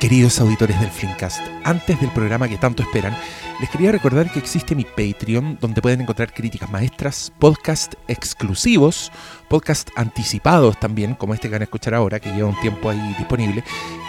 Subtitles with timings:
[0.00, 3.14] Queridos auditores del Flimcast, antes del programa que tanto esperan,
[3.60, 9.12] les quería recordar que existe mi Patreon, donde pueden encontrar críticas maestras, podcast exclusivos,
[9.48, 13.14] podcast anticipados también, como este que van a escuchar ahora, que lleva un tiempo ahí
[13.18, 13.62] disponible,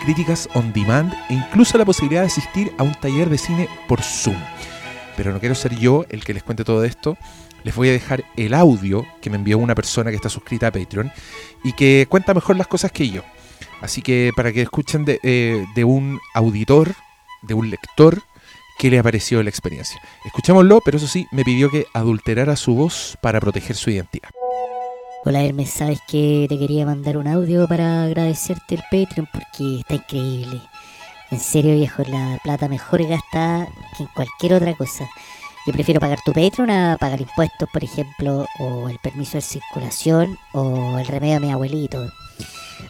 [0.06, 4.02] críticas on demand e incluso la posibilidad de asistir a un taller de cine por
[4.02, 4.38] Zoom.
[5.18, 7.18] Pero no quiero ser yo el que les cuente todo esto.
[7.66, 10.72] Les voy a dejar el audio que me envió una persona que está suscrita a
[10.72, 11.12] Patreon
[11.66, 13.24] y que cuenta mejor las cosas que yo.
[13.82, 16.94] Así que para que escuchen eh, de, un auditor,
[17.42, 18.22] de un lector,
[18.78, 20.00] qué le ha parecido la experiencia.
[20.26, 24.30] Escuchémoslo, pero eso sí, me pidió que adulterara su voz para proteger su identidad.
[25.24, 29.96] Hola Hermes, sabes que te quería mandar un audio para agradecerte el Patreon porque está
[29.96, 30.62] increíble.
[31.30, 35.08] En serio viejo, la plata mejor gastada que en cualquier otra cosa.
[35.68, 40.40] Yo prefiero pagar tu Patreon a pagar impuestos, por ejemplo, o el permiso de circulación,
[40.54, 42.12] o el remedio de mi abuelito.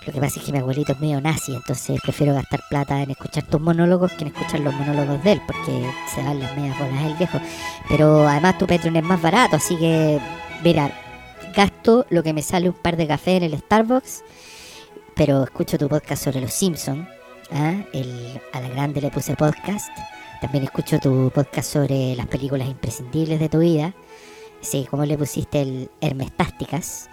[0.05, 3.11] Lo que pasa es que mi abuelito es medio nazi, entonces prefiero gastar plata en
[3.11, 6.77] escuchar tus monólogos que en escuchar los monólogos de él, porque se dan las medias
[6.79, 7.39] bolas el viejo.
[7.87, 10.19] Pero además tu Patreon es más barato, así que,
[10.63, 10.91] mira,
[11.55, 14.23] gasto lo que me sale un par de café en el Starbucks,
[15.15, 17.07] pero escucho tu podcast sobre los Simpsons.
[17.51, 17.75] ¿ah?
[18.53, 19.89] a la grande le puse podcast.
[20.41, 23.93] También escucho tu podcast sobre las películas imprescindibles de tu vida.
[24.61, 27.09] Sí, como le pusiste el Hermestásticas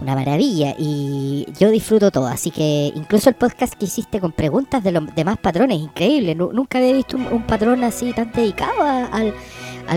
[0.00, 4.82] una maravilla y yo disfruto todo, así que incluso el podcast que hiciste con preguntas
[4.82, 9.34] de los demás patrones, increíble, nunca había visto un, patrón así tan dedicado al,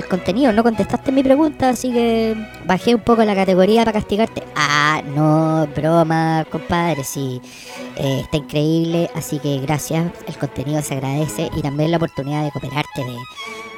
[0.10, 4.44] contenido, no contestaste mi pregunta, así que bajé un poco la categoría para castigarte.
[4.56, 7.42] Ah, no, broma, compadre, sí,
[7.96, 12.52] eh, está increíble, así que gracias, el contenido se agradece y también la oportunidad de
[12.52, 13.18] cooperarte, de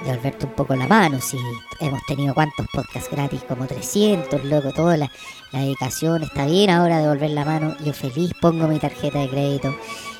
[0.03, 1.19] de volverte un poco la mano.
[1.19, 1.37] Si
[1.79, 5.11] hemos tenido cuántos podcasts gratis, como 300, loco, toda la,
[5.51, 7.75] dedicación está bien ahora de volver la mano.
[7.83, 9.75] Yo feliz pongo mi tarjeta de crédito.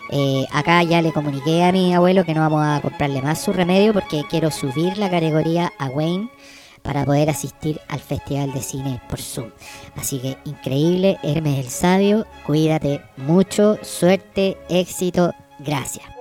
[0.09, 3.51] Eh, acá ya le comuniqué a mi abuelo que no vamos a comprarle más su
[3.51, 6.29] remedio porque quiero subir la categoría a Wayne
[6.81, 9.51] para poder asistir al Festival de Cine por Zoom.
[9.97, 16.16] Así que increíble, Hermes el Sabio, cuídate mucho, suerte, éxito, gracias.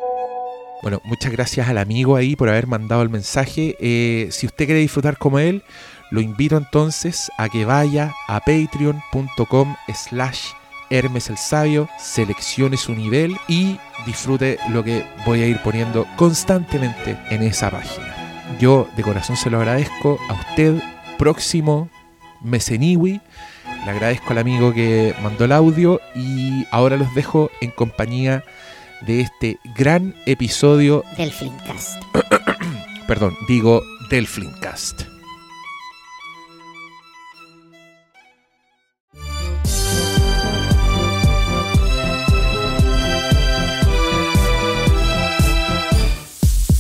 [0.87, 3.75] Bueno, muchas gracias al amigo ahí por haber mandado el mensaje.
[3.81, 5.65] Eh, si usted quiere disfrutar como él,
[6.13, 10.51] lo invito entonces a que vaya a patreon.com slash
[10.89, 17.19] Hermes el Sabio, seleccione su nivel y disfrute lo que voy a ir poniendo constantemente
[17.31, 18.55] en esa página.
[18.61, 20.81] Yo de corazón se lo agradezco a usted,
[21.19, 21.91] próximo
[22.43, 23.21] Meseniwi.
[23.85, 28.45] Le agradezco al amigo que mandó el audio y ahora los dejo en compañía
[29.09, 32.03] este gran episodio del Flimcast.
[33.07, 35.03] Perdón, digo del Flimcast.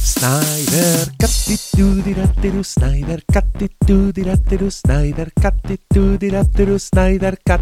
[0.02, 3.22] Snyder the Snyder
[3.54, 3.70] the
[4.70, 5.28] Snyder
[6.52, 7.60] the Snyder cut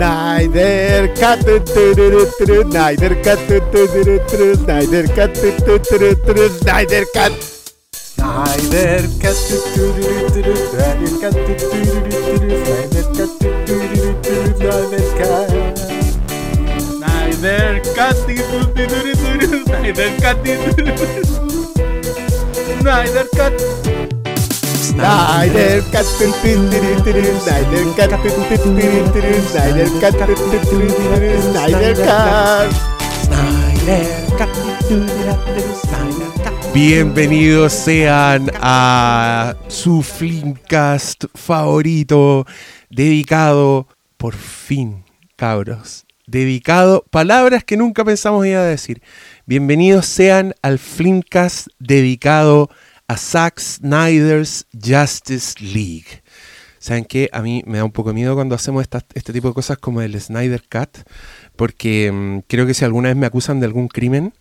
[0.00, 3.38] Snyder Cut, Snyder Cut,
[4.56, 7.32] Snyder Cut, Snyder Cut.
[8.16, 9.44] Snyder Cut, Snyder
[11.10, 11.36] Cut,
[16.80, 17.36] Snyder Cut,
[19.68, 20.40] Snyder Cut.
[22.80, 23.89] Snyder Cut,
[24.90, 26.34] Snyder Snyder.
[31.42, 31.96] Snyder Snyder
[35.76, 36.74] Snyder.
[36.74, 42.46] Bienvenidos sean a su Flimcast favorito,
[42.88, 43.86] dedicado,
[44.16, 45.04] por fin,
[45.36, 49.02] cabros, dedicado, palabras que nunca pensamos iba a decir.
[49.46, 52.70] Bienvenidos sean al Flimcast dedicado
[53.10, 56.22] a Zack Snyder's Justice League.
[56.78, 57.28] ¿Saben qué?
[57.32, 60.00] A mí me da un poco de miedo cuando hacemos este tipo de cosas como
[60.00, 60.98] el Snyder Cut,
[61.56, 64.32] porque mm, creo que si alguna vez me acusan de algún crimen,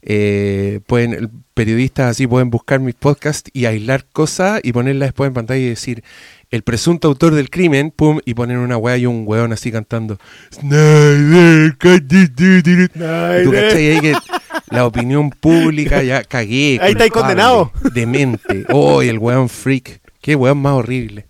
[0.00, 5.34] eh, pueden, periodistas así pueden buscar mis podcasts y aislar cosas y ponerlas después en
[5.34, 6.02] pantalla y decir
[6.50, 10.16] el presunto autor del crimen, pum, y poner una weá y un weón así cantando
[10.54, 11.76] Snyder,
[13.44, 14.14] ¿Tú cachai ahí que
[14.68, 16.78] la opinión pública ya cagué?
[16.80, 17.72] Ahí está condenado.
[17.92, 18.66] Demente.
[18.70, 20.00] Oh, el weón freak.
[20.20, 21.26] Qué weón más horrible.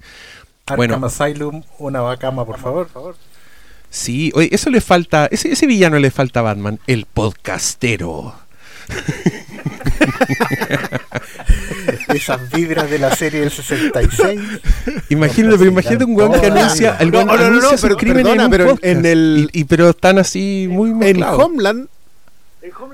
[0.74, 2.88] bueno, Asylum, una bacama, por favor.
[3.90, 8.34] Sí, oye, eso le falta, ese, ese villano le falta a Batman, el podcastero.
[12.08, 14.40] Esas vibras de la serie del 66.
[15.10, 18.78] Imagínate, pero imagínate un weón que anuncia, el no, no, no, pero, crimen en, pero
[18.82, 21.88] en el y, pero están así muy En Homeland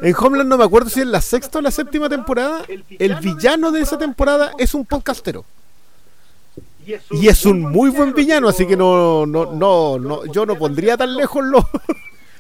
[0.03, 2.65] En Homeland no me acuerdo si es la sexta o la séptima temporada.
[2.99, 5.45] El villano de esa temporada es un podcastero.
[7.11, 10.97] Y es un muy buen villano, así que no, no, no, no yo no pondría
[10.97, 11.65] tan lejos los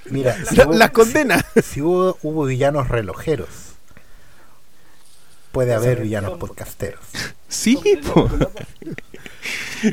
[0.06, 0.37] Mira,
[0.73, 1.44] las condenas.
[1.62, 3.49] Si, hubo, hubo villanos relojeros,
[5.52, 7.00] puede haber villanos podcasteros.
[7.49, 7.79] Sí,
[8.12, 8.29] po.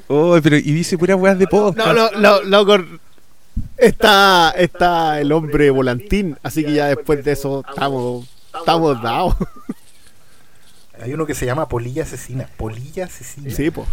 [0.08, 1.88] Oh, pero y dice puras weas de podcast.
[1.88, 2.99] No, no, no, no,
[3.80, 8.28] está, está el hombre volantín, así que ya después de eso estamos,
[8.58, 9.36] estamos dados.
[11.02, 12.50] Hay uno que se llama Polilla Asesina.
[12.58, 13.50] Polilla Asesina.
[13.52, 13.86] Sí, po.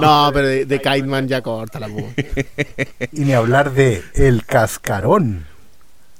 [0.00, 2.04] No, pero de, de Kaidman ya corta la voz.
[3.12, 5.46] Y ni hablar de El Cascarón,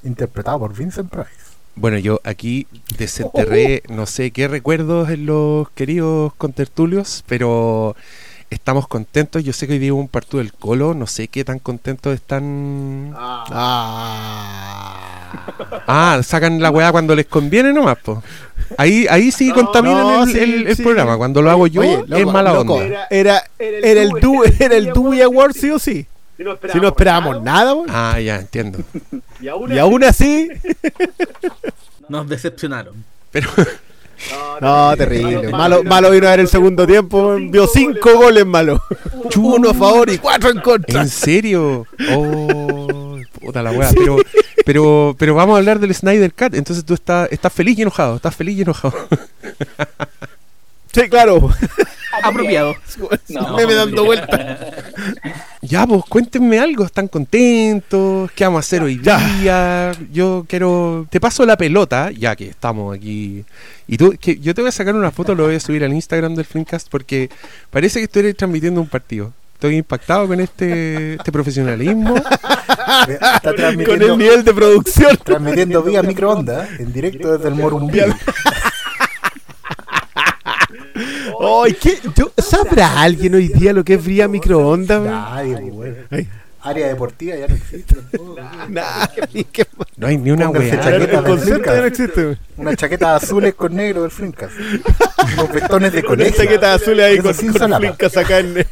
[0.02, 1.48] interpretado por Vincent Price.
[1.74, 2.66] Bueno, yo aquí
[2.98, 7.94] desenterré no sé qué recuerdos en los queridos contertulios, pero
[8.50, 9.44] estamos contentos.
[9.44, 12.14] Yo sé que hoy día hubo un partido del Colo, no sé qué tan contentos
[12.14, 13.14] están.
[13.16, 15.32] Ah.
[15.86, 18.22] Ah, sacan la weá cuando les conviene nomás, po.
[18.76, 20.82] Ahí, ahí sí contaminan no, el, sí, el- el sí.
[20.82, 21.16] programa.
[21.16, 23.06] Cuando lo hago yo, Oye, es mala loco, onda.
[23.10, 26.06] Era, era el du, era el Dewey Award sí o sí.
[26.36, 26.44] Si
[26.78, 27.88] no esperábamos nada, weón.
[27.90, 28.78] Ah, ya, entiendo.
[29.40, 30.48] y aún así,
[32.08, 33.04] Nos decepcionaron.
[33.30, 33.50] Pero,
[34.60, 35.48] no, terrible.
[35.50, 38.82] Malo, malo vino a ver el segundo tiempo, vio cinco goles malo.
[39.36, 41.02] Uno a favor y cuatro en contra.
[41.02, 41.86] ¿en serio?
[42.14, 43.90] Oh, puta la weá.
[43.94, 44.16] Pero,
[44.64, 46.54] pero, pero vamos a hablar del Snyder Cut.
[46.54, 48.16] Entonces tú estás, estás feliz y enojado.
[48.16, 48.94] Estás feliz y enojado.
[50.92, 51.50] Sí, claro.
[52.22, 52.74] Apropiado.
[53.56, 54.58] Meme dando vueltas.
[55.60, 58.30] Ya, pues cuéntenme algo, ¿están contentos?
[58.32, 59.92] ¿Qué vamos a hacer hoy día?
[60.12, 61.06] Yo quiero...
[61.10, 63.44] Te paso la pelota, ya que estamos aquí.
[63.88, 65.92] Y tú, que yo te voy a sacar una foto, lo voy a subir al
[65.92, 67.28] Instagram del Flimcast porque
[67.70, 69.32] parece que estoy transmitiendo un partido.
[69.54, 72.14] Estoy impactado con este, este profesionalismo.
[73.08, 73.52] Está
[73.84, 75.18] Con el nivel de producción.
[75.24, 78.00] transmitiendo vía microondas en directo desde el Morumbí.
[81.80, 81.98] ¿Qué?
[82.16, 85.00] Yo- ¿Sabrá alguien hoy día lo que es fría microondas?
[85.00, 85.10] weón?
[85.12, 85.96] Nadie, pues, weón.
[86.10, 86.28] Ay.
[86.60, 87.94] Área deportiva ya no existe.
[87.94, 88.36] tampoco.
[88.68, 90.80] Nadie, qué No hay ni una Pónganse weá.
[90.84, 91.18] chaqueta.
[91.18, 92.20] El concepto ya no existe.
[92.20, 92.38] weón.
[92.56, 94.54] Una chaqueta azules con negro del Flimcast.
[94.58, 96.30] Unos vestones de Con colegio.
[96.32, 97.78] esta chaqueta azul ahí Eso con, sin con solapa.
[97.80, 98.54] flincas acá en.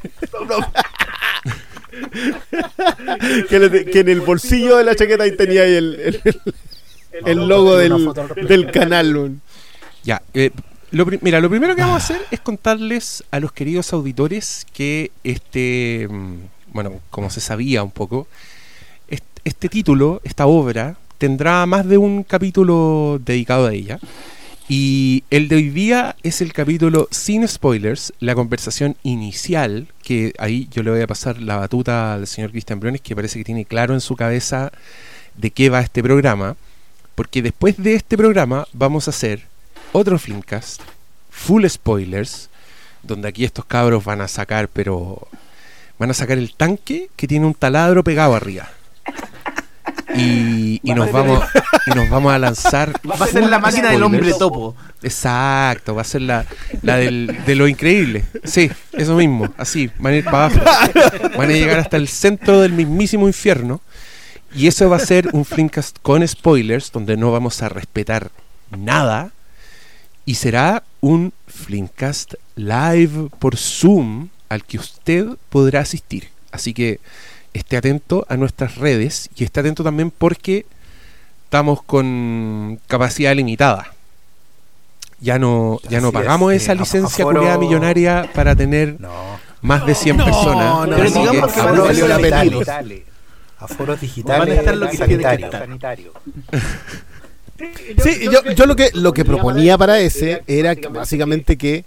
[3.49, 6.43] que, le- que en el bolsillo de la chaqueta ahí tenía ahí el, el,
[7.25, 8.12] el logo del,
[8.49, 9.17] del canal.
[9.17, 9.41] weón.
[10.03, 10.51] Ya, eh,
[10.91, 15.11] lo mira, lo primero que vamos a hacer es contarles a los queridos auditores que
[15.25, 16.35] este, mm,
[16.73, 18.27] bueno, como se sabía un poco,
[19.09, 23.99] est- este título, esta obra, tendrá más de un capítulo dedicado a ella.
[24.69, 30.69] Y el de hoy día es el capítulo sin spoilers, la conversación inicial, que ahí
[30.73, 33.65] yo le voy a pasar la batuta al señor Cristian Briones, que parece que tiene
[33.65, 34.73] claro en su cabeza
[35.37, 36.56] de qué va este programa,
[37.15, 39.44] porque después de este programa vamos a hacer
[39.97, 40.83] otro Filmcast,
[41.31, 42.51] full spoilers,
[43.03, 45.27] donde aquí estos cabros van a sacar, pero
[45.99, 48.69] van a sacar el tanque que tiene un taladro pegado arriba.
[50.15, 51.45] Y, y nos vamos
[51.87, 54.75] y nos vamos a lanzar Va a ser la máquina del hombre topo.
[55.03, 56.45] Exacto, va a ser la,
[56.83, 58.25] la del, de lo increíble.
[58.45, 60.61] Sí, eso mismo, así, van a ir para abajo.
[61.37, 63.81] Van a llegar hasta el centro del mismísimo infierno.
[64.55, 68.31] Y eso va a ser un Flimcast con spoilers, donde no vamos a respetar
[68.71, 69.33] nada.
[70.26, 76.28] Y será un Flimcast live por Zoom al que usted podrá asistir.
[76.50, 77.00] Así que
[77.54, 80.66] esté atento a nuestras redes y esté atento también porque
[81.45, 83.92] estamos con capacidad limitada.
[85.21, 89.38] Ya no, ya no Así pagamos esa licencia aforo- culiada millonaria para tener No.
[89.62, 90.88] más de 100 No, personas.
[90.88, 92.42] no, Pero digamos que a valió la pena.
[93.59, 94.40] Aforos digitales.
[94.49, 95.50] Van a estar lo que que.
[98.03, 101.85] Sí, yo, yo lo que lo que proponía para ese era básicamente que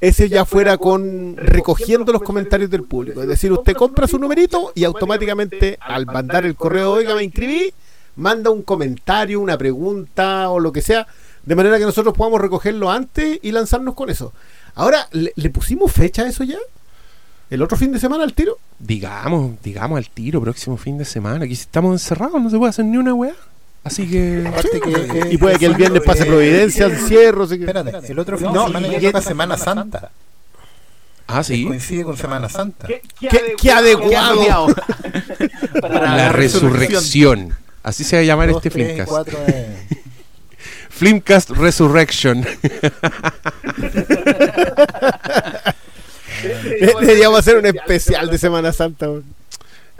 [0.00, 3.22] ese ya fuera con recogiendo los comentarios del público.
[3.22, 7.72] Es decir, usted compra su numerito y automáticamente al mandar el correo, oiga, me inscribí,
[8.16, 11.06] manda un comentario, una pregunta o lo que sea,
[11.44, 14.32] de manera que nosotros podamos recogerlo antes y lanzarnos con eso.
[14.74, 16.58] Ahora, ¿le, le pusimos fecha a eso ya?
[17.48, 18.58] ¿El otro fin de semana al tiro?
[18.78, 21.44] Digamos, digamos al tiro, próximo fin de semana.
[21.44, 23.34] Aquí estamos encerrados, no se puede hacer ni una weá.
[23.84, 24.44] Así que.
[24.46, 27.44] Aparte que, eh, Y puede que el viernes pase eh, Providencia, eh, encierro.
[27.44, 30.10] así que- Espérate, el otro fin No, de semana ya toca Semana Santa.
[31.26, 31.64] Ah, sí.
[31.66, 32.86] Coincide con Semana Santa.
[32.86, 33.02] ¿Qué,
[33.58, 34.66] qué adecuado!
[35.80, 37.56] Para La resurrección.
[37.82, 39.08] Así se va a llamar Dos, este tres Flimcast.
[39.10, 39.76] cuatro de-
[40.90, 42.46] Flimcast Resurrection.
[47.00, 49.06] Deberíamos hacer un especial de Semana Santa.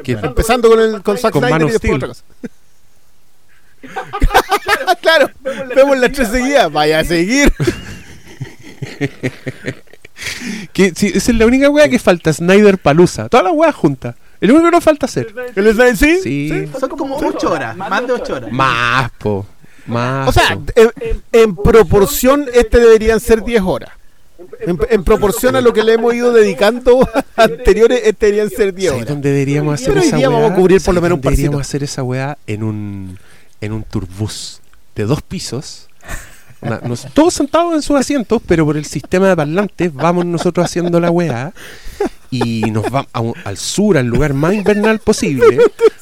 [0.03, 2.23] Que- Empezando con el con Zack Con Snyder y después otra cosa.
[5.01, 5.31] claro,
[5.75, 6.71] vemos las tres seguidas.
[6.73, 7.53] Vaya a seguir.
[10.73, 13.29] Que, sí, esa es la única wea que falta, Snyder Palusa.
[13.29, 14.15] Todas las weas juntas.
[14.41, 15.35] El único que nos falta hacer.
[15.55, 16.21] ¿El Snyder sí?
[16.23, 16.69] Sí.
[16.79, 18.53] Son como 8 horas, más de 8 horas.
[18.53, 19.47] Más, po.
[19.87, 20.29] Más.
[20.29, 20.91] O sea, en,
[21.33, 23.91] en proporción, este deberían ser 10 horas.
[24.61, 28.89] En, en proporción a lo que le hemos ido dedicando anteriores, este deberían ser 10
[28.91, 29.15] ¿Sabes horas.
[29.15, 30.39] dónde deberíamos hacer Pero hoy esa día weá?
[30.39, 33.19] vamos a cubrir por lo ¿Sabes menos un Deberíamos hacer esa weá en un,
[33.63, 34.61] en un turbús
[34.95, 35.89] de dos pisos.
[36.61, 36.79] Una-
[37.15, 41.11] todos sentados en sus asientos, pero por el sistema de parlantes vamos nosotros haciendo la
[41.11, 41.53] weá
[42.31, 45.59] y nos vamos al sur, al lugar más invernal posible,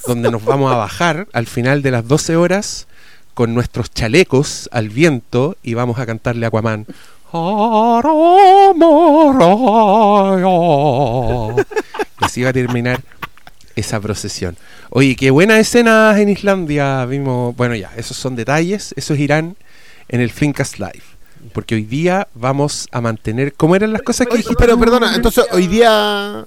[0.07, 2.87] donde nos vamos a bajar al final de las 12 horas
[3.35, 6.87] con nuestros chalecos al viento y vamos a cantarle a Aquaman.
[12.21, 13.01] Y así va a terminar
[13.77, 14.57] esa procesión.
[14.91, 17.55] Oye, qué buenas escenas en Islandia vimos.
[17.57, 18.93] Bueno, ya, esos son detalles.
[18.97, 19.57] Esos irán
[20.09, 21.03] en el Flinkast Live.
[21.53, 23.55] Porque hoy día vamos a mantener.
[23.55, 24.57] ¿Cómo eran las cosas que dijiste?
[24.59, 26.47] pero perdona, entonces hoy día.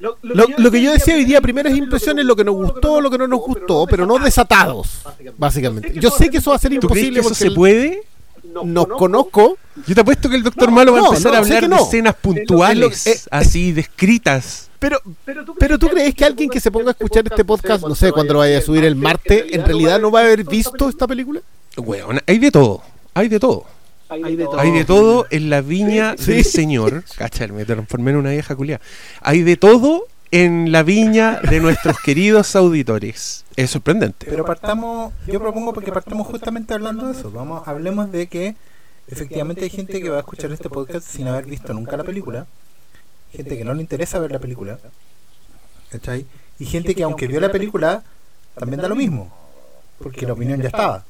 [0.00, 3.18] Lo, lo que yo decía hoy día, primeras impresiones, lo que nos gustó, lo que
[3.18, 5.00] no nos gustó, pero no desatados,
[5.36, 5.92] básicamente.
[5.98, 8.02] Yo sé que eso va a ser ¿Tú crees que imposible eso porque se puede?
[8.64, 9.58] nos conozco.
[9.86, 11.68] Yo te apuesto que el doctor Malo va a No, empezar no, a hablar de
[11.68, 11.84] no.
[11.84, 14.67] escenas puntuales, así descritas.
[14.78, 15.00] Pero,
[15.58, 18.34] pero tú crees que alguien que se ponga a escuchar este podcast, no sé, cuando
[18.34, 21.40] lo vaya a subir el martes, en realidad no va a haber visto esta película?
[21.76, 22.82] Weón, hay de todo.
[23.14, 23.64] Hay de todo.
[24.08, 24.58] Hay de todo.
[24.58, 26.32] Hay de todo en la viña Sí.
[26.32, 27.04] del Señor.
[27.16, 28.80] Cacha, me transformé en una vieja culia.
[29.20, 33.44] Hay de todo en la viña de nuestros queridos auditores.
[33.56, 34.26] Es sorprendente.
[34.30, 37.30] Pero partamos, yo propongo porque partamos justamente hablando de eso.
[37.32, 38.54] Vamos, hablemos de que
[39.08, 42.46] efectivamente hay gente que va a escuchar este podcast sin haber visto nunca la película.
[43.32, 44.78] Gente que no le interesa ver la película.
[45.90, 46.26] ¿Cachai?
[46.58, 48.02] Y gente que aunque vio la película,
[48.58, 49.32] también da lo mismo.
[49.98, 51.04] Porque la opinión ya estaba.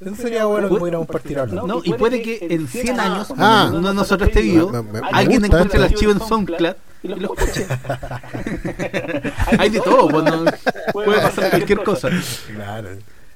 [0.00, 1.66] Eso sería bueno que pudiéramos partir hablando.
[1.66, 3.34] No, y puede que en 100 años, Ah.
[3.70, 6.74] cuando uno de nosotros esté vivo, Me- me- me alguien encuentre el archivo en SoundCloud
[7.02, 7.66] y lo escuche.
[9.58, 10.44] Hay de todo, pues, no-
[10.92, 12.10] puede pasar cualquier cosa.
[12.54, 12.88] Claro.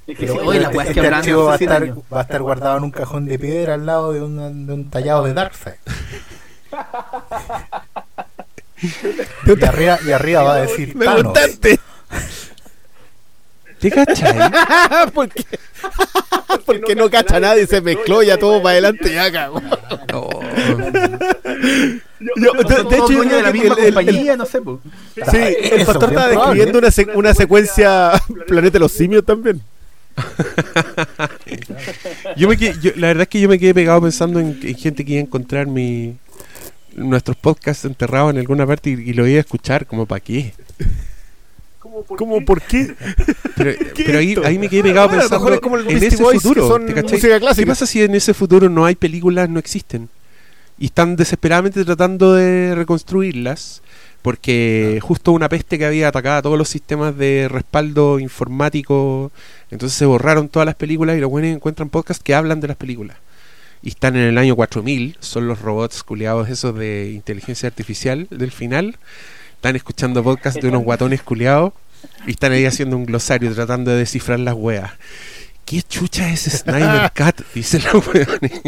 [0.07, 2.43] Pero, oye, la es este habrán archivo va a, hace 100 estar, va a estar
[2.43, 5.75] guardado en un cajón de piedra al lado de, una- de un tallado de Darkseid.
[9.47, 11.25] Y arriba, y arriba va a decir Me Thanos.
[11.25, 11.79] gustaste.
[13.79, 14.39] ¿Te cachai?
[15.15, 15.45] porque,
[16.67, 19.61] porque no cacha nadie, se mezcló ya todo para adelante ya cagó.
[20.15, 20.29] Oh.
[22.37, 24.61] Yo- de, hecho, yo creo la que el- el- el- compañía, no sé.
[25.31, 28.13] Sí, el Eso, pastor estaba describiendo una, sec- una secuencia
[28.47, 29.63] Planeta de los Simios también.
[32.37, 34.75] Yo me quedé- yo- la verdad es que yo me quedé pegado pensando en, en
[34.77, 36.17] gente que iba a encontrar mi
[36.95, 40.53] nuestros podcasts enterrados en alguna parte y, y lo iba a escuchar, como para qué.
[42.07, 42.95] ¿Cómo por qué?
[43.57, 46.01] Pero, ¿Qué pero ahí, ahí me quedé pegado Bueno, pensando mejor es como el en
[46.01, 47.55] Beastie ese Boys, que futuro.
[47.55, 50.09] ¿Qué pasa si en ese futuro no hay películas, no existen?
[50.79, 53.83] Y están desesperadamente tratando de reconstruirlas
[54.23, 59.33] porque justo una peste que había atacado a todos los sistemas de respaldo informático,
[59.71, 62.77] entonces se borraron todas las películas y los buenos encuentran podcasts que hablan de las
[62.77, 63.17] películas.
[63.83, 68.53] Y están en el año 4000, son los robots culiados esos de inteligencia artificial del
[68.53, 68.97] final.
[69.57, 71.73] Están escuchando podcasts de unos guatones culiados
[72.27, 74.93] y están ahí haciendo un glosario tratando de descifrar las weas.
[75.65, 77.41] ¿Qué chucha es Snyder Cat?
[77.55, 78.61] Dice la weones.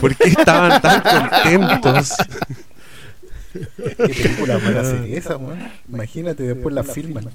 [0.00, 2.12] ¿Por qué estaban tan contentos?
[3.52, 5.58] ¿Qué película para hacer esa, weón?
[5.88, 7.28] Imagínate, después la filman.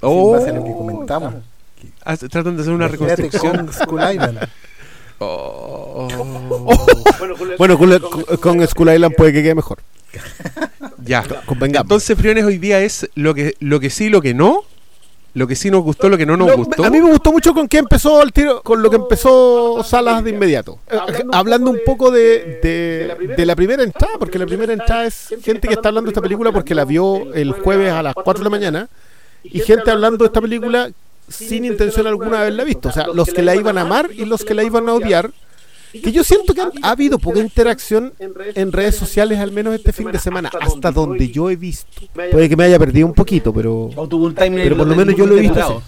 [0.00, 1.34] Oh, en base a lo que comentamos.
[2.04, 3.66] ah, tratan de hacer una Imagínate reconstrucción.
[3.66, 4.38] con Skull Island.
[5.20, 6.08] Oh.
[7.58, 7.98] Bueno, con,
[8.40, 9.78] con Skull Island puede que quede mejor.
[11.04, 11.24] Ya.
[11.44, 11.84] Convengamos.
[11.86, 14.62] Entonces, Friones, hoy día es lo que, lo que sí, lo que no.
[15.34, 16.84] Lo que sí nos gustó, lo que no nos Lo- gustó.
[16.84, 20.24] A mí me gustó mucho con qué empezó el tiro, con lo que empezó Salas
[20.24, 20.80] de inmediato.
[21.32, 25.68] Hablando un poco de, de, de la primera entrada, porque la primera entrada es gente
[25.68, 28.44] que está hablando de esta película porque la vio el jueves a las 4 de
[28.44, 28.88] la mañana
[29.44, 30.90] y gente hablando de esta película
[31.28, 32.88] sin intención alguna de haberla visto.
[32.88, 35.30] O sea, los que la iban a amar y los que la iban a odiar.
[35.90, 40.12] Que yo siento que ha habido poca interacción en redes sociales, al menos este fin
[40.12, 41.88] de semana, hasta donde yo he visto.
[42.12, 43.88] Puede que me haya perdido un poquito, pero
[44.36, 45.82] Pero por lo menos yo lo he visto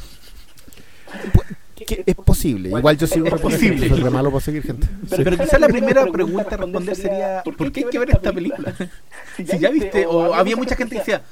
[1.96, 2.68] que es posible.
[2.68, 3.80] Igual yo sigo Es posible.
[3.80, 4.86] que soy re malo para seguir gente.
[5.08, 8.32] Pero, pero quizás la primera pregunta a responder sería ¿por qué hay que ver esta
[8.32, 8.74] película?
[9.36, 11.22] Si ya viste, o había mucha gente que decía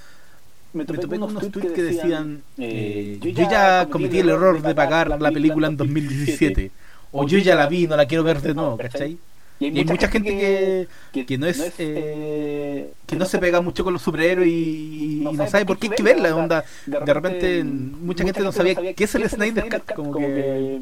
[0.73, 5.21] me topé con unos tweets que decían eh, yo ya cometí el error de pagar
[5.21, 6.71] la película en 2017
[7.13, 9.19] o yo ya la vi, no la quiero ver de nuevo, ¿cachai?
[9.61, 13.93] Y hay, mucha, gente, que, que, no es, eh, que no se pega mucho con
[13.93, 16.37] los superhéroes y, no sabe por qué hay que verla.
[16.37, 16.65] Onda.
[16.87, 19.95] De repente, mucha gente no sabía qué es el Snyder Cut.
[19.97, 20.81] Como que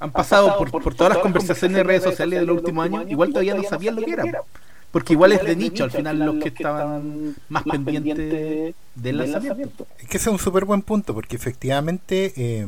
[0.00, 3.28] han pasado por, por todas las conversaciones de redes sociales de los últimos años, igual
[3.28, 4.42] todavía no sabían lo que era.
[4.90, 9.86] Porque igual es de nicho, al final los que estaban más pendientes del lanzamiento.
[9.98, 12.66] Es que ese es un súper buen punto, porque efectivamente, eh,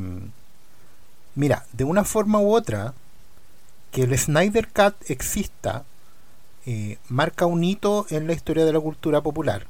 [1.35, 2.95] mira, de una forma u otra,
[3.90, 5.85] que el Snyder Cut exista
[6.66, 9.66] eh, marca un hito en la historia de la cultura popular.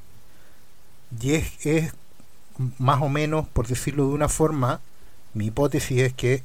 [1.21, 1.93] Y es, es,
[2.79, 4.81] más o menos, por decirlo de una forma,
[5.35, 6.43] mi hipótesis es que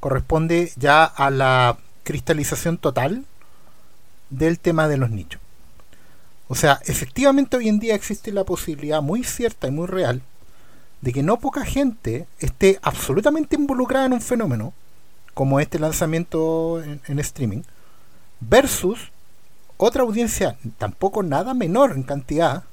[0.00, 3.24] corresponde ya a la cristalización total
[4.30, 5.40] del tema de los nichos.
[6.48, 10.22] O sea, efectivamente hoy en día existe la posibilidad muy cierta y muy real
[11.02, 14.72] de que no poca gente esté absolutamente involucrada en un fenómeno
[15.34, 17.62] como este lanzamiento en, streaming
[18.40, 19.12] versus
[19.76, 22.64] otra audiencia tampoco nada menor en cantidad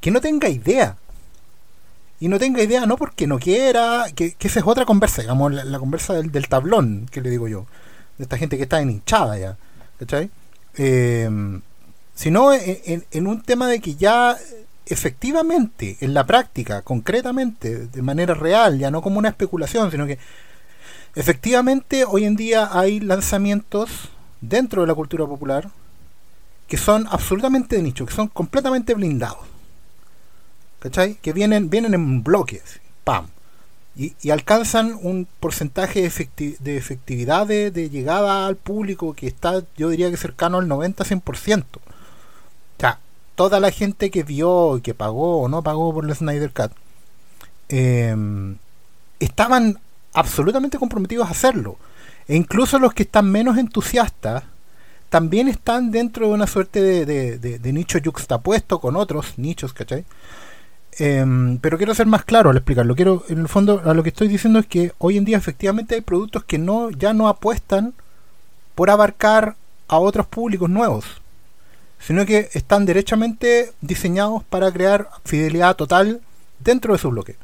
[0.00, 0.96] que no tenga idea
[2.20, 5.78] y no tenga idea no porque no quiera que, esa es otra conversa digamos la,
[5.80, 7.66] conversa del, del, tablón que le digo yo
[8.18, 9.56] de esta gente que está en hinchada ya
[9.98, 10.30] ¿cachai?
[10.76, 11.28] Eh,
[12.20, 14.36] sino en, un tema de que ya
[14.84, 20.18] efectivamente, en la práctica, concretamente, de manera real, ya no como una especulación, sino que
[21.14, 24.10] efectivamente hoy en día hay lanzamientos
[24.42, 25.70] dentro de la cultura popular
[26.68, 29.46] que son absolutamente de nicho, que son completamente blindados.
[30.80, 31.14] ¿Cachai?
[31.22, 33.28] Que vienen, vienen en bloques, ¡pam!
[33.96, 40.10] Y, alcanzan un porcentaje de, efectividad de, de, llegada al público que está, yo diría
[40.10, 41.64] que cercano al 90-100%
[43.40, 46.72] toda la gente que vio y que pagó o no pagó por el Snyder Cut
[47.70, 48.58] em,
[49.18, 49.78] estaban
[50.12, 51.78] absolutamente comprometidos a hacerlo.
[52.28, 54.44] E incluso los que están menos entusiastas
[55.08, 60.04] también están dentro de una suerte de, nicho yuxtapuesto con otros nichos, ¿cachai?
[60.98, 62.94] Em, pero quiero ser más claro al explicarlo.
[62.94, 65.94] Quiero, en el fondo, a lo que estoy diciendo es que hoy en día efectivamente
[65.94, 67.94] hay productos que no, ya no apuestan
[68.74, 69.56] por abarcar
[69.88, 71.19] a otros públicos nuevos
[72.00, 76.20] sino que están derechamente diseñados para crear fidelidad total
[76.58, 77.36] dentro de su bloque.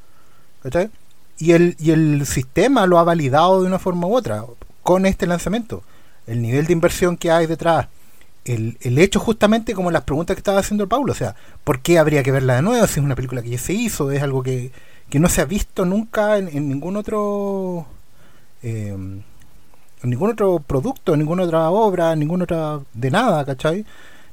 [1.38, 4.44] Y el, y el sistema lo ha validado de una forma u otra
[4.82, 5.82] con este lanzamiento.
[6.26, 7.88] El nivel de inversión que hay detrás,
[8.44, 11.80] el, el hecho justamente como las preguntas que estaba haciendo el Paulo, o sea, ¿por
[11.80, 14.10] qué habría que verla de nuevo si es una película que ya se hizo?
[14.10, 14.72] Es algo que,
[15.12, 17.86] no se ha visto nunca en, ningún otro...
[18.62, 23.84] En ningún otro producto, ninguna otra obra, ninguna otra de nada, ¿cachai?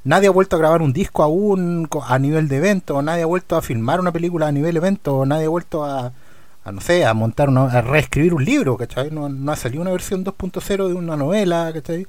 [0.03, 3.55] Nadie ha vuelto a grabar un disco aún a nivel de evento, nadie ha vuelto
[3.55, 6.11] a filmar una película a nivel evento, nadie ha vuelto a,
[6.71, 9.11] no sé, a montar, una, a reescribir un libro, ¿cachai?
[9.11, 12.07] No, no ha salido una versión 2.0 de una novela, ¿cachai?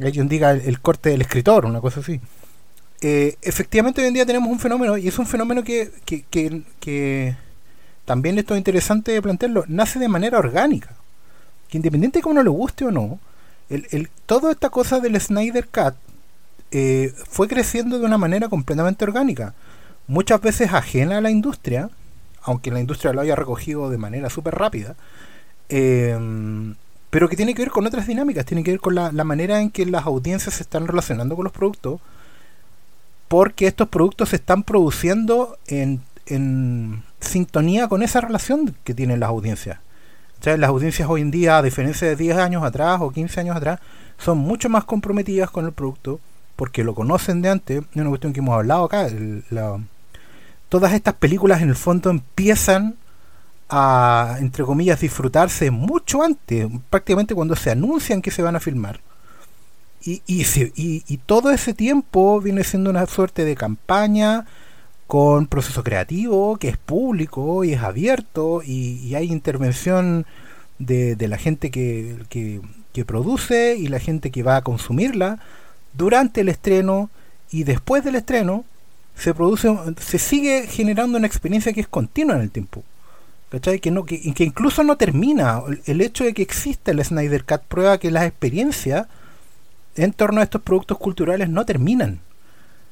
[0.00, 2.20] Hay quien diga el, corte del escritor, una cosa así.
[3.00, 6.62] Eh, efectivamente hoy en día tenemos un fenómeno, y es un fenómeno que, que, que,
[6.80, 7.36] que
[8.04, 10.90] también esto es interesante plantearlo, nace de manera orgánica.
[11.68, 13.18] Que independiente de cómo no le guste o no,
[13.70, 15.94] el, el, toda esta cosa del Snyder Cut
[16.72, 19.54] eh, fue creciendo de una manera completamente orgánica,
[20.06, 21.90] muchas veces ajena a la industria,
[22.42, 24.96] aunque la industria lo haya recogido de manera súper rápida,
[25.68, 26.74] em,
[27.10, 29.70] pero que tiene que ver con otras dinámicas, tiene que ver con la, manera en
[29.70, 32.00] que las audiencias se están relacionando con los productos,
[33.28, 39.28] porque estos productos se están produciendo en, en sintonía con esa relación que tienen las
[39.28, 39.78] audiencias.
[40.40, 43.40] O sea, las audiencias hoy en día, a diferencia de 10 años atrás o 15
[43.40, 43.78] años atrás,
[44.18, 46.20] son mucho más comprometidas con el producto,
[46.62, 49.08] porque lo conocen de antes, es una cuestión que hemos hablado acá,
[50.68, 52.94] todas estas películas en el fondo empiezan
[53.68, 59.00] a, entre comillas, disfrutarse mucho antes, prácticamente cuando se anuncian que se van a filmar.
[60.04, 60.44] Y, y,
[60.76, 64.46] y, todo ese tiempo viene siendo una suerte de campaña
[65.08, 70.26] con proceso creativo, que es público y es abierto, y, hay intervención
[70.78, 72.60] de, de la gente que, que,
[72.92, 75.40] que, produce y la gente que va a consumirla
[75.92, 77.10] durante el estreno
[77.50, 78.64] y después del estreno
[79.16, 79.68] se produce
[80.00, 82.82] se sigue generando una experiencia que es continua en el tiempo
[83.50, 83.80] ¿cachai?
[83.80, 87.62] que no que, que incluso no termina el hecho de que exista el Snyder Cut
[87.62, 89.06] prueba que las experiencias
[89.96, 92.20] en torno a estos productos culturales no terminan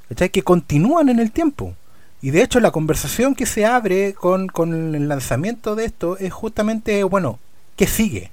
[0.09, 0.29] ¿cachai?
[0.29, 1.75] que continúan en el tiempo
[2.23, 6.33] y de hecho la conversación que se abre con, con el lanzamiento de esto es
[6.33, 7.39] justamente bueno
[7.77, 8.31] ¿qué sigue?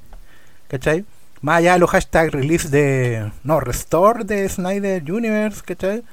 [0.67, 1.06] ¿cachai?
[1.41, 3.32] Más allá de los hashtags release de.
[3.43, 6.04] No, restore de Snyder Universe, ¿cachai?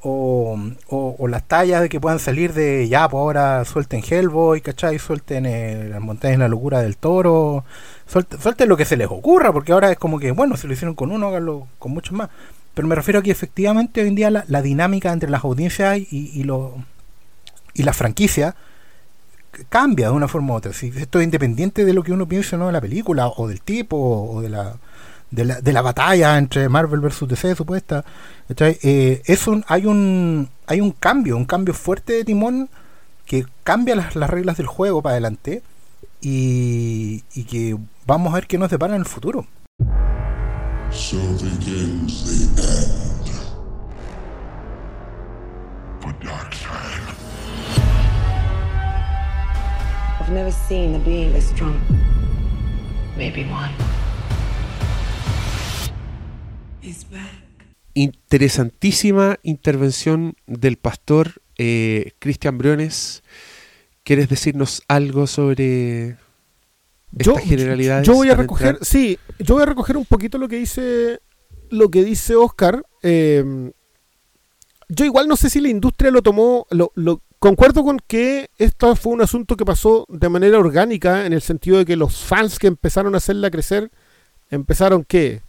[0.00, 0.56] O,
[0.88, 4.98] o, las tallas de que puedan salir de ya, pues ahora suelten Hellboy, ¿cachai?
[4.98, 7.64] Suelten eh, las montañas en la locura del toro,
[8.06, 10.72] suelten, suelten, lo que se les ocurra, porque ahora es como que, bueno, si lo
[10.72, 12.28] hicieron con uno, háganlo con muchos más.
[12.74, 15.98] Pero me refiero a que efectivamente hoy en día la, la dinámica entre las audiencias
[15.98, 16.76] y, y, lo,
[17.74, 18.54] y la franquicia
[19.68, 20.72] cambia de una forma u otra.
[20.72, 22.66] Si esto es independiente de lo que uno piense ¿no?
[22.66, 24.76] de la película, o del tipo, o de la,
[25.30, 28.04] de la, de la batalla entre Marvel versus DC supuesta.
[28.58, 32.68] Eh, es un, hay un hay un cambio, un cambio fuerte de timón
[33.26, 35.62] que cambia las, las reglas del juego para adelante
[36.20, 39.46] y, y, que vamos a ver qué nos depara en el futuro.
[40.90, 43.08] So begins the end
[50.28, 51.74] I've never seen a being as strong.
[53.16, 53.72] Maybe one.
[57.94, 63.22] Interesantísima intervención del pastor eh, Cristian Briones.
[64.04, 66.18] ¿Quieres decirnos algo sobre
[67.12, 68.06] yo, generalidades?
[68.06, 71.20] Yo voy a recoger, sí, yo voy a recoger un poquito lo que dice
[71.70, 72.84] lo que dice Oscar.
[73.02, 73.72] Eh,
[74.90, 78.94] yo igual no sé si la industria lo tomó, lo, lo, concuerdo con que esto
[78.96, 82.58] fue un asunto que pasó de manera orgánica en el sentido de que los fans
[82.58, 83.90] que empezaron a hacerla crecer
[84.50, 85.42] empezaron que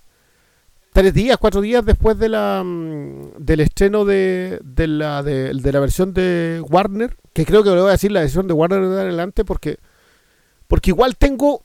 [0.93, 5.79] tres días, cuatro días después de la, mm, del estreno de, de, la, de, la
[5.79, 9.01] versión de Warner, que creo que le voy a decir la versión de Warner de
[9.01, 9.77] adelante porque,
[10.67, 11.63] porque igual tengo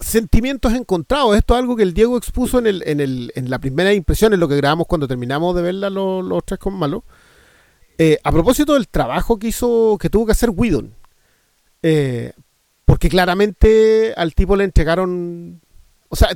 [0.00, 1.36] sentimientos encontrados.
[1.36, 4.32] Esto es algo que el Diego expuso en, el, en, el, en la primera impresión,
[4.32, 7.04] en lo que grabamos cuando terminamos de verla los, los tres con malo.
[7.98, 10.94] Eh, a propósito del trabajo que hizo, que tuvo que hacer Whedon.
[11.82, 12.32] Eh,
[12.84, 15.60] porque claramente al tipo le entregaron.
[16.08, 16.30] O sea,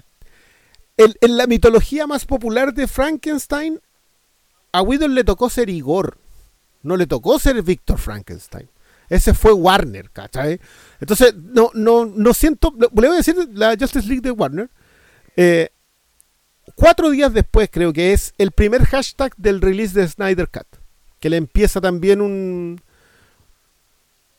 [0.97, 3.81] en la mitología más popular de Frankenstein,
[4.73, 6.19] a Whedon le tocó ser Igor.
[6.83, 8.69] No le tocó ser Víctor Frankenstein.
[9.09, 10.59] Ese fue Warner, ¿cachai?
[11.01, 12.75] Entonces, no, no, no siento.
[12.79, 14.71] Le voy a decir la Justice League de Warner.
[15.37, 15.69] Eh,
[16.75, 20.67] cuatro días después, creo que es el primer hashtag del release de Snyder Cut.
[21.23, 22.81] Que le empieza también un.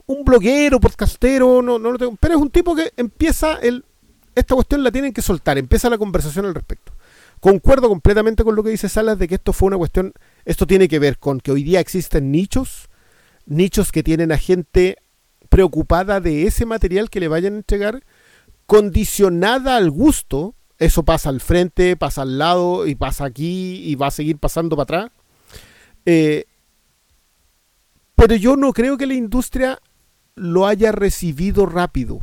[0.06, 2.18] Un bloguero, podcastero, no, no lo tengo.
[2.20, 3.86] Pero es un tipo que empieza el
[4.36, 6.94] esta cuestión la tienen que soltar, empieza la conversación al respecto.
[7.40, 10.14] Concuerdo completamente con lo que dice Salas de que esto fue una cuestión,
[10.46, 12.90] esto tiene que ver con que hoy día existen nichos,
[13.46, 14.98] nichos que tienen a gente
[15.50, 18.04] preocupada de ese material que le vayan a entregar,
[18.66, 24.08] condicionada al gusto, eso pasa al frente, pasa al lado y pasa aquí y va
[24.08, 25.12] a seguir pasando para atrás.
[26.06, 26.46] Eh,
[28.16, 29.80] pero yo no creo que la industria
[30.36, 32.22] lo haya recibido rápido.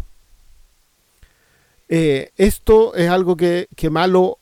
[1.88, 4.38] Eh, esto es algo que, Malo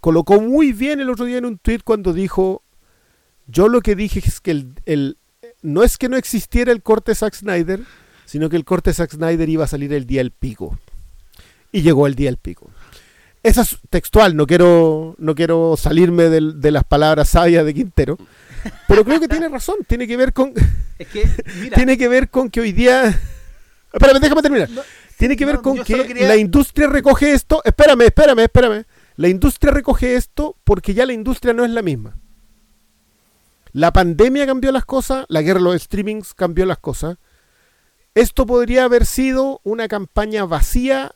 [0.00, 2.62] colocó muy bien el otro día en un tweet cuando dijo,
[3.48, 5.18] yo lo que dije es que el,
[5.62, 7.80] no es que no existiera el corte Zack Snyder,
[8.24, 10.78] sino que el corte Zack Snyder iba a salir el día del pico.
[11.72, 12.70] Y llegó el día del pico.
[13.42, 18.16] Esa es textual, no quiero, no quiero salirme de, las palabras sabias de Quintero,
[18.88, 20.52] pero creo que tiene razón, tiene que ver con...
[21.74, 23.18] tiene que ver con que hoy día...
[23.92, 24.68] Espérame, déjame terminar.
[25.18, 27.62] Tiene que ver con que la industria recoge esto.
[27.64, 28.84] Espérame, espérame, espérame.
[29.16, 32.16] La industria recoge esto porque ya la industria no es la misma.
[33.72, 37.18] La pandemia cambió las cosas, la guerra de los streamings cambió las cosas.
[38.14, 41.12] Esto podría haber sido una campaña vacía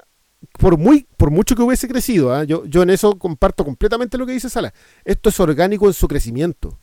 [0.58, 2.32] por muy por mucho que hubiese crecido.
[2.32, 2.44] ¿ah?
[2.44, 4.72] Yo, yo en eso comparto completamente lo que dice Sala.
[5.04, 6.78] Esto es orgánico en su crecimiento,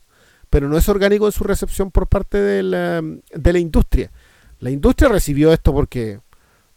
[0.53, 4.11] pero no es orgánico en su recepción por parte de la, de la industria.
[4.59, 6.19] La industria recibió esto porque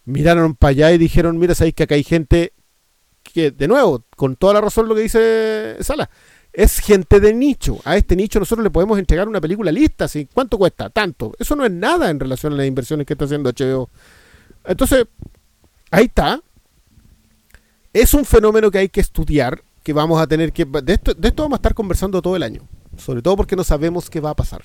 [0.03, 2.53] miraron para allá y dijeron, mira, sabéis que acá hay gente
[3.21, 6.09] que, de nuevo, con toda la razón lo que dice Sala,
[6.51, 7.77] es gente de nicho.
[7.85, 10.07] A este nicho nosotros le podemos entregar una película lista.
[10.33, 10.89] ¿cuánto cuesta?
[10.89, 11.33] Tanto.
[11.37, 13.91] Eso no es nada en relación a las inversiones que está haciendo HBO.
[14.65, 15.05] Entonces,
[15.91, 16.41] ahí está.
[17.93, 20.65] Es un fenómeno que hay que estudiar, que vamos a tener que...
[20.65, 22.67] De esto, de esto vamos a estar conversando todo el año.
[22.97, 24.63] Sobre todo porque no sabemos qué va a pasar.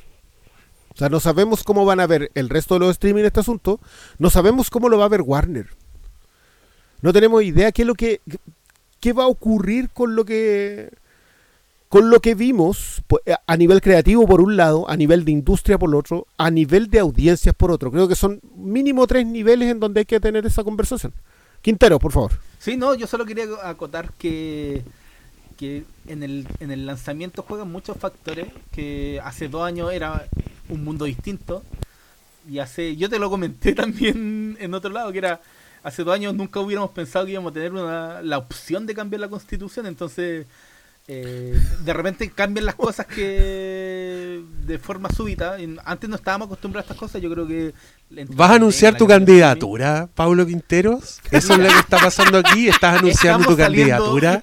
[0.94, 3.80] O sea, no sabemos cómo van a ver el resto de los streaming este asunto.
[4.18, 5.68] No sabemos cómo lo va a ver Warner.
[7.00, 8.20] No tenemos idea qué es lo que
[9.00, 10.90] qué va a ocurrir con lo que
[11.88, 13.02] con lo que vimos
[13.46, 17.00] a nivel creativo por un lado, a nivel de industria por otro, a nivel de
[17.00, 17.90] audiencias por otro.
[17.90, 21.12] Creo que son mínimo tres niveles en donde hay que tener esa conversación.
[21.60, 22.32] Quintero, por favor.
[22.58, 24.82] Sí, no, yo solo quería acotar que
[25.62, 30.26] que en el, en el lanzamiento juegan muchos factores que hace dos años era
[30.68, 31.62] un mundo distinto
[32.50, 35.40] y hace yo te lo comenté también en otro lado que era
[35.84, 39.20] hace dos años nunca hubiéramos pensado que íbamos a tener una, la opción de cambiar
[39.20, 40.46] la constitución entonces
[41.06, 45.56] eh, de repente cambian las cosas que de forma súbita.
[45.84, 47.20] Antes no estábamos acostumbrados a estas cosas.
[47.20, 47.74] Yo creo que.
[48.28, 51.20] ¿Vas a anunciar tu candidatura, Pablo Quinteros?
[51.30, 52.68] Eso es lo que está pasando aquí.
[52.68, 53.64] ¿Estás anunciando tu saliendo-
[53.96, 54.42] candidatura?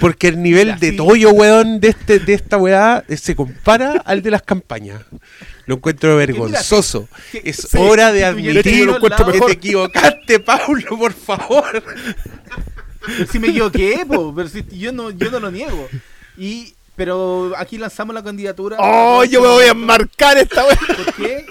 [0.00, 0.96] Porque el nivel Mira, de sí.
[0.96, 5.02] tollo, weón, de, este, de esta weá eh, se compara al de las campañas.
[5.66, 7.08] Lo encuentro vergonzoso.
[7.30, 11.84] que- Es sí, hora de admitir que lados- te equivocaste, Pablo, por favor.
[13.30, 15.86] si me equivoqué, po, pero si yo no, yo no lo niego.
[16.38, 18.76] Y, pero aquí lanzamos la candidatura.
[18.80, 20.78] ¡Oh, yo me voy a enmarcar esta vez!
[20.78, 21.46] ¿Por qué?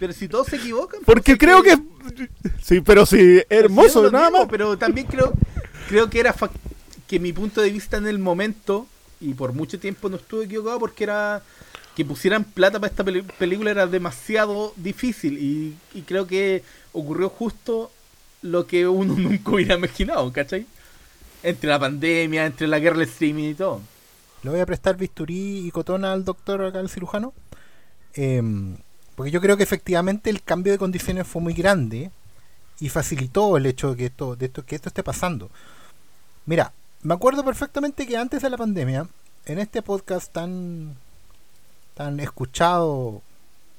[0.00, 1.00] Pero si todos se equivocan.
[1.04, 2.28] Porque pues, creo es que.
[2.62, 4.50] Sí, pero sí, hermoso, nada niego, más.
[4.50, 5.32] Pero también creo,
[5.88, 6.50] creo que era fac-
[7.06, 8.86] que mi punto de vista en el momento,
[9.20, 11.42] y por mucho tiempo no estuve equivocado, porque era
[11.94, 15.38] que pusieran plata para esta película era demasiado difícil.
[15.38, 17.90] Y, y creo que ocurrió justo
[18.42, 20.66] lo que uno nunca hubiera imaginado, ¿cachai?
[21.42, 23.82] Entre la pandemia, entre la guerra del streaming y todo.
[24.42, 27.34] Le voy a prestar bisturí y cotona al doctor acá, al cirujano.
[28.14, 28.76] Em,
[29.20, 32.10] porque yo creo que efectivamente el cambio de condiciones fue muy grande
[32.78, 35.50] y facilitó el hecho de que esto, de esto, que esto esté pasando.
[36.46, 39.06] Mira, me acuerdo perfectamente que antes de la pandemia,
[39.44, 40.96] en este podcast tan,
[41.92, 43.20] tan escuchado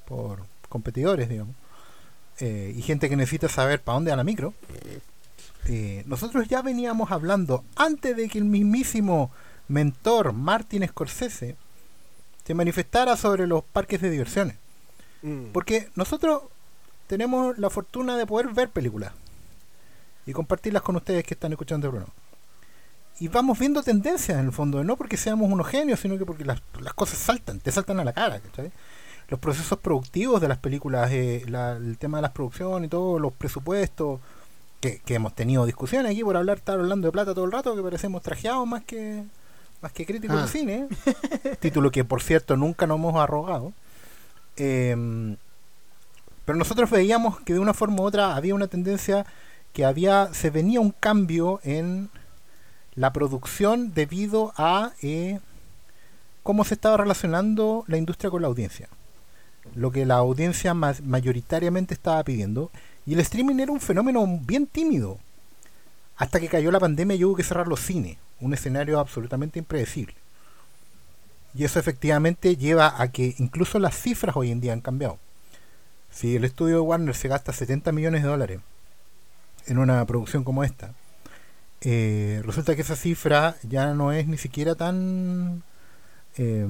[0.07, 1.55] por competidores, digamos,
[2.39, 4.53] eh, y gente que necesita saber para dónde va la micro,
[5.65, 9.31] eh, nosotros ya veníamos hablando antes de que el mismísimo
[9.67, 11.55] mentor Martin Scorsese
[12.45, 14.60] se manifestara sobre los parques de diversiones.
[15.53, 16.41] Porque nosotros
[17.07, 19.13] tenemos la fortuna de poder ver películas
[20.25, 22.07] y compartirlas con ustedes que están escuchando Bruno.
[23.19, 26.43] Y vamos viendo tendencias en el fondo, no porque seamos unos genios, sino que porque
[26.45, 28.39] las, las cosas saltan, te saltan a la cara.
[28.39, 28.71] ¿cachai?
[29.27, 33.19] Los procesos productivos de las películas, eh, la- el tema de las producciones y todo,
[33.19, 34.19] los presupuestos,
[34.79, 37.75] que, que hemos tenido discusiones aquí por hablar, estar hablando de plata todo el rato,
[37.75, 39.23] que parecemos trajeados más que
[39.83, 40.41] más que críticos Ah.
[40.43, 40.87] de cine.
[41.59, 43.73] Título que por cierto nunca nos hemos arrogado.
[44.57, 45.37] Em,
[46.45, 49.25] pero nosotros veíamos que de una forma u otra había una tendencia
[49.73, 52.09] que había se venía un cambio en
[52.95, 55.39] la producción debido a eh,
[56.43, 58.89] cómo se estaba relacionando la industria con la audiencia.
[59.75, 62.71] Lo que la audiencia más mayoritariamente estaba pidiendo.
[63.05, 65.19] Y el streaming era un fenómeno bien tímido.
[66.17, 68.17] Hasta que cayó la pandemia y hubo que cerrar los cines.
[68.41, 70.20] Un escenario absolutamente impredecible
[71.53, 75.19] y eso efectivamente lleva a que incluso las cifras hoy en día han cambiado
[76.09, 78.61] si el estudio de Warner se gasta 70 millones de dólares
[79.65, 80.93] en una producción como esta,
[81.81, 85.63] eh, resulta que esa cifra ya no es ni siquiera tan
[86.37, 86.67] eh,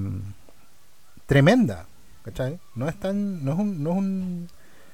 [1.25, 1.87] tremenda.
[2.23, 2.59] ¿cachai?
[2.75, 3.43] No es tan.
[3.43, 4.47] No es un, no es un.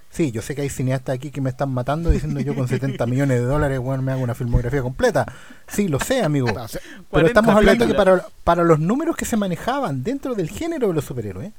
[0.09, 3.05] Sí, yo sé que hay cineastas aquí que me están matando diciendo yo con 70
[3.07, 5.25] millones de dólares, bueno, me hago una filmografía completa.
[5.67, 6.47] Sí, lo sé, amigo.
[6.47, 6.67] Pero
[7.09, 10.93] 40 estamos hablando que para, para los números que se manejaban dentro del género de
[10.93, 11.51] los superhéroes,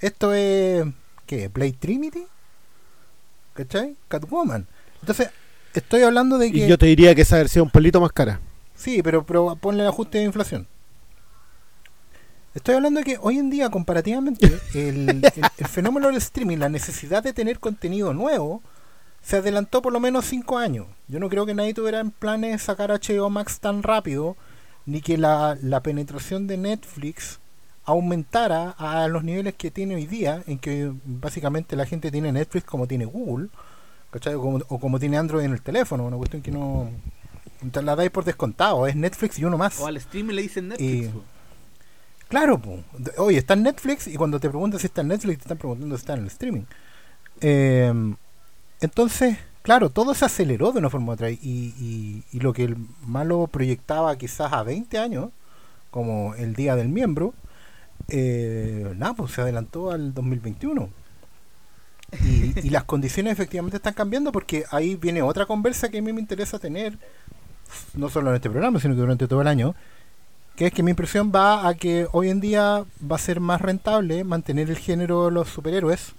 [0.00, 0.86] esto es.
[1.26, 1.48] ¿Qué?
[1.48, 2.24] ¿Blade Trinity?
[3.54, 3.96] ¿Cachai?
[4.06, 4.66] Catwoman.
[5.00, 5.30] Entonces,
[5.74, 6.58] estoy hablando de que.
[6.58, 8.40] Y yo te diría que esa versión un pelito más cara.
[8.76, 10.66] Sí, pero, pero ponle el ajuste de inflación.
[12.58, 15.22] Estoy hablando de que hoy en día, comparativamente, el, el-
[15.56, 18.62] el fenómeno del streaming, la necesidad de tener contenido nuevo,
[19.22, 20.86] se adelantó por lo menos 5 años.
[21.06, 24.36] Yo no creo que nadie tuviera en planes sacar HBO Max tan rápido,
[24.86, 27.38] ni que la, la penetración de Netflix
[27.84, 32.64] aumentara a los niveles que tiene hoy día, en que básicamente la gente tiene Netflix
[32.66, 33.48] como tiene Google,
[34.10, 34.34] ¿cachai?
[34.34, 36.90] O como, o como tiene Android en el teléfono, una cuestión que no...
[37.82, 39.78] la dais por descontado, es Netflix y uno más.
[39.80, 41.10] O al streaming le dicen Netflix.
[42.28, 42.84] Claro, po.
[43.16, 45.96] Oye, está en Netflix y cuando te preguntan si está en Netflix, te están preguntando
[45.96, 46.62] si está en el streaming.
[47.40, 47.92] Eh,
[48.80, 52.64] entonces, claro, todo se aceleró de una forma u otra y, y- y lo que
[52.64, 55.30] el malo proyectaba quizás a 20 años,
[55.90, 57.34] como el Día del Miembro,
[58.08, 60.90] eh, nada, pues se adelantó al 2021.
[62.24, 66.12] Y, y las condiciones efectivamente están cambiando porque ahí viene otra conversa que a mí
[66.12, 66.98] me interesa tener,
[67.94, 69.74] no solo en este programa, sino que durante todo el año,
[70.58, 73.60] que es que mi impresión va a que hoy en día va a ser más
[73.60, 76.14] rentable mantener el género de los superhéroes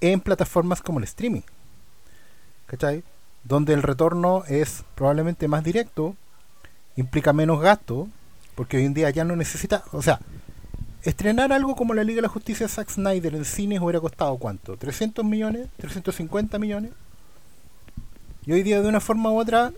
[0.00, 1.42] en plataformas como el streaming.
[2.66, 3.04] ¿Cachai?
[3.44, 6.16] Donde el retorno es probablemente más directo,
[6.96, 8.08] implica menos gasto,
[8.56, 10.18] porque hoy en día ya no necesita, o sea,
[11.04, 14.38] estrenar algo como la Liga de la Justicia de Zack Snyder en cines hubiera costado
[14.38, 14.76] cuánto?
[14.76, 15.68] ¿300 millones?
[15.80, 16.90] ¿350 millones?
[18.44, 19.70] Y hoy día de una forma u otra,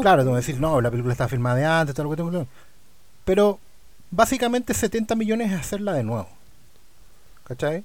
[0.00, 2.16] claro, te voy a decir, no, la película está filmada de antes, todo lo que
[2.16, 2.65] tengo que
[3.26, 3.58] pero
[4.10, 6.28] básicamente 70 millones es hacerla de nuevo.
[7.44, 7.80] ¿Cachai?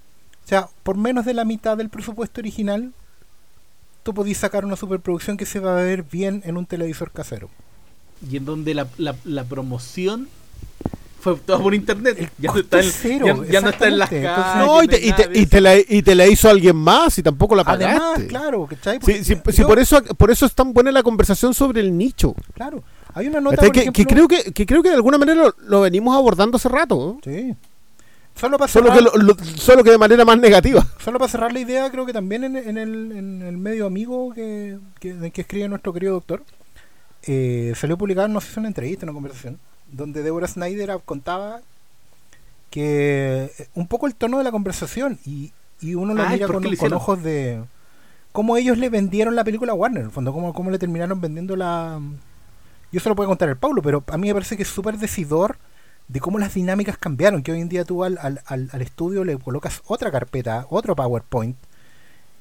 [0.46, 2.94] O sea, por menos de la mitad del presupuesto original,
[4.04, 7.50] tú podís sacar una superproducción que se va a ver bien en un televisor casero.
[8.30, 10.30] Y en donde la, la, la promoción
[11.20, 12.18] fue todo por internet.
[12.20, 14.58] El Ya no está en, es cero, ya, ya no está en las casas.
[14.58, 17.24] No, y te, y, te, y, te la, y te la hizo alguien más y
[17.24, 17.96] tampoco la pagaste.
[17.96, 19.00] Además, claro, ¿cachai?
[19.04, 22.36] Sí, sí, por eso por eso es tan buena la conversación sobre el nicho.
[22.54, 22.84] Claro.
[23.14, 25.44] Hay una nota, por que, ejemplo, que creo que, que creo que de alguna manera
[25.44, 26.96] lo, lo venimos abordando hace rato.
[26.96, 27.32] ¿no?
[27.32, 27.56] Sí.
[28.36, 30.86] Solo para Solo cerrar, que, lo- lo- solo que de manera más negativa.
[31.04, 34.34] solo para cerrar la idea, creo que también en, en el, en el medio amigo
[34.34, 36.44] que, que, que escribe nuestro querido doctor,
[37.24, 39.60] eh, salió publicada, no sé si es una entrevista, una conversación,
[39.92, 41.60] donde Deborah Snyder contaba
[42.70, 46.48] que eh, un poco el tono de la conversación y, y uno lo Ay, mira
[46.48, 47.62] ¿por con, con ojos de
[48.32, 51.20] cómo ellos le vendieron la película a Warner, en el fondo, cómo, cómo le terminaron
[51.20, 52.00] vendiendo la...
[52.92, 54.98] Yo se lo puedo contar el Paulo, pero a mí me parece que es súper
[54.98, 55.58] decidor
[56.08, 59.38] de cómo las dinámicas cambiaron, que hoy en día tú al, al, al, estudio le
[59.38, 61.56] colocas otra carpeta, otro PowerPoint,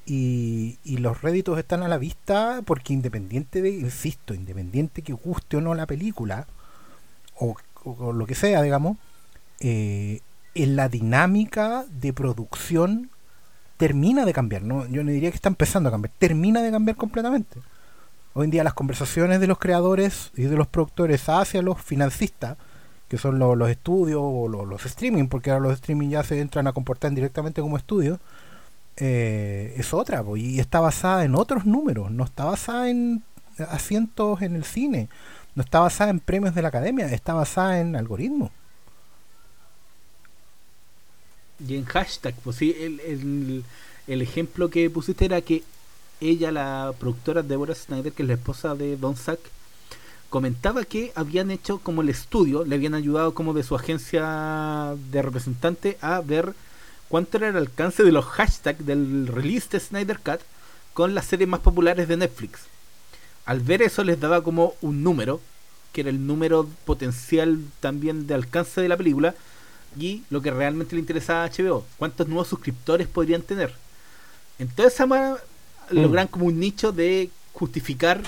[0.07, 5.59] y, y los réditos están a la vista porque independiente de, insisto, independiente que guste
[5.59, 6.49] o no la película,
[7.37, 7.55] o
[8.13, 8.99] lo que sea, digamos,
[9.61, 10.21] eh,
[10.55, 13.11] en la dinámica de producción
[13.77, 14.87] termina de cambiar, ¿no?
[14.89, 17.61] Yo no diría que está empezando a cambiar, termina de cambiar completamente.
[18.33, 22.57] Hoy en día las conversaciones de los creadores y de los productores hacia los financistas,
[23.09, 26.41] que son lo- los estudios o lo- los streaming, porque ahora los streaming ya se
[26.41, 28.21] entran a comportar directamente como estudios,
[28.97, 33.23] eh, es otra, y está basada en otros números, no está basada en
[33.69, 35.09] asientos en el cine,
[35.55, 38.51] no está basada en premios de la academia, está basada en algoritmos.
[41.67, 43.65] Y en hashtag, pues sí, el, el,
[44.07, 45.63] el ejemplo que pusiste era que
[46.21, 49.41] ella, la productora Deborah Snyder, que es la esposa de Don Sack,
[50.29, 55.23] comentaba que habían hecho como el estudio, le habían ayudado como de su agencia de
[55.23, 56.55] representante a ver
[57.09, 60.41] cuánto era el alcance de los hashtags del release de Snyder Cut
[60.95, 62.61] con las series más populares de Netflix.
[63.45, 65.41] Al ver eso les daba como un número,
[65.93, 69.35] que era el número potencial también de alcance de la película,
[69.99, 73.75] y lo que realmente le interesaba a HBO, cuántos nuevos suscriptores podrían tener.
[74.61, 74.95] Entonces
[75.93, 78.21] ma- logran como un nicho de justificar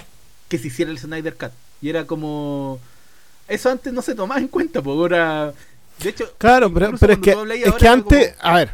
[0.49, 1.53] que se hiciera el Snyder Cut.
[1.81, 2.79] Y era como...
[3.49, 5.53] Eso antes no se tomaba en cuenta, porque ahora...
[6.03, 7.31] De hecho, Claro, pero, pero es que,
[7.65, 8.71] es que antes, como- a ver,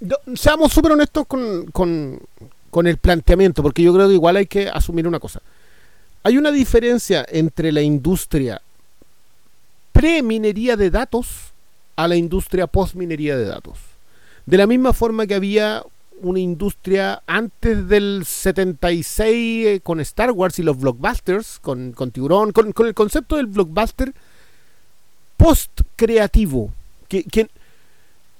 [0.00, 2.20] yo- seamos súper honestos con, con,
[2.70, 5.40] con el planteamiento, porque yo creo que igual hay que asumir una cosa.
[6.22, 8.60] Hay una diferencia entre la industria
[9.92, 11.52] pre-minería de datos
[11.96, 13.78] a la industria post-minería de datos.
[14.46, 15.82] De la misma forma que había
[16.22, 22.52] una industria antes del 76 eh, con Star Wars y los blockbusters, con, con Tiburón,
[22.52, 24.12] con, con el concepto del blockbuster
[25.36, 26.72] post-creativo.
[27.08, 27.48] Que, que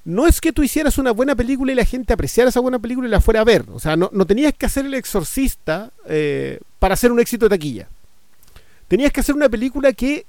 [0.03, 3.07] no es que tú hicieras una buena película y la gente apreciara esa buena película
[3.07, 3.65] y la fuera a ver.
[3.73, 7.55] O sea, no, no tenías que hacer el exorcista eh, para hacer un éxito de
[7.55, 7.87] taquilla.
[8.87, 10.25] Tenías que hacer una película que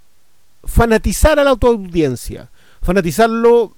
[0.64, 2.50] fanatizara a la autoaudiencia.
[2.82, 3.74] Fanatizarlo,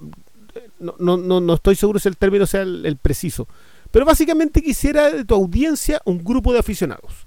[0.79, 3.47] no, no, no, no estoy seguro si el término sea el, preciso.
[3.91, 7.27] Pero básicamente quisiera de tu audiencia un grupo de aficionados.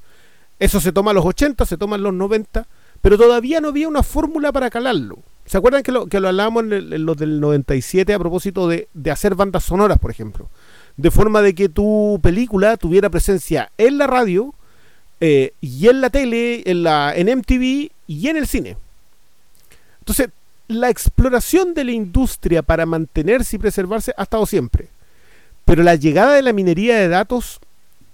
[0.60, 2.68] Eso se toma en los 80, se toma en los 90,
[3.02, 5.20] pero todavía no había una fórmula para calarlo.
[5.46, 8.90] ¿Se acuerdan que lo, que lo hablábamos en, en los del 97 a propósito de,
[8.94, 10.50] de hacer bandas sonoras, por ejemplo?
[10.98, 14.54] De forma de que tu película tuviera presencia en la radio,
[15.20, 18.78] eh, y en la tele, en, la, en MTV y en el cine.
[20.00, 20.30] Entonces,
[20.68, 24.90] la exploración de la industria para mantenerse y preservarse ha estado siempre.
[25.66, 27.60] Pero la llegada de la minería de datos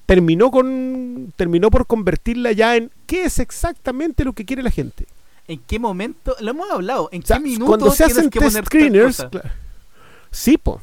[0.06, 5.06] terminó con terminó por convertirla ya en qué es exactamente lo que quiere la gente.
[5.48, 6.36] ¿En qué momento?
[6.40, 7.10] Lo hemos hablado.
[7.12, 9.26] ¿En O sea, qué minuto cuando se hacen que test screeners,
[10.32, 10.82] sí, po.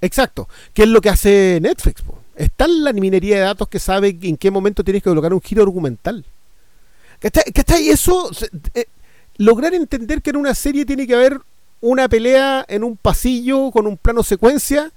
[0.00, 0.48] Exacto.
[0.74, 2.02] ¿Qué es lo que hace Netflix?
[2.02, 2.18] Po?
[2.36, 5.40] Está en la minería de datos que sabe en qué momento tienes que colocar un
[5.40, 6.24] giro argumental.
[7.18, 7.44] ¿Cachai?
[7.52, 7.88] ¿Cachai?
[7.88, 8.30] Eso,
[8.74, 8.86] eh,
[9.38, 11.40] lograr entender que en una serie tiene que haber
[11.80, 14.92] una pelea en un pasillo con un plano secuencia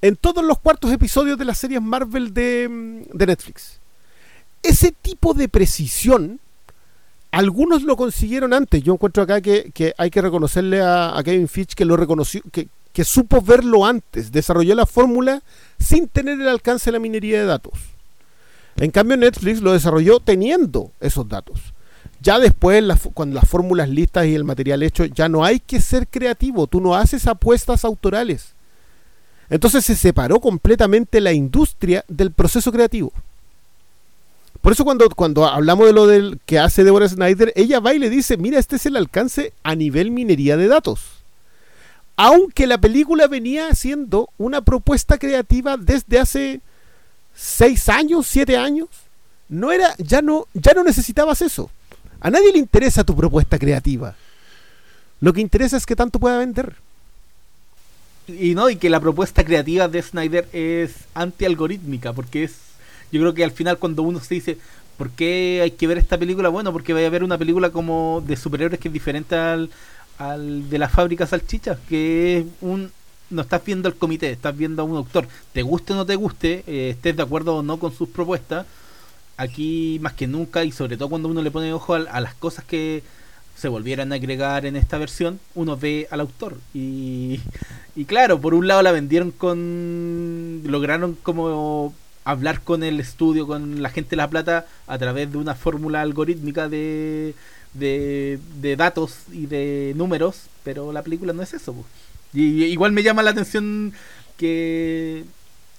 [0.00, 3.80] en todos los cuartos episodios de las series Marvel de, mm, Netflix.
[4.62, 6.40] Ese tipo de precisión,
[7.32, 8.82] algunos lo consiguieron antes.
[8.82, 13.40] Yo encuentro acá que, hay que reconocerle a, Kevin Fitch que lo reconoció, que supo
[13.40, 15.42] verlo antes, desarrolló la fórmula
[15.78, 17.72] sin tener el alcance de la minería de datos.
[18.76, 21.74] En cambio, Netflix lo desarrolló teniendo esos datos.
[22.22, 25.80] Ya después, la cuando las fórmulas listas y el material hecho, ya no hay que
[25.80, 28.52] ser creativo, tú no haces apuestas autorales.
[29.48, 33.12] Entonces se separó completamente la industria del proceso creativo.
[34.60, 37.98] Por eso cuando, cuando hablamos de lo del que hace Deborah Snyder, ella va y
[37.98, 41.00] le dice, mira, este es el alcance a nivel minería de datos.
[42.16, 46.60] Aunque la película venía siendo una propuesta creativa desde hace
[47.34, 48.88] seis años, siete años,
[49.48, 51.70] no era, ya no, ya no necesitabas eso.
[52.20, 54.14] A nadie le interesa tu propuesta creativa.
[55.20, 56.74] Lo que interesa es que tanto pueda vender.
[58.28, 62.56] Y no, y que la propuesta creativa de Snyder es anti-algorítmica, porque es.
[63.10, 64.58] Yo creo que al final, cuando uno se dice,
[64.96, 66.48] ¿por qué hay que ver esta película?
[66.48, 69.70] Bueno, porque vaya a ver una película como de superhéroes que es diferente al,
[70.18, 72.92] al de la fábrica salchichas, que es un.
[73.30, 75.26] No estás viendo al comité, estás viendo a un autor.
[75.52, 78.66] Te guste o no te guste, eh, estés de acuerdo o no con sus propuestas,
[79.40, 82.64] aquí más que nunca, y sobre todo cuando uno le pone ojo a, las cosas
[82.64, 83.02] que
[83.56, 86.58] se volvieran a agregar en esta versión, uno ve al autor.
[86.74, 87.40] Y,
[87.96, 90.62] y claro, por un lado la vendieron con.
[90.64, 95.38] lograron como hablar con el estudio, con la gente de La Plata, a través de
[95.38, 97.34] una fórmula algorítmica de,
[97.72, 101.72] de, de datos y de números, pero la película no es eso.
[101.72, 101.86] po.
[102.34, 103.94] Y, igual me llama la atención
[104.36, 105.24] que,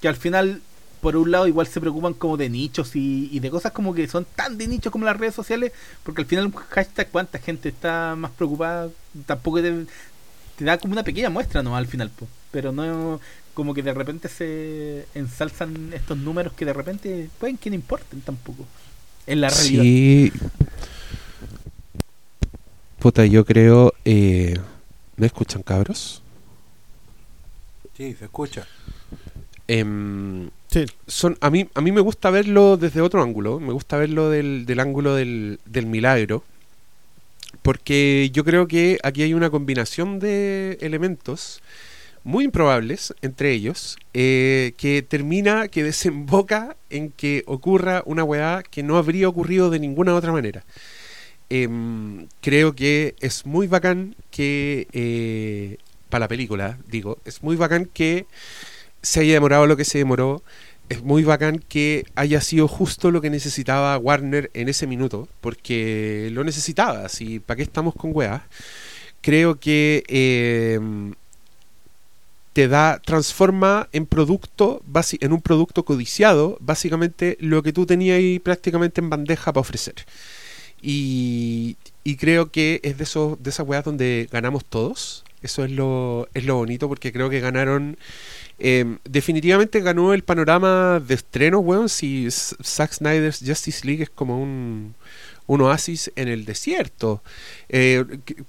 [0.01, 0.62] que al final
[1.02, 4.08] por un lado igual se preocupan como de nichos y, y de cosas como que
[4.08, 5.72] son tan de nichos como las redes sociales,
[6.04, 8.89] porque al final un hashtag cuánta gente está más preocupada,
[9.26, 9.86] tampoco te,
[10.58, 12.28] te da como una pequeña muestra no al final, po.
[12.52, 13.20] pero no
[13.54, 18.22] como que de repente se ensalzan estos números que de repente pueden que no importen
[18.22, 18.66] tampoco
[19.28, 19.84] en la realidad.
[19.84, 20.32] Sí.
[22.99, 23.93] Puta, yo creo.
[24.06, 24.60] Eh,
[25.18, 26.22] ¿Me escuchan, cabros?
[27.97, 28.68] Sí, se escucha.
[29.68, 30.49] Em,
[31.08, 33.60] Son, a, mí, a mí me gusta verlo desde otro ángulo.
[33.60, 36.44] Me gusta verlo del, del ángulo del, del milagro.
[37.62, 41.62] Porque yo creo que aquí hay una combinación de elementos
[42.24, 48.84] muy improbables entre ellos eh, que termina, que desemboca en que ocurra una weá que
[48.84, 50.64] no habría ocurrido de ninguna otra manera.
[51.50, 55.78] Em, creo que es muy bacán que, eh,
[56.10, 58.26] para la película, digo, es muy bacán que
[59.02, 60.43] se haya demorado lo que se demoró.
[60.89, 66.30] Es muy bacán que haya sido justo lo que necesitaba Warner en ese minuto, porque
[66.34, 67.06] lo necesitaba.
[67.06, 68.41] Así, ¿para qué estamos con weas?
[69.22, 71.14] Creo que em,
[72.54, 74.82] te da, transforma en producto,
[75.22, 79.95] en un producto codiciado, básicamente lo que tú tenías ahí prácticamente en bandeja para ofrecer.
[80.82, 85.24] Y, y creo que es de esos, de esas weas donde ganamos todos.
[85.41, 87.97] Eso es lo, es lo bonito porque creo que ganaron.
[88.62, 91.89] Eh, definitivamente ganó el panorama de estrenos, weón.
[91.89, 94.93] Si Zack Snyder's Justice League es como un,
[95.47, 97.22] un oasis en el desierto.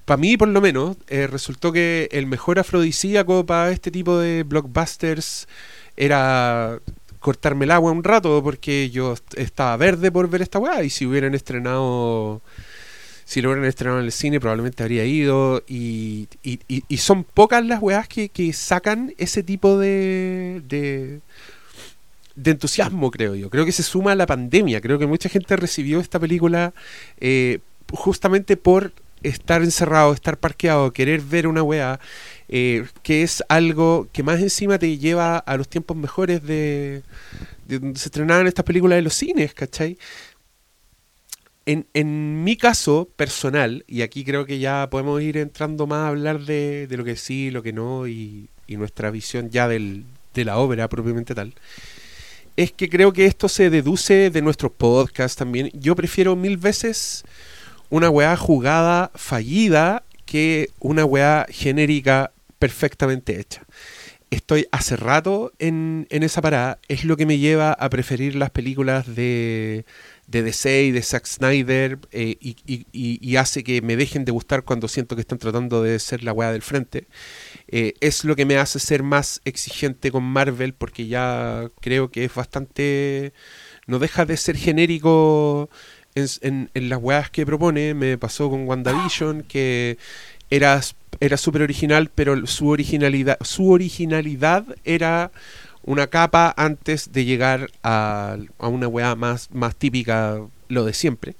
[0.04, 4.42] para mí, por lo menos, eh, resultó que el mejor afrodisíaco para este tipo de
[4.44, 5.48] blockbusters
[5.96, 6.78] era
[7.20, 10.90] cortarme el agua un rato porque yo est- estaba verde por ver esta weá y
[10.90, 12.42] si hubieran estrenado
[13.24, 17.80] si lo hubieran estrenado en el cine probablemente habría ido y, y, son pocas las
[17.82, 21.20] weas que, que sacan ese tipo de, de
[22.34, 25.56] de entusiasmo creo yo creo que se suma a la pandemia creo que mucha gente
[25.56, 26.72] recibió esta película
[27.20, 27.58] eh,
[27.92, 28.92] justamente por
[29.22, 32.00] estar encerrado estar parqueado querer ver una wea
[32.48, 37.02] eh, que es algo que más encima te lleva a los tiempos mejores de,
[37.66, 39.96] de donde se estrenaban estas películas de los cines, ¿cachai?
[41.64, 46.40] En, mi caso personal, y aquí creo que ya podemos ir entrando más a hablar
[46.40, 50.04] de, lo que sí, lo que no, y, y nuestra visión ya del,
[50.34, 51.54] de la obra propiamente tal,
[52.56, 55.70] es que creo que esto se deduce de nuestros podcasts también.
[55.72, 57.24] Yo prefiero mil veces
[57.90, 63.64] una weá jugada fallida que una weá genérica perfectamente hecha.
[64.30, 66.78] Estoy hace rato en, en esa parada.
[66.88, 69.84] Es lo que me lleva a preferir las películas de,
[70.26, 74.88] de DC y de Zack Snyder eh, y, hace que me dejen de gustar cuando
[74.88, 77.06] siento que están tratando de ser la weá del frente.
[77.68, 82.24] Eh, es lo que me hace ser más exigente con Marvel porque ya creo que
[82.24, 83.32] es bastante...
[83.86, 85.68] No deja de ser genérico
[86.14, 87.94] en, en- en las weas que propone.
[87.94, 89.98] Me pasó con WandaVision que
[90.50, 90.80] era
[91.20, 95.30] era súper original, pero su originalidad, su originalidad era
[95.84, 101.36] una capa antes de llegar a, a una weá más, más típica, lo de siempre.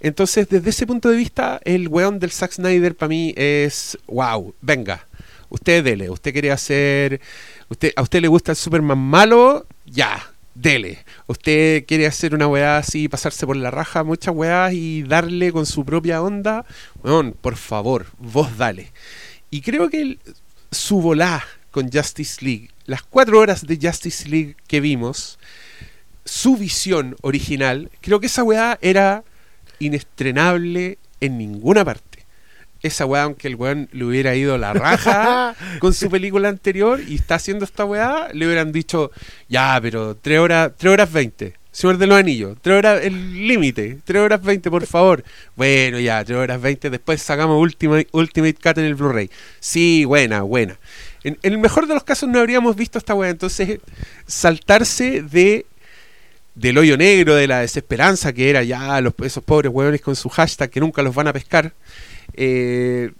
[0.00, 4.54] Entonces, desde ese punto de vista, el weón del Zack Snyder para mí es, wow,
[4.60, 5.06] venga,
[5.48, 7.20] usted dele, usted quiere hacer,
[7.68, 11.04] usted, a usted le gusta el Superman malo, ya, dele.
[11.26, 15.66] Usted quiere hacer una weá así, pasarse por la raja muchas weás y darle con
[15.66, 16.64] su propia onda,
[17.02, 18.92] weón, por favor, vos dale.
[19.50, 20.18] Y creo que
[20.70, 25.38] su volá con Justice League, las cuatro horas de Justice League que vimos,
[26.24, 29.24] su visión original, creo que esa weá era
[29.78, 32.24] inestrenable en ninguna parte.
[32.82, 37.16] Esa weá, aunque el weón le hubiera ido la raja con su película anterior y
[37.16, 39.10] está haciendo esta weá, le hubieran dicho,
[39.48, 41.54] ya, pero 3 horas, 3 horas 20.
[41.72, 45.22] Señor de los Anillos, 3 horas, el límite, 3 horas 20, por favor.
[45.56, 49.30] Bueno, ya, 3 horas 20, después sacamos Ultimate, Ultimate Cut en el Blu-ray.
[49.60, 50.78] Sí, buena, buena.
[51.26, 53.80] En, el mejor de los casos no habríamos visto esta weá, entonces
[54.28, 55.66] saltarse de
[56.54, 60.28] del hoyo negro, de la desesperanza que era ya los, esos pobres hueones con su
[60.28, 61.72] hashtag que nunca los van a pescar,
[62.34, 63.10] eh,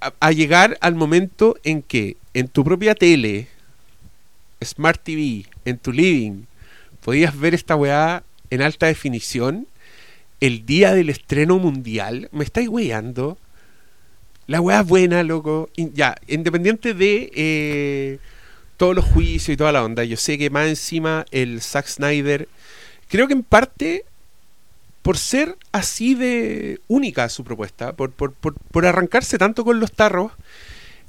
[0.00, 3.46] a, a llegar al momento en que en tu propia tele,
[4.62, 6.46] Smart TV, en tu living,
[7.00, 9.68] podías ver esta weá en alta definición
[10.40, 12.28] el día del estreno mundial.
[12.32, 13.38] ¿Me estáis weando?
[14.46, 15.68] La weá es buena, loco.
[15.76, 18.18] Ya, independiente de eh,
[18.76, 22.48] todos los juicios y toda la onda, yo sé que más encima el Zack Snyder,
[23.08, 24.04] creo que en parte
[25.02, 29.92] por ser así de única su propuesta, por, por, por, por arrancarse tanto con los
[29.92, 30.32] tarros,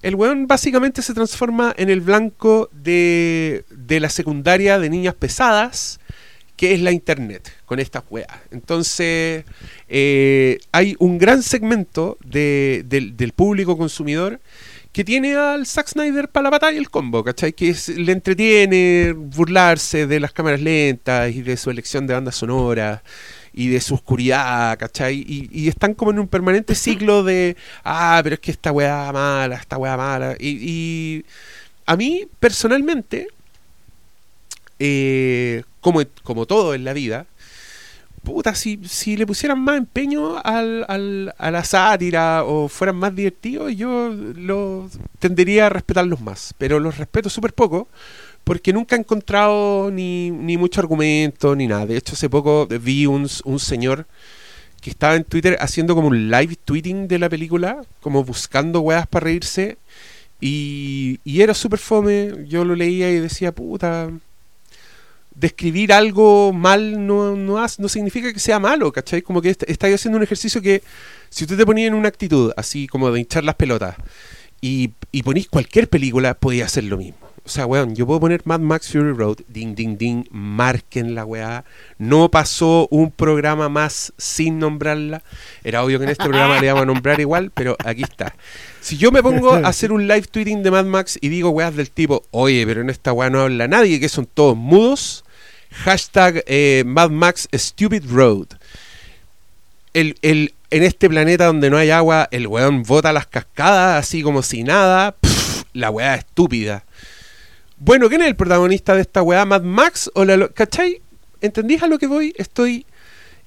[0.03, 5.99] el weón básicamente se transforma en el blanco de, de la secundaria de niñas pesadas,
[6.57, 8.27] que es la internet, con estas weas.
[8.51, 9.45] Entonces,
[9.87, 14.41] eh, hay un gran segmento de- del, del público consumidor
[14.91, 17.53] que tiene al Zack Snyder para la batalla y el combo, ¿cachai?
[17.53, 22.35] Que es- le entretiene burlarse de las cámaras lentas y de su elección de bandas
[22.35, 23.01] sonoras
[23.53, 25.17] y de su oscuridad, ¿cachai?
[25.27, 29.11] Y, y están como en un permanente ciclo de, ah, pero es que esta weá
[29.11, 30.35] mala, esta weá mala.
[30.39, 31.25] Y, y
[31.85, 33.27] a mí, personalmente,
[34.79, 37.25] eh, como, como todo en la vida,
[38.23, 43.15] puta, si, si le pusieran más empeño al, al- a la sátira o fueran más
[43.15, 46.53] divertidos, yo lo tendería a respetarlos más.
[46.57, 47.87] Pero los respeto súper poco
[48.43, 51.85] porque nunca he encontrado ni, ni mucho argumento ni nada.
[51.85, 54.07] De hecho, hace poco vi un, un señor
[54.81, 59.07] que estaba en Twitter haciendo como un live tweeting de la película, como buscando weas
[59.07, 59.77] para reírse.
[60.41, 62.45] Y, y era súper fome.
[62.47, 64.09] Yo lo leía y decía, puta,
[65.39, 69.21] describir algo mal no, no, no significa que sea malo, ¿cachai?
[69.21, 70.81] Como que est- estáis haciendo un ejercicio que,
[71.29, 73.95] si usted te ponía en una actitud así como de hinchar las pelotas
[74.61, 77.17] y, y ponís cualquier película, podía hacer lo mismo.
[77.45, 81.23] O sea, weón, yo puedo poner Mad Max Fury Road, ding, ding, ding, marquen la
[81.23, 81.63] weá.
[81.97, 85.23] No pasó un programa más sin nombrarla.
[85.63, 88.35] Era obvio que en este programa le íbamos a nombrar igual, pero aquí está.
[88.81, 91.73] Si yo me pongo a hacer un live tweeting de Mad Max y digo weas
[91.73, 95.23] del tipo, oye, pero en esta weá no habla nadie, que son todos mudos,
[95.71, 98.47] hashtag eh, Mad Max Stupid Road.
[99.93, 104.21] El, el, en este planeta donde no hay agua, el weón bota las cascadas así
[104.21, 105.13] como si nada.
[105.13, 106.83] Pff, la weá estúpida.
[107.77, 109.45] Bueno, ¿quién es el protagonista de esta weá?
[109.45, 110.47] ¿Mad Max o la...
[110.49, 111.01] ¿Cachai?
[111.41, 112.33] ¿Entendís a lo que voy?
[112.37, 112.85] Estoy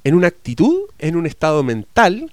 [0.04, 2.30] en una actitud, en un estado mental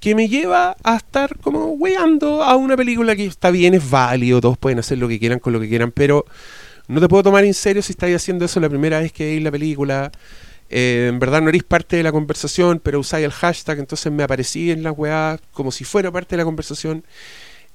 [0.00, 4.40] que me lleva a estar como weando a una película que está bien, es válido,
[4.40, 6.24] todos pueden hacer lo que quieran con lo que quieran, pero
[6.90, 9.42] no te puedo tomar en serio si estáis haciendo eso la primera vez que veis
[9.42, 10.10] la película.
[10.68, 14.22] Eh, en verdad no eres parte de la conversación, pero usáis el hashtag, entonces me
[14.22, 17.04] aparecí en las weas como si fuera parte de la conversación.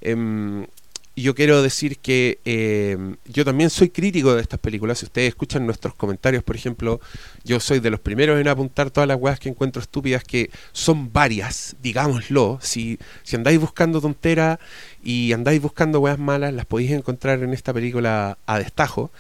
[0.02, 0.66] Em,
[1.16, 5.00] yo quiero decir que eh, yo también soy crítico de estas películas.
[5.00, 7.00] Si ustedes escuchan nuestros comentarios, por ejemplo,
[7.46, 11.14] yo soy de los primeros en apuntar todas las weas que encuentro estúpidas, que son
[11.14, 12.60] varias, digámoslo.
[12.62, 13.00] Si,
[13.34, 14.60] andáis buscando tonteras
[15.04, 19.12] y andáis buscando weas malas, las podéis encontrar en esta película a destajo.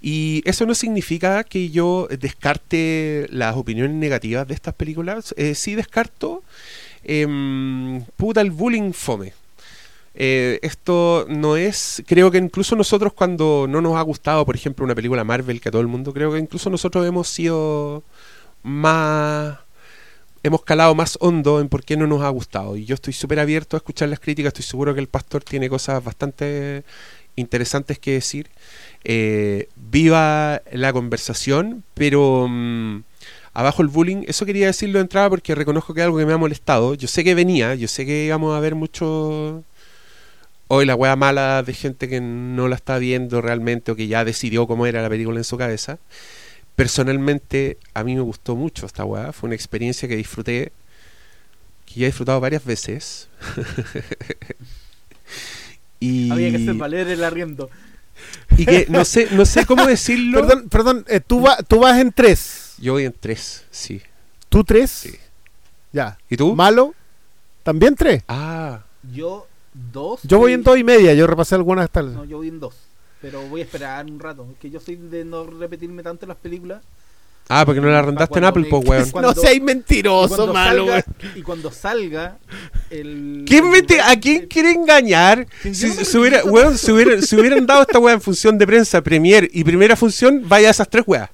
[0.00, 5.34] Y eso no significa que yo descarte las opiniones negativas de estas películas.
[5.36, 6.44] Eh, sí descarto,
[7.02, 9.32] em, puta, el bullying fome.
[10.14, 14.84] Eh, esto no es, creo que incluso nosotros cuando no nos ha gustado, por ejemplo,
[14.84, 18.02] una película Marvel que a todo el mundo, creo que incluso nosotros hemos sido
[18.62, 19.58] más,
[20.42, 22.76] hemos calado más hondo en por qué no nos ha gustado.
[22.76, 25.68] Y yo estoy súper abierto a escuchar las críticas, estoy seguro que el pastor tiene
[25.68, 26.84] cosas bastante
[27.36, 28.50] interesantes que decir.
[29.04, 32.46] Eh, viva la conversación, pero...
[32.48, 33.02] mm,
[33.52, 36.32] abajo el bullying, eso quería decirlo de entrada porque reconozco que es algo que me
[36.32, 36.94] ha molestado.
[36.94, 39.64] Yo sé que venía, yo sé que íbamos a ver mucho
[40.72, 44.24] hoy la wea mala de gente que no la está viendo realmente o que ya
[44.24, 45.98] decidió cómo era la película en su cabeza.
[46.76, 49.32] Personalmente, a mí me gustó mucho esta wea.
[49.32, 50.70] Fue una experiencia que disfruté,
[51.86, 53.28] que ya he disfrutado varias veces.
[56.00, 57.68] y, Había que hacer valer el arriendo.
[58.56, 60.40] y que no sé, no sé cómo decirlo.
[60.46, 62.74] Perdón, perdón, eh, tú, va- tú vas en tres.
[62.78, 64.00] Yo voy en tres, sí.
[64.48, 64.88] ¿Tú tres?
[64.90, 65.16] Sí.
[65.92, 66.16] Ya.
[66.30, 66.54] ¿Y tú?
[66.54, 66.94] ¿Malo?
[67.64, 68.22] ¿También tres?
[68.28, 69.48] Ah, Yo,
[69.92, 70.20] dos.
[70.24, 72.14] Yo voy en dos y media, yo repasé algunas hasta el...
[72.14, 72.74] No, yo voy en dos.
[73.20, 74.46] Pero voy a esperar un rato.
[74.60, 76.80] Que yo soy de no repetirme tanto las películas.
[77.48, 79.10] ah, porque no la arrendaste en Apple, pues, weón.
[79.12, 81.38] cuando- no seas mentiroso, malo, salga- weón.
[81.38, 82.38] Y cuando salga
[82.88, 83.44] el.
[83.46, 85.46] ¿Quién el ¿A quién quiere engañar?
[85.72, 89.48] Si, hubiera- weón, si hubiera- si hubieran dado esta weá en función de prensa, premier
[89.52, 91.28] y primera función, vaya a esas tres weas.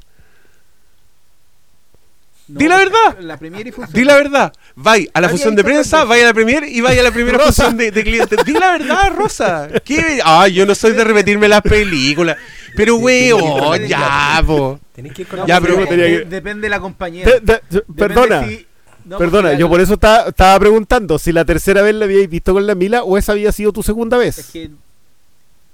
[2.49, 3.18] No, Di la verdad.
[3.20, 3.99] La primera y funciona.
[3.99, 4.53] Di la verdad.
[4.76, 7.38] Vai a la función de prensa, vaya a la premier y vaya a la primera
[7.38, 7.64] Rosa.
[7.64, 8.38] función de, de clientes.
[8.44, 9.68] Di la verdad, Rosa.
[9.84, 10.20] ¿Qué?
[10.24, 12.36] Ay, yo no soy de repetirme las películas.
[12.76, 14.78] Pero, weón, ya, po.
[14.94, 17.24] Tenés que ir con No, Ya, pues, pero- de- que- depende de la compañía.
[17.24, 18.66] De- de- Depende perdona, si-
[19.07, 22.53] no, perdona, yo por eso estaba, estaba preguntando si la tercera vez la habíais visto
[22.53, 24.47] con la Mila o esa había sido tu segunda Es vez.
[24.53, 24.70] que.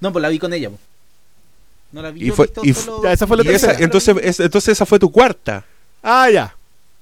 [0.00, 0.70] No, pues la vi con ella.
[0.70, 0.78] po.
[1.92, 2.22] No la vi.
[2.22, 3.84] Y yo fue- visto y solo- ya, esa fue la Y esa- tercera.
[3.84, 5.64] entonces, es- entonces esa fue tu cuarta.
[6.02, 6.54] Ah, ya.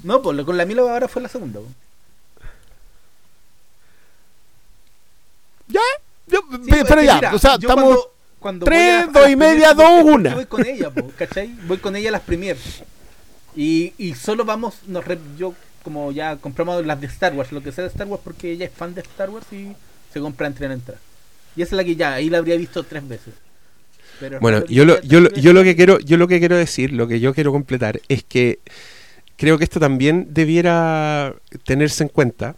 [0.02, 1.60] No, pues con la Milo ahora fue la segunda.
[1.60, 1.66] po.
[5.68, 5.80] Yo-
[6.28, 7.84] Sí, pues, pero es que ya, mira, o sea, yo estamos...
[7.94, 10.34] cuando- cuando tres, voy a- a dos y media, dos, una.
[10.34, 11.48] Voy con ella, po, ¿cachai?
[11.66, 12.56] Voy con ella a las premier.
[13.56, 17.62] Y, y solo vamos, nos re- yo como ya compramos las de Star Wars, lo
[17.62, 19.72] que sea de Star Wars, porque ella es fan de Star Wars y
[20.12, 21.00] se compra entre en entrada.
[21.56, 23.34] Y esa es la que ya, ahí la habría visto tres veces.
[24.20, 26.92] Pero Bueno, yo lo, yo, lo, yo lo que quiero, yo lo que quiero decir,
[26.92, 28.58] lo que yo quiero completar, es que
[29.40, 31.34] creo que esto también debiera
[31.64, 32.56] tenerse en cuenta.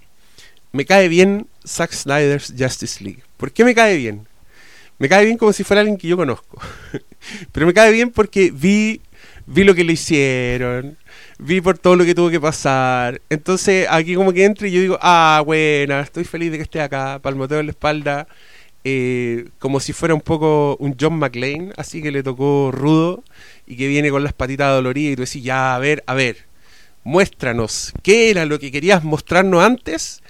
[0.73, 3.23] Me cae bien Zack Snyder's Justice League.
[3.37, 4.27] ¿Por qué me cae bien?
[4.99, 6.61] Me cae bien como si fuera alguien que yo conozco.
[7.53, 9.01] Pero me cae bien porque vi,
[9.47, 10.99] vi lo que le hicieron,
[11.39, 13.21] vi por todo lo que tuvo que pasar.
[13.31, 16.81] Entonces aquí como que entro y yo digo, ah, buena, estoy feliz de que esté
[16.81, 18.27] acá, palmoteo en la espalda.
[18.85, 23.25] eh, como si fuera un poco un John McClane, así que le tocó rudo
[23.67, 26.47] y que viene con las patitas doloridas y tú decís, ya, a ver, a ver,
[27.05, 30.23] muéstranos, ¿qué era lo que querías mostrarnos antes?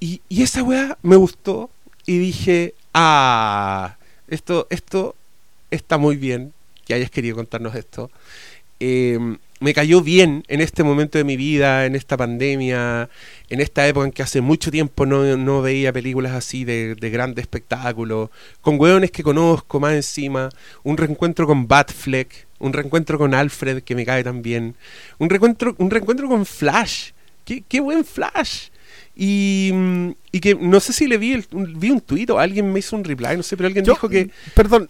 [0.00, 1.70] Y, y esa weá me gustó
[2.06, 3.96] y dije, ah,
[4.28, 5.16] esto, esto
[5.70, 6.52] está muy bien
[6.84, 8.10] que hayas querido contarnos esto.
[8.80, 9.18] Eh,
[9.60, 13.08] me cayó bien en este momento de mi vida, en esta pandemia,
[13.48, 17.10] en esta época en que hace mucho tiempo no, no veía películas así de, de
[17.10, 18.30] grande espectáculo,
[18.60, 20.50] con hueones que conozco más encima,
[20.82, 24.74] un reencuentro con Batfleck, un reencuentro con Alfred que me cae también,
[25.18, 27.10] un reencuentro, un reencuentro con Flash,
[27.44, 28.68] qué, qué buen Flash.
[29.16, 29.70] Y,
[30.32, 31.46] y que no sé si le vi, el-
[31.76, 34.08] vi un tuit o alguien me hizo un reply, no sé, pero alguien Yo- dijo
[34.08, 34.28] que...
[34.54, 34.88] Perdón,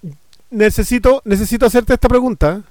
[0.50, 2.62] necesito, necesito hacerte esta pregunta.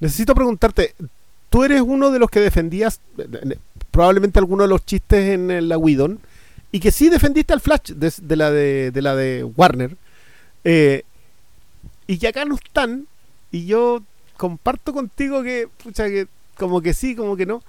[0.00, 0.94] Necesito preguntarte,
[1.48, 3.58] tú eres uno de los que defendías eh,
[3.90, 6.20] probablemente alguno de los chistes en la Whedon
[6.72, 9.96] y que sí defendiste al Flash de, la, de, de la de Warner.
[10.64, 11.04] Eh,
[12.06, 13.06] y que acá no están
[13.50, 14.02] y yo
[14.36, 17.62] comparto contigo que, pucha, que como que sí, como que no.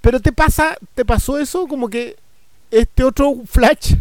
[0.00, 2.16] Pero te pasa, te pasó eso como que
[2.70, 3.94] este otro Flash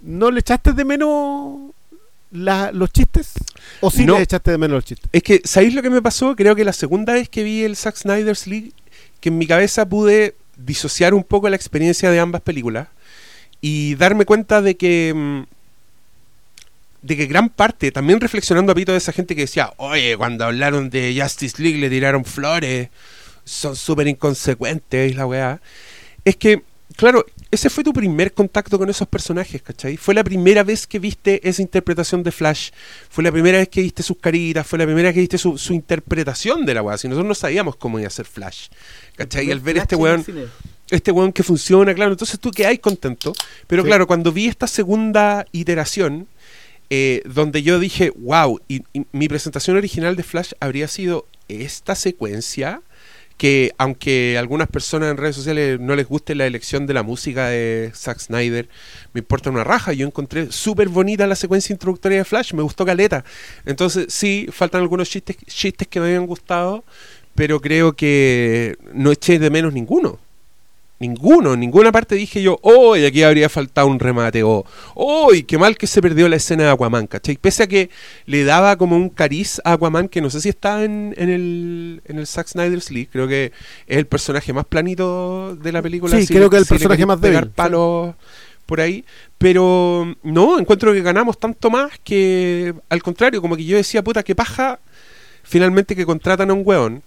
[0.00, 1.70] ¿No le echaste de menos
[2.30, 3.32] la- los chistes?
[3.80, 4.16] ¿O sí No.
[4.16, 5.08] le echaste de menos los chistes?
[5.12, 6.34] Es que, ¿sabéis lo que me pasó?
[6.36, 8.72] Creo que la segunda vez que vi el Zack Snyder's League,
[9.20, 12.88] que en mi cabeza pude disociar un poco la experiencia de ambas películas
[13.60, 15.42] y darme cuenta de que mm,
[17.02, 20.44] de que gran parte, también reflexionando a pito de esa gente que decía, oye, cuando
[20.44, 22.88] hablaron de Justice League le tiraron flores,
[23.44, 25.60] son súper inconsecuentes y la weá,
[26.24, 26.62] es que,
[26.96, 29.96] claro, ese fue tu primer contacto con esos personajes, ¿cachai?
[29.96, 32.70] Fue la primera vez que viste esa interpretación de Flash,
[33.08, 35.56] fue la primera vez que viste sus caritas, fue la primera vez que viste su,
[35.56, 38.66] su interpretación de la weá, si nosotros no sabíamos cómo iba a ser Flash,
[39.16, 39.46] ¿cachai?
[39.48, 40.24] Y al ver este weón
[40.90, 43.32] este weón que funciona, claro, entonces tú quedáis contento.
[43.66, 43.88] Pero Sí.
[43.88, 46.28] claro, cuando vi esta segunda iteración,
[46.90, 51.96] eh, donde yo dije, wow, y, y mi presentación original de Flash habría sido esta
[51.96, 52.82] secuencia,
[53.36, 57.48] que aunque algunas personas en redes sociales no les guste la elección de la música
[57.48, 58.68] de Zack Snyder,
[59.12, 62.86] me importa una raja, yo encontré súper bonita la secuencia introductoria de Flash, me gustó
[62.86, 63.24] caleta.
[63.64, 66.84] Entonces sí, faltan algunos chistes, chistes que me habían gustado,
[67.34, 70.18] pero creo que no eché de menos ninguno.
[70.98, 75.34] Ninguno, en ninguna parte dije yo, oh, y aquí habría faltado un remate, o, oh,
[75.34, 77.36] y qué mal que se perdió la escena de Aquaman, ¿cachai?
[77.36, 77.90] Pese a que
[78.24, 82.00] le daba como un cariz a Aquaman, que no sé si está en, en el,
[82.06, 83.52] en el Zack Snyder's League, creo que
[83.86, 86.16] es el personaje más planito de la película.
[86.16, 87.50] Sí, si creo le- que el si le personaje más débil, sí.
[87.54, 88.14] palos
[88.64, 89.04] por ahí,
[89.36, 94.22] pero no, encuentro que ganamos tanto más que, al contrario, como que yo decía, puta,
[94.22, 94.80] qué paja,
[95.42, 97.02] finalmente que contratan a un weón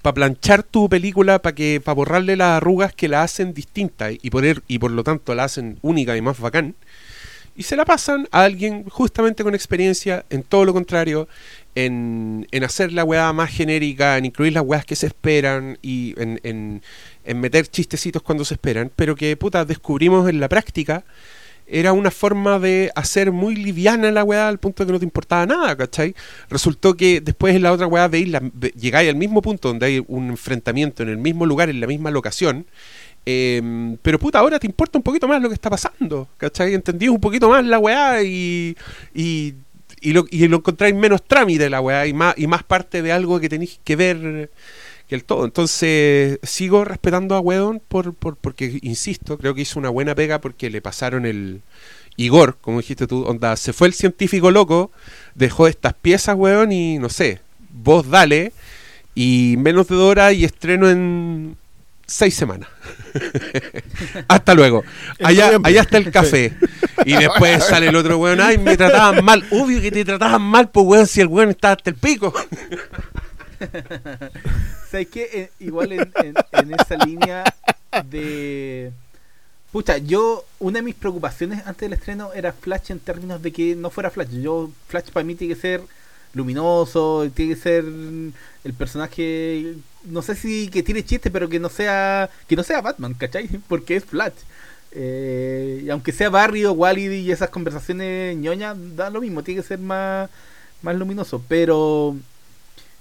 [0.00, 4.30] para planchar tu película para que para borrarle las arrugas que la hacen distinta y
[4.30, 6.74] poner y por lo tanto la hacen única y más bacán.
[7.54, 11.28] Y se la pasan a alguien justamente con experiencia en todo lo contrario
[11.74, 16.14] en, en hacer la weá más genérica en incluir las weas que se esperan y
[16.18, 16.82] en, en,
[17.24, 21.04] en meter chistecitos cuando se esperan pero que puta descubrimos en la práctica
[21.72, 25.06] era una forma de hacer muy liviana la weá al punto de que no te
[25.06, 26.14] importaba nada, ¿cachai?
[26.50, 28.30] Resultó que después en la otra weá veis
[28.78, 32.10] llegáis al mismo punto donde hay un enfrentamiento en el mismo lugar, en la misma
[32.10, 32.66] locación,
[33.24, 36.74] eh, pero puta, ahora te importa un poquito más lo que está pasando, ¿cachai?
[36.74, 38.76] Entendí un poquito más la weá y,
[39.14, 39.54] y,
[40.02, 43.40] y lo, y encontráis menos trámite la weá y más, y más parte de algo
[43.40, 44.50] que tenéis que ver
[45.14, 45.44] el todo.
[45.44, 50.40] Entonces, sigo respetando a Wedon por, por, porque, insisto, creo que hizo una buena pega
[50.40, 51.62] porque le pasaron el.
[52.16, 54.90] Igor, como dijiste tú, onda, se fue el científico loco,
[55.34, 57.40] dejó estas piezas, weón, y no sé,
[57.70, 58.52] vos dale,
[59.14, 61.56] y menos de Dora y estreno en
[62.06, 62.68] seis semanas.
[64.28, 64.84] Hasta luego.
[65.22, 66.52] Allá, allá está el café.
[67.04, 69.44] Y después sale el otro weón, ay, me trataban mal.
[69.50, 72.32] Obvio que te trataban mal, pues weón, si el weón está hasta el pico.
[74.90, 75.28] ¿Sabes qué?
[75.32, 77.44] Eh, igual en, esa línea
[78.08, 78.92] de...
[79.70, 83.74] Pucha, yo, una de mis preocupaciones antes del estreno era Flash en términos de que
[83.74, 84.28] no fuera Flash.
[84.30, 85.82] Yo, Flash para mí tiene que ser
[86.34, 91.68] luminoso, tiene que ser el personaje, no sé si que tiene chiste, pero que no
[91.68, 93.48] sea que no sea Batman, ¿cachai?
[93.68, 94.34] Porque es Flash.
[94.92, 99.78] Eh, aunque sea Barrio, Wally y esas conversaciones ñoñas, da lo mismo, tiene que ser
[99.78, 100.28] más,
[100.82, 101.42] más luminoso.
[101.48, 102.16] Pero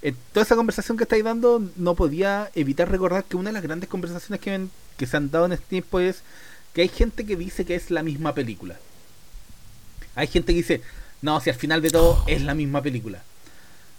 [0.01, 3.63] en toda esa conversación que estáis dando, no podía evitar recordar que una de las
[3.63, 6.23] grandes conversaciones que, que se han dado en este tiempo es
[6.73, 8.77] que hay gente que dice que es la misma película.
[10.15, 10.81] Hay gente que dice,
[11.21, 13.23] no, si al final de todo es la misma película.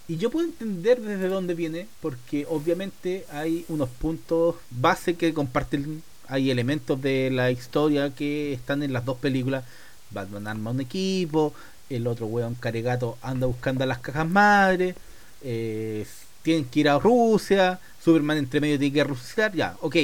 [0.09, 6.03] Y yo puedo entender desde dónde viene, porque obviamente hay unos puntos base que comparten,
[6.26, 9.64] hay elementos de la historia que están en las dos películas.
[10.11, 11.55] Batman arma un equipo,
[11.88, 14.96] el otro weón caregato anda buscando a las cajas madres,
[15.45, 16.07] eh,
[16.43, 19.97] tienen que ir a Rusia, Superman entre medio tiene que resucitar, ya, ok,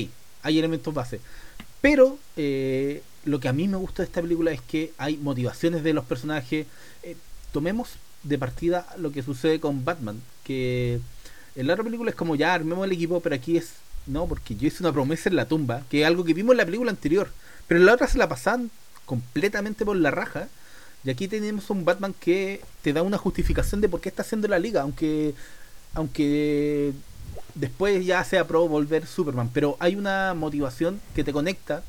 [0.42, 1.20] hay elementos base.
[1.80, 5.82] Pero eh, lo que a mí me gusta de esta película es que hay motivaciones
[5.82, 6.66] de los personajes.
[7.02, 7.16] Eh,
[7.52, 7.90] tomemos
[8.22, 11.00] de partida lo que sucede con Batman, que
[11.54, 13.74] en la otra película es como ya armemos el equipo, pero aquí es
[14.08, 16.58] no, porque yo hice una promesa en la tumba, que es algo que vimos en
[16.58, 17.30] la película anterior,
[17.66, 18.70] pero en la otra se la pasan
[19.04, 20.48] completamente por la raja.
[21.04, 24.48] Y aquí tenemos un Batman que te da una justificación de por qué está haciendo
[24.48, 25.34] la liga, aunque
[25.94, 26.92] aunque
[27.54, 31.82] después ya sea pro volver Superman, pero hay una motivación que te conecta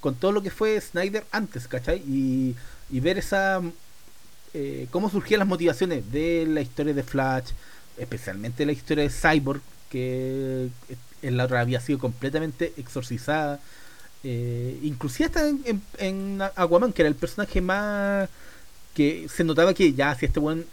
[0.00, 1.98] con todo lo que fue Snyder antes, ¿cachai?
[2.06, 2.54] Y,
[2.90, 3.62] y ver esa
[4.54, 7.50] eh, cómo surgían las motivaciones de la historia de Flash,
[7.98, 10.68] especialmente la historia de Cyborg, que
[11.22, 13.60] en la otra había sido completamente exorcizada.
[14.24, 18.28] Eh, inclusive hasta en, en, Aquaman, que era el personaje más
[18.98, 20.66] que se notaba que ya si este buen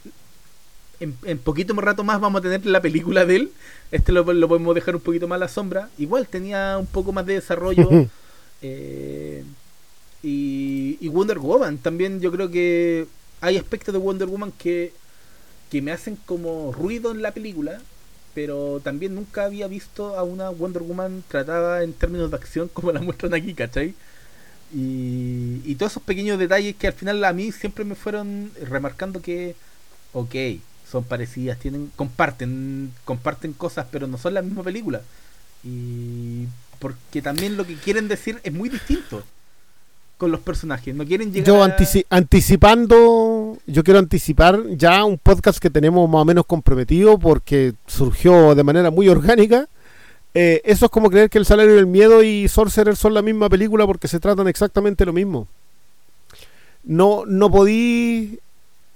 [1.00, 3.52] en, en, poquito rato más vamos a tener la película de él.
[3.92, 5.90] Este lo, podemos dejar un poquito más a la sombra.
[6.00, 7.88] Igual tenía un poco más de desarrollo.
[8.64, 9.44] eh,
[10.24, 13.06] y, y, Wonder Woman también yo creo que
[13.42, 14.92] hay aspectos de Wonder Woman que,
[15.70, 17.80] que me hacen como ruido en la película.
[18.34, 22.92] Pero también nunca había visto a una Wonder Woman tratada en términos de acción como
[22.92, 23.94] la muestran aquí, ¿cachai?
[24.74, 29.22] Y, y todos esos pequeños detalles que al final a mí siempre me fueron remarcando
[29.22, 29.56] que,
[30.14, 30.36] ok,
[30.90, 35.02] son parecidas, tienen, comparten, comparten cosas, pero no son la misma película.
[35.64, 36.46] Y
[36.80, 39.24] porque también lo que quieren decir es muy distinto
[40.18, 40.96] con los personajes.
[40.96, 41.48] No quieren llegar.
[41.48, 41.64] Yo
[42.10, 48.56] anticipando, yo quiero anticipar ya un podcast que tenemos más o menos comprometido porque surgió
[48.56, 49.68] de manera muy orgánica.
[50.36, 53.50] Eh, eso es como creer que El Salario del Miedo y Sorcerer son la misma
[53.50, 55.48] película porque se tratan exactamente lo mismo.
[56.84, 58.40] No, no podí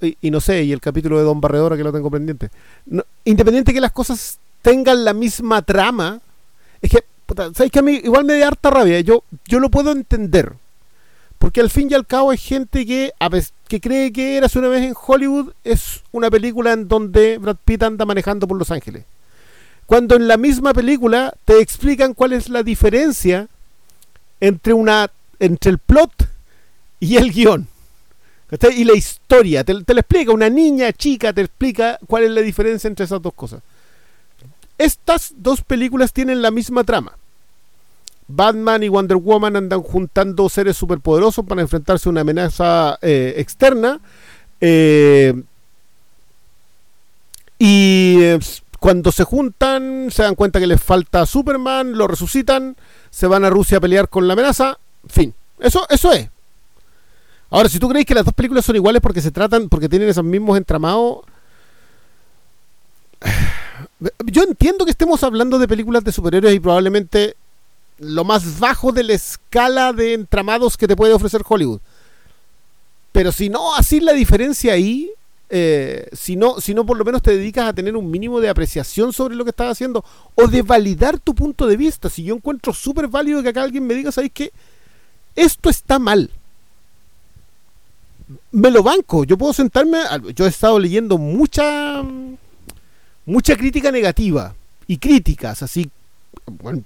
[0.02, 2.50] y, no sé, y el capítulo de Don Barredora que lo tengo pendiente.
[3.26, 6.22] independiente que las cosas tengan la misma trama,
[6.82, 7.04] es que,
[7.54, 9.00] ¿sabes que a mí igual me da harta rabia?
[9.02, 10.54] Yo, yo lo puedo entender.
[11.38, 13.30] Porque al fin y al cabo hay gente que, a
[13.68, 17.84] que cree que Eras una vez en Hollywood es una película en donde Brad Pitt
[17.84, 19.06] anda manejando por Los Ángeles.
[19.90, 23.48] Cuando en la misma película te explican cuál es la diferencia
[24.40, 25.10] entre, una,
[25.40, 26.30] entre el plot
[27.00, 27.68] y el guion.
[28.76, 32.88] Y la historia, te, te, explica, una niña chica te explica cuál es la diferencia
[32.88, 33.64] entre esas dos cosas.
[34.78, 37.18] Estas dos películas tienen la misma trama.
[38.28, 44.00] Batman y Wonder Woman andan juntando seres superpoderosos para enfrentarse a una amenaza eh, externa.
[44.62, 45.34] Eh,
[47.58, 48.40] y eh,
[48.80, 52.78] cuando se juntan, se dan cuenta que les falta Superman, lo resucitan,
[53.10, 54.78] se van a Rusia a pelear con la amenaza.
[55.08, 55.34] Fin.
[55.60, 56.30] Eso, eso es.
[57.50, 60.10] Ahora, si tú crees que las dos películas son iguales porque se tratan, porque tienen
[60.10, 61.20] esos mismos entramados.
[64.26, 67.36] Yo entiendo que estemos hablando de películas de superhéroes y probablemente
[67.98, 71.82] lo más bajo de la escala de entramados que te puede ofrecer Hollywood.
[73.12, 75.12] Pero si no así la diferencia ahí,
[75.50, 79.36] eh, si, no, por lo menos te dedicas a tener un mínimo de apreciación sobre
[79.36, 80.04] lo que estás haciendo
[80.36, 82.10] o de validar tu punto de vista.
[82.10, 84.52] Si yo encuentro súper válido que acá alguien me diga, ¿sabes qué?
[85.36, 86.30] Esto está mal
[88.52, 89.24] me lo banco.
[89.24, 90.00] Yo puedo sentarme.
[90.36, 92.04] Yo he estado leyendo mucha.
[93.26, 94.56] mucha crítica negativa.
[94.88, 95.88] y críticas, así,
[96.48, 96.82] bueno,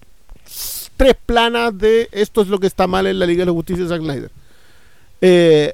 [0.97, 3.85] tres planas de esto es lo que está mal en la Liga de la Justicia
[3.85, 4.31] de Zack.
[5.21, 5.73] Eh,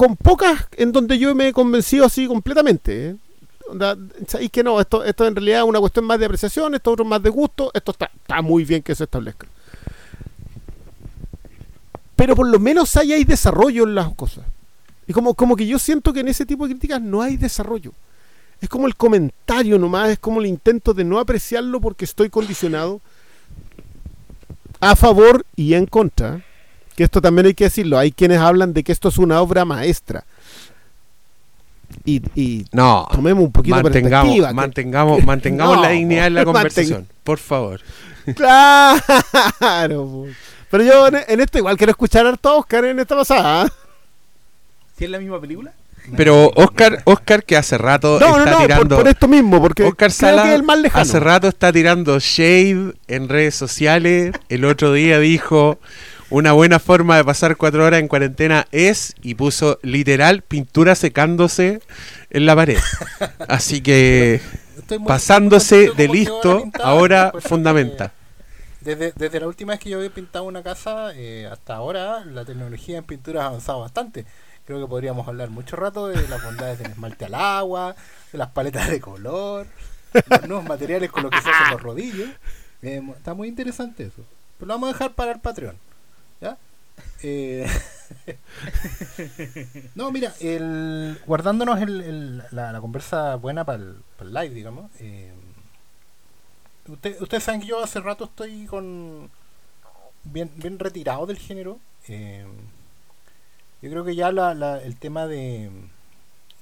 [0.00, 3.08] con pocas en donde yo me he convencido así completamente.
[3.10, 3.16] ¿eh?
[4.26, 4.80] ¿Sabéis que no?
[4.80, 7.70] Esto, esto en realidad es una cuestión más de apreciación, esto otro más de gusto,
[7.74, 9.46] esto está, muy bien que se establezca.
[12.16, 14.46] Pero por lo menos ahí hay desarrollo en las cosas.
[15.06, 17.92] Y como, como que yo siento que en ese tipo de críticas no hay desarrollo.
[18.62, 23.02] Es como el comentario nomás, es como el intento de no apreciarlo porque estoy condicionado
[24.80, 26.42] a favor y en contra.
[27.00, 27.96] Que esto también hay que decirlo.
[27.98, 30.22] Hay quienes hablan de que esto es una obra maestra.
[32.04, 34.52] Y, y No, tomemos un poquito de mantengamos, perspectiva.
[34.52, 37.80] mantengamos, mantengamos No, la dignidad de la manten- conversación, por favor.
[38.36, 40.26] Claro.
[40.70, 43.62] Pero yo en, en esto igual quiero escuchar a Oscar en esta pasada.
[43.62, 43.72] ¿ah?
[44.98, 45.72] ¿Si es la misma película?
[46.18, 48.96] Pero Oscar, Oscar que hace rato No, no, está no, por, tirando...
[48.98, 51.00] por esto mismo, porque Oscar creo Sala que es el más lejano.
[51.02, 54.32] hace rato está tirando shade en redes sociales.
[54.50, 55.78] El otro día dijo
[56.30, 61.80] una buena forma de pasar cuatro horas en cuarentena es y puso literal pintura secándose
[62.30, 62.78] en la pared.
[63.48, 64.40] Así que
[65.06, 66.88] pasándose de listo, pintada.
[66.88, 68.12] ahora fundamenta.
[68.80, 72.44] Desde, desde la última vez que yo había pintado una casa eh, hasta ahora, la
[72.44, 74.24] tecnología en pintura ha avanzado bastante.
[74.64, 77.96] Creo que podríamos hablar mucho rato de las bondades del esmalte al agua,
[78.32, 79.66] de las paletas de color,
[80.28, 82.30] los nuevos materiales con los que se hacen los rodillos.
[82.82, 84.24] Eh, está muy interesante eso.
[84.58, 85.76] Pero lo vamos a dejar para el Patreon.
[87.22, 87.66] Eh,
[89.94, 94.90] no, mira, el, guardándonos el, la, conversa buena para el, el live, digamos.
[95.00, 95.32] eh,
[96.88, 99.30] usted- ustedes saben que yo hace rato estoy con
[100.24, 101.78] bien, bien retirado del género.
[102.08, 102.46] eh,
[103.82, 105.70] yo creo que ya la, el tema de,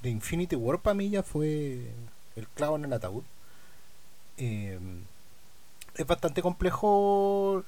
[0.02, 1.90] de Infinity War para mí ya fue
[2.36, 3.24] el clavo en el ataúd.
[4.36, 4.78] Eh,
[5.96, 7.64] es bastante complejo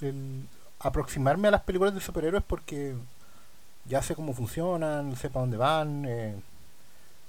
[0.00, 0.46] el
[0.84, 2.94] aproximarme a las películas de superhéroes porque
[3.86, 6.34] ya sé cómo funcionan, sé para dónde van, eh,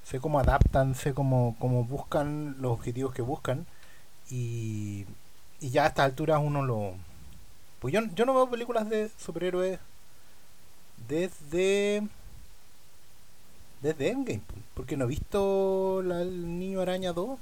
[0.04, 3.66] sé cómo adaptan, sé cómo, cómo buscan los objetivos que buscan
[4.30, 5.06] y,
[5.62, 6.94] y ya a estas alturas uno lo...
[7.80, 9.80] Pues yo, yo no veo películas de superhéroes
[11.08, 12.08] desde...
[13.82, 14.42] Desde Endgame,
[14.74, 17.38] porque no he visto el Niño Araña 2,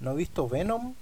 [0.00, 0.94] no he visto Venom,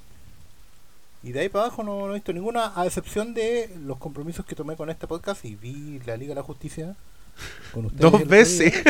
[1.22, 4.44] y de ahí para abajo no, no he visto ninguna, a excepción de los compromisos
[4.46, 6.94] que tomé con este podcast y vi la Liga de la Justicia
[7.72, 8.12] con ustedes.
[8.12, 8.72] Dos veces.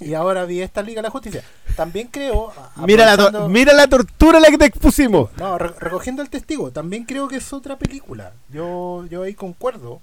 [0.00, 1.42] Y ahora vi esta Liga de la Justicia.
[1.76, 2.50] También creo.
[2.86, 5.28] Mira la, mira la tortura la que te expusimos.
[5.36, 8.32] no, re- recogiendo el testigo, también creo que es otra película.
[8.48, 10.00] Yo, yo ahí concuerdo.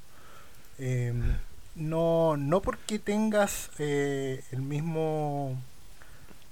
[0.77, 1.13] Eh,
[1.75, 5.59] no, no porque tengas eh, el mismo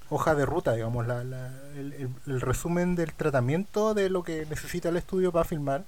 [0.09, 4.45] hoja de ruta, digamos, la, la- el, el- el resumen del tratamiento de lo que
[4.47, 5.85] necesita el estudio para filmar,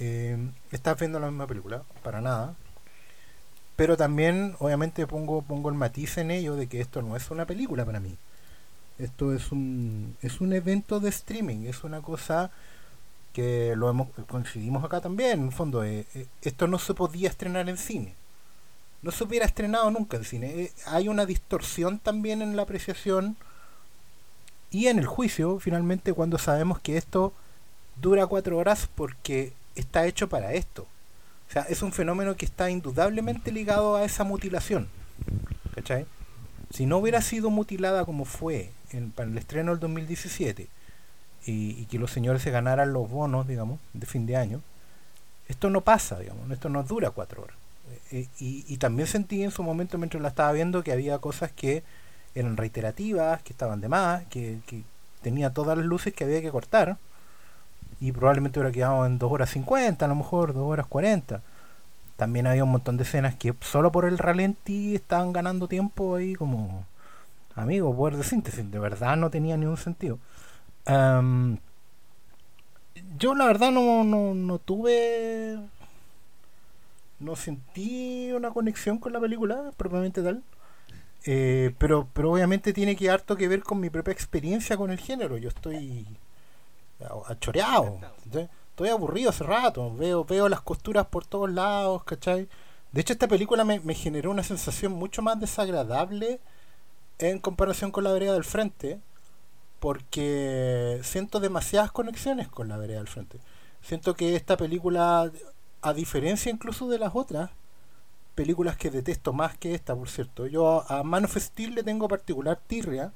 [0.00, 0.38] eh,
[0.72, 2.56] estás viendo la misma película, para nada.
[3.76, 7.46] Pero también, obviamente, pongo, pongo el matiz en ello de que esto no es una
[7.46, 8.16] película para mí.
[8.98, 12.50] Esto es un, es un evento de streaming, es una cosa
[13.34, 15.84] que lo hemos coincidimos acá también, en el fondo.
[15.84, 18.14] eh, eh, esto no se podía estrenar en cine.
[19.02, 20.46] No se hubiera estrenado nunca en cine.
[20.48, 23.36] Eh, hay una distorsión también en la apreciación
[24.70, 27.32] y en el juicio, finalmente, cuando sabemos que esto
[28.00, 30.86] dura cuatro horas porque está hecho para esto.
[31.48, 34.88] O sea, es un fenómeno que está indudablemente ligado a esa mutilación.
[35.74, 36.06] ¿Cachai?
[36.72, 40.68] Si no hubiera sido mutilada como fue en, para el estreno del 2017
[41.46, 44.62] y, y que los señores se ganaran los bonos, digamos, de fin de año,
[45.48, 47.56] esto no pasa, digamos, esto no dura cuatro horas.
[48.10, 51.84] Eh, y, también sentí en su momento, mientras la estaba viendo, que había cosas que
[52.34, 54.82] eran reiterativas, que estaban de más, que, que
[55.22, 56.98] tenía todas las luces que había que cortar
[58.00, 61.42] y probablemente hubiera quedado en 2 horas 50, a lo mejor 2 horas 40.
[62.16, 66.34] También había un montón de escenas que solo por el ralentí estaban ganando tiempo ahí
[66.34, 66.84] como
[67.54, 70.18] amigo, poder de síntesis, de verdad no tenía ningún sentido.
[70.86, 71.58] Am,
[73.18, 75.58] yo la verdad no, no, no tuve
[77.20, 80.42] no sentí una conexión con la película propiamente tal.
[81.24, 84.98] Eh, pero pero obviamente tiene que harto que ver con mi propia experiencia con el
[84.98, 85.36] género.
[85.36, 86.06] Yo estoy
[87.28, 87.98] achoreado
[88.70, 89.94] estoy aburrido hace rato.
[89.94, 92.48] Veo veo las costuras por todos lados ¿cachai?
[92.92, 96.40] de hecho esta película me, me generó una sensación mucho más desagradable
[97.18, 98.98] en comparación con la vereda del frente
[99.80, 103.38] porque siento demasiadas conexiones con la vereda del frente.
[103.82, 105.30] Siento que esta película
[105.82, 107.50] a diferencia incluso de las otras
[108.34, 112.08] películas que detesto más que esta por cierto yo a Man of Steel le tengo
[112.08, 113.12] particular tirria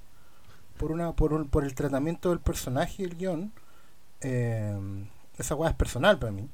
[0.76, 3.52] por una por, por el tratamiento del personaje y el guion.
[4.20, 4.76] Eh,
[5.38, 6.48] esa weá es personal para mí.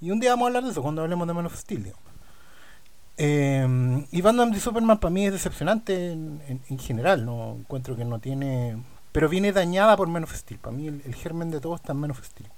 [0.00, 1.92] Y un día vamos a hablar de eso cuando hablemos de Man of Steel.
[3.18, 7.24] Eh, y Batman de Superman para mí es decepcionante en, general.
[7.24, 8.82] No encuentro que no tiene.
[9.12, 10.60] Pero viene dañada por Man of Steel.
[10.60, 12.48] Para mí el, germen de todo está en Man of Steel.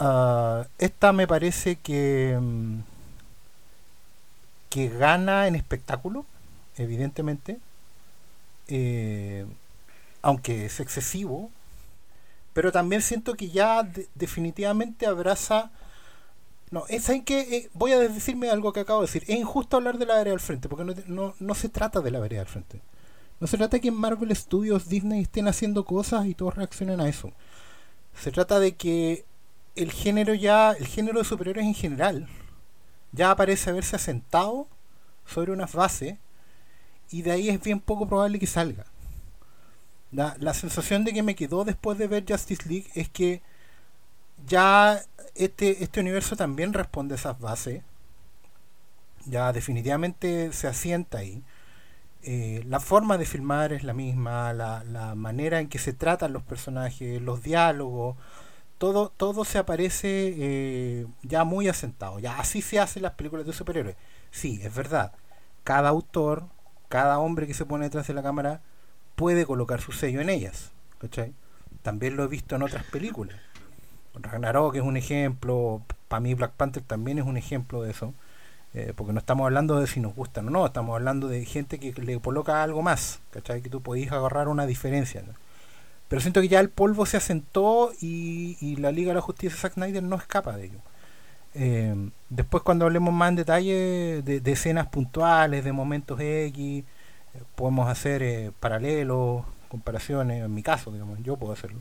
[0.00, 2.36] Ah, esta me parece que.
[2.40, 2.80] Mm,
[4.70, 6.24] que gana en espectáculo,
[6.76, 7.58] evidentemente.
[8.68, 9.46] Eh,
[10.22, 11.50] aunque es excesivo,
[12.52, 13.82] pero también siento que ya
[14.14, 15.70] definitivamente abraza...
[16.70, 19.24] No, es en que eh, voy a decirme algo que acabo de decir.
[19.26, 22.12] Es injusto hablar de la vereda al frente, porque no, no, no se trata de
[22.12, 22.80] la vereda al frente.
[23.40, 27.00] No se trata de que en Marvel Studios Disney estén haciendo cosas y todos reaccionen
[27.00, 27.32] a eso.
[28.14, 29.24] Se trata de que
[29.76, 32.28] el género ya, el género de superhéroes en general,
[33.12, 34.68] ya parece haberse asentado
[35.26, 36.16] sobre unas bases
[37.10, 38.86] y de ahí es bien poco probable que salga.
[40.12, 43.42] La, sensación de que me quedó después de ver Justice League es que
[44.46, 45.00] ya
[45.36, 47.82] este, este universo también responde a esas bases.
[49.26, 51.44] Ya definitivamente se asienta ahí.
[52.22, 56.32] Eh, la forma de filmar es la misma, la, la, manera en que se tratan
[56.32, 58.16] los personajes, los diálogos,
[58.80, 62.18] todo, todo se aparece eh, ya muy asentado.
[62.18, 63.96] Ya así se hacen las películas de superhéroes.
[64.30, 65.12] Sí, es verdad.
[65.64, 66.46] Cada autor,
[66.88, 68.62] cada hombre que se pone detrás de la cámara
[69.16, 70.70] puede colocar su sello en ellas.
[71.82, 73.36] También lo he visto en otras películas.
[74.14, 78.14] Ragnarok es un ejemplo, para mí Black Panther también es un ejemplo de eso,
[78.72, 81.78] eh, porque no estamos hablando de si nos gustan o no, estamos hablando de gente
[81.78, 83.60] que le coloca algo más, ¿cachai?
[83.60, 85.22] que tú podías agarrar una diferencia.
[86.10, 89.74] Pero siento que ya el polvo se asentó y, la Liga de la Justicia Zack
[89.74, 90.80] Snyder no escapa de ello.
[91.54, 96.84] Eh, después cuando hablemos más en detalle de, de escenas puntuales, de momentos X,
[97.54, 101.80] podemos hacer eh, paralelos, comparaciones, en mi caso, digamos, yo puedo hacerlo,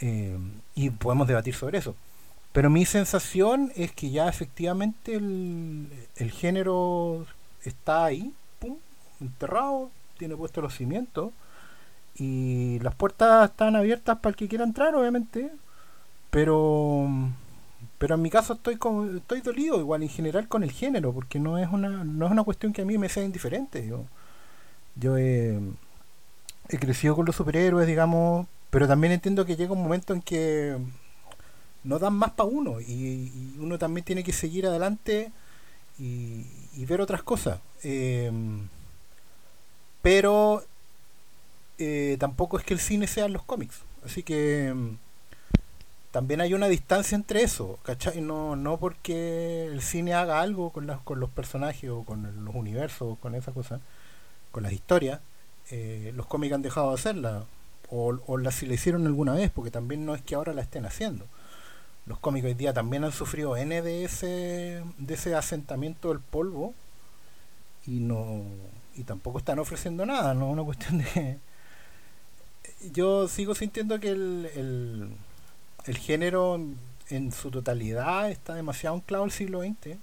[0.00, 0.38] eh,
[0.74, 1.96] y podemos debatir sobre eso.
[2.52, 7.26] Pero mi sensación es que ya efectivamente el, género
[7.64, 8.76] está ahí, pum,
[9.20, 11.32] enterrado, tiene puestos los cimientos,
[12.18, 15.50] y las puertas están abiertas para el que quiera entrar, obviamente,
[16.30, 17.08] pero
[17.98, 21.38] pero en mi caso estoy como, estoy dolido igual en general con el género porque
[21.38, 24.04] no es una no es una cuestión que a mí me sea indiferente yo
[24.96, 25.60] yo he,
[26.68, 30.76] crecido con los superhéroes, digamos, pero también entiendo que llega un momento en que
[31.84, 35.30] no dan más para uno y, uno también tiene que seguir adelante
[35.98, 36.44] y,
[36.86, 37.60] ver otras cosas.
[37.82, 38.68] Em,
[40.02, 40.62] pero
[41.78, 44.98] eh, tampoco es que el cine sean los cómics, así que em,
[46.10, 48.20] también hay una distancia entre eso, ¿cachai?
[48.20, 53.18] No, no porque el cine haga algo con, con los personajes o con los universos,
[53.18, 53.80] con esas cosas,
[54.52, 55.20] con las historias,
[55.70, 57.44] eh, los cómics han dejado de hacerla,
[57.90, 60.62] o, o la, si la hicieron alguna vez, porque también no es que ahora la
[60.62, 61.26] estén haciendo.
[62.06, 66.72] Los cómics hoy día también han sufrido N de ese, de ese asentamiento del polvo
[67.86, 68.42] y no
[68.96, 71.38] y tampoco están ofreciendo nada, no una cuestión de
[72.92, 75.08] yo sigo sintiendo que el, el,
[75.86, 76.60] el género
[77.08, 79.96] en su totalidad está demasiado anclado al siglo XX.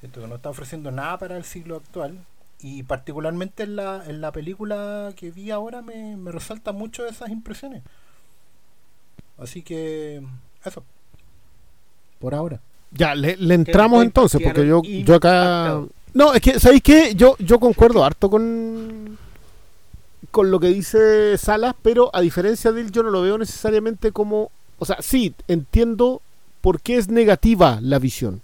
[0.00, 2.18] Siento que no está ofreciendo nada para el siglo actual
[2.60, 7.30] y particularmente en la, en la película que vi ahora me, me resalta mucho esas
[7.30, 7.82] impresiones.
[9.38, 10.22] Así que
[10.64, 10.84] eso.
[12.18, 12.60] Por ahora.
[12.90, 15.82] Ya, le, entramos entonces, porque yo, yo acá...
[16.14, 17.14] No, es que, ¿sabéis qué?
[17.14, 19.18] Yo, yo concuerdo harto con,
[20.30, 24.12] con lo que dice Salas, pero a diferencia de él, yo no lo veo necesariamente
[24.12, 24.50] como...
[24.78, 26.22] O sea, sí, entiendo
[26.60, 28.40] por qué es negativa la visión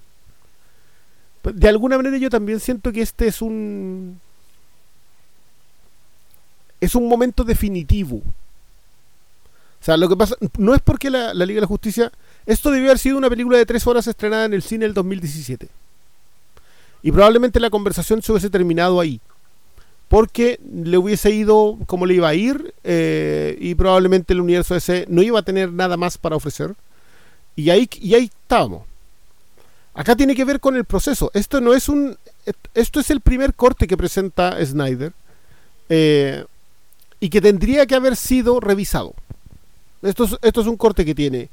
[1.53, 4.21] de alguna manera yo también siento que este es un
[6.81, 8.17] es un momento definitivo.
[8.17, 12.13] O sea, lo que pasa no es porque la, Liga de la Justicia
[12.47, 15.69] esto debió haber sido una película de tres horas estrenada en el cine el 2017.
[17.03, 19.21] Y probablemente la conversación se hubiese terminado ahí.
[20.09, 22.75] Porque le hubiese ido como le iba a ir.
[22.85, 26.75] Eh, y probablemente el universo ese no iba a tener nada más para ofrecer.
[27.57, 28.83] Y ahí, y ahí estábamos.
[29.95, 31.31] Acá tiene que ver con el proceso.
[31.35, 32.17] Esto no es un.
[32.75, 35.13] Esto es el primer corte que presenta Snyder.
[35.89, 36.45] Eh,
[37.21, 39.15] y que tendría que haber sido revisado.
[40.03, 41.49] Esto es, esto es un corte que tiene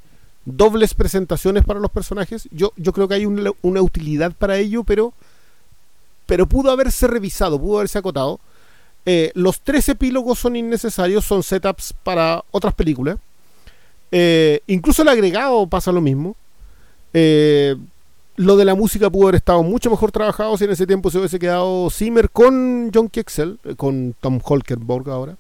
[0.46, 2.48] dobles presentaciones para los personajes.
[2.52, 5.14] Yo, yo creo que hay una, utilidad para ello, pero,
[6.26, 8.40] pero pudo haberse revisado, pudo haberse acotado.
[9.06, 13.18] Eh, los tres epílogos son innecesarios, son setups para otras películas.
[14.12, 16.36] Eh, incluso el agregado pasa lo mismo.
[17.14, 17.76] Eh,
[18.38, 21.18] lo de la música pudo haber estado mucho mejor trabajado si en ese tiempo se
[21.18, 25.36] hubiese quedado Zimmer con John Kexel, con Tom Holkenborg ahora.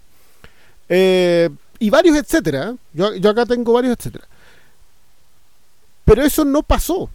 [1.80, 2.76] Y varios etcétera.
[2.94, 4.28] Yo, acá tengo varios etcétera.
[6.06, 7.10] Pero eso no pasó.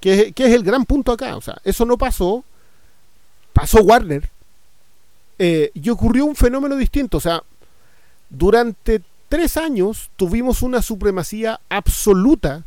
[0.00, 1.36] Que, que es el gran punto acá.
[1.36, 2.44] O sea, eso no pasó.
[3.52, 4.28] Pasó Warner.
[5.38, 7.16] Eh, y ocurrió un fenómeno distinto.
[7.16, 7.42] O sea,
[8.28, 12.64] durante tres años tuvimos una supremacía absoluta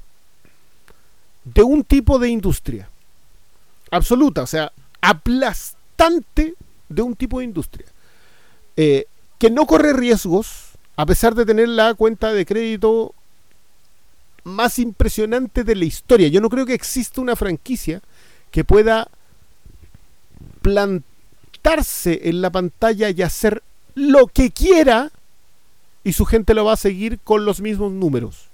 [1.43, 2.89] de un tipo de industria.
[3.91, 4.71] Absoluta, o sea,
[5.01, 6.55] aplastante
[6.89, 7.85] de un tipo de industria.
[8.75, 9.05] Eh,
[9.37, 13.13] que no corre riesgos, a pesar de tener la cuenta de crédito
[14.43, 16.27] más impresionante de la historia.
[16.27, 18.01] Yo no creo que exista una franquicia
[18.51, 19.09] que pueda
[20.63, 23.61] plantarse en la pantalla y hacer
[23.93, 25.11] lo que quiera
[26.03, 28.47] y su gente lo va a seguir con los mismos números.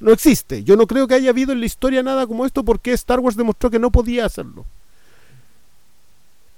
[0.00, 0.64] No existe.
[0.64, 3.36] Yo no creo que haya habido en la historia nada como esto porque Star Wars
[3.36, 4.66] demostró que no podía hacerlo.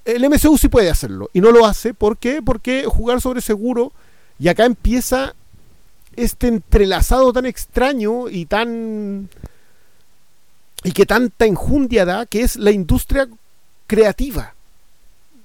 [0.05, 1.95] El MCU sí puede hacerlo y no lo hace.
[1.95, 2.43] ¿Por qué?
[2.43, 3.93] Porque jugar sobre seguro
[4.39, 5.35] y acá empieza
[6.17, 9.29] este entrelazado tan extraño y tan
[10.83, 13.29] y que tanta enjundia da que es la industria
[13.87, 14.56] creativa.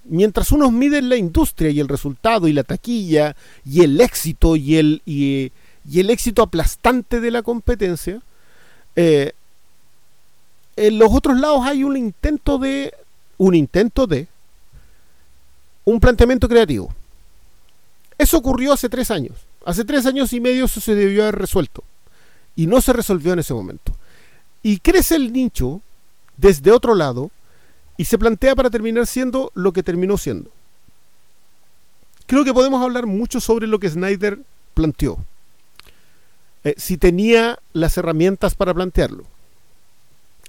[0.06, 3.36] Mientras unos miden la industria y el resultado y la taquilla
[3.66, 5.52] y el éxito y el, y,
[5.94, 8.22] el éxito aplastante de la competencia,
[8.96, 9.34] eh,
[10.76, 12.94] en los otros lados hay un intento de
[13.38, 14.28] un intento de
[15.86, 16.94] un planteamiento creativo.
[18.18, 19.36] Eso ocurrió hace tres años.
[19.66, 21.84] Hace tres años y medio eso se debió haber resuelto.
[22.56, 23.96] Y no se resolvió en ese momento.
[24.64, 25.82] Y crece el nicho
[26.38, 27.32] desde otro lado
[28.02, 30.50] y se plantea para terminar siendo lo que terminó siendo.
[32.26, 34.40] Creo que podemos hablar mucho sobre lo que Snyder
[34.74, 35.20] planteó.
[36.64, 39.24] Eh, si tenía las herramientas para plantearlo.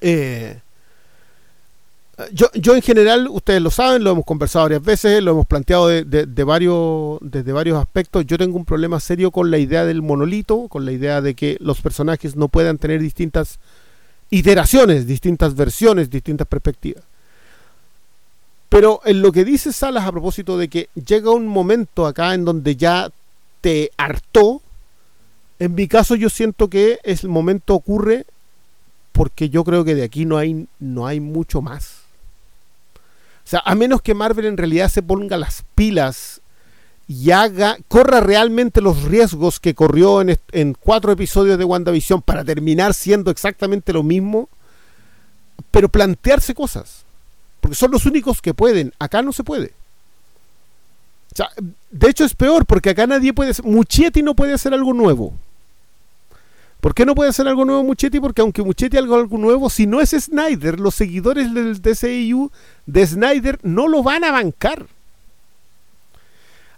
[0.00, 0.60] Eh,
[2.32, 5.88] yo, yo en general, ustedes lo saben, lo hemos conversado varias veces, lo hemos planteado
[5.88, 8.24] de, varios, desde varios aspectos.
[8.24, 11.58] Yo tengo un problema serio con la idea del monolito, con la idea de que
[11.60, 13.58] los personajes no puedan tener distintas
[14.30, 17.11] iteraciones, distintas versiones, distintas perspectivas.
[18.72, 22.46] Pero en lo que dice Salas a propósito de que llega un momento acá en
[22.46, 23.10] donde ya
[23.60, 24.62] te hartó,
[25.58, 28.24] en mi caso yo siento que el momento ocurre
[29.12, 31.98] porque yo creo que de aquí no hay, no hay mucho más.
[33.44, 36.40] O sea, a menos que Marvel en realidad se ponga las pilas
[37.06, 42.42] y haga, corra realmente los riesgos que corrió en, en cuatro episodios de WandaVision para
[42.42, 44.48] terminar siendo exactamente lo mismo,
[45.70, 47.04] pero plantearse cosas.
[47.62, 48.92] Porque son los únicos que pueden.
[48.98, 49.72] Acá no se puede.
[51.32, 51.48] O sea,
[51.90, 53.52] de hecho es peor, porque acá nadie puede...
[53.62, 55.32] Muchetti no puede hacer algo nuevo.
[56.80, 58.18] ¿Por qué no puede hacer algo nuevo Muchetti?
[58.18, 62.50] Porque aunque Muchetti haga algo nuevo, si no es Snyder, los seguidores del DCIU
[62.84, 64.86] de Snyder no lo van a bancar.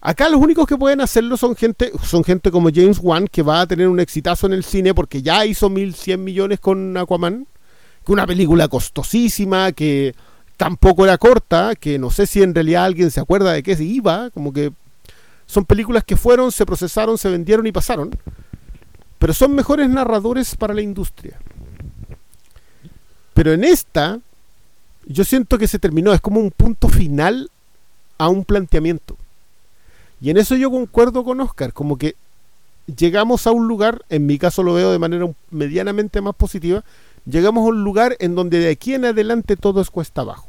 [0.02, 3.62] Acá los únicos que pueden hacerlo son gente, son gente como James Wan, que va
[3.62, 7.46] a tener un exitazo en el cine porque ya hizo 1100 millones con Aquaman,
[8.04, 10.14] que una película costosísima, que
[10.56, 13.84] tampoco era corta, que no sé si en realidad alguien se acuerda de qué se
[13.84, 14.72] iba, como que
[15.46, 18.10] son películas que fueron, se procesaron, se vendieron y pasaron,
[19.18, 21.38] pero son mejores narradores para la industria.
[23.34, 24.20] Pero en esta,
[25.06, 27.50] yo siento que se terminó, es como un punto final
[28.16, 29.16] a un planteamiento.
[30.20, 32.14] Y en eso yo concuerdo con Oscar, como que
[32.86, 36.84] llegamos a un lugar, en mi caso lo veo de manera medianamente más positiva,
[37.26, 40.48] llegamos a un lugar en donde de aquí en adelante todo es cuesta abajo.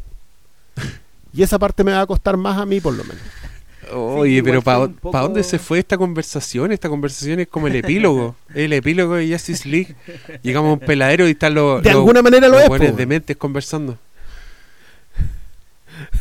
[1.33, 3.21] Y esa parte me va a costar más a mí por lo menos.
[3.93, 6.71] Oye, pero ¿para poco- dónde se fue esta conversación?
[6.71, 8.35] Esta conversación es como el epílogo.
[8.55, 9.95] el epílogo de Justice League.
[10.41, 11.83] Llegamos a un peladero y están los.
[11.83, 12.97] De los- alguna manera lo los es, buenos po.
[12.97, 13.97] dementes conversando.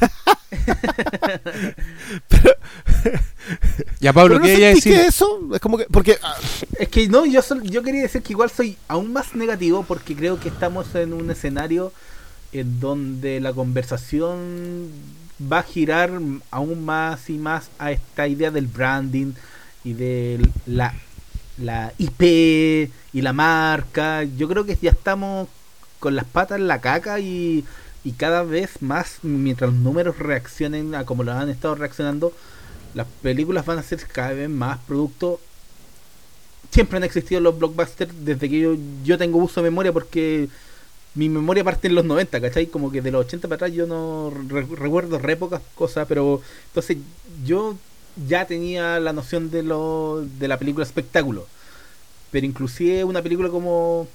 [4.01, 4.91] ya, Pablo, no ¿qué iba a sentí decir?
[4.91, 5.41] que eso?
[5.55, 6.35] Es como que, porque ah,
[6.78, 10.15] Es que no, yo, sol- yo quería decir que igual soy aún más negativo porque
[10.16, 11.93] creo que estamos en un escenario
[12.53, 14.89] en donde la conversación
[15.53, 16.11] va a girar
[16.51, 19.32] aún más y más a esta idea del branding
[19.82, 20.95] y de la,
[21.59, 22.23] la IP
[23.12, 24.23] y la marca.
[24.24, 25.49] Yo creo que ya estamos
[25.99, 27.65] con las patas en la caca y,
[28.05, 32.33] y cada vez más, mientras los números reaccionen a como lo han estado reaccionando,
[32.95, 35.41] las películas van a ser cada vez más producto
[36.71, 40.49] siempre han existido los blockbusters desde que yo, yo tengo uso de memoria porque
[41.15, 42.67] mi memoria parte en los 90, ¿cachai?
[42.69, 46.43] Como que de los 80 para atrás yo no re- recuerdo re pocas cosas, pero
[46.69, 46.99] entonces
[47.45, 47.77] yo
[48.29, 51.47] ya tenía la noción de lo de la película espectáculo.
[52.31, 54.09] Pero inclusive una película como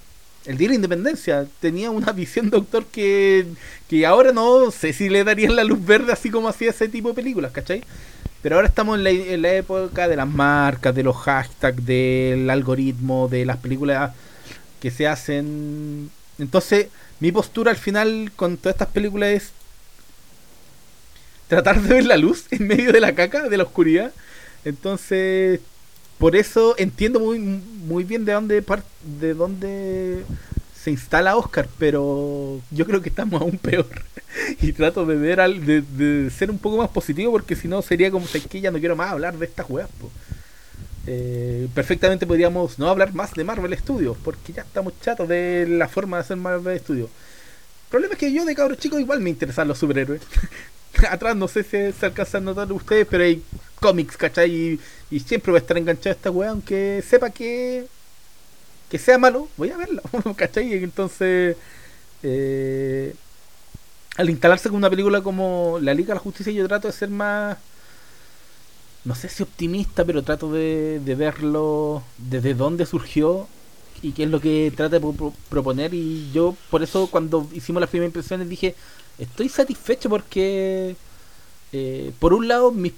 [0.46, 3.46] El Día de la Independencia tenía una visión de autor que,
[3.88, 7.08] que ahora no sé si le darían la luz verde así como hacía ese tipo
[7.08, 7.82] de películas, ¿cachai?
[8.42, 12.48] Pero ahora estamos en la, en la época de las marcas, de los hashtags, del
[12.48, 14.12] algoritmo, de las películas
[14.80, 16.10] que se hacen.
[16.38, 16.88] Entonces,
[17.20, 19.52] mi postura al final con todas estas películas es
[21.48, 24.12] tratar de ver la luz en medio de la caca, de la oscuridad.
[24.64, 25.60] Entonces,
[26.20, 28.64] por eso entiendo muy, muy bien de dónde,
[29.20, 30.24] de dónde
[30.74, 33.88] se instala Oscar, pero yo creo que estamos aún peor.
[34.60, 37.80] y trato de ver al, de, de, ser un poco más positivo porque si no
[37.80, 39.90] sería como que ya no quiero más hablar de estas juegas.
[41.06, 45.88] Eh, perfectamente podríamos no hablar más de Marvel Studios porque ya estamos chatos de la
[45.88, 47.08] forma de hacer Marvel Studios.
[47.08, 50.20] El problema es que yo de cabros chicos igual me interesan los superhéroes.
[51.10, 53.42] Atrás no sé si se alcanza a notar ustedes, pero hay
[53.80, 54.50] cómics, ¿cachai?
[54.50, 57.86] Y, y siempre voy a estar enganchado esta wea, aunque sepa que
[58.90, 60.02] que sea malo, voy a verla,
[60.36, 60.72] ¿cachai?
[60.74, 61.56] Entonces,
[62.22, 63.14] eh,
[64.16, 67.08] al instalarse con una película como La Liga de la Justicia, yo trato de ser
[67.08, 67.56] más,
[69.04, 73.48] no sé si optimista, pero trato de, de verlo desde dónde surgió
[74.02, 75.94] y qué es lo que trata de pro proponer.
[75.94, 78.74] Y yo, por eso, cuando hicimos las primeras impresiones, dije,
[79.20, 80.96] estoy satisfecho porque,
[81.72, 82.92] eh, por un lado, mis,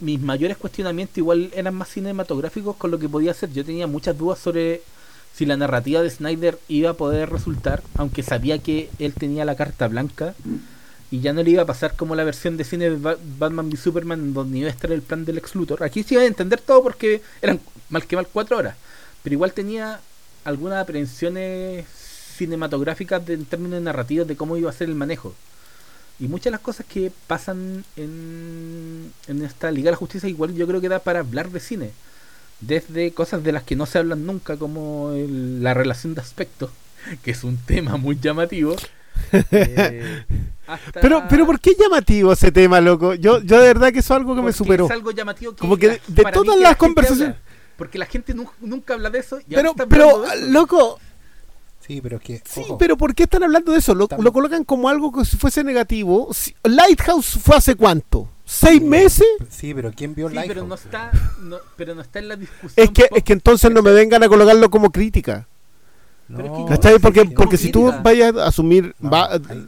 [0.00, 3.52] mayores cuestionamientos igual eran más cinematográficos con lo que podía hacer.
[3.52, 4.82] Yo tenía muchas dudas sobre
[5.34, 9.56] si la narrativa de Snyder iba a poder resultar, aunque sabía que él tenía la
[9.56, 10.34] carta blanca
[11.10, 13.76] y ya no le iba a pasar como la versión de cine de Batman v
[13.76, 15.82] Superman donde iba a estar el plan del ex Luthor.
[15.82, 18.76] Aquí sí iba a entender todo porque eran mal que mal cuatro horas,
[19.22, 20.00] pero igual tenía
[20.44, 21.86] algunas aprehensiones
[22.38, 25.34] cinematográficas de, en términos narrativos de cómo iba a ser el manejo.
[26.20, 30.54] Y muchas de las cosas que pasan en, en esta Liga de la Justicia igual
[30.54, 31.90] yo creo que da para hablar de cine
[32.60, 36.70] desde cosas de las que no se hablan nunca, como el, la relación de aspecto,
[37.22, 38.74] que es un tema muy llamativo.
[39.52, 40.24] eh,
[40.66, 41.00] hasta...
[41.00, 43.14] Pero, pero ¿por qué llamativo ese tema, loco?
[43.14, 44.84] Yo, yo de verdad que eso es algo que Porque me superó.
[44.86, 47.36] Es algo llamativo que Como que la- de, todas las la conversaciones.
[47.76, 49.38] porque la gente nu- nunca habla de eso.
[49.40, 50.98] Y Pero, pero, de loco,
[51.88, 52.42] Sí, pero es que.
[52.44, 53.94] sí, ojo, pero ¿por qué están hablando de eso?
[53.94, 56.28] Lo, colocan como algo que si fuese negativo.
[56.34, 58.28] Si- Lighthouse fue hace cuánto?
[58.44, 59.26] ¿Seis meses?
[59.50, 60.54] Sí, pero ¿quién vio Sí, Lighthouse?
[60.54, 61.10] pero no está,
[61.42, 62.72] no, pero no está en la discusión.
[62.76, 65.48] Es que, es que entonces no me vengan a colocarlo como crítica.
[66.28, 66.92] No, Pero es que- ¿Cachai?
[66.94, 68.94] sí, Porque, sí, porque si tú vayas a asumir.
[68.98, 69.66] No, va- ahí,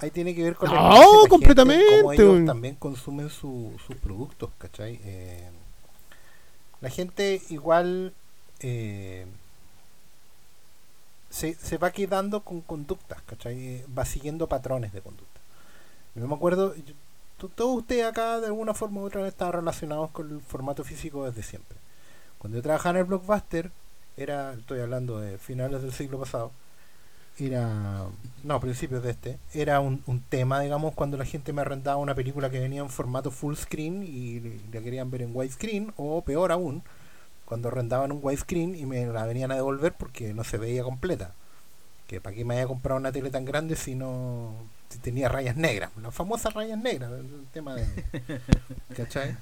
[0.00, 2.46] ahí tiene que ver con No, la gente, completamente, cómo ellos weón.
[2.46, 4.98] también consumen su- sus productos, ¿cachai?
[5.04, 5.46] Eh,
[6.80, 8.14] la gente igual
[8.60, 9.26] eh,
[11.30, 13.84] se, se va quedando con conductas, ¿cachai?
[13.96, 15.40] Va siguiendo patrones de conducta.
[16.14, 16.94] Yo me acuerdo, yo-
[17.38, 21.24] to- todos ustedes acá de alguna forma u otra estado relacionados con el formato físico
[21.26, 21.78] desde siempre.
[22.38, 23.70] Cuando yo trabajaba en el Blockbuster,
[24.16, 26.50] era, estoy hablando de finales del siglo pasado,
[27.38, 28.06] era,
[28.44, 32.14] no, principios de este, era un, un tema, digamos, cuando la gente me arrendaba una
[32.14, 34.40] película que venía en formato full screen y
[34.72, 36.82] la querían ver en widescreen, o peor aún,
[37.50, 41.34] cuando arrendaban un widescreen y me la venían a devolver porque no se veía completa.
[42.06, 44.54] Que para qué me haya comprado una tele tan grande si no
[44.88, 47.88] si tenía rayas negras, las famosas rayas negras, el tema de...
[48.96, 49.36] ¿Cachai?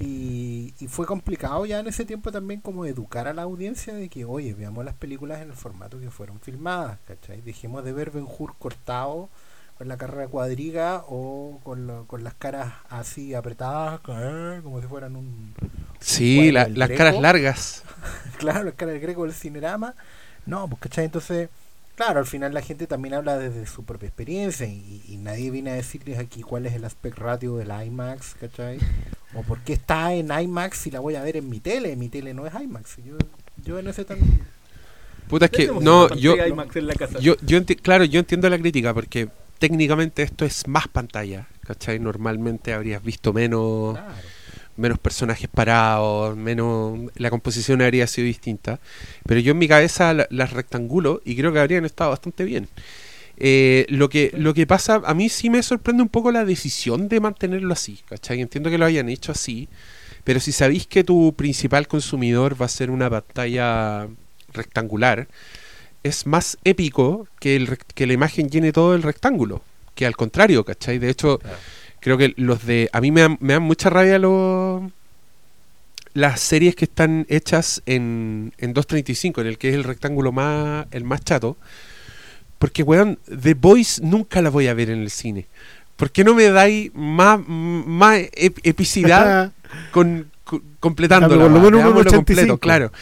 [0.00, 4.08] Y, y fue complicado ya en ese tiempo también como educar a la audiencia de
[4.08, 7.40] que, oye, veamos las películas en el formato que fueron filmadas, ¿cachai?
[7.40, 9.28] Dejemos de ver Ben Hur cortado
[9.78, 14.86] con la carrera cuadriga o con, lo- con las caras así apretadas, eh, como si
[14.88, 15.54] fueran un...
[16.00, 16.98] Sí, cuadro la- las Greco.
[16.98, 17.82] caras largas.
[18.38, 19.94] claro, las caras del greco del cinerama.
[20.46, 21.04] No, pues, ¿cachai?
[21.04, 21.48] Entonces,
[21.94, 25.70] claro, al final la gente también habla desde su propia experiencia y, y nadie viene
[25.70, 28.78] a decirles aquí cuál es el aspect ratio del IMAX, ¿cachai?
[29.34, 31.94] O por qué está en IMAX si la voy a ver en mi tele.
[31.96, 32.96] Mi tele no es IMAX.
[33.04, 33.16] Yo,
[33.64, 34.40] yo en ese también...
[35.28, 37.18] Puta, es que no, yo, IMAX en la casa.
[37.20, 39.28] yo, yo claro, yo entiendo la crítica porque
[39.58, 41.98] técnicamente esto es más pantalla, ¿cachai?
[41.98, 44.14] Normalmente habrías visto menos, Claro.
[44.76, 48.78] menos personajes parados, menos la composición habría sido distinta.
[49.26, 52.68] Pero yo en mi cabeza la- las rectangulo y creo que habrían estado bastante bien.
[53.40, 57.08] Eh, lo que lo que pasa, a mí sí me sorprende un poco la decisión
[57.08, 58.40] de mantenerlo así, ¿cachai?
[58.40, 59.68] Entiendo que lo hayan hecho así,
[60.24, 64.08] pero si sabéis que tu principal consumidor va a ser una pantalla
[64.52, 65.28] rectangular,
[66.02, 69.62] es más épico que, el, que la imagen llene todo el rectángulo,
[69.94, 70.98] que al contrario, ¿cachai?
[70.98, 71.56] De hecho, Claro.
[72.00, 72.88] creo que los de...
[72.92, 74.82] A mí me dan, me dan mucha rabia los
[76.14, 80.86] las series que están hechas en, en 2.35, en el que es el rectángulo más
[80.90, 81.56] el más chato.
[82.58, 85.46] Porque, weón, The Voice nunca la voy a ver en el cine.
[85.96, 89.52] ¿Por qué no me dais más, más ep- epicidad
[89.92, 92.16] con, con- por lo va, menos un veámoslo 85.
[92.16, 92.92] completo, claro.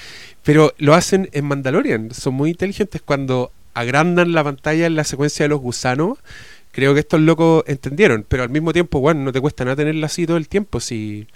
[0.47, 2.15] Pero lo hacen en Mandalorian.
[2.15, 3.03] Son muy inteligentes.
[3.03, 6.19] Cuando agrandan la pantalla en la secuencia de los gusanos.
[6.71, 10.07] creo que estos locos entendieron, pero al mismo tiempo, bueno, no te cuesta nada tenerla
[10.07, 11.27] así todo el tiempo, si...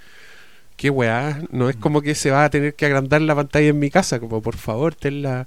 [0.76, 3.78] Qué weá, no es como que se va a tener que agrandar la pantalla en
[3.78, 5.46] mi casa, como por favor, tenla...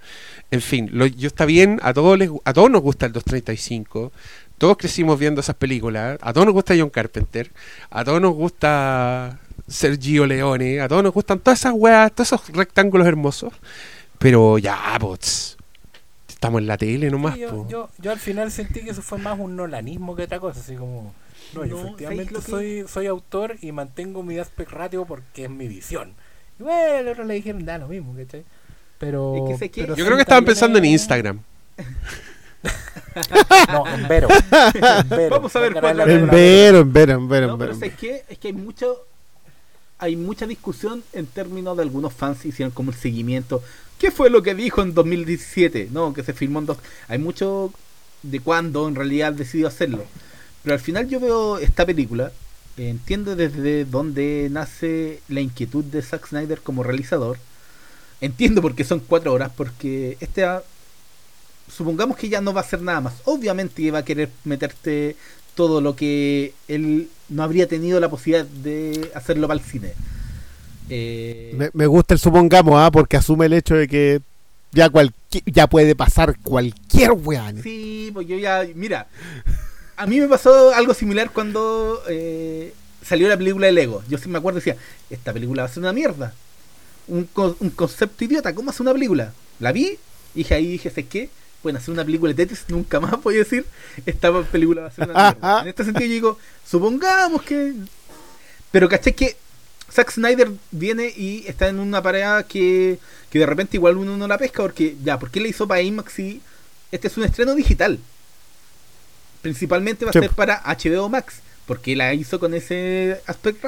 [0.52, 4.12] En fin, lo, yo está bien, a todos, les, a todos nos gusta el 235,
[4.58, 7.52] todos crecimos viendo esas películas, a todos nos gusta John Carpenter,
[7.90, 12.50] a todos nos gusta Sergio Leone, a todos nos gustan todas esas weas, todos esos
[12.50, 13.54] rectángulos hermosos,
[14.20, 15.58] pero ya, pues,
[16.28, 17.36] estamos en la tele nomás.
[17.36, 20.40] Sí, yo, yo, yo al final sentí que eso fue más un nolanismo que otra
[20.40, 21.14] cosa, así como...
[21.54, 25.50] No, yo efectivamente ¿sabéis lo soy, soy autor y mantengo mi aspect ratio porque es
[25.52, 26.14] mi visión.
[26.60, 28.44] Y bueno, el otro le dijeron, da lo mismo, ¿cachai?
[28.98, 29.36] Pero...
[29.52, 31.40] Es que que- pero Yo creo que estaban pensando en es- Instagram.
[33.72, 34.28] No, en Vero.
[34.32, 35.30] En Vero.
[35.36, 37.58] Vamos a ver cuál la es la Vero, en Vero, en Vero, No, en pero
[37.58, 37.74] Vero.
[37.76, 38.24] ¿sabes qué?
[38.30, 39.06] Es que hay mucho
[40.04, 43.64] hay mucha discusión en términos de algunos fans hicieron como el seguimiento.
[43.98, 45.88] ¿Qué fue lo que dijo en 2017?
[45.94, 46.78] No, que se filmó en dos.
[47.08, 47.72] Hay mucho
[48.22, 50.04] de cuándo en realidad decidió hacerlo.
[50.62, 52.34] Pero al final yo veo esta película,
[52.76, 57.38] entiendo desde dónde nace la inquietud de Zack Snyder como realizador.
[58.20, 60.64] Entiendo por qué son cuatro horas, porque este ah,
[61.70, 63.14] supongamos que ya no va a hacer nada más.
[63.24, 65.16] Obviamente va a querer meterte
[65.56, 69.94] todo lo que él no habría tenido la posibilidad de hacerlo para el cine.
[70.90, 72.92] Eh, Me, me gusta el supongamos, ¿ah?
[72.92, 74.22] porque asume el hecho de que
[74.72, 74.90] ya
[75.46, 77.52] ya puede pasar cualquier weá.
[77.52, 77.62] ¿no?
[77.64, 78.68] Sí, pues yo ya.
[78.76, 79.08] Mira,
[79.96, 82.74] a mí me pasó algo similar cuando eh,
[83.04, 84.04] salió la película de Lego.
[84.10, 84.78] Yo sí me acuerdo y decía:
[85.10, 86.34] Esta película va a ser una mierda.
[87.08, 88.54] Un, co- un concepto idiota.
[88.54, 89.34] ¿Cómo hacer una película?
[89.60, 89.98] La vi
[90.36, 91.30] y dije ahí, dije: ¿sabes qué?
[91.64, 92.66] Pueden hacer una película de Tetris.
[92.68, 93.66] Nunca más voy a decir:
[94.06, 95.62] Esta película va a ser una mierda.
[95.64, 97.74] En este sentido, yo digo: Supongamos que.
[98.72, 99.36] Pero caché que
[99.92, 103.00] Zack Snyder viene y está en una pareja que,
[103.30, 105.82] que de repente igual uno no la pesca porque ya, ¿por qué le hizo para
[105.82, 106.42] IMAX si
[106.92, 108.00] este es un estreno digital?
[109.42, 110.20] Principalmente va a Sí.
[110.20, 111.36] ser para HBO Max,
[111.68, 113.68] porque la hizo con ese aspecto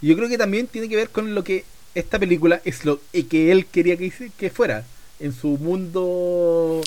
[0.00, 3.52] yo creo que también tiene que ver con lo que esta película es lo que
[3.52, 4.84] él quería que, hice- que fuera
[5.20, 6.80] en su mundo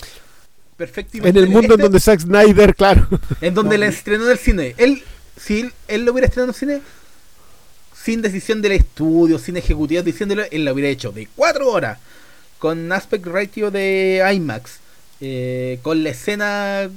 [0.76, 1.18] perfecto.
[1.26, 3.08] En el mundo en Este- donde Zack Snyder, claro.
[3.40, 4.74] en donde No, la estrenó en el cine.
[4.78, 5.02] Él,
[5.36, 6.80] si él, él lo hubiera estrenado en el cine,
[8.02, 11.98] sin decisión del estudio, sin ejecutivos diciéndolo, él lo hubiera hecho de 4 horas,
[12.58, 14.78] con aspect ratio de IMAX,
[15.20, 16.88] eh, con la escena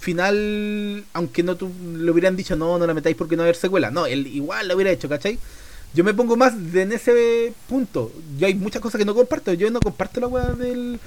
[0.00, 3.48] final, aunque no tu- le hubieran dicho no, no la metáis porque no va a
[3.48, 3.90] haber secuela.
[3.90, 5.38] No, él igual lo hubiera hecho, ¿cachai?
[5.94, 8.12] Yo me pongo más de en ese punto.
[8.38, 9.52] Yo hay muchas cosas que no comparto.
[9.54, 10.98] Yo no comparto la weá del,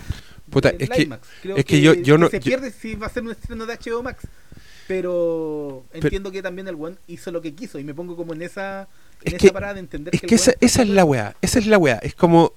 [0.51, 1.09] Puta, es que.
[1.41, 3.65] Creo es que yo- yo no- se yo- pierde si va a ser un estreno
[3.65, 4.27] de HBO Max.
[4.87, 8.41] Pero entiendo que también el one hizo lo que quiso y me pongo como en
[8.41, 8.87] esa,
[9.23, 11.35] en Es esa que- parada de entender es que, que esa, esa es la weá,
[11.41, 11.95] esa es la weá.
[12.03, 12.51] Es como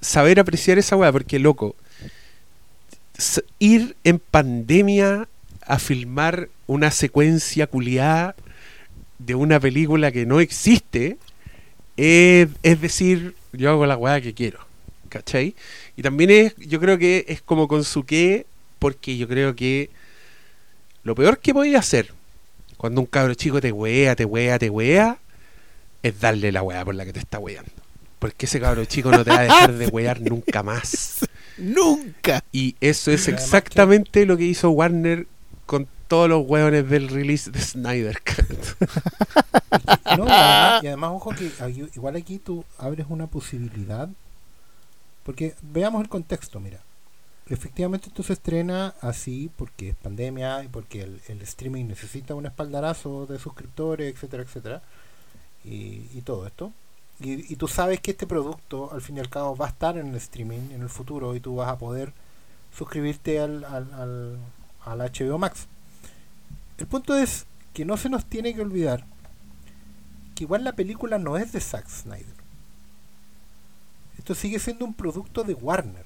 [0.00, 1.76] saber apreciar esa weá, porque loco,
[3.58, 5.28] ir en pandemia
[5.66, 8.34] a filmar una secuencia culiada
[9.18, 11.18] de una película que no existe,
[11.96, 14.60] es, es decir, yo hago la weá que quiero,
[15.08, 15.54] ¿cachai?
[15.98, 18.46] Y también es, yo creo que es como con su qué,
[18.78, 19.90] porque yo creo que
[21.02, 22.14] lo peor que podía hacer
[22.76, 25.18] cuando un cabro chico te wea, te wea, te wea,
[26.04, 27.72] es darle la weá por la que te está weando.
[28.20, 31.26] Porque ese cabro chico no te va a dejar de wear nunca más.
[31.58, 32.44] Nunca.
[32.52, 35.26] Y eso es exactamente lo que hizo Warner
[35.66, 38.88] con todos los weones del release de Snyder Cut.
[40.16, 41.50] No, y, además, ojo que
[41.94, 44.08] igual aquí tú abres una posibilidad.
[45.28, 46.80] Porque veamos el contexto, mira.
[47.50, 53.26] Efectivamente esto se estrena así porque es pandemia y porque el, streaming necesita un espaldarazo
[53.26, 54.82] de suscriptores, etcétera, etcétera.
[55.66, 56.72] Y, y todo esto.
[57.20, 59.98] Y, y tú sabes que este producto al fin y al cabo va a estar
[59.98, 62.14] en el streaming en el futuro y tú vas a poder
[62.74, 64.38] suscribirte al, al, al,
[64.86, 65.66] al HBO Max.
[66.78, 67.44] El punto es
[67.74, 69.04] que no se nos tiene que olvidar
[70.34, 72.37] que igual la película no es de Zack Snyder.
[74.28, 76.04] Esto sigue siendo un producto de Warner.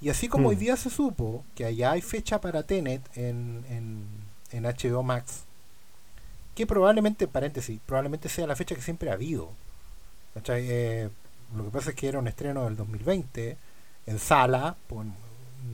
[0.00, 0.46] Y así como Mm.
[0.50, 4.04] hoy día se supo que allá hay fecha para Tenet en, en,
[4.52, 5.42] en HBO Max,
[6.54, 9.50] que probablemente, paréntesis, probablemente sea la fecha que siempre ha habido.
[10.50, 11.10] Eh,
[11.56, 13.56] lo que pasa es que era un estreno del 2020
[14.06, 15.08] en sala, pues,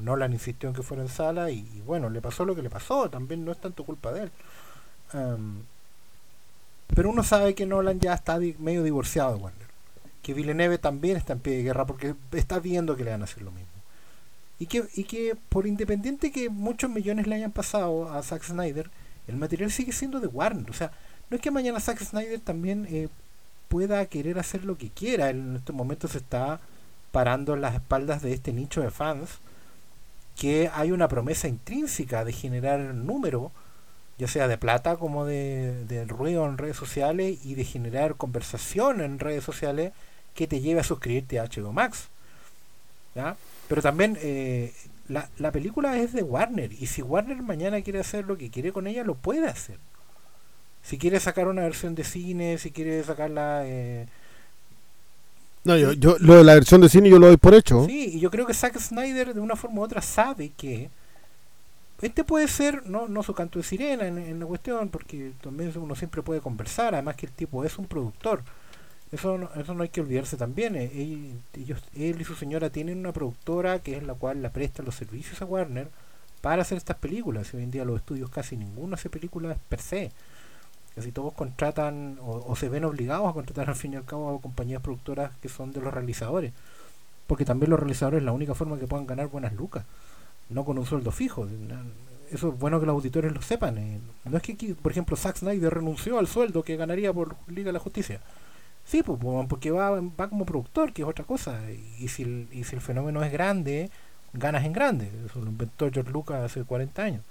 [0.00, 2.70] Nolan insistió en que fuera en sala y, y bueno, le pasó lo que le
[2.70, 4.30] pasó, también no es tanto culpa de él.
[5.12, 5.64] Am,
[6.94, 9.65] pero uno sabe que Nolan ya está di- medio divorciado de Warner.
[10.26, 13.26] Que Villeneuve también está en pie de guerra porque está viendo que le van a
[13.26, 13.68] hacer lo mismo.
[14.58, 18.90] Y que, y que por independiente que muchos millones le hayan pasado a Zack Snyder,
[19.28, 20.68] el material sigue siendo de Warner.
[20.68, 20.90] O sea,
[21.30, 23.06] no es que mañana Zack Snyder también eh,
[23.68, 25.30] pueda querer hacer lo que quiera.
[25.30, 26.58] Él en estos momentos se está
[27.12, 29.38] parando en las espaldas de este nicho de fans
[30.34, 33.52] que hay una promesa intrínseca de generar número
[34.18, 39.00] ya sea de plata como de, de ruido en redes sociales y de generar conversación
[39.00, 39.92] en redes sociales
[40.36, 42.10] que te lleve a suscribirte a HBO Max.
[43.14, 43.36] ¿ya?
[43.68, 44.74] Pero también eh,
[45.08, 48.72] la, la película es de Warner y si Warner mañana quiere hacer lo que quiere
[48.72, 49.78] con ella, lo puede hacer.
[50.82, 53.62] Si quiere sacar una versión de cine, si quiere sacarla...
[53.66, 54.08] Eh,
[55.64, 57.84] No, yo, yo lo de la versión de cine yo lo doy por hecho.
[57.84, 60.90] Sí, y yo creo que Zack Snyder de una forma u otra sabe que
[62.02, 65.72] este puede ser, no, no su canto de sirena en, en la cuestión, porque también
[65.76, 68.42] uno siempre puede conversar, además que el tipo es un productor.
[69.12, 70.74] Eso no, eso no hay que olvidarse también.
[70.76, 74.50] eh, Él, ellos, él y su señora tienen una productora que es la cual la
[74.50, 75.88] presta los servicios a Warner
[76.40, 77.52] para hacer estas películas.
[77.52, 80.12] Y hoy en día los estudios casi ninguno hace películas per se.
[80.94, 84.36] Casi todos contratan o, o se ven obligados a contratar al fin y al cabo
[84.36, 86.52] a compañías productoras que son de los realizadores.
[87.26, 89.84] Porque también los realizadores es la única forma que puedan ganar buenas lucas.
[90.50, 91.46] No con un sueldo fijo.
[92.30, 93.78] Eso es bueno que los auditores lo sepan.
[93.78, 94.00] eh.
[94.24, 97.72] No es que por ejemplo, Zack Snyder renunció al sueldo que ganaría por Liga de
[97.74, 98.20] la Justicia.
[98.86, 99.18] Sí, pues,
[99.48, 101.58] porque va, va como productor, que es otra cosa.
[101.98, 103.90] Y si, el, y si el fenómeno es grande,
[104.32, 105.10] ganas en grande.
[105.28, 107.22] Eso lo inventó George Lucas hace 40 años.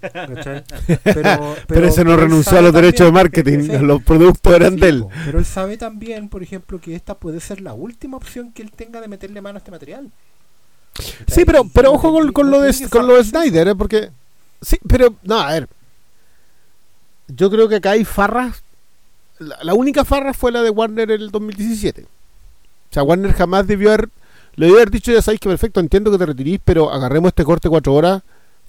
[0.00, 0.64] ¿Cachai?
[1.04, 3.78] Pero, Pero, ese no renunció a los derechos de marketing, Sí.
[3.78, 5.06] los productos eran Sí, de él.
[5.24, 8.70] Pero él sabe también, por ejemplo, que esta puede ser la última opción que él
[8.70, 10.10] tenga de meterle mano a este material.
[11.26, 13.74] Sí, pero, pero ojo con, con lo de, con lo de Snyder, ¿eh?
[13.74, 14.10] porque...
[14.62, 15.68] Sí, pero, no, a ver.
[17.28, 18.62] Yo creo que acá hay farras.
[19.38, 22.02] La, la única farra fue la de Warner en el 2017.
[22.02, 22.06] O
[22.94, 24.08] sea, Warner jamás debió haber...
[24.56, 27.44] Le debió haber dicho, ya sabéis que perfecto, entiendo que te retirís, pero agarremos este
[27.44, 28.22] corte cuatro horas,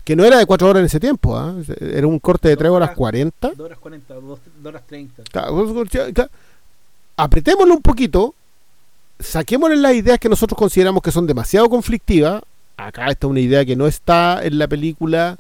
[0.04, 1.56] que no era de cuatro horas en ese tiempo, ¿ah?
[1.80, 3.52] era un corte de tres horas 40.
[3.56, 5.24] 2 horas 40, 2 horas 30.
[5.32, 6.30] Claro, ya- ya-
[7.16, 8.36] apretémoslo un poquito,
[9.20, 12.44] saquémosle las ideas que nosotros consideramos que son demasiado conflictivas.
[12.76, 15.38] Acá está una idea que no está en la película,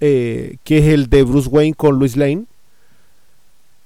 [0.00, 2.44] eh, que es el de Bruce Wayne con Louis Lane,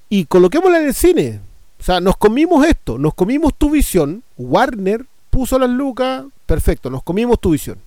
[0.09, 1.41] y coloquémosla en el cine.
[1.81, 7.03] O sea, nos comimos esto, nos comimos tu visión, Warner puso las lucas, perfecto, nos
[7.03, 7.79] comimos tu visión.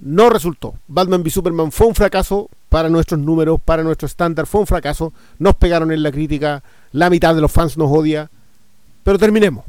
[0.00, 0.74] No resultó.
[0.88, 5.12] Batman v Superman fue un fracaso para nuestros números, para nuestro estándar, fue un fracaso.
[5.38, 8.30] Nos pegaron en la crítica, la mitad de los fans nos odia.
[9.02, 9.64] Pero terminemos.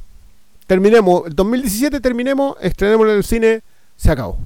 [0.67, 1.23] Terminemos.
[1.27, 3.61] El 2017 terminemos, estrenemos en el cine,
[3.97, 4.37] se acabó.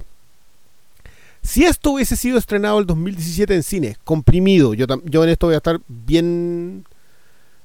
[1.46, 5.54] Si esto hubiese sido estrenado el 2017 en cine, comprimido, yo, yo en esto voy
[5.54, 6.84] a estar bien,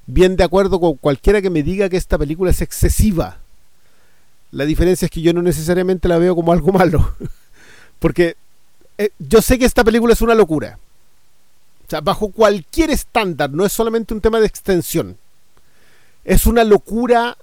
[0.05, 3.39] bien de acuerdo con cualquiera que me diga que esta película es excesiva.
[4.51, 7.15] La diferencia es que yo no necesariamente la veo como algo malo.
[7.97, 8.35] Porque
[8.99, 10.77] eh, yo sé que esta película es una locura.
[11.87, 15.17] O sea, bajo cualquier estándar, no es solamente un tema de extensión.
[16.23, 17.35] Es una locura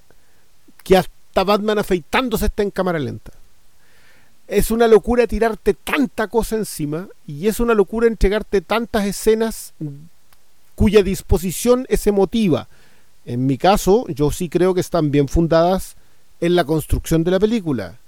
[0.84, 3.32] que hasta Batman afeitándose está en cámara lenta.
[4.48, 9.74] Es una locura tirarte tanta cosa encima y es una locura entregarte tantas escenas
[10.74, 12.66] cuya disposición es emotiva.
[13.26, 15.96] En mi caso, yo sí creo que están bien fundadas
[16.40, 17.98] en la construcción de la película.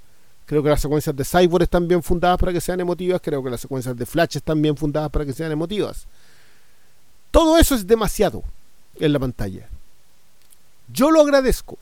[0.46, 3.20] Creo que las secuencias de Cyborg están bien fundadas para que sean emotivas.
[3.22, 6.06] Creo que las secuencias de Flash están bien fundadas para que sean emotivas.
[7.30, 8.42] Todo eso es demasiado
[8.98, 9.68] en la pantalla.
[10.92, 11.76] Yo lo agradezco.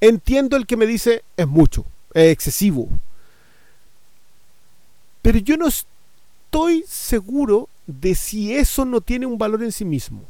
[0.00, 1.84] Entiendo el que me dice es mucho,
[2.14, 2.88] es excesivo.
[5.24, 10.20] Pero yo no estoy seguro de si eso no tiene un valor en sí mismo.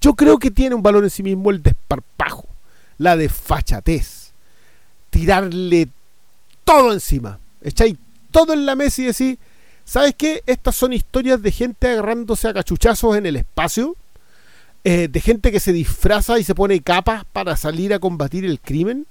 [0.00, 2.46] Yo creo que tiene un valor en sí mismo el desparpajo,
[2.96, 4.32] la desfachatez,
[5.10, 5.90] tirarle
[6.64, 7.98] todo encima, echáis
[8.30, 9.38] todo en la mesa y decir,
[9.84, 10.42] ¿sabes qué?
[10.46, 13.96] Estas son historias de gente agarrándose a cachuchazos en el espacio,
[14.82, 18.60] eh, de gente que se disfraza y se pone capas para salir a combatir el
[18.60, 19.06] crimen.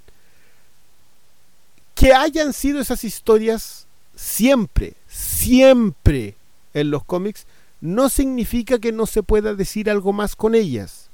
[1.94, 6.36] Que hayan sido esas historias siempre, siempre
[6.72, 7.46] en los cómics,
[7.80, 11.10] no significa que no se pueda decir algo más con ellas.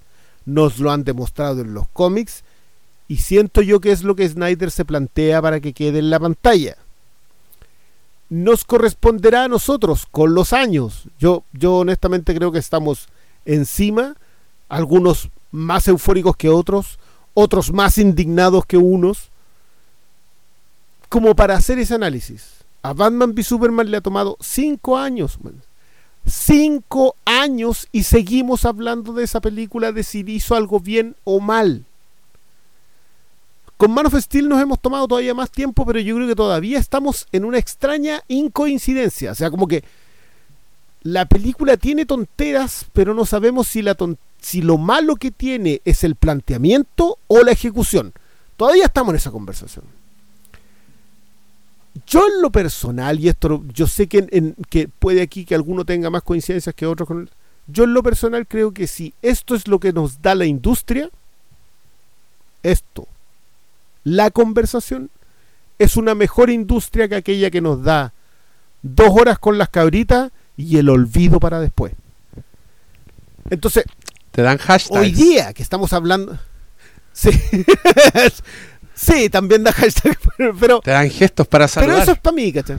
[0.46, 2.44] Nos lo han demostrado en los cómics
[3.08, 6.20] y siento yo que es lo que Snyder se plantea para que quede en la
[6.20, 6.76] pantalla.
[8.28, 11.08] Nos corresponderá a nosotros con los años.
[11.18, 13.08] Yo, yo honestamente creo que estamos
[13.44, 14.14] encima,
[14.68, 17.00] algunos más eufóricos que otros,
[17.34, 19.30] otros más indignados que unos,
[21.10, 22.64] como para hacer ese análisis.
[22.82, 25.38] A Batman v Superman le ha tomado cinco años.
[26.24, 31.84] Cinco años y seguimos hablando de esa película de si hizo algo bien o mal.
[33.76, 36.78] Con Man of Steel nos hemos tomado todavía más tiempo, pero yo creo que todavía
[36.78, 39.32] estamos en una extraña incoincidencia.
[39.32, 39.82] O sea, como que
[41.02, 43.96] la película tiene tonteras, pero no sabemos si, la
[44.38, 48.12] si lo malo que tiene es el planteamiento o la ejecución.
[48.56, 49.99] Todavía estamos en esa conversación.
[52.10, 55.84] Yo en lo personal, y esto yo sé que, en, que puede aquí que alguno
[55.84, 57.30] tenga más coincidencias que otros con
[57.68, 61.08] yo en lo personal creo que si esto es lo que nos da la industria,
[62.64, 63.06] esto,
[64.02, 65.08] la conversación,
[65.78, 68.12] es una mejor industria que aquella que nos da
[68.82, 71.92] dos horas con las cabritas y el olvido para después.
[73.50, 73.84] Entonces,
[74.32, 75.00] te dan hashtags.
[75.00, 76.38] Hoy día que estamos hablando.
[77.12, 77.30] Sí.
[79.00, 80.18] Sí, también da hashtags.
[80.60, 81.94] Pero, te dan gestos para saludar.
[81.94, 82.78] Pero eso es para mí, ¿cachai?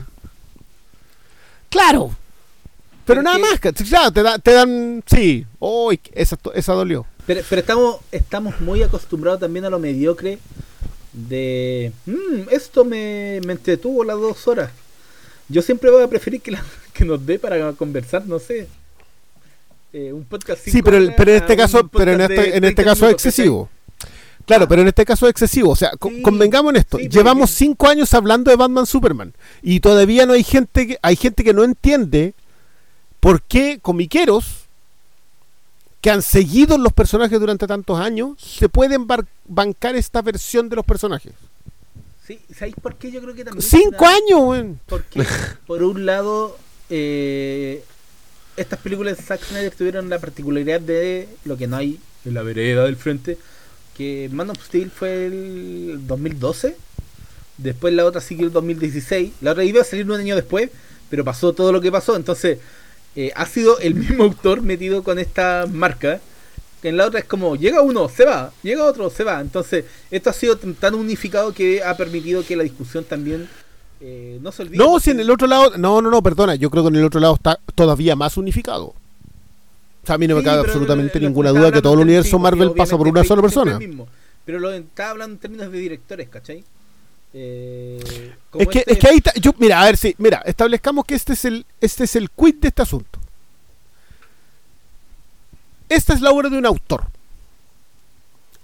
[1.68, 2.14] Claro.
[3.04, 5.02] Pero nada más, Claro, te, te dan.
[5.06, 5.46] Sí.
[5.58, 7.04] Uy, esa, esa dolió.
[7.26, 10.38] Pero, pero estamos, estamos muy acostumbrados también a lo mediocre
[11.12, 11.92] de.
[12.06, 14.70] Mmm, esto me, me entretuvo las dos horas.
[15.48, 18.68] Yo siempre voy a preferir que, la, que nos dé para conversar, no sé.
[19.92, 23.06] Eh, un podcast Sí, pero, pero en este caso, pero en este, en este caso
[23.06, 23.68] es excesivo.
[24.46, 25.70] Claro, pero en este caso es excesivo.
[25.70, 26.98] O sea, convengamos en esto.
[26.98, 29.32] Llevamos cinco años hablando de Batman Superman
[29.62, 32.34] y todavía no hay gente que hay gente que no entiende
[33.20, 34.62] por qué comiqueros
[36.00, 39.06] que han seguido los personajes durante tantos años se pueden
[39.46, 41.32] bancar esta versión de los personajes.
[42.26, 43.10] Sí, ¿sabéis por qué?
[43.10, 43.62] Yo creo que también.
[43.62, 44.74] Cinco años, güey.
[44.86, 45.24] Porque,
[45.66, 46.58] por un lado,
[46.90, 47.84] eh,
[48.56, 52.42] estas películas de Zack Snyder tuvieron la particularidad de lo que no hay en la
[52.42, 53.38] vereda del frente,
[53.96, 56.76] que Man of Steel fue el 2012,
[57.58, 60.70] después la otra siguió el 2016, la otra iba a salir un año después,
[61.10, 62.58] pero pasó todo lo que pasó, entonces
[63.16, 66.20] eh, ha sido el mismo autor metido con esta marca,
[66.82, 70.30] en la otra es como, llega uno, se va, llega otro, se va, entonces esto
[70.30, 73.48] ha sido tan unificado que ha permitido que la discusión también
[74.04, 75.78] eh, no se No, si en el otro lado.
[75.78, 76.56] No, no, no, perdona.
[76.56, 78.94] Yo creo que en el otro lado está todavía más unificado.
[80.02, 82.72] O sea, a mí no me cabe absolutamente ninguna duda que todo el universo Marvel
[82.72, 83.78] pasa por una sola persona.
[84.44, 86.64] pero lo estaba hablando en términos de directores, ¿cachai?
[87.34, 89.32] Eh, es, que, este es que ahí está.
[89.34, 90.14] Yo, mira, a ver si.
[90.18, 93.18] Mira, establezcamos que este es el, este es el quid de este asunto.
[95.88, 97.04] Esta es la obra de un autor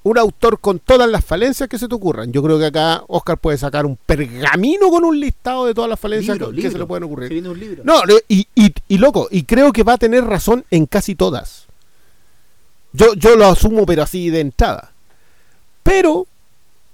[0.09, 2.33] un autor con todas las falencias que se te ocurran.
[2.33, 6.01] Yo creo que acá Oscar puede sacar un pergamino con un listado de todas las
[6.01, 7.43] falencias que, se le pueden ocurrir.
[7.85, 11.67] No, y, y, loco, y creo que va a tener razón en casi todas.
[12.93, 14.93] Yo, yo lo asumo, pero así de entrada.
[15.83, 16.27] Pero,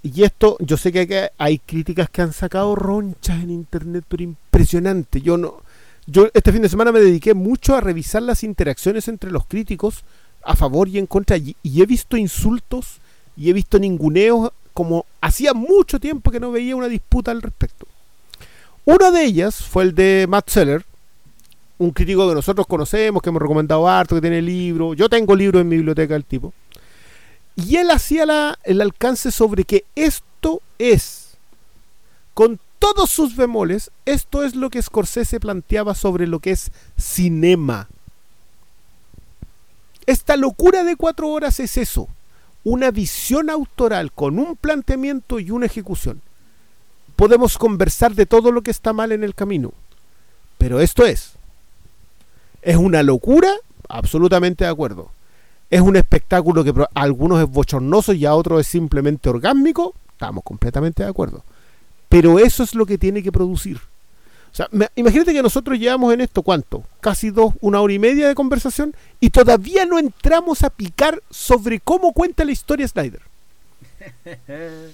[0.03, 5.21] y esto, yo sé que hay críticas que han sacado ronchas en internet, pero impresionante.
[5.21, 5.63] Yo no.
[6.07, 10.03] Yo este fin de semana me dediqué mucho a revisar las interacciones entre los críticos
[10.45, 12.99] a favor y en contra y, he visto insultos
[13.37, 17.87] y he visto ninguneos como hacía mucho tiempo que no veía una disputa al respecto.
[18.83, 20.85] Una de ellas fue el de Matt Seller,
[21.77, 24.93] un crítico que nosotros conocemos, que hemos recomendado harto, que tiene libro.
[24.93, 26.53] Yo tengo libro en mi biblioteca del tipo.
[27.55, 31.37] Y él hacía la, el alcance sobre que esto es,
[32.33, 37.87] con todos sus bemoles, esto es lo que Scorsese planteaba sobre lo que es cinema.
[40.05, 42.07] Esta locura de cuatro horas es eso,
[42.65, 46.21] una visión autoral con un planteamiento y una ejecución.
[47.15, 49.71] Podemos conversar de todo lo que está mal en el camino,
[50.57, 51.33] pero esto es,
[52.61, 53.49] ¿es una locura?
[53.87, 55.11] Absolutamente de acuerdo.
[55.69, 59.93] ¿Es un espectáculo que a algunos es bochornoso y a otros es simplemente orgásmico?
[60.11, 61.43] Estamos completamente de acuerdo.
[62.09, 63.79] Pero eso es lo que tiene que producir.
[64.55, 66.85] O sea, imagínate que nosotros llevamos en esto, ¿cuánto?
[67.01, 71.81] Casi dos, una hora y media de conversación y todavía no entramos a picar sobre
[71.81, 73.19] cómo cuenta la historia Snyder.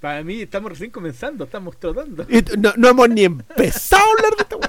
[0.00, 2.26] Para mí estamos recién comenzando, estamos tratando.
[2.78, 4.60] No, hemos ni empezado a hablar de esto.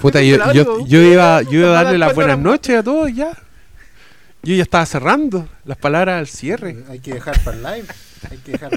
[0.00, 3.38] Puta, yo, yo, iba, yo iba a darle las buenas noches a todos ya.
[4.48, 6.82] Yo ya estaba cerrando las palabras al cierre.
[6.88, 7.88] Hay que dejar para el live.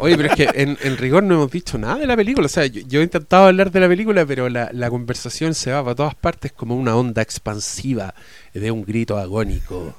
[0.02, 2.48] Oye, pero es que en, rigor no hemos dicho nada de la película.
[2.48, 5.95] O sea, yo, he intentado hablar de la película, pero la, conversación se va para
[5.95, 8.14] todas partes como una onda expansiva
[8.53, 9.95] de un grito agónico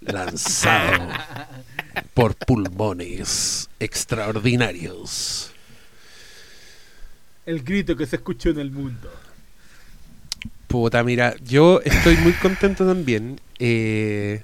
[0.00, 1.08] lanzado
[2.14, 5.52] por pulmones extraordinarios.
[7.44, 9.10] El grito que se escuchó en el mundo.
[10.68, 13.40] Puta, mira, yo estoy muy contento también.
[13.58, 14.42] Eh,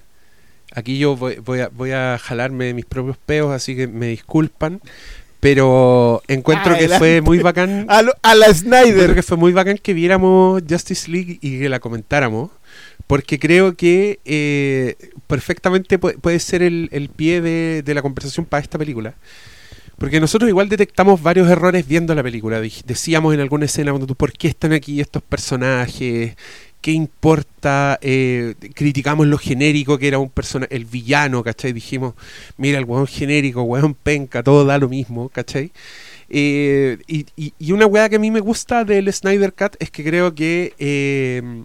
[0.74, 4.80] Aquí yo voy, voy, a, voy a jalarme mis propios peos, así que me disculpan.
[5.38, 7.86] Pero encuentro que fue muy bacán.
[7.88, 9.14] A, la Snyder.
[9.14, 12.50] que fue muy bacán que viéramos Justice League y que la comentáramos.
[13.06, 14.96] Porque creo que eh,
[15.26, 19.14] perfectamente puede, ser el, el pie de, de, la conversación para esta película.
[19.98, 22.60] Porque nosotros igual detectamos varios errores viendo la película.
[22.60, 26.36] Decíamos en alguna escena, ¿por qué están aquí estos personajes?
[26.84, 27.98] ¿qué importa?
[28.02, 31.72] Eh, criticamos lo genérico que era un personaje, el villano, ¿cachai?
[31.72, 32.12] Dijimos,
[32.58, 35.72] mira, el weón genérico, weón penca, todo da lo mismo, ¿cachai?
[36.28, 40.34] Eh, y, una weá que a mí me gusta del Snyder Cut es que creo
[40.34, 41.64] que eh,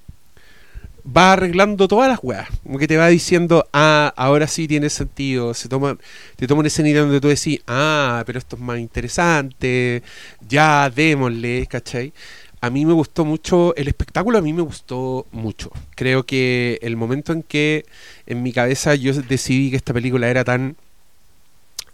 [1.16, 2.48] va arreglando todas las weas.
[2.64, 5.54] Como que te va diciendo, ah, ahora sí tiene sentido.
[5.54, 5.98] Se toma,
[6.36, 10.04] te toma una escenita donde tú decís, ah, pero esto es más interesante.
[10.48, 12.14] Ya, démosle, ¿cachai?
[12.62, 15.72] A mí me gustó mucho, el espectáculo a mí me gustó mucho.
[15.96, 17.86] Creo que el momento en que
[18.26, 20.76] en mi cabeza yo decidí que esta película era tan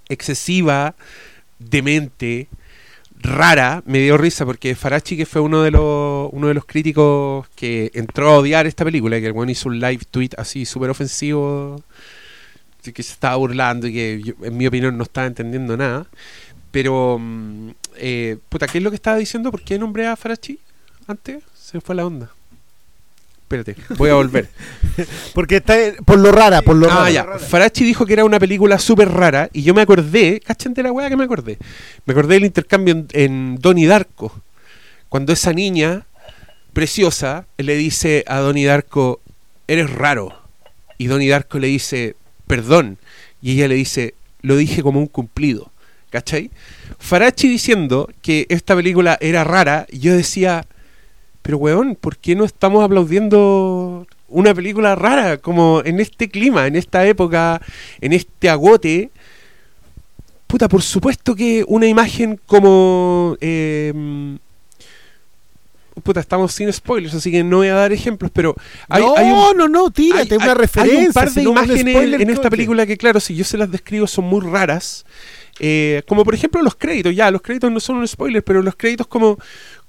[0.09, 0.95] excesiva,
[1.59, 2.47] demente,
[3.25, 7.47] rara, me dio risa porque Farachi, que fue uno de los uno de los críticos
[7.55, 10.89] que entró a odiar esta película, que el bueno hizo un live tweet así súper
[10.89, 11.81] ofensivo,
[12.81, 16.07] que se estaba burlando y que yo, en mi opinión no estaba entendiendo nada.
[16.71, 19.51] Pero, mm, eh, puta, ¿qué es lo que estaba diciendo?
[19.51, 20.59] ¿Por qué nombré a Farachi
[21.07, 21.43] antes?
[21.53, 22.31] Se fue la onda.
[23.59, 24.49] Espérate, voy a volver.
[25.33, 25.75] Porque está
[26.05, 27.09] por lo rara, por lo Ah, rara.
[27.11, 27.25] ya.
[27.39, 30.91] Farachi dijo que era una película súper rara y yo me acordé, cachen de la
[30.91, 31.57] weá que me acordé.
[32.05, 34.41] Me acordé del intercambio en, en Donnie Darko.
[35.09, 36.05] Cuando esa niña
[36.73, 39.21] preciosa le dice a Donnie Darko,
[39.67, 40.33] eres raro.
[40.97, 42.15] Y Donnie Darko le dice,
[42.47, 42.97] perdón.
[43.41, 45.71] Y ella le dice, lo dije como un cumplido.
[46.09, 46.49] ¿Cachai?
[46.99, 50.65] Farachi diciendo que esta película era rara, y yo decía,
[51.45, 55.37] pero weón, ¿por qué no estamos aplaudiendo una película rara?
[55.37, 57.61] Como en este clima, en esta época,
[58.01, 59.11] en este agote.
[60.47, 63.37] Puta, por supuesto que una imagen como...
[63.41, 63.93] eh,
[66.03, 68.55] puta, estamos sin spoilers, así que no voy a dar ejemplos, pero
[68.89, 70.99] hay, no, hay un, no, no, tírate hay- una hay- referencia.
[70.99, 73.57] Hay un par de si imágenes spoiler en esta película que, claro, si yo se
[73.57, 75.05] las describo son muy raras.
[75.59, 78.75] Eh, como por ejemplo los créditos, ya, los créditos no son un spoiler, pero los
[78.75, 79.37] créditos como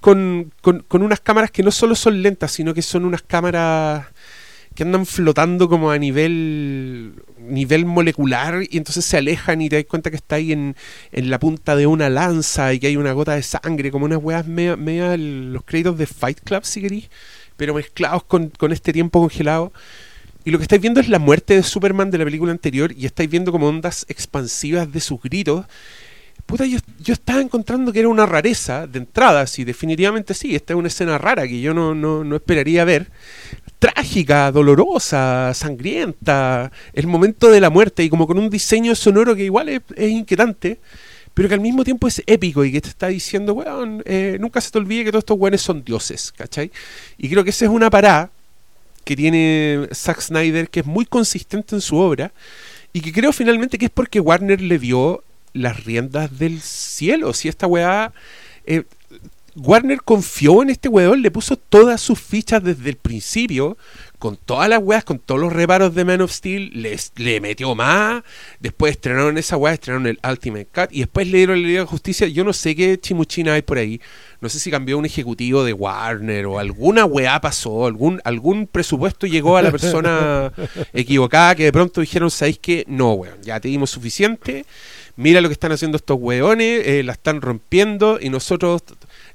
[0.07, 4.07] con, unas cámaras que no solo son lentas, sino que son unas cámaras
[4.73, 9.85] que andan flotando como a nivel nivel molecular y entonces se alejan y te das
[9.87, 10.77] cuenta que está ahí en,
[11.11, 14.23] en la punta de una lanza y que hay una gota de sangre, como unas
[14.23, 17.11] weas media, media los créditos de Fight Club, si querís,
[17.57, 19.73] pero mezclados con, con este tiempo congelado.
[20.45, 23.07] Y lo que estáis viendo es la muerte de Superman de la película anterior y
[23.07, 25.67] estáis viendo como ondas expansivas de sus gritos.
[26.47, 26.79] Puta, yo,
[27.13, 30.55] estaba encontrando que era una rareza de entrada, sí, definitivamente sí.
[30.55, 33.11] Esta es una escena rara que yo no, no, no esperaría ver.
[33.81, 39.43] Trágica, dolorosa, sangrienta, el momento de la muerte y como con un diseño sonoro que
[39.43, 40.79] igual es, inquietante,
[41.35, 44.61] pero que al mismo tiempo es épico y que te está diciendo, weón, eh, nunca
[44.61, 46.71] se te olvide que todos estos weones son dioses, ¿cachai?
[47.19, 48.31] Y creo que esa es una parada
[49.05, 52.33] que tiene Zack Snyder que es muy consistente en su obra
[52.93, 55.23] y que creo finalmente que es porque Warner le dio
[55.57, 57.33] las riendas del cielo.
[57.33, 58.13] Si esta weá.
[58.67, 58.85] eh,
[59.59, 63.79] Warner confió en este weón, le puso todas sus fichas desde el principio,
[64.19, 67.75] con todas las weas, con todos los reparos de Man of Steel, les, le metió
[67.75, 68.23] más.
[68.61, 71.87] Después estrenaron esa weá, estrenaron el Ultimate Cut y después le dieron la Liga de
[71.87, 72.27] Justicia.
[72.27, 73.99] Yo no sé qué chimuchina hay por ahí.
[74.43, 79.27] No sé si cambió un ejecutivo de Warner o alguna weá pasó, algún, algún presupuesto
[79.27, 80.53] llegó a la persona
[80.93, 82.85] equivocada que de pronto dijeron, ¿sabéis qué?
[82.89, 84.67] No, weón, ya te dimos suficiente.
[85.17, 88.83] Mira lo que están haciendo estos weones, eh, la están rompiendo y nosotros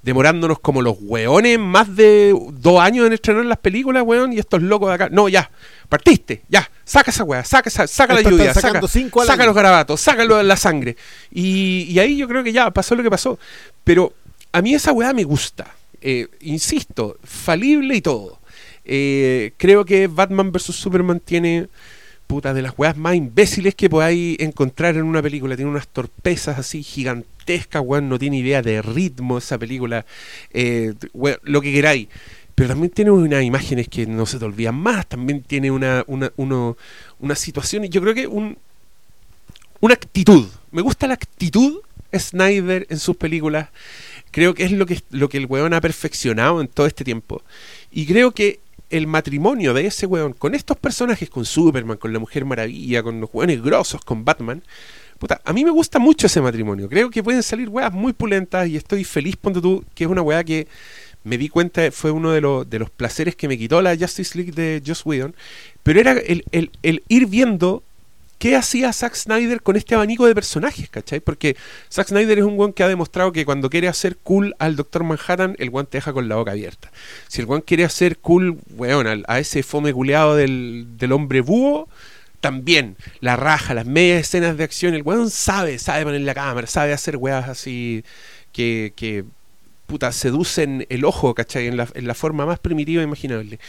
[0.04, 4.62] demorándonos como los weones más de dos años en estrenar las películas, weón, y estos
[4.62, 5.10] locos de acá.
[5.12, 5.50] No, ya,
[5.90, 8.80] partiste, ya, saca esa weá, saca, esa- saca la lluvia, saca,
[9.26, 10.98] saca los garabatos, saca la sangre.
[11.32, 13.40] Y, y ahí yo creo que ya pasó lo que pasó.
[13.84, 14.14] Pero
[14.52, 15.68] a mí esa weá me gusta.
[16.02, 18.40] Eh, insisto, falible y todo.
[18.86, 20.64] Eh, creo que Batman vs.
[20.76, 21.68] Superman tiene
[22.32, 25.58] puta de las weas más imbéciles que podáis encontrar en una película.
[25.58, 28.08] Tiene unas torpezas así gigantescas, weón.
[28.08, 30.06] No tiene idea de ritmo esa película.
[30.54, 32.08] Eh, weón, lo que queráis.
[32.56, 35.08] Pero también tiene unas imágenes que no se te olvidan más.
[35.08, 36.78] También tiene una, una, uno,
[37.20, 37.84] una situación.
[37.84, 38.58] Yo creo que un,
[39.82, 40.48] una actitud.
[40.72, 41.82] Me gusta la actitud
[42.18, 43.68] Snyder en sus películas.
[44.32, 47.44] Creo que es lo que, lo que el weón ha perfeccionado en todo este tiempo.
[47.92, 52.20] Y creo que el matrimonio de ese weón con estos personajes, con Superman, con la
[52.20, 54.62] Mujer Maravilla, con los weones grosos, con Batman,
[55.18, 56.90] puta, a mí me gusta mucho ese matrimonio.
[56.90, 60.22] Creo que pueden salir weas muy pulentas y estoy feliz, ponte tú, que es una
[60.22, 60.68] wea que
[61.24, 64.38] me di cuenta fue uno de, los de los placeres que me quitó la Justice
[64.38, 65.36] League de Joss Whedon,
[65.84, 67.84] pero era el, el, el ir viendo
[68.42, 71.20] qué hacía Zack Snyder con este abanico de personajes, ¿cachai?
[71.20, 71.56] Porque
[71.92, 75.04] Zack Snyder es un weón que ha demostrado que cuando quiere hacer cool al Doctor
[75.04, 76.92] Manhattan, el weón te deja con la boca abierta.
[77.28, 81.88] Si el weón quiere hacer cool, weón, a ese fome culeado del, del hombre búho,
[82.40, 86.66] también la raja, las medias escenas de acción, el weón sabe, sabe poner la cámara,
[86.66, 88.04] sabe hacer weas así
[88.52, 89.24] que, que
[89.86, 91.68] puta, seducen el ojo, ¿cachai?
[91.68, 93.60] En la, en la forma más primitiva imaginable.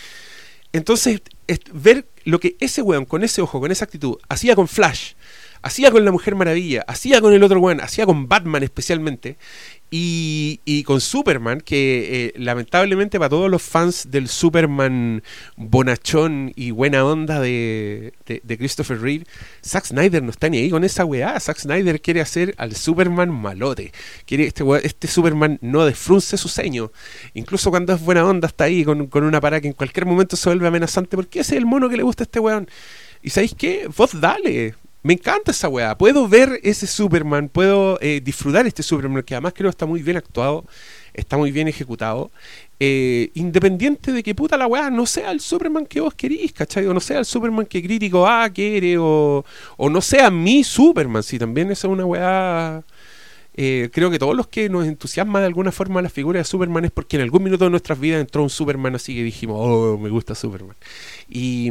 [0.72, 1.20] Entonces,
[1.72, 5.12] ver lo que ese weón con ese ojo, con esa actitud, hacía con Flash,
[5.62, 9.36] Hacía con la Mujer Maravilla, hacía con el otro weón, hacía con Batman especialmente.
[9.94, 15.22] Y, y con Superman, que eh, lamentablemente para todos los fans del Superman
[15.56, 19.26] bonachón y buena onda de, de, Christopher Reeve,
[19.62, 21.38] Zack Snyder no está ni ahí con esa weá.
[21.38, 23.92] Zack Snyder quiere hacer al Superman malote.
[24.24, 26.90] Quiere este, este Superman no desfrunce su ceño.
[27.34, 30.36] Incluso cuando es buena onda está ahí con, con una parada que en cualquier momento
[30.36, 32.66] se vuelve amenazante porque ese es el mono que le gusta a este weón.
[33.20, 33.88] ¿Y sabéis qué?
[33.94, 35.96] Vos dale, me encanta esa weá.
[35.96, 40.16] Puedo ver ese Superman, puedo eh, disfrutar este Superman, que además creo está muy bien
[40.16, 40.64] actuado,
[41.12, 42.30] está muy bien ejecutado.
[42.78, 46.86] Eh, independiente de que puta la weá no sea el Superman que vos querís, ¿cachai?
[46.86, 49.44] O no sea el Superman que crítico A quiere, o,
[49.76, 52.82] o no sea mi Superman, si también esa es una weá.
[53.54, 56.86] Eh, creo que todos los que nos entusiasma de alguna forma la figura de Superman
[56.86, 59.98] es porque en algún minuto de nuestras vidas entró un Superman así que dijimos, oh,
[59.98, 60.76] me gusta Superman.
[61.28, 61.70] Y,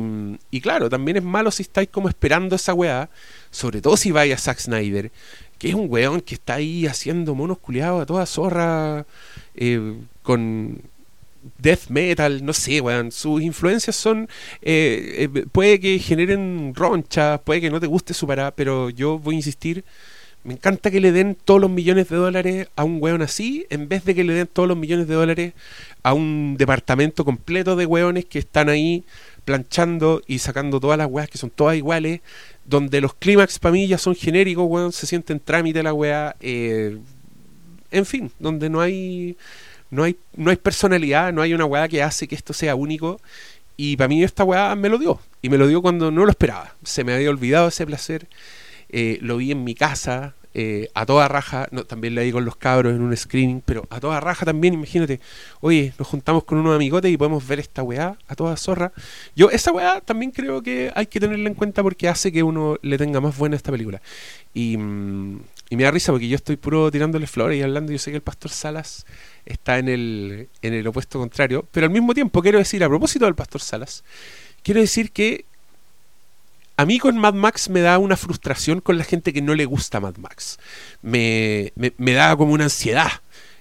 [0.52, 3.10] y claro, también es malo si estáis como esperando esa weá,
[3.49, 5.12] sobre todo si vais a Zack Snyder,
[5.58, 9.06] que es un weón que está ahí haciendo monos culiados a toda zorra,
[9.56, 10.82] eh, con
[11.58, 13.12] death metal, no sé, weón.
[13.12, 14.28] Sus influencias son.
[14.62, 19.20] Eh, eh, puede que generen ronchas, puede que no te guste su parada, pero yo
[19.20, 19.84] voy a insistir
[20.44, 23.88] me encanta que le den todos los millones de dólares a un weón así, en
[23.88, 25.54] vez de que le den todos los millones de dólares
[26.02, 29.04] a un departamento completo de weones que están ahí
[29.46, 32.22] planchando y sacando todas las weas que son todas iguales,
[32.66, 36.98] donde los clímax para mí ya son genéricos, weón, se sienten trámite la wea, eh,
[37.92, 39.38] en fin, donde no hay,
[39.92, 43.20] no hay, no hay personalidad, no hay una wea que hace que esto sea único.
[43.78, 45.20] Y para mí esta weá me lo dio.
[45.42, 46.76] Y me lo dio cuando no lo esperaba.
[46.84, 48.28] Se me había olvidado ese placer
[48.92, 52.58] eh, lo vi en mi casa, eh, a toda raja, también le digo con los
[52.58, 55.22] cabros en un screening, pero a toda raja también, imagínate,
[55.62, 58.92] oye, nos juntamos con unos amigotes y podemos ver esta weá a toda zorra.
[59.34, 62.78] Yo, esa weá también creo que hay que tenerla en cuenta porque hace que uno
[62.82, 64.02] le tenga más buena esta película.
[64.54, 65.40] Y, mm,
[65.70, 68.18] y me da risa porque yo estoy puro tirándole flores y hablando, yo sé que
[68.18, 69.06] el pastor Salas
[69.46, 73.24] está en el, en el opuesto contrario, pero al mismo tiempo quiero decir, a propósito
[73.24, 74.04] del pastor Salas,
[74.64, 75.46] quiero decir que
[76.82, 79.66] a mí con Mad Max me da una frustración con la gente que no le
[79.66, 80.58] gusta Mad Max.
[81.03, 83.12] Me, me, da como una ansiedad.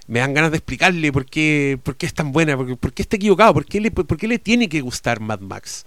[0.06, 2.94] Me dan ganas de explicarle por qué, por qué es tan buena, por qué, por
[2.94, 5.84] qué está equivocado, por qué, le, por qué le tiene que gustar Mad Max.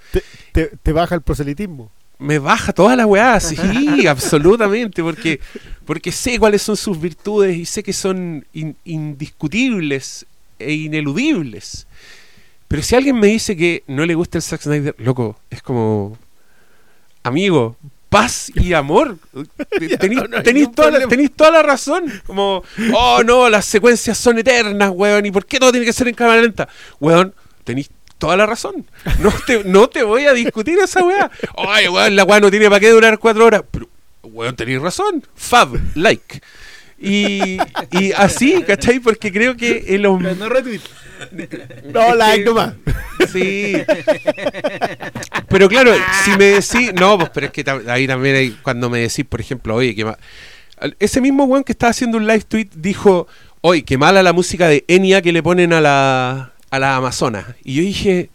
[0.51, 1.91] ¿Te, te, baja el proselitismo?
[2.19, 3.57] Me baja toda la weá, sí,
[4.07, 5.39] absolutamente, porque,
[5.85, 8.45] porque sé cuáles son sus virtudes y sé que son
[8.85, 10.27] indiscutibles
[10.59, 11.87] e ineludibles.
[12.67, 16.17] Pero si alguien me dice que no le gusta el Zack Snyder, loco, es como
[17.23, 17.77] amigo,
[18.09, 19.17] paz y amor.
[20.43, 20.69] Tenéis
[21.35, 22.21] toda, la razón.
[22.27, 22.63] Como,
[22.93, 25.25] oh no, las secuencias son eternas, weón.
[25.25, 26.67] ¿Y por qué todo tiene que ser en cámara lenta?
[26.99, 27.33] Weón,
[27.63, 27.89] tenéis
[28.19, 28.85] toda la razón.
[29.19, 31.31] No te, no te voy a discutir esa weá.
[31.57, 33.63] Ay, weón, la weá no tiene para qué durar cuatro horas.
[33.71, 33.89] Pero,
[34.21, 35.25] weón, tenéis razón.
[35.35, 36.41] Fab, like.
[37.03, 37.57] Y,
[37.91, 38.99] y así, ¿cachai?
[39.01, 40.35] Porque creo que el hombre.
[40.35, 40.47] No
[41.91, 42.73] No, like nomás.
[43.31, 43.75] Sí.
[45.47, 45.93] Pero claro,
[46.23, 46.93] si me decís.
[46.99, 48.51] No, pues, pero es que ahí también hay.
[48.63, 50.11] Cuando me decís, por ejemplo, oye, que
[50.99, 53.27] Ese mismo weón que estaba haciendo un live tweet dijo:
[53.61, 57.45] Oye, qué mala la música de Enya que le ponen a la, a la Amazonas.
[57.63, 58.29] Y yo dije: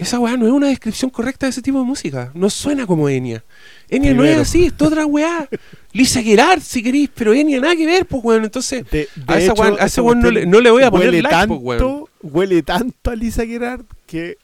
[0.00, 2.30] Esa weá no es una descripción correcta de ese tipo de música.
[2.32, 3.44] No suena como Enya.
[3.90, 5.46] Enya no es así, es toda otra weá.
[5.92, 8.44] Lisa Gerard, si queréis, pero Enya nada que ver, pues weón.
[8.44, 8.84] Entonces,
[9.26, 12.04] a, ese weón no le, no le voy a poner like, tanto, pues, weón.
[12.22, 14.38] Huele tanto a Lisa Gerard que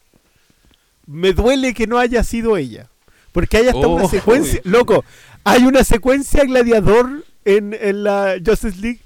[1.06, 2.90] me duele que no haya sido ella.
[3.32, 4.10] Porque hay hasta una oh.
[4.10, 5.04] secuencia, loco,
[5.42, 9.00] hay una secuencia gladiador en, en la Justice League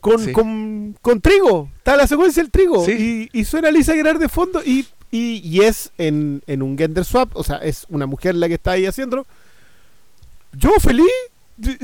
[0.00, 1.70] con, con, con, trigo.
[1.78, 2.88] Está la secuencia del trigo.
[2.88, 7.04] Y, y, suena Lisa Gerard de fondo y, y, y es en, en, un gender
[7.04, 9.26] swap, o sea, es una mujer la que está ahí haciendo.
[10.54, 11.12] Yo feliz,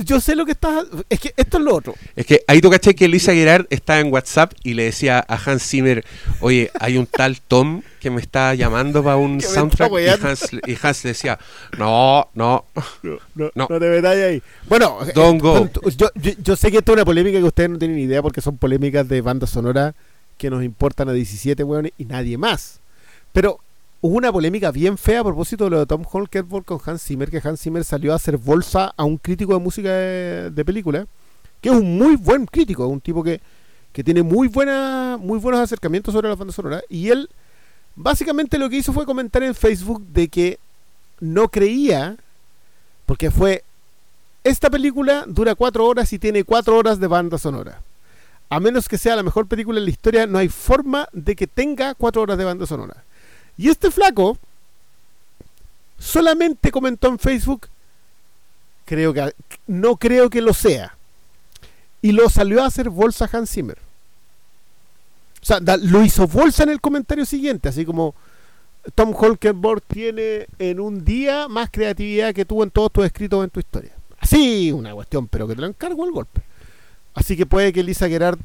[0.04, 0.86] yo sé lo que estás.
[1.10, 1.94] Es que esto es lo otro.
[2.16, 5.34] Es que ahí tú caché que Luisa Gerard estaba en WhatsApp y le decía a
[5.34, 6.04] Hans Zimmer:
[6.40, 9.92] Oye, hay un tal Tom que me está llamando para un soundtrack.
[9.92, 11.38] Y Hans, y Hans, le decía:
[11.76, 12.64] No, no.
[13.34, 14.42] No, no, te metáis ahí.
[14.68, 16.10] Bueno, eh, Yo,
[16.42, 18.56] yo, sé que esto es una polémica que ustedes no tienen ni idea porque son
[18.56, 19.94] polémicas de banda sonora
[20.38, 22.80] que nos importan a 17 weones y nadie más.
[23.38, 23.60] Pero
[24.00, 27.30] hubo una polémica bien fea a propósito de lo de Tom Holker con Hans Zimmer,
[27.30, 31.06] que Hans Zimmer salió a hacer bolsa a un crítico de música de, película,
[31.60, 33.40] que es un muy buen crítico, un tipo que,
[33.92, 37.30] que tiene muy, buena, muy buenos acercamientos sobre la banda sonora, y él
[37.94, 40.58] básicamente lo que hizo fue comentar en Facebook de que
[41.20, 42.16] no creía,
[43.06, 43.62] porque fue,
[44.42, 47.82] esta película dura cuatro horas y tiene cuatro horas de banda sonora.
[48.50, 51.46] A menos que sea la mejor película en la historia, no hay forma de que
[51.46, 53.04] tenga cuatro horas de banda sonora.
[53.58, 54.38] Y este flaco
[55.98, 57.68] solamente comentó en Facebook
[58.88, 59.34] creo que
[59.66, 60.96] no creo que lo sea.
[62.00, 63.76] Y lo salió a hacer bolsa Hans Zimmer.
[65.42, 68.14] O sea, lo hizo bolsa en el comentario siguiente, así como
[68.94, 73.50] Tom Holkenborg tiene en un día más creatividad que tuvo en todos tus escritos en
[73.50, 73.92] tu historia.
[74.18, 76.40] Así, una cuestión, pero que te lo encargo el golpe.
[77.14, 78.38] Así que puede que Lisa Gerard,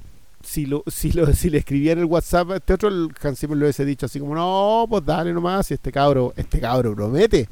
[0.44, 3.40] si lo, si lo, si le escribiera en el WhatsApp a este otro, el Hans
[3.40, 6.94] Zimmer lo hubiese dicho así como, no, pues dale nomás, si este cabro, este cabro
[6.94, 7.48] promete.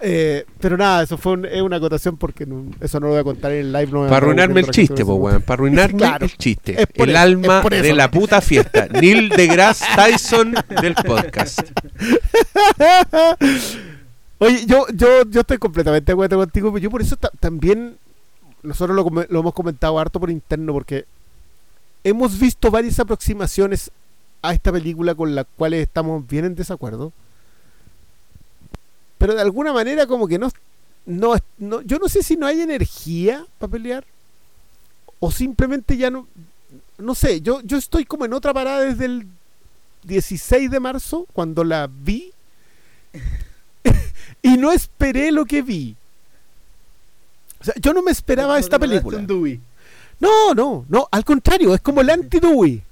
[0.00, 2.46] Eh, pero nada, eso fue es una acotación porque
[2.80, 3.90] eso no lo voy a contar en el live.
[3.90, 5.42] para arruinarme el chiste, pues, weón.
[5.42, 6.86] Para arruinarme el chiste.
[6.94, 8.86] El alma de la puta fiesta.
[9.00, 11.60] Neil deGrasse Tyson del podcast.
[14.38, 17.96] Oye, yo, yo, yo estoy completamente de acuerdo contigo, pero yo por eso también
[18.62, 21.06] nosotros lo, lo hemos comentado harto por interno porque
[22.04, 23.90] hemos visto varias aproximaciones
[24.42, 27.12] a esta película con las cuales estamos bien en desacuerdo
[29.24, 30.50] pero de alguna manera como que no,
[31.06, 34.04] no, yo no sé si no hay energía para pelear
[35.18, 36.28] o simplemente ya no,
[36.98, 39.26] no sé, yo, yo estoy como en otra parada desde el
[40.02, 42.32] 16 de marzo cuando la vi
[44.42, 45.96] y no esperé lo que vi.
[47.60, 49.24] O sea, yo no me esperaba esta película.
[50.20, 52.82] No, no, no, al contrario, es como el anti-Dewey.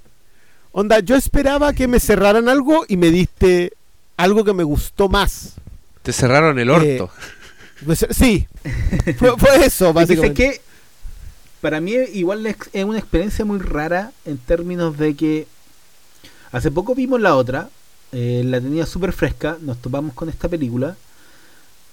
[0.71, 3.73] Onda, yo esperaba que me cerraran algo y me diste
[4.17, 5.53] algo que me gustó más.
[6.01, 7.05] Te cerraron el orto.
[7.05, 8.47] Eh, pues, sí,
[9.17, 10.33] fue, eso, básicamente.
[10.33, 10.61] que
[11.61, 15.47] para mí igual es una experiencia muy rara en términos de que
[16.51, 17.69] hace poco vimos la otra,
[18.11, 20.95] eh, la tenía súper fresca, nos topamos con esta película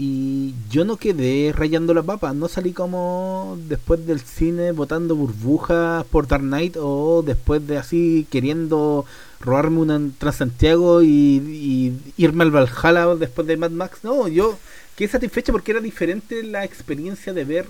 [0.03, 6.07] y yo no quedé rayando la papa, no salí como después del cine botando burbujas
[6.07, 9.05] por Dark Knight o después de así queriendo
[9.41, 13.99] robarme una Transantiago y, y irme al Valhalla después de Mad Max.
[14.03, 14.59] No, yo
[14.97, 17.67] quedé satisfecho porque era diferente la experiencia de ver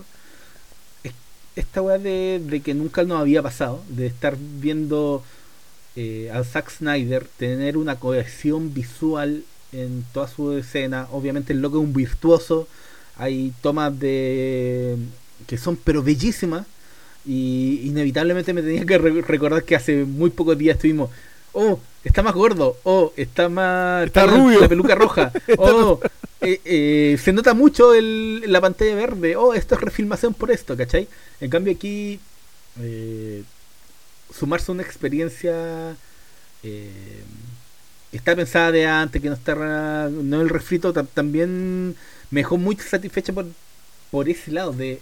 [1.57, 5.25] esta weá de, que nunca nos había pasado, de estar viendo
[5.97, 11.09] eh, a Zack Snyder tener una cohesión visual en toda su escena.
[11.13, 12.69] Obviamente el loco es un virtuoso.
[13.17, 14.97] Hay tomas de
[15.47, 16.67] que son pero bellísimas.
[17.27, 21.11] Y inevitablemente me tenía que recordar que hace muy pocos días estuvimos.
[21.53, 22.77] Oh, está más gordo.
[22.85, 24.07] Oh, está más.
[24.07, 24.61] Está, rubio.
[24.61, 25.33] La peluca roja.
[25.59, 26.01] Oh,
[26.41, 29.37] eh, eh, se nota mucho el, la pantalla verde.
[29.37, 31.09] Oh, esto es refilmación por esto, ¿cachai?
[31.41, 32.19] En cambio, aquí.
[32.81, 33.43] Eh,
[34.35, 35.97] sumarse a una experiencia.
[36.63, 37.23] Eh,
[38.13, 39.55] está pensada de antes, que no está
[40.11, 41.97] no el refrito, también
[42.31, 43.47] me dejó muy satisfecha por,
[44.11, 45.01] por ese lado de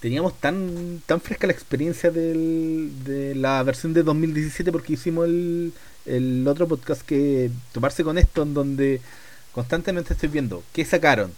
[0.00, 5.72] teníamos tan tan fresca la experiencia del, de la versión de 2017 porque hicimos el,
[6.06, 9.00] el otro podcast que tomarse con esto en donde
[9.52, 11.32] constantemente estoy viendo qué sacaron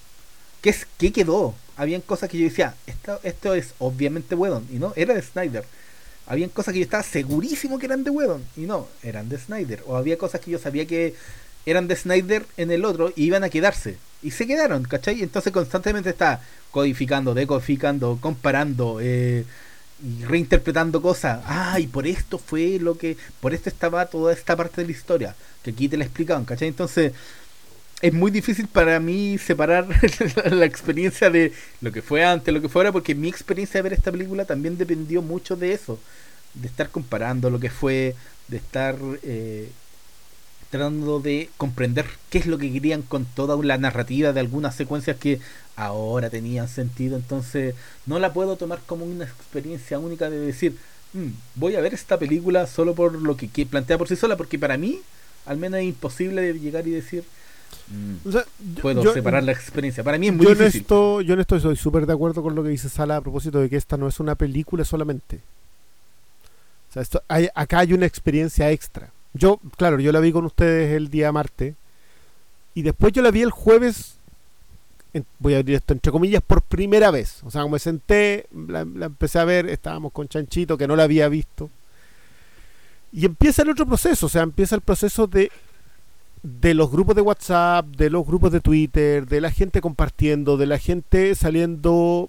[0.62, 1.54] qué, qué quedó.
[1.76, 5.64] Habían cosas que yo decía esto, esto es obviamente bueno y no era de Snyder
[6.26, 9.82] habían cosas que yo estaba segurísimo que eran de Whedon y no, eran de Snyder.
[9.86, 11.14] O había cosas que yo sabía que
[11.66, 13.96] eran de Snyder en el otro y iban a quedarse.
[14.22, 15.22] Y se quedaron, ¿cachai?
[15.22, 16.40] Entonces constantemente está
[16.70, 19.44] codificando, decodificando, comparando eh,
[20.02, 21.40] y reinterpretando cosas.
[21.46, 23.16] Ah, y por esto fue lo que.
[23.40, 25.36] Por esto estaba toda esta parte de la historia.
[25.62, 26.68] Que aquí te la explicaban, ¿cachai?
[26.68, 27.12] Entonces
[28.02, 29.86] es muy difícil para mí separar
[30.50, 33.82] la experiencia de lo que fue antes, lo que fue ahora, porque mi experiencia de
[33.82, 35.98] ver esta película también dependió mucho de eso,
[36.54, 38.14] de estar comparando lo que fue,
[38.48, 39.70] de estar eh,
[40.70, 45.16] tratando de comprender qué es lo que querían con toda la narrativa de algunas secuencias
[45.16, 45.40] que
[45.74, 47.74] ahora tenían sentido, entonces
[48.04, 50.76] no la puedo tomar como una experiencia única de decir,
[51.14, 54.58] mm, voy a ver esta película solo por lo que plantea por sí sola, porque
[54.58, 55.00] para mí
[55.46, 57.24] al menos es imposible llegar y decir,
[57.88, 58.80] Mm.
[58.80, 60.02] Puedo separar la experiencia.
[60.02, 60.80] Para mí es muy yo difícil.
[60.82, 63.60] esto, yo en esto soy súper de acuerdo con lo que dice Sala a propósito
[63.60, 65.40] de que esta no es una película solamente.
[66.90, 69.10] O sea, esto, hay, acá hay una experiencia extra.
[69.34, 71.74] Yo, claro, yo la vi con ustedes el día martes.
[72.74, 74.16] Y después yo la vi el jueves.
[75.38, 77.42] voy a abrir esto entre comillas por primera vez.
[77.44, 79.68] O sea, me senté, la empecé a ver.
[79.68, 81.70] Estábamos con Chanchito, que no la había visto.
[83.12, 84.26] Y empieza el otro proceso.
[84.26, 85.50] O sea, empieza el proceso de
[86.46, 90.66] de los grupos de WhatsApp, de los grupos de Twitter, de la gente compartiendo, de
[90.66, 92.28] la gente saliendo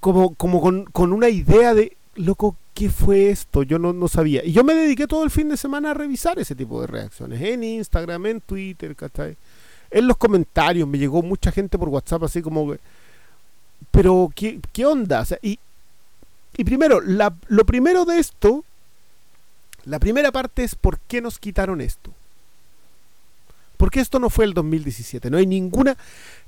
[0.00, 3.62] como, como con, una idea de, loco, ¿qué fue esto?
[3.62, 4.44] Yo no, no, sabía.
[4.44, 7.40] Y yo me dediqué todo el fin de semana a revisar ese tipo de reacciones,
[7.40, 9.36] en Instagram, en Twitter, ¿cachai?
[9.88, 12.74] En los comentarios me llegó mucha gente por WhatsApp así como,
[13.92, 15.24] pero ¿qué, qué onda?
[15.40, 15.56] y,
[16.56, 18.64] y primero, la, lo primero de esto
[19.84, 22.12] la primera parte es por qué nos quitaron esto.
[23.76, 25.28] Porque esto no fue el 2017.
[25.28, 25.96] No hay ninguna.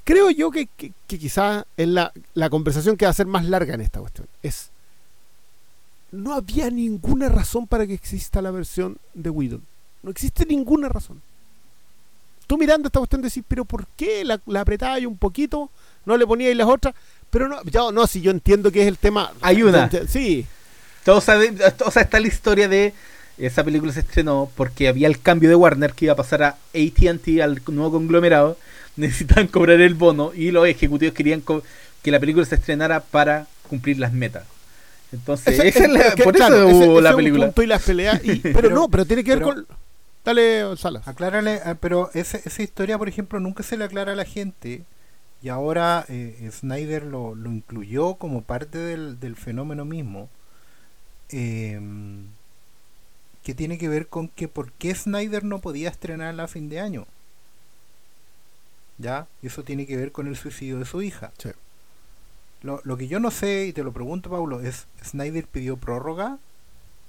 [0.05, 3.45] Creo yo que, que, que quizá es la, la conversación que va a ser más
[3.45, 4.29] larga en esta cuestión.
[4.43, 4.71] Es.
[6.13, 9.63] No había ninguna razón para que exista la versión de Whedon.
[10.05, 11.21] No existe ninguna razón.
[12.47, 14.65] Tú mirando esta cuestión decís, pero ¿por qué la, la
[15.09, 15.71] un poquito?
[16.05, 16.95] No le poníais las otras.
[17.31, 19.33] Pero no, ya, no, si yo entiendo que es el tema.
[19.41, 19.91] Ayuda.
[20.07, 20.47] Sí.
[21.05, 22.95] Todos saben, o sea, está la historia de
[23.39, 26.49] esa película se estrenó porque había el cambio de Warner que iba a pasar a
[26.75, 28.57] AT&T al nuevo conglomerado.
[28.97, 31.43] Necesitaban cobrar el bono y los ejecutivos querían
[32.03, 34.45] que la película se estrenara para cumplir las metas.
[35.13, 37.47] Entonces, Ese- esa es la- que, por claro, eso ese- hubo ese la película.
[37.47, 38.21] punto y las peleas.
[38.25, 39.67] y- pero, Pero- no, pero tiene que ver pero- con.
[40.25, 41.07] Dale, Salas.
[41.07, 44.83] Aclárale, ah, pero ese- esa historia, por ejemplo, nunca se le aclara a la gente.
[45.43, 50.31] Y ahora eh, Snyder lo, lo incluyó como parte del, del fenómeno mismo.
[51.31, 52.27] em,
[53.45, 56.81] que tiene que ver con que por qué Snyder no podía estrenarla a fin de
[56.81, 57.07] año.
[58.99, 59.27] ¿Ya?
[59.43, 61.33] Y eso tiene que ver con el suicidio de su hija.
[61.39, 61.51] Sí.
[62.63, 66.39] Lo, lo que yo no sé, y te lo pregunto, Paulo, es: ¿Snyder pidió prórroga?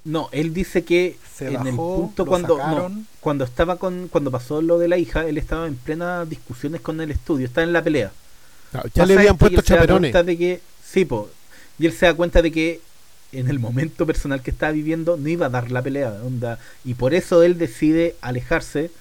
[0.03, 4.07] No, él dice que Se en el bajó, punto lo cuando no, cuando estaba con
[4.07, 7.65] cuando pasó lo de la hija, él estaba en plenas discusiones con el estudio, estaba
[7.65, 8.11] en la pelea.
[8.71, 10.11] Ya Pasa le habían puesto chaperones.
[10.11, 11.29] cuenta de que sí, po,
[11.79, 12.81] y él se da cuenta de que
[13.39, 16.93] en el momento personal que estaba viviendo no iba a dar la pelea, onda, y
[16.93, 18.91] por eso él decide alejarse.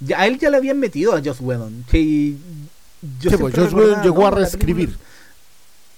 [0.00, 2.34] Ya a él ya le habían metido a Joss Whedon, que
[3.20, 4.96] yo Sí, pues, Joss Whedon llegó a no, reescribir.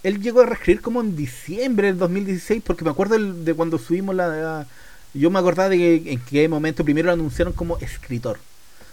[0.02, 4.14] él llegó a reescribir como en diciembre del 2016, porque me acuerdo de cuando subimos
[4.14, 4.66] la, la-
[5.14, 8.38] Yo me acordaba de que en qué momento primero lo anunciaron como escritor.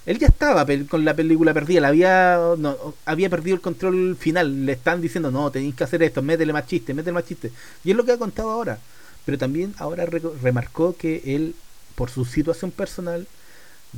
[0.05, 2.75] Él ya estaba con la película perdida, la había, no,
[3.05, 4.65] había perdido el control final.
[4.65, 7.51] Le están diciendo, no, tenéis que hacer esto, métele más chiste, métele más chiste.
[7.83, 8.79] Y es lo que ha contado ahora.
[9.25, 11.53] Pero también ahora reco- remarcó que él,
[11.95, 13.27] por su situación personal,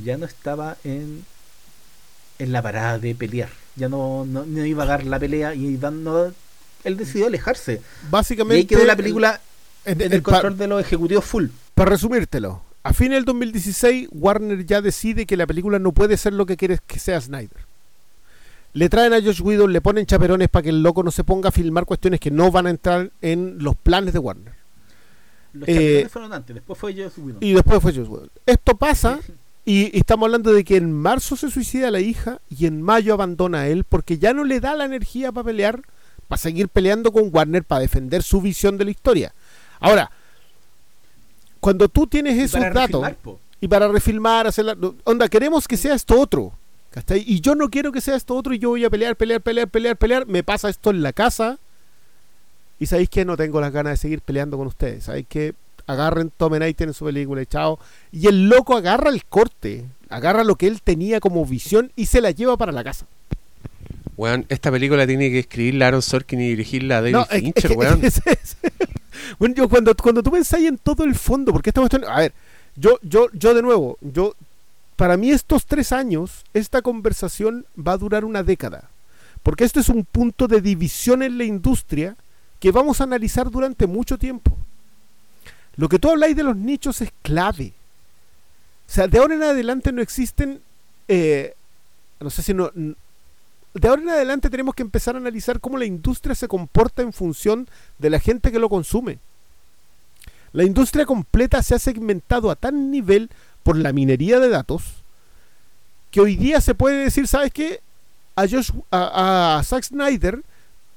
[0.04, 1.24] ya no estaba en,
[2.38, 3.48] en la parada de pelear.
[3.76, 6.32] Ya no, no, no iba a dar la pelea y no-
[6.84, 7.80] él decidió alejarse.
[8.06, 8.56] Y Básicamente.
[8.58, 9.40] ahí quedó la película
[9.86, 11.46] en- en en- el control de los ejecutivos full.
[11.74, 16.34] Para resumírtelo, a fines del 2016, Warner ya decide que la película no puede ser
[16.34, 17.66] lo que quiere que sea Snyder.
[18.74, 21.48] Le traen a Josh Whedon, le ponen chaperones para que el loco no se ponga
[21.48, 24.52] a filmar cuestiones que no van a entrar en los planes de Warner.
[25.54, 27.38] Los Eh, fueron antes, después fue Joss Whedon.
[27.40, 28.30] Y después fue Josh Whedon.
[28.44, 29.18] Esto pasa
[29.64, 33.14] y, y estamos hablando de que en marzo se suicida la hija y en mayo
[33.14, 35.80] abandona a él porque ya no le da la energía para pelear,
[36.28, 39.32] para seguir peleando con Warner, para defender su visión de la historia.
[39.80, 40.10] Ahora,
[41.64, 43.16] cuando tú tienes esos datos refilmar,
[43.58, 46.52] y para refilmar, hacer la, onda, queremos que sea esto otro.
[46.90, 47.24] ¿cachai?
[47.26, 49.66] Y yo no quiero que sea esto otro y yo voy a pelear, pelear, pelear,
[49.68, 50.26] pelear, pelear.
[50.26, 51.58] Me pasa esto en la casa
[52.78, 55.04] y sabéis que no tengo las ganas de seguir peleando con ustedes.
[55.04, 55.54] Sabéis que
[55.86, 57.78] agarren, tomen ahí, tienen su película y chao.
[58.12, 62.20] Y el loco agarra el corte, agarra lo que él tenía como visión y se
[62.20, 63.06] la lleva para la casa.
[64.16, 67.76] Weón, esta película tiene que escribirla Aaron Sorkin y dirigirla a David No, Fincher, es-
[67.76, 68.04] weón.
[68.04, 68.56] es- es-
[69.38, 72.32] bueno, yo cuando, cuando tú pensáis en todo el fondo, porque esta cuestión, a ver,
[72.76, 74.34] yo, yo, yo de nuevo, yo,
[74.96, 78.88] para mí estos tres años, esta conversación va a durar una década,
[79.42, 82.16] porque este es un punto de división en la industria
[82.60, 84.56] que vamos a analizar durante mucho tiempo.
[85.76, 87.72] Lo que tú habláis de los nichos es clave.
[88.88, 90.60] O sea, de ahora en adelante no existen,
[91.08, 91.54] eh,
[92.20, 92.70] no sé si no,
[93.74, 97.12] de ahora en adelante tenemos que empezar a analizar cómo la industria se comporta en
[97.12, 97.68] función
[97.98, 99.18] de la gente que lo consume.
[100.52, 103.30] La industria completa se ha segmentado a tal nivel
[103.64, 105.04] por la minería de datos
[106.14, 107.80] que hoy día se puede decir, ¿sabes qué?
[108.36, 110.44] A, Josh, a, Zack Snyder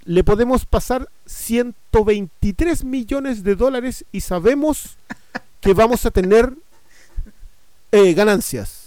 [0.05, 4.95] le podemos pasar 123 millones de dólares y sabemos
[5.59, 6.53] que vamos a tener
[7.91, 8.86] eh, ganancias.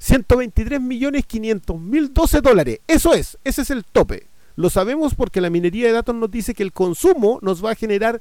[0.00, 2.80] 123 millones 500 mil 12 dólares.
[2.88, 4.26] Eso es, ese es el tope.
[4.56, 7.74] Lo sabemos porque la minería de datos nos dice que el consumo nos va a
[7.76, 8.20] generar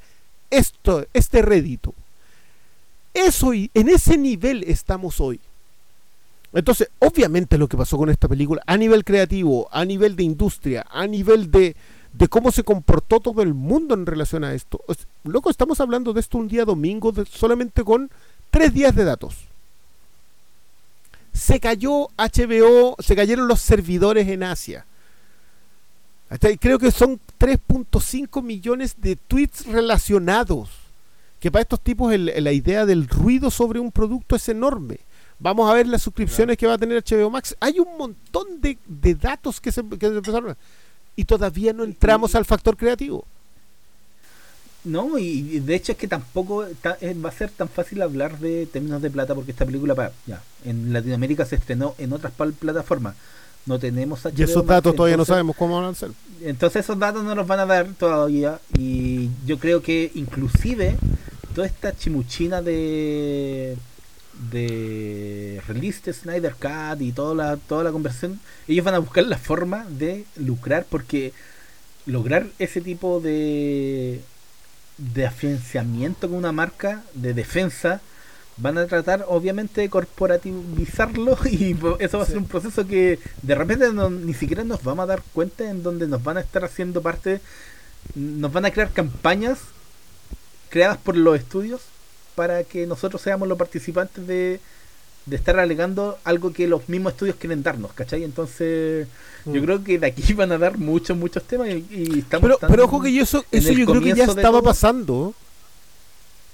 [0.51, 1.93] esto, este rédito.
[3.14, 5.39] Eso y en ese nivel estamos hoy.
[6.53, 10.85] Entonces, obviamente lo que pasó con esta película, a nivel creativo, a nivel de industria,
[10.89, 11.76] a nivel de,
[12.14, 14.80] de cómo se comportó todo el mundo en relación a esto.
[14.88, 18.10] Es- loco, estamos hablando de esto un día domingo solamente con
[18.49, 19.48] tres días de datos.
[21.39, 24.85] Se cayó HBO, se cayeron los servidores en Asia.
[26.29, 30.69] Hasta Creo que son 3.5 millones de tweets relacionados.
[31.39, 34.99] Que para estos tipos el- la idea del ruido sobre un producto es enorme.
[35.39, 37.55] Vamos a ver las suscripciones que va a tener HBO Max.
[37.61, 40.57] Hay un montón de, de datos que se, que se empezaron
[41.15, 43.23] Y todavía no entramos al factor creativo.
[44.84, 48.65] No, y de hecho es que tampoco eh, va a ser tan fácil hablar de
[48.65, 53.15] términos de plata porque esta película ya, en Latinoamérica se estrenó en otras plataformas.
[53.65, 56.11] No tenemos HBO Y esos datos todavía no sabemos cómo van a ser.
[56.41, 60.95] Entonces esos datos no los van a dar todavía y yo creo que inclusive
[61.53, 63.77] toda esta chimuchina de
[64.51, 69.26] de release de Snyder Cut y toda la, toda la conversión, ellos van a buscar
[69.26, 71.34] la forma de lucrar porque
[72.06, 74.22] lograr ese tipo de
[74.99, 78.01] de afianzamiento con una marca de defensa
[78.57, 83.55] van a tratar obviamente de corporativizarlo y eso va a ser un proceso que de
[83.55, 87.01] repente ni siquiera nos vamos a dar cuenta en donde nos van a estar haciendo
[87.01, 87.41] parte.
[88.15, 89.59] Nos van a crear campañas
[90.69, 91.81] creadas por los estudios
[92.35, 94.59] para que nosotros seamos los participantes de,
[95.30, 98.23] de estar alegando algo que los mismos estudios quieren darnos, ¿cachai?
[98.23, 99.07] Entonces,
[99.45, 99.64] yo mm.
[99.64, 102.41] creo que de aquí van a dar muchos, muchos temas y, estamos...
[102.41, 105.34] Pero, pero ojo que yo eso, eso yo creo que ya estaba pasando.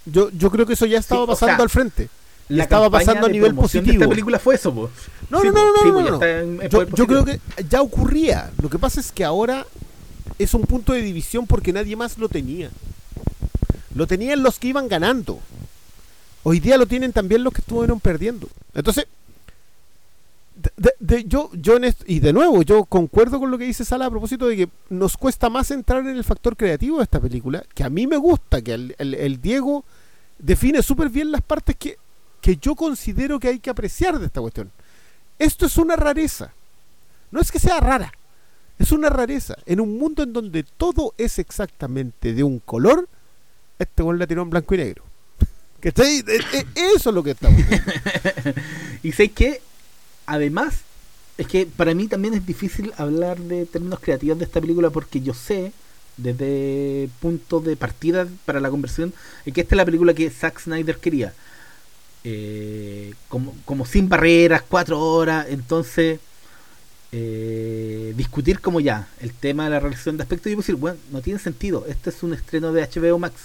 [0.06, 2.10] Yo, yo creo que eso ya estaba pasando al frente.
[2.48, 3.94] La estaba pasando a nivel positivo.
[3.94, 4.92] esta película fue eso, pues.
[5.32, 6.68] No, no, no, no, no, no.
[6.68, 8.52] Yo, yo creo que ya ocurría.
[8.62, 9.66] Lo que pasa es que ahora
[10.38, 12.70] es un punto de división porque nadie más lo tenía.
[13.96, 15.40] Lo tenían los que iban ganando.
[16.44, 18.48] Hoy día lo tienen también los que estuvieron perdiendo.
[18.76, 19.08] Entonces,
[21.26, 24.58] yo, yo y de nuevo, yo concuerdo con lo que dice Sala a propósito de
[24.58, 28.06] que nos cuesta más entrar en el factor creativo de esta película, que a mí
[28.06, 29.84] me gusta, que el, Diego
[30.38, 31.98] define súper bien las partes que,
[32.42, 34.72] que yo considero que hay que apreciar de esta cuestión.
[35.40, 36.54] Esto es una rareza.
[37.32, 38.12] No es que sea rara,
[38.78, 39.56] es una rareza.
[39.66, 43.08] En un mundo en donde todo es exactamente de un color,
[43.80, 45.05] este gol la tiró en blanco y negro.
[45.86, 47.62] Eh, eh, eso es lo que estamos.
[49.04, 49.62] y sé que,
[50.26, 50.82] además,
[51.38, 55.22] es que para mí también es difícil hablar de términos creativos de esta película porque
[55.22, 55.72] yo sé,
[56.18, 59.14] desde punto de partida para la conversión,
[59.44, 61.34] que esta es la película que Zack Snyder quería.
[62.24, 66.20] Eh, como, como sin barreras, cuatro horas, entonces
[68.18, 71.40] discutir como ya el tema de la relación de aspecto y decir, bueno, no tiene
[71.40, 73.36] sentido, este es un estreno de HBO Max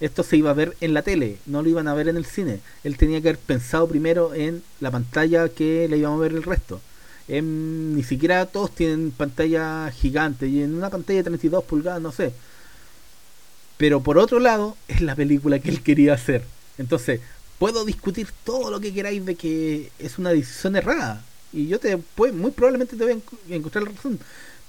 [0.00, 2.26] esto se iba a ver en la tele, no lo iban a ver en el
[2.26, 2.60] cine.
[2.84, 6.42] Él tenía que haber pensado primero en la pantalla que le íbamos a ver el
[6.42, 6.80] resto.
[7.28, 12.32] ni siquiera todos tienen pantalla gigante y en una pantalla de 32 pulgadas, no sé.
[13.76, 16.44] Pero por otro lado, es la película que él quería hacer.
[16.78, 17.20] Entonces,
[17.58, 21.22] puedo discutir todo lo que queráis de que es una decisión errada.
[21.52, 24.18] Y yo te pues, muy probablemente te voy a encontrar la razón.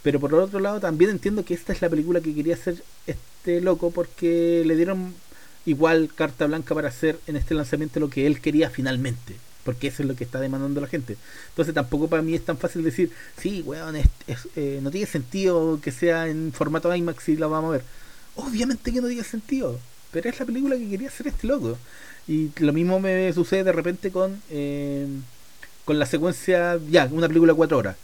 [0.08, 3.60] Pero por otro lado, también entiendo que esta es la película que quería hacer este
[3.60, 5.14] loco porque le dieron
[5.66, 9.36] igual carta blanca para hacer en este lanzamiento lo que él quería finalmente.
[9.66, 11.18] Porque eso es lo que está demandando la gente.
[11.50, 15.92] Entonces tampoco para mí es tan fácil decir, sí, weón, eh, no tiene sentido que
[15.92, 17.84] sea en formato IMAX y la vamos a ver.
[18.36, 19.78] Obviamente que no tiene sentido.
[20.14, 21.78] Pero es la película que quería hacer este loco.
[22.30, 25.06] Y lo mismo me sucede de repente con, eh,
[25.84, 27.98] con la secuencia, ya, una película de cuatro horas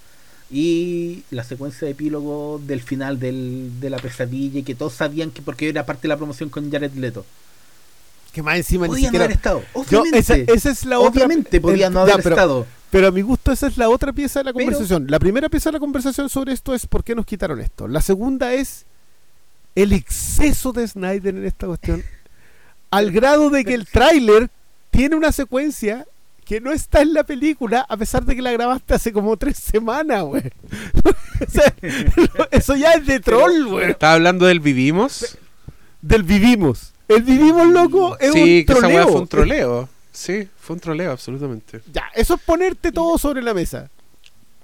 [0.54, 5.32] y la secuencia de epílogo del final del, de la pesadilla y que todos sabían
[5.32, 7.26] que porque era parte de la promoción con Jared Leto.
[8.32, 9.26] Que más encima podían ni siquiera...
[9.26, 9.64] haber estado.
[9.74, 12.68] Obviamente, esa, es la obviamente podían no haber pero, estado.
[12.92, 15.08] Pero a mi gusto esa es la otra pieza de la conversación.
[15.10, 17.88] la primera pieza de la conversación sobre esto es por qué nos quitaron esto.
[17.88, 18.86] La segunda es
[19.74, 22.04] el exceso de Snyder en esta cuestión.
[22.92, 24.52] al grado de que el tráiler
[24.92, 26.06] tiene una secuencia
[26.45, 29.57] que no está en la película a pesar de que la grabaste hace como tres
[29.57, 30.44] semanas, güey.
[32.52, 33.91] eso ya es de troll, güey.
[33.91, 35.38] ¿Estás hablando del Vivimos?
[36.02, 36.94] Del Vivimos.
[37.07, 38.90] El Vivimos, loco, es sí, un troleo.
[38.90, 39.90] que esa fue un troleo.
[40.11, 41.82] Sí, fue un troleo, absolutamente.
[41.91, 43.90] Ya, eso es ponerte todo sobre la mesa.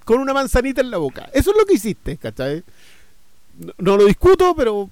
[0.06, 1.30] Con una manzanita en la boca.
[1.34, 2.64] Eso es lo que hiciste, ¿cachai?
[3.78, 4.90] No, lo discuto, pero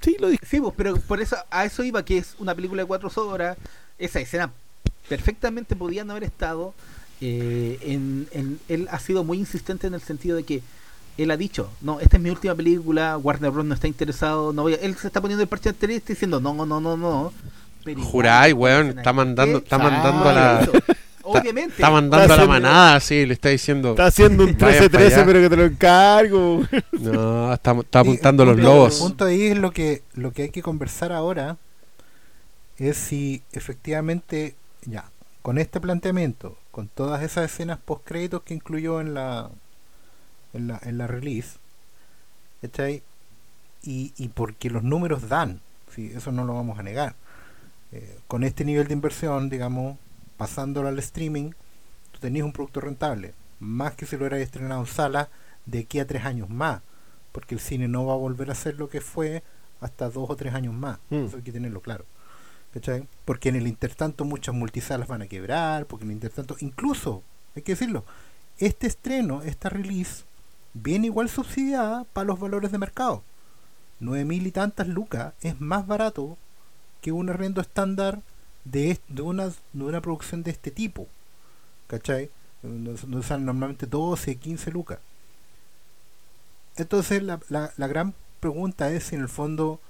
[0.00, 3.10] Sí, lo discutimos, pero por eso a eso iba que es una película de cuatro
[3.16, 3.58] horas
[4.00, 4.50] esa escena
[5.08, 6.74] perfectamente podía no haber estado.
[7.20, 10.62] Eh, en, él ha sido muy insistente en el sentido de que
[11.18, 13.66] él ha dicho, no, esta es mi última película, Warner Bros.
[13.66, 16.40] no está interesado, no voy él se está poniendo el parche anterior y está diciendo,
[16.40, 17.32] no, no, no, no.
[18.04, 20.70] Juráis, weón, está mandando, está mandando a la...
[21.22, 21.74] Obviamente.
[21.74, 23.90] Está, mandando a la manada, sí, le está diciendo.
[23.90, 26.62] Está haciendo un 13-13, pero que te lo encargo.
[26.92, 28.94] No, está, está apuntando los lobos.
[28.94, 31.56] El punto ahí es lo que, lo que hay que conversar ahora
[32.88, 35.10] es si efectivamente, ya,
[35.42, 39.50] con este planteamiento, con todas esas escenas post créditos que incluyó en la
[40.52, 41.58] en la, en la release,
[42.60, 43.02] ¿cachai?
[43.82, 45.60] Y, y porque los números dan,
[45.94, 46.10] ¿sí?
[46.14, 47.14] eso no lo vamos a negar.
[47.92, 49.98] Eh, con este nivel de inversión, digamos,
[50.36, 51.50] pasándolo al streaming,
[52.12, 55.28] tú tenías un producto rentable, más que si lo hubieras estrenado en sala
[55.66, 56.82] de aquí a tres años más.
[57.32, 59.42] porque el cine no va a volver a ser lo que fue
[59.80, 60.98] hasta dos o tres años más.
[61.10, 61.26] Mm.
[61.26, 62.04] Eso hay que tenerlo claro.
[62.72, 63.08] ¿Cachai?
[63.24, 67.22] Porque en el intertanto muchas multisalas van a quebrar, porque en el intertanto, incluso,
[67.56, 68.04] hay que decirlo,
[68.58, 70.24] este estreno, esta release,
[70.74, 73.22] viene igual subsidiada para los valores de mercado.
[73.98, 76.38] Nueve mil y tantas lucas es más barato
[77.00, 78.20] que un arrendo estándar
[78.64, 81.08] de, de, una, de una producción de este tipo.
[81.86, 82.30] ¿Cachai?
[82.62, 84.98] Donde salen normalmente 12, 15 lucas.
[86.76, 89.80] Entonces la, la, la gran pregunta es si en el fondo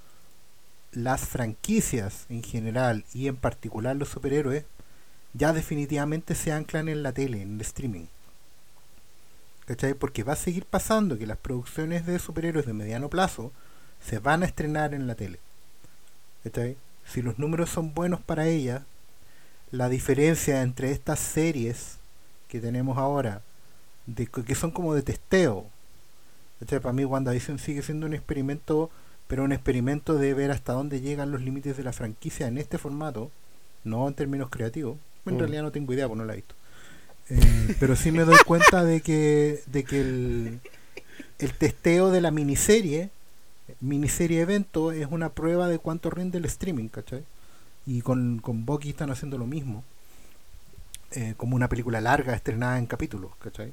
[0.93, 4.65] las franquicias en general y en particular los superhéroes
[5.33, 8.07] ya definitivamente se anclan en la tele, en el streaming.
[9.67, 9.95] ¿Cachai?
[9.95, 13.53] Porque va a seguir pasando que las producciones de superhéroes de mediano plazo
[14.05, 15.39] se van a estrenar en la tele.
[16.43, 16.77] ¿Cachai?
[17.07, 18.83] Si los números son buenos para ellas,
[19.71, 21.99] la diferencia entre estas series
[22.49, 23.43] que tenemos ahora,
[24.07, 25.67] de, que son como de testeo,
[26.59, 26.81] ¿cachai?
[26.81, 28.91] para mí WandaVision sigue siendo un experimento,
[29.31, 32.79] pero un experimento de ver hasta dónde llegan los límites de la franquicia en este
[32.79, 33.31] formato,
[33.85, 34.99] no en términos creativos.
[35.25, 35.39] En Mm.
[35.39, 36.55] realidad no tengo idea, porque no la he visto.
[37.31, 40.61] Eh, pero sí me doy cuenta de que, de que el,
[41.39, 43.11] el testeo de la miniserie,
[43.81, 47.23] miniserie evento, es una prueba de cuánto rinde el streaming, ¿cachai?
[47.87, 49.85] Y con, con Bucky están haciendo lo mismo.
[51.13, 53.73] eh, como una película larga estrenada en capítulos, ¿cachai?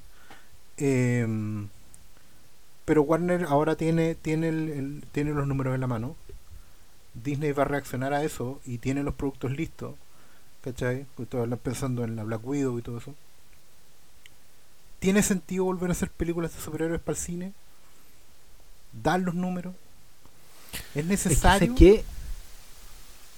[0.77, 1.67] Em,
[2.87, 6.17] pero Warner ahora tiene, tiene, el, el- tiene los números en la mano.
[7.15, 9.95] Disney va a reaccionar a eso y tiene los productos listos.
[10.63, 11.05] ¿Cachai?
[11.29, 13.15] Todos hablan pensando en la Black Widow y todo eso.
[14.99, 17.53] ¿Tiene sentido volver a hacer películas de superhéroes para el cine?
[19.03, 19.73] ¿Dar los números?
[20.95, 21.67] ¿Es Es que, necesario?
[21.67, 22.03] ¿sabes qué?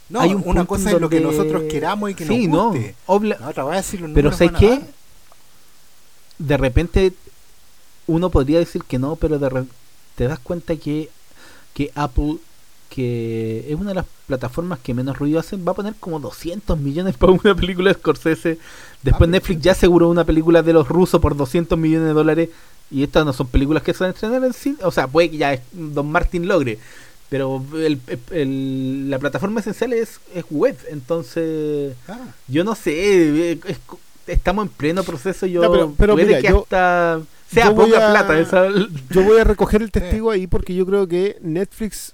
[0.10, 2.74] No, Hay un una cosa en es lo que nosotros queramos y que sí, nos
[2.74, 2.74] no,
[3.08, 4.82] obla- La otra vez si los Pero ¿sabes a qué?
[6.40, 7.14] de repente
[8.10, 9.66] uno podría decir que no, pero de re-
[10.16, 11.10] te das cuenta que,
[11.74, 12.38] que Apple,
[12.90, 16.78] que es una de las plataformas que menos ruido hacen, va a poner como 200
[16.80, 18.58] millones para una película de Scorsese.
[19.04, 22.50] Después Ah, Netflix ya aseguró una película de los rusos por 200 millones de dólares.
[22.92, 24.78] Y estas no son películas que se van a estrenar en cine.
[24.82, 26.80] O sea, puede que ya es- Don Martin logre.
[27.30, 28.00] Pero el-
[28.32, 30.76] el- la plataforma esencial es, es web.
[30.90, 32.24] Entonces, Claro.
[32.48, 33.52] yo no sé.
[33.52, 33.78] es-
[34.26, 35.46] estamos en pleno proceso.
[35.46, 37.20] Yo pero- pero puede mira, que yo- hasta
[37.50, 38.40] sea yo voy poca a- plata.
[38.40, 38.70] esa-
[39.10, 42.14] Yo voy a recoger el testigo ahí porque yo creo que Netflix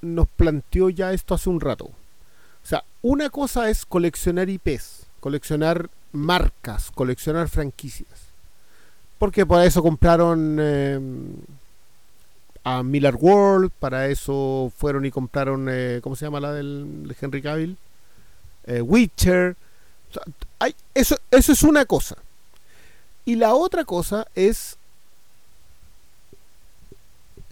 [0.00, 1.84] nos planteó ya esto hace un rato.
[1.86, 8.08] O sea, una cosa es coleccionar IPs, coleccionar marcas, coleccionar franquicias.
[9.18, 11.00] Porque para eso compraron eh,
[12.64, 17.16] a Miller World, para eso fueron y compraron, eh, ¿cómo se llama la del de
[17.20, 17.76] Henry Cavill?
[18.66, 19.56] Eh, Witcher.
[20.10, 20.22] O sea,
[20.58, 22.16] hay- eso, eso es una cosa.
[23.28, 24.78] Y la otra cosa es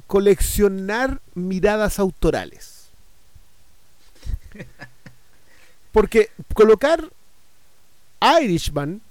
[0.06, 2.88] coleccionar miradas autorales.
[5.92, 7.04] Porque colocar
[8.40, 9.02] Irishman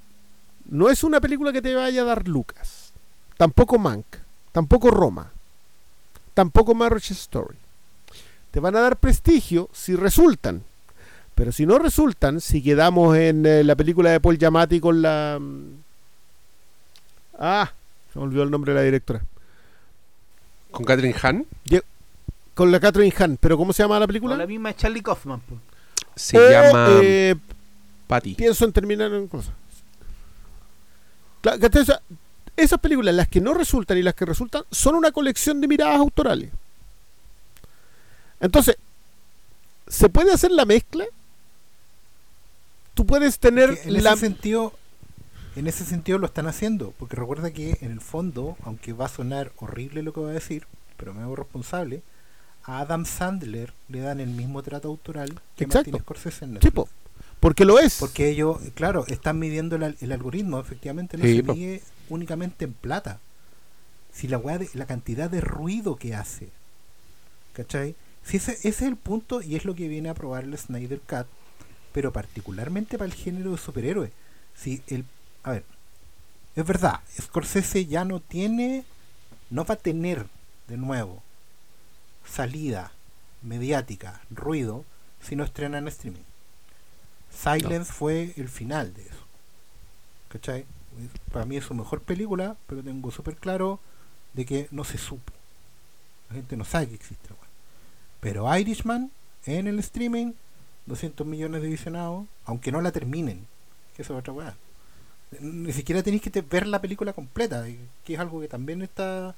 [0.68, 2.94] no es una película que te vaya a dar Lucas.
[3.38, 4.08] Tampoco Mank.
[4.52, 5.32] Tampoco Roma.
[6.34, 7.58] Tampoco Marriage Story.
[8.50, 10.64] Te van a dar prestigio si resultan.
[11.36, 15.40] Pero si no resultan, si quedamos en eh, la película de Paul Giamatti con la...
[17.40, 17.72] Ah,
[18.12, 19.22] se me olvidó el nombre de la directora.
[20.72, 21.46] Con Catherine Hahn
[22.54, 23.38] Con la Catherine Hahn.
[23.40, 24.34] ¿Pero cómo se llama la película?
[24.34, 25.42] Con la misma Charlie Kaufman.
[26.16, 27.36] se O, llama eh,
[28.08, 28.36] Patty.
[28.36, 29.54] pienso en terminar en cosas.
[32.58, 36.00] Esas películas, las que no resultan y las que resultan, son una colección de miradas
[36.00, 36.50] autorales.
[38.40, 38.78] Entonces,
[39.88, 41.06] ¿se puede hacer la mezcla?
[42.94, 44.12] Tú puedes tener en la...
[44.12, 44.74] ese sentido
[45.56, 49.10] en ese sentido lo están haciendo porque recuerda que en el fondo aunque va a
[49.10, 50.66] sonar horrible lo que voy a decir
[50.98, 52.02] pero me hago responsable
[52.64, 55.92] a Adam Sandler le dan el mismo trato autoral que Exacto.
[55.92, 56.74] Martin Scorsese en Netflix.
[56.74, 56.90] po,
[57.40, 57.98] porque lo es.
[58.00, 62.74] porque ellos claro están midiendo el, el algoritmo efectivamente no Sí, se mide únicamente en
[62.74, 63.20] plata
[64.12, 66.50] si la de- la cantidad de ruido que hace
[67.54, 67.96] ¿cachai?
[68.24, 71.00] Si ese, ese es el punto y es lo que viene a probar el Snyder
[71.02, 71.28] Cut
[71.94, 74.12] pero particularmente para el género de superhéroes
[74.56, 75.06] si el
[75.46, 75.64] a ver
[76.56, 78.84] es verdad Scorsese ya no tiene
[79.50, 80.26] no va a tener
[80.68, 81.22] de nuevo
[82.28, 82.92] salida
[83.42, 84.84] mediática ruido
[85.22, 86.26] si no estrena en streaming
[87.32, 89.26] Silence fue el final de eso
[90.30, 90.66] ¿cachai?
[91.32, 93.80] para mí es su mejor película pero tengo súper claro
[94.34, 95.32] de que no se supo
[96.30, 97.50] la gente no sabe que existe la weá.
[98.20, 99.12] pero Irishman
[99.46, 100.34] en el streaming
[100.88, 103.46] 200 millones de visionados aunque no la terminen
[103.96, 104.56] que es otra weá
[105.40, 107.66] ni siquiera tenéis que ver la película completa,
[108.04, 109.36] que es algo que también está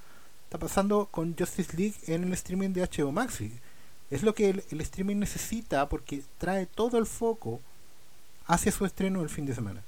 [0.48, 3.40] está pasando con Justice League en el streaming de HBO Max.
[4.10, 7.60] Es lo que el, el streaming necesita porque trae todo el foco
[8.46, 9.84] hacia su estreno el fin de semana.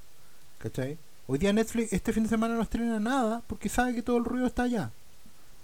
[0.58, 0.98] ¿Cachai?
[1.28, 4.26] Hoy día Netflix este fin de semana no estrena nada porque sabe que todo el
[4.26, 4.92] ruido está allá.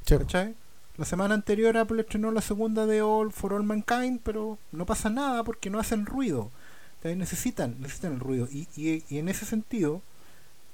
[0.08, 0.56] ¿Cachai?
[0.96, 5.10] La semana anterior Apple estrenó la segunda de All for All Mankind, pero no pasa
[5.10, 6.52] nada porque no hacen ruido.
[7.04, 8.48] necesitan, necesitan el ruido.
[8.50, 10.02] Y, y, y en ese sentido...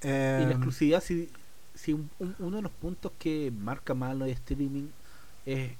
[0.03, 1.29] y la em, exclusividad, si,
[1.73, 4.87] si uno de los puntos que marca mal los streaming
[5.45, 5.71] es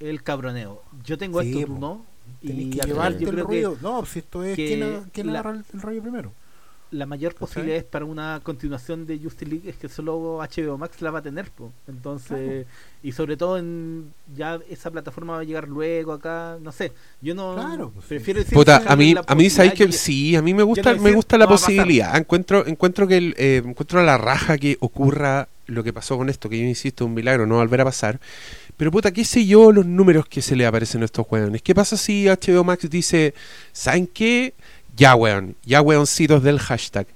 [0.00, 0.82] el cabroneo.
[1.04, 2.04] Yo tengo esto, tú no.
[2.42, 3.76] y que llevarte el ruido.
[3.80, 6.32] no, si esto es quién, quién agarra el, el rollo primero
[6.90, 11.00] la mayor posibilidad es para una continuación de Justice League es que solo HBO Max
[11.02, 11.50] la va a tener,
[11.88, 12.66] entonces
[13.02, 17.34] y sobre todo en ya esa plataforma va a llegar luego acá, no sé, yo
[17.34, 20.62] no pues prefiero decir Puta, a mí a mí sabes que sí, a mí me
[20.62, 25.48] gusta me gusta la posibilidad, encuentro encuentro que el, eh, encuentro la raja que ocurra
[25.66, 28.20] lo que pasó con esto, que yo insisto, un milagro, no volver a pasar.
[28.76, 31.50] Pero puta, ¿qué sé yo los números que se le aparecen a estos juegos?
[31.62, 33.34] ¿Qué pasa si HBO Max dice,
[33.72, 34.54] ¿saben qué?
[34.96, 37.06] Ya, weón, ya, weoncitos del hashtag.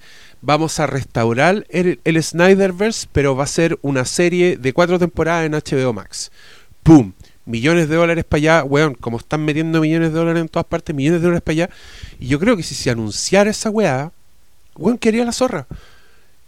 [0.43, 5.53] Vamos a restaurar el, Snyderverse, pero va a ser una serie de cuatro temporadas en
[5.53, 6.31] HBO Max.
[6.83, 7.13] ¡Pum!
[7.47, 10.95] Millones de dólares para allá, weón, como están metiendo millones de dólares en todas partes,
[10.95, 11.71] millones de dólares para allá.
[12.19, 14.13] Y yo creo que si se anunciara esa weá,
[14.77, 15.67] weón, quería la zorra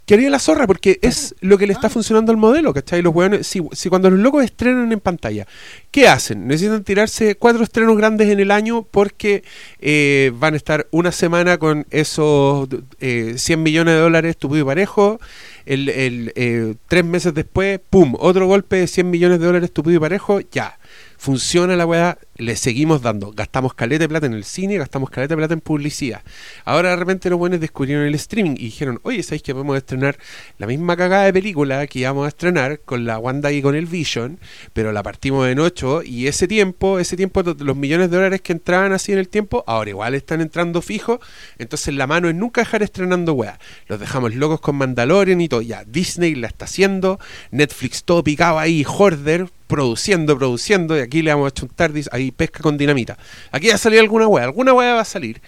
[0.05, 3.01] que haría la zorra, porque es lo que le está funcionando al modelo, ¿cachai?
[3.01, 5.47] Los hueones, si, si, cuando los locos estrenan en pantalla,
[5.91, 6.47] ¿qué hacen?
[6.47, 9.43] Necesitan tirarse cuatro estrenos grandes en el año porque
[9.79, 12.67] eh, van a estar una semana con esos
[12.99, 15.19] eh, 100 millones de dólares tu y parejo,
[15.65, 18.15] el, el eh, tres meses después, ¡pum!
[18.19, 20.77] Otro golpe de 100 millones de dólares tu y parejo, ya
[21.23, 23.31] funciona la weá, le seguimos dando.
[23.31, 26.21] Gastamos caleta de plata en el cine, gastamos caleta de plata en publicidad.
[26.65, 30.17] Ahora de repente los buenos descubrieron el streaming y dijeron, oye, ¿sabéis que podemos estrenar
[30.57, 33.85] la misma cagada de película que íbamos a estrenar con la Wanda y con el
[33.85, 34.37] Vision,
[34.73, 38.51] pero la partimos en 8 y ese tiempo, ese tiempo, los millones de dólares que
[38.51, 41.19] entraban así en el tiempo, ahora igual están entrando fijos,
[41.57, 43.59] entonces la mano es nunca dejar estrenando weá.
[43.87, 47.17] Los dejamos locos con Mandalorian y todo, ya, Disney la está haciendo,
[47.51, 52.61] Netflix todo picado ahí, Horder, produciendo, produciendo, y aquí le vamos a chuntar, ahí pesca
[52.61, 53.17] con dinamita.
[53.51, 55.41] Aquí va a salir alguna weá, alguna weá va a salir.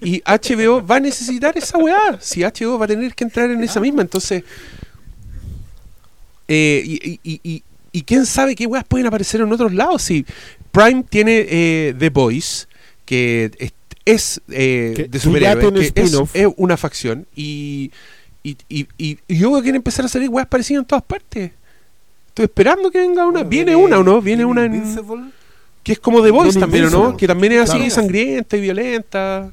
[0.00, 2.18] Y HBO va a necesitar esa weá.
[2.20, 4.44] Si HBO va a tener que entrar en esa misma, entonces.
[6.48, 10.02] Eh, y, y, y, quién sabe qué weas pueden aparecer en otros lados.
[10.02, 10.26] Si
[10.72, 12.66] Prime tiene eh, The Voice,
[13.04, 13.72] que
[14.04, 17.92] es, eh, de superhéroes, que es, es, una facción, y,
[18.42, 21.52] y, y, y, yo quiero empezar a salir weas parecidas en todas partes.
[22.30, 23.42] Estoy esperando que venga una.
[23.42, 24.22] viene, una, ¿o no?
[24.22, 25.32] Viene una en.
[25.82, 27.16] Que es como The Voice también, no?
[27.16, 29.52] Que también es así, sangrienta y violenta.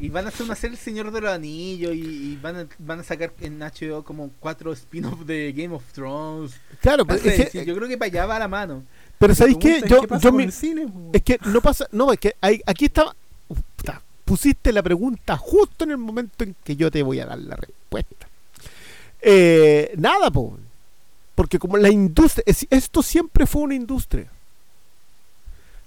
[0.00, 3.00] Y van a hacer una serie El Señor de los Anillos y, van, a, van
[3.00, 6.52] a sacar en HBO como cuatro spin-offs de Game of Thrones.
[6.80, 8.84] Claro, pero es que, yo creo que para allá va la mano.
[9.18, 9.82] Pero ¿sabéis qué?
[9.88, 10.38] Yo, yo
[11.12, 13.12] es que no pasa, no, es que hay, aquí está,
[14.24, 17.56] pusiste la pregunta justo en el momento en que yo te voy a dar la
[17.56, 18.28] respuesta.
[19.20, 20.52] Eh, nada, pues
[21.38, 24.28] porque como la industria, esto siempre fue una industria.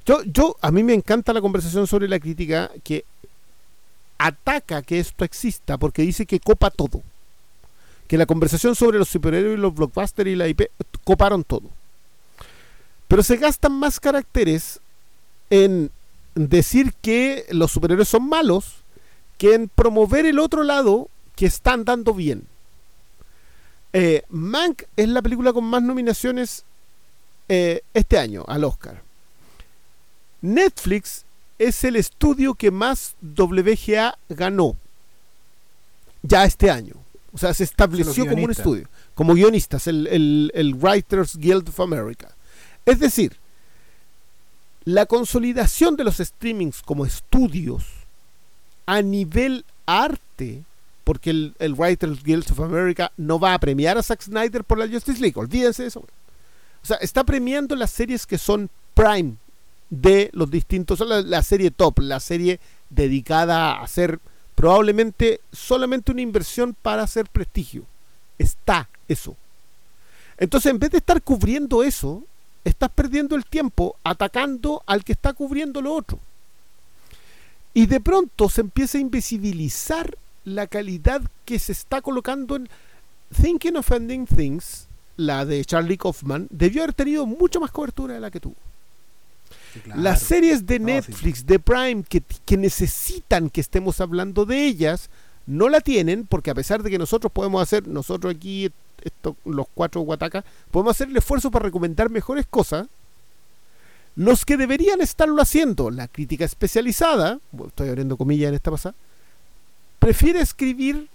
[0.05, 3.03] Yo, yo, a mí me encanta la conversación sobre la crítica que
[4.17, 7.01] ataca que esto exista porque dice que copa todo.
[8.07, 10.71] Que la conversación sobre los superhéroes y los blockbusters y la IP
[11.03, 11.69] coparon todo.
[13.09, 14.79] Pero se gastan más caracteres
[15.49, 15.91] en
[16.33, 18.75] decir que los superhéroes son malos
[19.37, 22.47] que en promover el otro lado que están dando bien.
[23.93, 26.63] Eh, Mank es la película con más nominaciones
[27.49, 29.01] eh, este año al Oscar.
[30.41, 31.25] Netflix
[31.59, 34.75] es el estudio que más WGA ganó
[36.23, 36.95] ya este año.
[37.33, 42.35] O sea, se estableció como un estudio, como guionistas, el, el Writers Guild of America.
[42.85, 43.37] Es decir,
[44.83, 47.85] la consolidación de los streamings como estudios
[48.85, 50.63] a nivel arte
[51.03, 54.87] porque el, Writers Guild of America no va a premiar a Zack Snyder por la
[54.87, 55.99] Justice League, olvídense de eso.
[55.99, 59.35] O sea, está premiando las series que son prime
[59.89, 62.59] de los distintos, la, la serie top, la serie
[62.89, 64.19] dedicada a hacer
[64.55, 67.85] probablemente solamente una inversión para hacer prestigio.
[68.37, 69.35] Está eso.
[70.37, 72.23] Entonces, en vez de estar cubriendo eso,
[72.63, 76.19] estás perdiendo el tiempo atacando al que está cubriendo lo otro.
[77.73, 82.69] Y de pronto se empieza a invisibilizar la calidad que se está colocando en
[83.41, 84.87] Thinking of Ending Things,
[85.17, 88.55] la de Charlie Kaufman, debió haber tenido mucho más cobertura de la que tuvo.
[89.95, 95.09] Las series de Netflix, de Prime, que, que, necesitan que estemos hablando de ellas,
[95.45, 98.69] no la tienen porque a pesar de que nosotros podemos hacer, nosotros aquí,
[99.01, 102.87] esto, los cuatro guatacas, podemos hacer el esfuerzo para recomendar mejores cosas,
[104.15, 108.95] los que deberían estarlo haciendo, la crítica especializada, estoy abriendo comillas en esta pasada,
[110.01, 111.07] prefiere escribir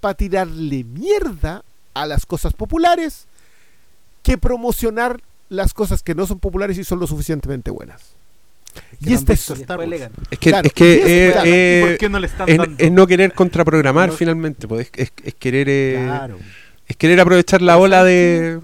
[0.00, 1.62] para tirarle mierda
[1.94, 3.26] a las cosas populares
[4.24, 8.02] que promocionar las cosas que no son populares y son lo suficientemente buenas.
[9.00, 10.10] que Y este es, visto Star Wars.
[10.30, 10.94] Es que, Claro, es, que
[11.30, 14.14] eso, eh, eh, ¿Por qué no le están es, es no querer contraprogramar No.
[14.14, 16.38] finalmente, pues, es, es- es querer eh, Claro.
[16.86, 18.60] es querer aprovechar la ola de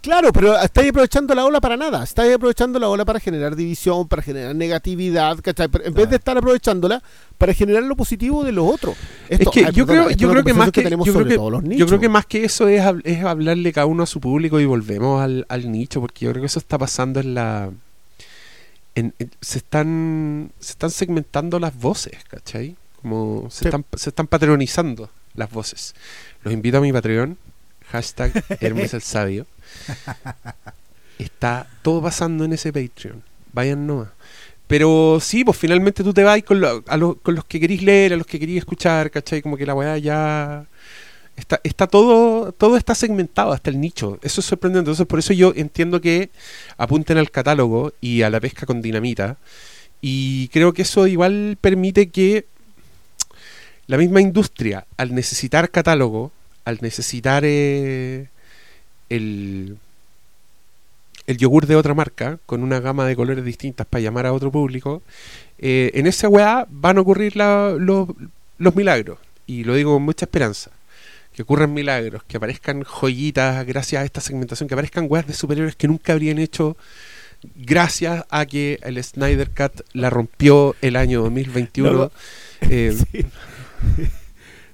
[0.00, 2.02] Claro, pero estáis aprovechando la ola para nada.
[2.02, 5.68] Estáis aprovechando la ola para generar división, para generar negatividad, ¿cachai?
[5.84, 7.02] En vez de estar aprovechándola
[7.38, 8.96] para generar lo positivo de los otros.
[9.28, 11.22] Esto- es que ay, yo perdona, creo yo creo que más que, tenemos yo creo
[11.24, 14.06] sobre que los yo creo que más que eso es, es hablarle cada uno a
[14.06, 17.34] su público y volvemos al, al nicho porque yo creo que eso está pasando en
[17.34, 17.70] la
[18.94, 22.76] en- en- se están se están segmentando las voces ¿cachai?
[23.00, 23.64] como se Sí.
[23.66, 25.94] están se están patronizando las voces
[26.44, 27.38] los invito a mi Patreon
[27.90, 29.46] hashtag Hermes el Sabio
[31.18, 33.22] está todo pasando en ese Patreon
[33.52, 34.08] vayan nomás
[34.72, 36.62] pero sí, pues finalmente tú te vas con,
[37.22, 39.42] con los que querís leer, a los que querís escuchar, ¿cachai?
[39.42, 40.64] Como que la weá ya...
[41.36, 44.18] Está, está todo, todo está segmentado hasta el nicho.
[44.22, 44.88] Eso es sorprendente.
[44.88, 46.30] Entonces, por eso yo entiendo que
[46.78, 49.36] apunten al catálogo y a la pesca con dinamita.
[50.00, 52.46] Y creo que eso igual permite que
[53.88, 56.32] la misma industria, al necesitar catálogo,
[56.64, 58.28] al necesitar eh,
[59.16, 59.76] el,
[61.26, 64.50] el yogur de otra marca, con una gama de colores distintas para llamar a otro
[64.50, 65.02] público,
[65.58, 68.08] eh, en esa weá van a ocurrir la- los,
[68.58, 69.18] los milagros.
[69.46, 70.70] Y lo digo con mucha esperanza.
[71.34, 75.74] Que ocurran milagros, que aparezcan joyitas gracias a esta segmentación, que aparezcan weas de superiores
[75.76, 76.76] que nunca habrían hecho
[77.56, 81.92] gracias a que el Snyder Cut la rompió el año 2021.
[81.92, 82.10] No.
[82.62, 83.24] Eh, Sí.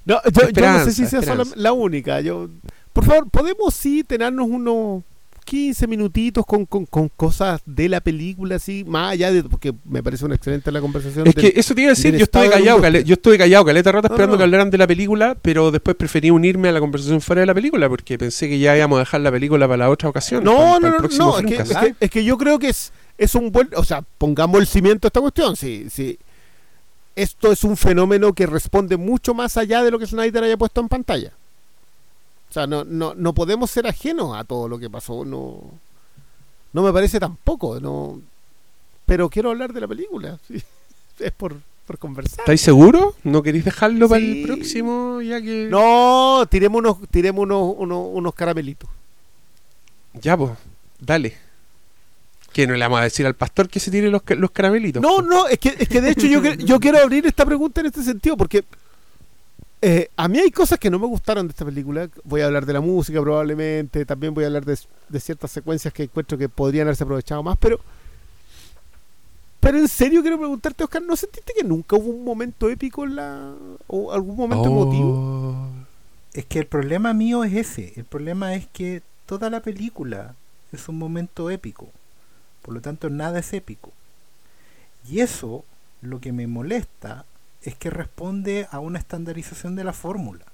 [0.05, 1.21] No, yo, yo no sé si sea
[1.57, 2.21] la única.
[2.21, 2.49] Yo,
[3.01, 5.03] por favor, podemos sí tenernos unos
[5.45, 9.43] 15 minutitos con, con, con cosas de la película, así, más allá de.
[9.45, 11.27] Porque me parece una excelente la conversación.
[11.27, 12.83] Es del- que eso te iba a decir, yo estuve callado, industria.
[12.83, 14.39] cale- yo estuve callado, caleta rato No, esperando no.
[14.39, 17.55] que hablaran de la película, pero después preferí unirme a la conversación fuera de la
[17.55, 20.45] película, porque pensé que ya íbamos a dejar la película para la otra ocasión.
[20.45, 22.69] para- No, para no, no, no, es que, es, que, es que yo creo que
[22.69, 26.19] es, es un buen, o sea, pongamos el cimiento a esta cuestión, sí, sí.
[27.17, 30.81] Esto es un fenómeno que responde mucho más allá de lo que Snyder haya puesto
[30.83, 31.33] en pantalla.
[32.59, 35.63] Sea, no, no, no podemos ser ajenos a todo lo que pasó, no,
[36.73, 38.21] no me parece tampoco, no,
[39.07, 40.61] pero quiero hablar de la película, sí.
[41.21, 41.55] es por,
[41.87, 42.41] por conversar.
[42.41, 43.15] ¿Estáis seguros?
[43.23, 45.23] ¿No queréis dejarlo para el próximo?
[45.23, 45.69] Ya que...
[45.71, 48.91] No, tiremos unos, tiremos unos, unos, unos caramelitos.
[50.15, 50.51] Ya, pues,
[50.99, 51.37] dale.
[52.53, 55.01] Que no le vamos a decir al pastor que se tire los, los caramelitos.
[55.01, 57.87] No, no, es que, es que de hecho yo, yo quiero abrir esta pregunta en
[57.87, 58.65] este sentido, porque
[59.81, 62.09] eh, a mí hay cosas que no me gustaron de esta película.
[62.25, 64.79] Voy a hablar de la música probablemente, también voy a hablar de,
[65.09, 67.81] de ciertas secuencias que encuentro que podrían haberse aprovechado más, pero...
[69.61, 73.17] Pero en serio quiero preguntarte, Oscar, ¿no sentiste que nunca hubo un momento épico en
[73.17, 73.53] la...
[73.89, 75.11] o algún momento emotivo?
[75.11, 75.69] Oh.
[76.33, 77.93] Es que el problema mío es ese.
[77.97, 80.37] El problema es que toda la película
[80.71, 81.89] es un momento épico.
[82.63, 83.93] Por lo tanto, nada es épico.
[85.11, 85.65] Y eso,
[86.03, 87.25] lo que me molesta,
[87.63, 90.45] es que responde a una estandarización de la fórmula.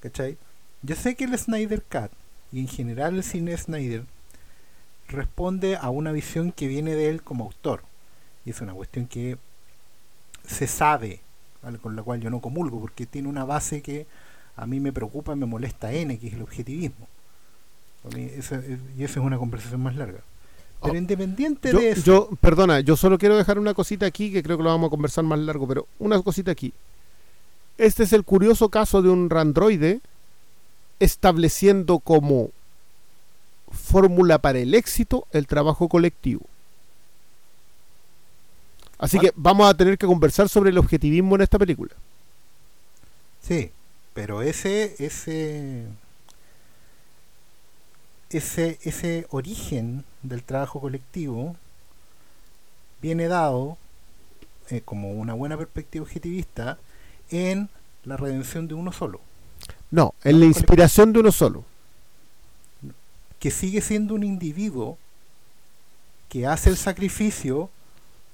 [0.00, 0.38] ¿Cachai?
[0.82, 2.12] Yo sé que el Snyder Cut,
[2.52, 4.04] y en general el cine de Snyder,
[5.08, 7.82] responde a una visión que viene de él como autor.
[8.44, 9.38] Y es una cuestión que
[10.46, 11.20] se sabe,
[11.82, 14.06] con la cual yo no comulgo, porque tiene una base que
[14.56, 17.08] a mí me preocupa, me molesta N, que es el objetivismo.
[18.16, 20.20] Y eso es una conversación más larga.
[20.80, 24.32] Pero Oh, independiente Yo, de eso, yo, perdona, yo solo quiero dejar una cosita aquí
[24.32, 26.72] que creo que lo vamos a conversar más largo, pero una cosita aquí.
[27.78, 30.00] Este es el curioso caso de un randroide
[31.00, 32.50] estableciendo como
[33.72, 36.42] fórmula para el éxito el trabajo colectivo.
[38.98, 39.20] Así Ah.
[39.20, 41.92] que vamos a tener que conversar sobre el objetivismo en esta película.
[43.40, 43.70] sí,
[44.14, 45.86] pero ese, ese,
[48.30, 51.56] ese, ese origen del trabajo colectivo
[53.00, 53.76] viene dado
[54.70, 56.78] eh, como una buena perspectiva objetivista
[57.30, 57.68] en
[58.04, 59.20] la redención de uno solo,
[59.90, 61.64] No, en la inspiración de uno solo.
[63.38, 64.98] que sigue siendo un individuo
[66.28, 67.70] que hace el sacrificio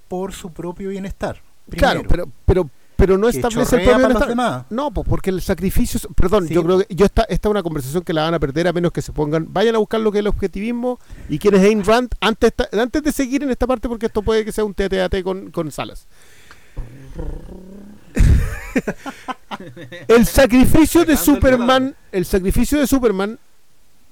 [0.09, 1.41] por su propio bienestar.
[1.71, 4.29] Claro, primero, pero, pero, pero no establece el propio bienestar.
[4.29, 4.65] demás.
[4.71, 7.63] No, pues porque el sacrificio, perdón, Sí, yo creo que yo esta, esta es una
[7.63, 10.13] conversación que la van a perder a menos que se pongan, vayan a buscar lo
[10.13, 10.99] que es el objetivismo
[11.29, 14.45] y quién es Ayn Rand antes, antes de seguir en esta parte porque esto puede
[14.45, 16.07] que sea un TTAT con, con salas.
[20.09, 23.39] El sacrificio de Superman, el sacrificio de Superman,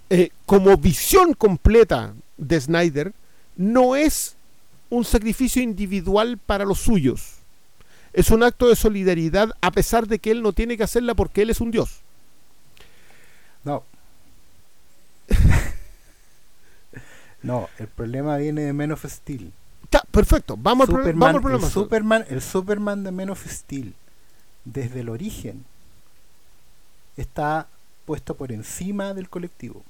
[0.08, 3.12] eh, como visión completa de Snyder,
[3.56, 4.36] no es
[4.90, 7.41] un sacrificio individual para los suyos.
[8.12, 11.42] Es un acto de solidaridad a pesar de que él no tiene que hacerla porque
[11.42, 12.00] él es un dios.
[13.64, 13.84] No.
[17.42, 19.52] no, el problema viene de Men of Steel.
[20.10, 21.66] Perfecto, vamos, al, Superman, vamos al problema.
[21.66, 23.94] el Superman, el Superman de Men of Steel,
[24.64, 25.64] desde el origen,
[27.16, 27.66] está
[28.04, 29.82] puesto por encima del colectivo.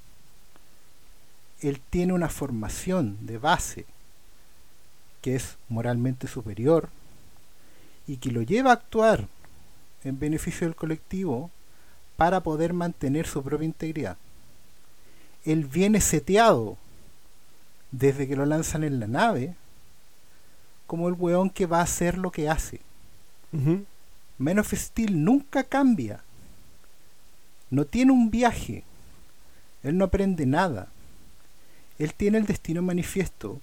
[1.61, 3.87] Él tiene una formación de base
[5.21, 6.89] que es moralmente superior
[8.07, 9.29] y que lo lleva a actuar
[10.05, 11.51] en beneficio del colectivo
[12.17, 14.17] para poder mantener su propia integridad.
[15.45, 16.77] Él viene seteado
[17.91, 19.55] desde que lo lanzan en la nave
[20.87, 22.81] como el weón que va a hacer lo que hace.
[24.39, 26.23] Men of Steel nunca cambia.
[27.71, 28.85] No tiene un viaje.
[29.83, 30.89] Él no aprende nada.
[31.99, 33.61] Él tiene el destino manifiesto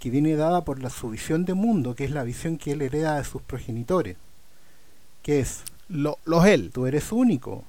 [0.00, 2.82] que viene dada por la su visión de mundo, que es la visión que él
[2.82, 4.16] hereda de sus progenitores.
[5.22, 6.70] Que es, Lo- los él.
[6.72, 7.62] tú eres único.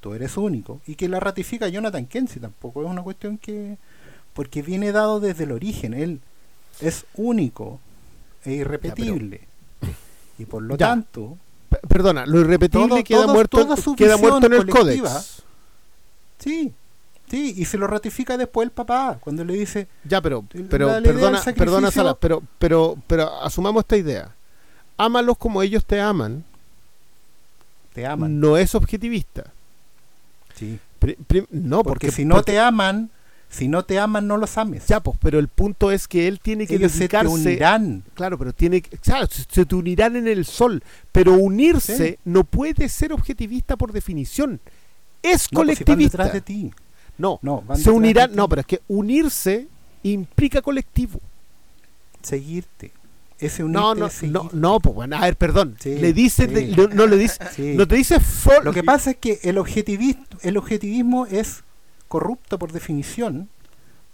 [0.00, 0.80] Tú eres único.
[0.86, 3.78] Y que la ratifica Jonathan Kenzie tampoco es una cuestión que...
[4.34, 5.94] Porque viene dado desde el origen.
[5.94, 6.20] Él
[6.80, 7.80] es único
[8.44, 9.40] e irrepetible.
[10.38, 10.88] Y por lo Ya.
[10.88, 11.36] tanto,
[11.68, 13.56] P- Perdona, lo irrepetible Todo- queda, todo- muerto,
[13.96, 14.16] queda
[14.46, 15.42] en el códex.
[16.38, 16.72] sí,
[17.30, 20.68] sí, y se lo ratifica después el papá, cuando le dice, Ya, pero, pero
[21.02, 24.34] perdona, perdona Salas, pero, pero, pero asumamos esta idea.
[24.96, 26.44] Ámalos como ellos te aman,
[27.94, 28.40] te aman.
[28.40, 29.44] no es objetivista.
[30.54, 30.78] Sí.
[30.98, 31.16] Pri-
[31.50, 33.10] no, Porque, porque, si no porque- te aman,
[33.48, 34.86] si no te aman, no los ames.
[34.88, 37.28] Ya, pues, pero el punto es que él tiene que Ellos se te dedicarse.
[37.32, 38.02] unirán.
[38.14, 38.96] Claro, pero tiene que.
[38.98, 40.82] Claro, se, te unirán en el sol.
[41.12, 42.18] Pero unirse Sí.
[42.24, 44.60] no puede ser objetivista por definición.
[45.22, 46.18] Es No, pues si van colectivista.
[46.18, 46.70] detrás de ti.
[47.18, 48.34] No, No, se unirán.
[48.34, 49.66] No, pero es que unirse
[50.02, 51.20] implica colectivo.
[52.22, 52.92] Seguirte.
[53.38, 55.76] Ese No, no, es no, no, pues bueno, a ver, perdón.
[55.78, 56.54] Sí, le dices, sí.
[56.54, 57.74] de- no, no le dices, Sí.
[57.76, 61.62] no te dices for- Lo que pasa es que el objetivismo, el objetivismo es
[62.08, 63.48] corrupto por definición,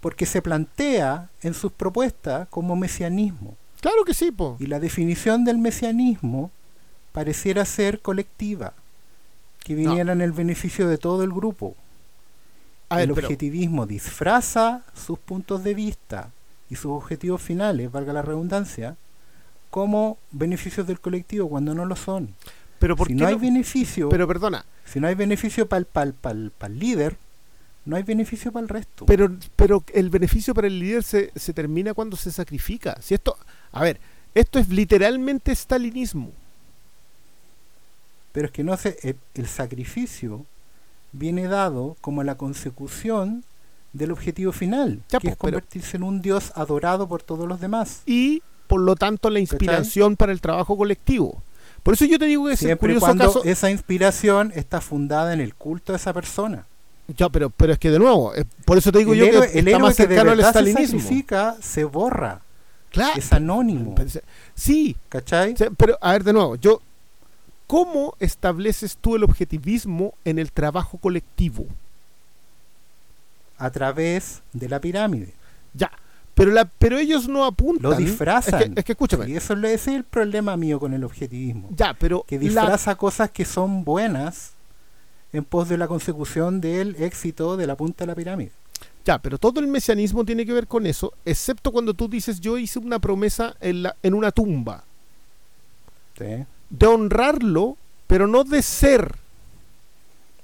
[0.01, 3.57] porque se plantea en sus propuestas como mesianismo.
[3.81, 4.57] Claro que sí, po.
[4.61, 6.51] Y la definición del mesianismo
[7.13, 8.75] pareciera ser colectiva,
[9.61, 11.75] que viniera en el beneficio de todo el grupo.
[12.89, 16.31] A ver, el pero- objetivismo disfraza sus puntos de vista
[16.71, 18.97] y sus objetivos finales, valga la redundancia,
[19.71, 22.35] como beneficios del colectivo cuando no lo son.
[22.79, 23.41] pero ¿por Si no hay no?
[23.41, 27.17] beneficio, Pero perdona, si no hay beneficio para el, líder,
[27.87, 29.07] no hay beneficio para el resto.
[29.07, 32.97] pero, pero el beneficio para el líder se, se termina cuando se sacrifica.
[33.01, 33.37] Si esto,
[33.73, 33.99] a ver,
[34.35, 36.31] esto es literalmente stalinismo.
[38.33, 40.45] Pero es que no sé, el, el sacrificio
[41.15, 43.45] viene dado como la consecución
[43.93, 47.49] del objetivo final, Ya, que pues, es pero- convertirse en un dios adorado por todos
[47.49, 48.03] los demás.
[48.07, 51.43] y por lo tanto la inspiración para el trabajo colectivo.
[51.83, 53.45] Por eso yo te digo que es Siempre y curioso cuando caso.
[53.45, 56.67] esa inspiración está fundada en el culto de esa persona.
[57.15, 59.53] Ya, pero, pero es que de nuevo, eh, por eso te digo el yo héroe,
[59.53, 60.99] que el está héroe más que de cercano al verdad se stalinismo.
[61.01, 62.41] sacrifica se borra,
[62.91, 63.13] Claro.
[63.19, 63.95] es anónimo,
[64.55, 65.55] Sí, ¿cachai?
[65.57, 66.81] sea, pero a ver de nuevo, yo
[67.75, 71.67] ¿cómo estableces tú el objetivismo en el trabajo colectivo?
[73.59, 75.33] A través de la pirámide.
[75.73, 75.91] Ya,
[76.37, 77.91] pero la pero ellos no apuntan.
[77.91, 78.63] Lo disfrazan.
[78.63, 79.29] Es que, es que escúchame.
[79.29, 81.69] Y eso es el problema mío con el objetivismo.
[81.75, 84.53] Ya, pero que la- disfraza cosas que son buenas
[85.33, 88.53] en pos de la consecución del éxito de la punta de la pirámide.
[89.05, 92.57] Ya, pero todo el mesianismo tiene que ver con eso, excepto cuando tú dices yo
[92.57, 94.85] hice una promesa en, la, en una tumba,
[96.17, 96.47] ¿sí?
[96.71, 97.77] De honrarlo,
[98.07, 99.17] pero no de ser.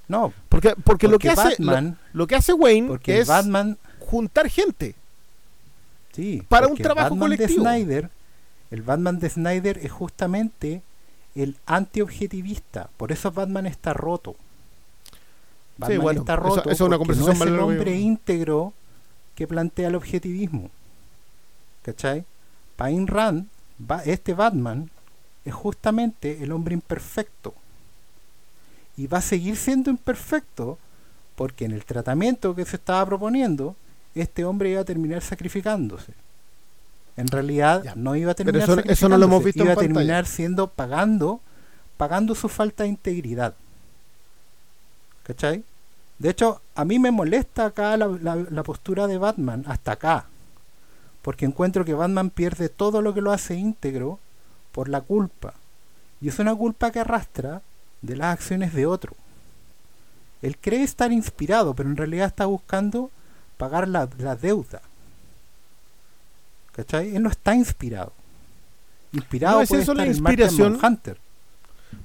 [0.07, 3.27] No, Porque, porque, lo, que porque hace, lo, Batman, lo que hace Wayne porque es
[3.27, 4.95] Batman, juntar gente.
[6.11, 7.63] sí, para un porque el trabajo Batman colectivo.
[7.63, 8.09] De Snyder,
[8.71, 10.81] el Batman de Snyder es justamente
[11.33, 14.35] el antiobjetivista, por eso Batman está roto.
[15.77, 18.73] Batman bueno, está roto eso es una conversación no es el hombre íntegro
[19.35, 20.69] que plantea el objetivismo.
[21.83, 22.25] ¿Cachai?
[22.75, 23.47] Pain Rand,
[24.05, 24.89] este Batman,
[25.45, 27.53] es justamente el hombre imperfecto.
[28.97, 30.77] Y va a seguir siendo imperfecto
[31.35, 33.75] porque en el tratamiento que se estaba proponiendo,
[34.13, 36.13] este hombre iba a terminar sacrificándose.
[37.17, 39.73] En realidad Ya, no iba a terminar eso- eso no lo hemos sacrificándose, visto iba
[39.73, 39.93] a pantalla.
[39.95, 41.39] terminar siendo pagando
[41.97, 43.53] pagando su falta de integridad.
[45.23, 45.63] ¿Cachai?
[46.19, 50.25] De hecho, a mí me molesta acá la, la- la postura de Batman, hasta acá.
[51.21, 54.19] Porque encuentro que Batman pierde todo lo que lo hace íntegro
[54.71, 55.53] por la culpa.
[56.21, 57.61] Y es una culpa que arrastra
[58.01, 59.13] de las acciones de otro.
[60.41, 63.11] Él cree estar inspirado, pero en realidad está buscando
[63.57, 64.81] pagar la, la deuda.
[66.73, 67.15] ¿Cachai?
[67.15, 68.13] Él no está inspirado.
[69.13, 70.73] Inspirado ¿No es puede eso la estar en Martian inspiración?
[70.81, 71.17] Manhunter.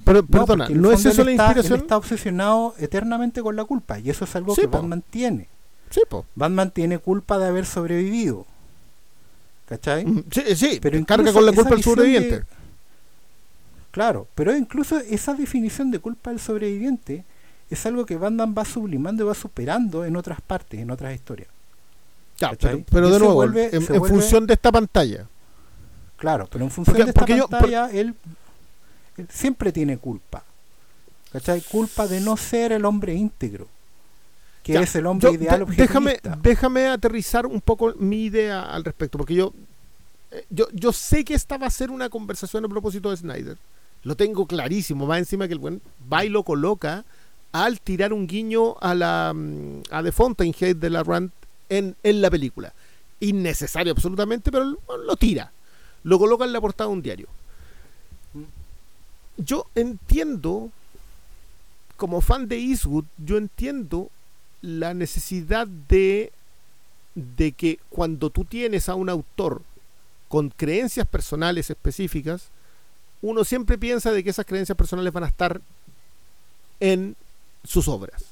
[0.04, 1.74] Pero, No, perdona, en ¿no es eso la está- inspiración?
[1.74, 4.78] Él está obsesionado eternamente con la culpa y eso es algo Sí, que po.
[4.78, 5.48] Batman tiene.
[5.90, 6.26] Sí, po.
[6.34, 8.44] Batman tiene culpa de haber sobrevivido.
[9.68, 10.04] ¿Cachai?
[10.32, 12.38] Sí, sí, Pero carga incluso con la culpa visión sobreviviente.
[12.40, 12.44] de-
[13.96, 17.24] Claro, pero incluso esa definición de culpa del sobreviviente
[17.70, 21.48] es algo que Batman va sublimando y va superando en otras partes, en otras historias.
[22.90, 25.26] Pero, de nuevo, vuelve- en, se en vuelve- función de esta pantalla.
[26.18, 28.14] Claro, pero en función Porque- de esta yo- pantalla, él,
[29.16, 30.44] él siempre tiene culpa.
[31.32, 31.62] ¿Cachai?
[31.62, 33.66] Culpa de no ser el hombre íntegro.
[34.62, 38.60] Que Ya, es el hombre yo- ideal de- déjame, déjame aterrizar un poco mi idea
[38.62, 39.54] al respecto, porque yo,
[40.32, 43.56] eh, yo, yo sé que esta va a ser una conversación a propósito de Snyder.
[44.06, 47.04] Lo tengo clarísimo, va encima que el buen va y lo coloca
[47.50, 51.32] al tirar un guiño a la mm, a The Fountainhead de la Rand
[51.68, 52.72] en, en la película.
[53.18, 55.50] Innecesario absolutamente, pero lo, lo tira.
[56.04, 57.26] Lo coloca en la portada de un diario.
[59.38, 60.70] Yo entiendo,
[61.96, 64.08] como fan de Eastwood, yo entiendo
[64.62, 66.30] la necesidad de,
[67.16, 69.62] de que cuando tú tienes a un autor
[70.28, 72.50] con creencias personales específicas,
[73.22, 75.60] uno siempre piensa de que esas creencias personales van a estar
[76.80, 77.16] en
[77.64, 78.24] sus obras.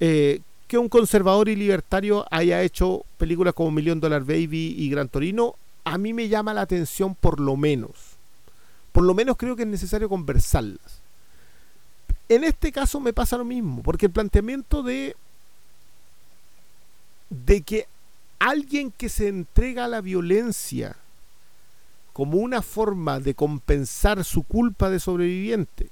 [0.00, 5.08] Eh, que un conservador y libertario haya hecho películas como Million Dollar Baby y Gran
[5.08, 5.54] Torino,
[5.84, 7.90] a mí me llama la atención por lo menos.
[8.92, 11.00] Por lo menos creo que es necesario conversarlas.
[12.28, 15.14] En este caso me pasa lo mismo, porque el planteamiento de
[17.28, 17.86] de que
[18.38, 20.96] alguien que se entrega a la violencia
[22.12, 25.88] como una forma de compensar su culpa de sobreviviente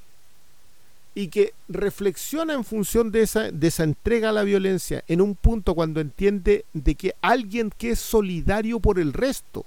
[1.14, 5.34] y que reflexiona en función de esa, de esa entrega a la violencia en un
[5.34, 9.64] punto cuando entiende de que alguien que es solidario por el resto,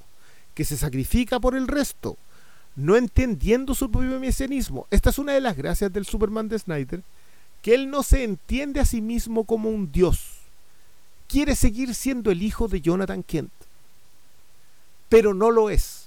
[0.54, 2.18] que se sacrifica por el resto,
[2.76, 4.88] no entendiendo su propio mesianismo.
[4.90, 7.04] Esta es una de las gracias del Superman de Snyder,
[7.62, 10.40] que él no se entiende a sí mismo como un dios.
[11.28, 13.52] Quiere seguir siendo el hijo de Jonathan Kent,
[15.10, 16.03] pero no lo es.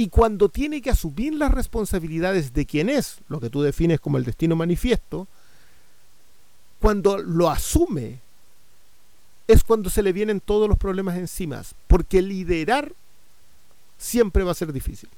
[0.00, 4.16] Y cuando tiene que asumir las responsabilidades de quien es, lo que tú defines como
[4.16, 5.28] el destino manifiesto,
[6.80, 8.20] cuando lo asume,
[9.46, 12.92] es cuando se le vienen todos los problemas encima, porque liderar
[13.98, 15.10] siempre va a ser difícil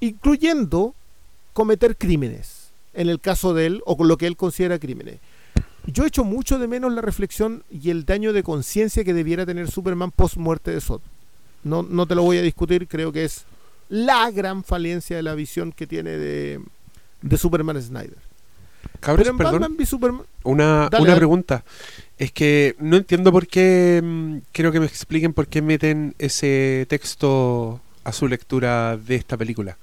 [0.00, 0.94] incluyendo
[1.52, 5.18] cometer crímenes, en el caso de él, o lo que él considera crímenes.
[5.86, 9.70] Yo echo mucho de menos la reflexión y el daño de conciencia que debiera tener
[9.70, 11.00] Superman post muerte de Zod.
[11.64, 13.44] No, no te lo voy a discutir, creo que es
[13.88, 16.60] la gran falencia de la visión que tiene de,
[17.22, 18.18] de Superman Snyder.
[19.00, 20.22] Cabros, Pero en perdón, Batman v Superman...
[20.44, 21.16] una, Dale, una dale.
[21.16, 21.64] pregunta.
[22.18, 26.86] Es que no entiendo por qué, mm, quiero que me expliquen por qué meten ese
[26.88, 29.76] texto a su lectura de esta película.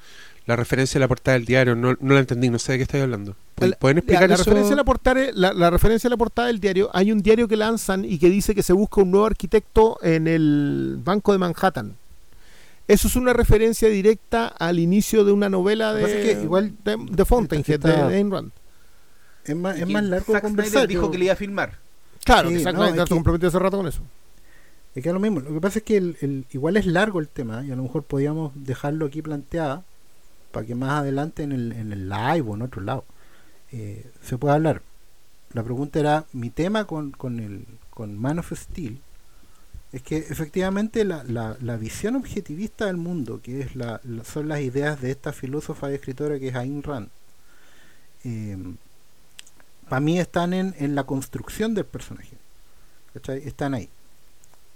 [0.48, 2.84] La referencia a la portada del diario, no, no la entendí, no sé de qué
[2.84, 3.36] estáis hablando.
[3.58, 4.46] La- ¿Pueden explicar la eso?
[4.46, 7.48] referencia a la, portada, la, la referencia a la portada del diario, hay un diario
[7.50, 11.38] que lanzan y que dice que se busca un nuevo arquitecto en el Banco de
[11.38, 11.96] Manhattan.
[12.88, 16.96] Eso es una referencia directa al inicio de una novela que de, que igual de,
[17.12, 18.52] de Fountainhead, está- de Ayn Rand.
[19.44, 20.88] Es más, es más largo Zack conversar.
[20.88, 21.78] dijo que le iba a filmar.
[22.24, 24.02] Claro, Sí, que Zack no, es que- hace rato con eso.
[24.96, 25.42] Es que es lo mismo.
[25.42, 27.84] Lo que pasa es que el, el- igual es largo el tema y a lo
[27.84, 29.84] mejor podíamos dejarlo aquí planteado
[30.52, 33.06] para que más adelante en el, en el live o en otro lado
[33.72, 34.82] eh, se pueda hablar.
[35.54, 39.00] La pregunta era, mi tema con, con, el, con Man of Steel
[39.92, 44.60] es que efectivamente la, la, la visión objetivista del mundo, que es la, son las
[44.60, 47.10] ideas de esta filósofa y escritora que es Ayn Rand,
[49.88, 52.38] para mí están en, en la construcción del personaje.
[53.24, 53.90] Están ahí.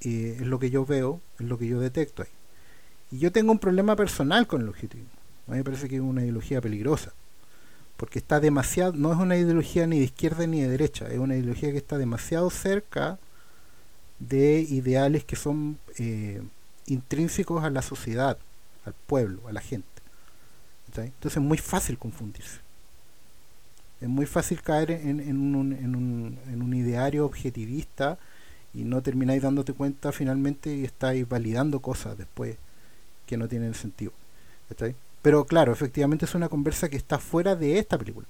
[0.02, 2.30] Eh, es lo que yo veo, es lo que yo detecto ahí.
[3.12, 5.12] Y yo tengo un problema personal con el objetivismo.
[5.48, 7.14] A mí me parece que es una ideología peligrosa.
[7.98, 11.36] Porque está demasiado, no es una ideología ni de izquierda ni de derecha, es una
[11.36, 13.20] ideología que está demasiado cerca
[14.18, 16.42] de ideales que son eh,
[16.88, 18.38] intrínsecos a la sociedad,
[18.86, 19.88] al pueblo, a la gente.
[21.00, 22.60] Entonces es muy fácil confundirse.
[24.02, 28.18] Es muy fácil caer en, un, ideario objetivista
[28.74, 32.58] y no termináis dándote cuenta finalmente y estáis validando cosas después
[33.28, 34.12] que no tienen sentido.
[35.22, 38.28] Pero claro, efectivamente es una conversa que está fuera de esta película.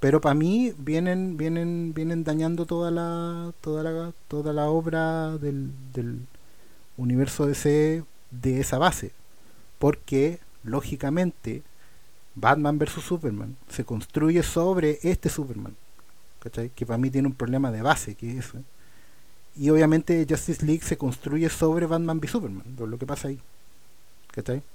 [0.00, 5.70] Pero para mí vienen, vienen, vienen dañando toda la, toda la, toda la obra del,
[5.92, 6.26] del
[6.96, 9.12] universo DC de esa base.
[9.78, 11.62] Porque, lógicamente,
[12.34, 15.76] Batman vs Superman se construye sobre este Superman,
[16.40, 16.70] ¿cachai?
[16.70, 18.58] Que para mí tiene un problema de base, que es eso.
[19.54, 23.38] Y obviamente Justice League se construye sobre Batman v Superman, lo que pasa ahí.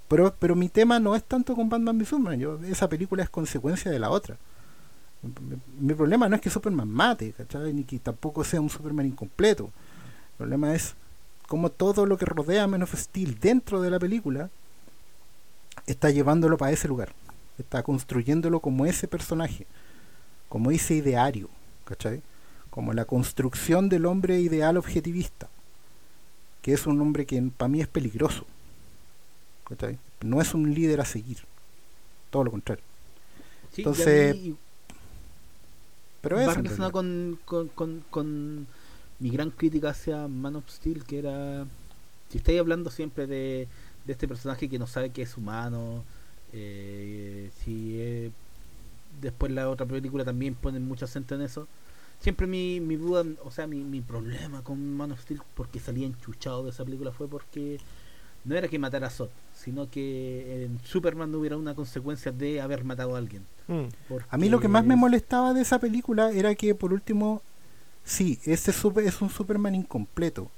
[0.07, 3.29] Pero, pero mi tema no es tanto con Batman v Superman, yo, esa película es
[3.29, 4.37] consecuencia de la otra.
[5.79, 7.73] Mi, problema no es que Superman mate, ¿cachai?
[7.73, 9.65] Ni que tampoco sea un Superman incompleto.
[9.65, 10.95] El problema es
[11.47, 14.49] cómo todo lo que rodea a Man of Steel dentro de la película
[15.87, 17.13] está llevándolo para ese lugar.
[17.57, 19.65] Está construyéndolo como ese personaje,
[20.49, 21.49] como ese ideario,
[21.85, 22.21] ¿cachai?
[22.69, 25.49] Como la construcción del hombre ideal objetivista,
[26.61, 28.45] que es un hombre que para mí es peligroso,
[29.67, 29.99] ¿cachai?
[30.21, 31.39] No es un líder a seguir,
[32.29, 32.83] todo lo contrario.
[33.71, 34.57] Sí, Entonces, mí
[36.21, 36.91] Pero relacionado realidad.
[36.91, 38.67] con, con, con, con
[39.19, 41.65] mi gran crítica hacia Man of Steel, que era.
[42.29, 43.67] Si estáis hablando siempre de,
[44.05, 46.05] de este personaje que no sabe que es humano,
[46.53, 48.31] eh, si eh,
[49.21, 51.67] después la otra película también pone mucho acento en eso.
[52.19, 56.07] Siempre mi, mi duda, o sea, mi, mi problema con Man of Steel, porque salía
[56.07, 57.81] enchuchado de esa película, fue porque
[58.45, 62.61] no era que matara a Zod, sino que en Superman no hubiera una consecuencia de
[62.61, 63.45] haber matado a alguien.
[63.67, 63.85] Mm.
[64.29, 67.41] A mí lo que más me molestaba de esa película era que, por último,
[68.03, 70.51] sí, ese super, es un Superman incompleto.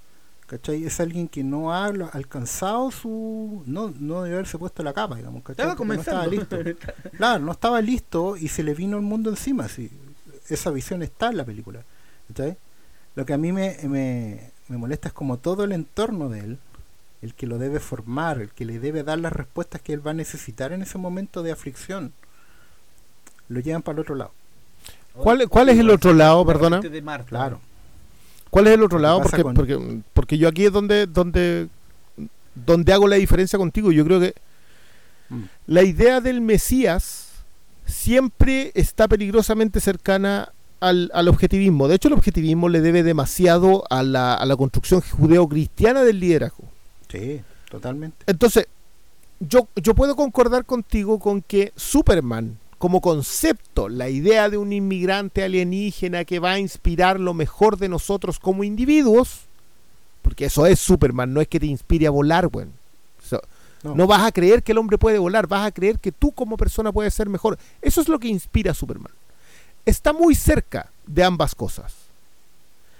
[0.47, 0.83] ¿Cachai?
[0.83, 3.61] Es alguien que no ha alcanzado su.
[3.67, 5.43] No, no debe haberse puesto la capa, digamos.
[5.43, 5.69] ¿cachai?
[5.69, 6.57] Estaba no estaba listo.
[7.17, 9.67] Claro, no estaba listo y se le vino el mundo encima.
[9.67, 9.91] Sí.
[10.47, 11.85] Esa visión está en la película.
[12.27, 12.57] ¿cachai?
[13.13, 16.59] Lo que a mí me, me, me molesta es como todo el entorno de él,
[17.21, 20.11] el que lo debe formar, el que le debe dar las respuestas que él va
[20.11, 22.13] a necesitar en ese momento de aflicción,
[23.49, 24.31] lo llevan para el otro lado.
[25.13, 26.79] ¿Cuál- cuál es el otro lado, perdona?
[26.79, 27.27] de Marta.
[27.29, 27.59] Claro.
[28.49, 29.21] ¿Cuál es el otro lado?
[29.21, 31.67] Porque, con- porque, porque yo aquí es donde, donde,
[32.55, 33.91] donde hago la diferencia contigo.
[33.91, 34.33] Yo creo que
[35.29, 35.43] Mm.
[35.67, 37.27] la idea del Mesías
[37.85, 41.87] siempre está peligrosamente cercana al, al objetivismo.
[41.87, 46.63] De hecho, el objetivismo le debe demasiado a la, a la construcción judeocristiana del liderazgo.
[47.09, 48.17] Sí, totalmente.
[48.27, 48.67] Entonces,
[49.39, 55.43] yo, yo puedo concordar contigo con que Superman, como concepto, la idea de un inmigrante
[55.43, 59.41] alienígena que va a inspirar lo mejor de nosotros como individuos,
[60.21, 62.71] porque eso es Superman, no es que te inspire a volar, bueno.
[63.27, 63.41] So,
[63.83, 63.95] No.
[63.95, 66.57] no vas a creer que el hombre puede volar, vas a creer que tú como
[66.57, 67.57] persona puedes ser mejor.
[67.81, 69.13] Eso es lo que inspira a Superman.
[69.85, 71.93] Está muy cerca de ambas cosas.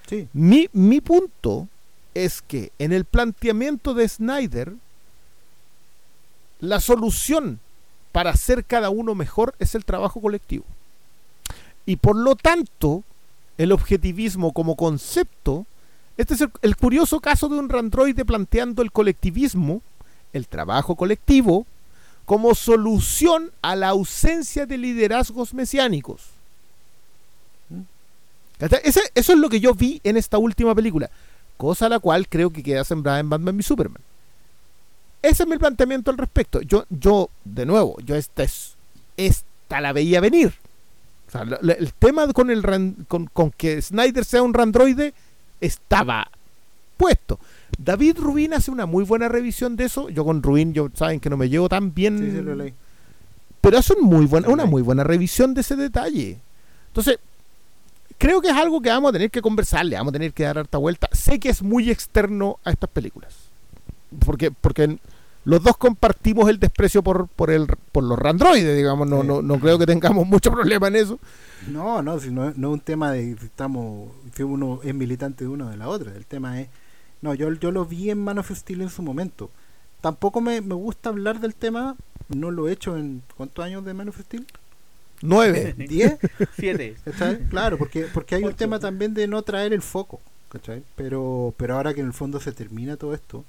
[0.08, 1.68] Sí, Mi, mi punto
[2.14, 4.74] es que en el planteamiento de Snyder,
[6.60, 7.60] la solución
[8.12, 10.64] para hacer cada uno mejor es el trabajo colectivo.
[11.86, 13.02] Y por lo tanto,
[13.58, 15.66] el objetivismo como concepto,
[16.16, 19.80] este es el, el curioso caso de un randroide planteando el colectivismo,
[20.32, 21.66] el trabajo colectivo,
[22.26, 26.20] como solución a la ausencia de liderazgos mesiánicos.
[28.60, 31.10] Ese- eso es lo que yo vi en esta última película,
[31.60, 34.02] cosa la cual creo que queda sembrada en Batman v Superman.
[35.22, 36.62] Ese es mi planteamiento al respecto.
[36.62, 38.74] Yo, yo de nuevo, yo esta, es,
[39.18, 40.54] esta la veía venir.
[41.28, 44.54] O sea, la- la- el tema con, el ran- con, con que Snyder sea un
[44.54, 45.12] randroide
[45.60, 46.26] estaba
[46.96, 47.38] puesto.
[47.78, 50.08] David Rubin hace una muy buena revisión de eso.
[50.08, 52.72] Yo con Rubin, yo saben que no me llevo tan bien sí, sí, lo leí.
[53.60, 56.38] pero hace un muy buena, Sí, una muy buena revisión de ese detalle.
[56.88, 57.18] Entonces,
[58.18, 60.42] creo que es algo que vamos a tener que conversar, le vamos a tener que
[60.44, 61.08] dar harta vuelta.
[61.30, 63.34] Sé que es muy externo a estas películas.
[64.26, 64.98] Porque, porque
[65.44, 69.08] los dos compartimos el desprecio por, por, el, por los randroides, digamos.
[69.08, 69.28] No, Sí.
[69.28, 71.18] no, no creo que tengamos mucho problema en eso.
[71.68, 75.44] No, no, si no, no es un tema de si estamos, si uno es militante
[75.44, 76.12] de uno o de la otra.
[76.14, 76.68] El tema es,
[77.22, 79.50] no, yo, yo lo vi en Man of Steel en su momento.
[80.00, 81.94] Tampoco me, me gusta hablar del tema,
[82.28, 84.46] no lo he hecho en ¿cuántos años de Man of Steel?
[85.22, 85.74] Nueve.
[85.76, 86.18] ¿10?
[86.58, 86.96] Siete.
[87.04, 87.38] ¿Cachai?
[87.50, 90.18] Claro, porque, porque hay un tema también de no traer el foco,
[90.50, 90.82] ¿cachai?
[90.96, 93.44] Pero, pero ahora que en el fondo se termina todo esto,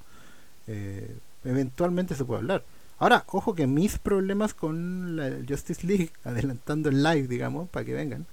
[0.68, 2.64] eh, eventualmente se puede hablar.
[3.00, 7.94] Ahora, ojo que mis problemas con la Justice League, adelantando el live, digamos, para que
[7.94, 8.26] vengan,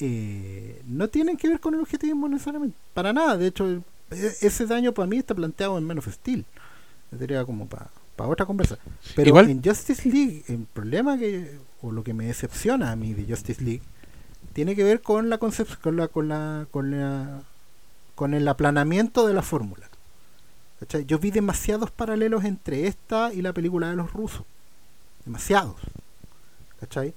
[0.00, 3.36] eh, no tienen que ver con el objetivismo necesariamente, para nada.
[3.36, 6.44] De hecho, e- ese daño para mí está planteado en Man of Steel.
[7.18, 8.78] Sería como para otra conversa.
[9.14, 13.14] Pero Igual- en Justice League, el problema que, o lo que me decepciona a mí
[13.14, 13.82] de Justice League,
[14.52, 15.52] tiene que ver con la con
[15.96, 17.42] la, con la, con la,
[18.16, 19.88] con el aplanamiento de la fórmula.
[20.80, 21.04] ¿Cachai?
[21.06, 24.42] Yo vi demasiados paralelos entre esta y la película de los rusos.
[25.24, 25.76] Demasiados.
[26.80, 27.14] ¿Cachai?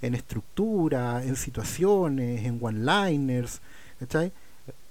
[0.00, 3.60] En estructura, en situaciones, en one-liners.
[3.98, 4.32] ¿Cachai?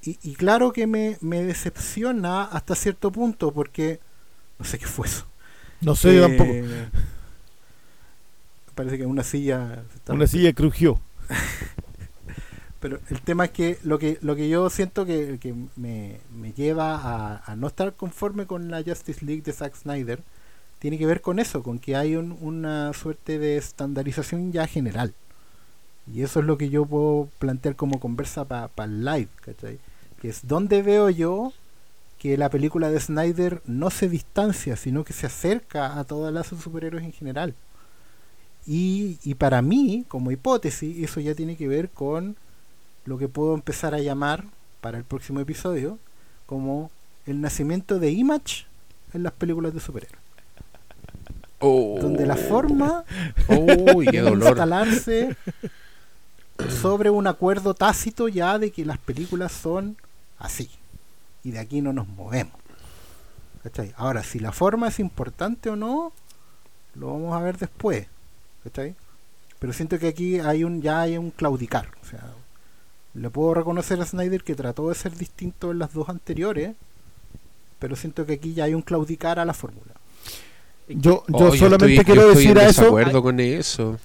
[0.04, 4.00] Y, y claro que me, me decepciona hasta cierto punto porque
[4.60, 5.26] no sé qué fue eso.
[5.82, 6.52] No sé, Eh, tampoco.
[8.76, 9.84] parece que una silla...
[9.96, 11.00] está Una silla crujió.
[12.82, 16.54] Pero el tema es que lo que, lo que yo siento que, que me, me
[16.54, 20.22] lleva a, no estar conforme con la Justice League de Zack Snyder
[20.80, 25.14] tiene que ver con eso, con que hay un- una suerte de estandarización ya general.
[26.12, 29.80] Y eso es lo que yo puedo plantear como conversa para el live, ¿cachai?
[30.22, 31.54] Que es donde veo yo
[32.20, 36.48] que la película de Snyder no se distancia, sino que se acerca a todas las
[36.48, 37.56] superhéroes en general.
[38.66, 42.36] Y, y para mí, como hipótesis, eso ya tiene que ver con
[43.06, 44.46] lo que puedo empezar a llamar
[44.80, 45.98] para el próximo episodio
[46.46, 46.92] como
[47.26, 48.66] el nacimiento de Image
[49.14, 50.22] en las películas de superhéroes.
[51.60, 52.00] Oh.
[52.02, 53.04] Donde la forma
[53.96, 55.36] Uy, qué instalarse
[56.82, 59.98] sobre un acuerdo tácito ya de que las películas son
[60.40, 60.70] así.
[61.44, 62.54] Y de aquí no nos movemos.
[63.64, 63.94] ¿Cachai?
[63.96, 66.12] Ahora, si la forma es importante o no,
[66.96, 68.08] lo vamos a ver después.
[68.64, 68.96] ¿Cachai?
[69.60, 71.90] Pero siento que aquí hay un ya hay un claudicar.
[72.02, 72.32] O sea,
[73.14, 76.76] le puedo reconocer a Snyder que trató de ser distinto en las dos anteriores,
[77.80, 79.94] pero siento que aquí ya hay un claudicar a la fórmula.
[80.88, 82.82] Yo, Oh, yo solamente estoy- quiero yo estoy decir en a eso.
[82.82, 84.00] desacuerdo con eso.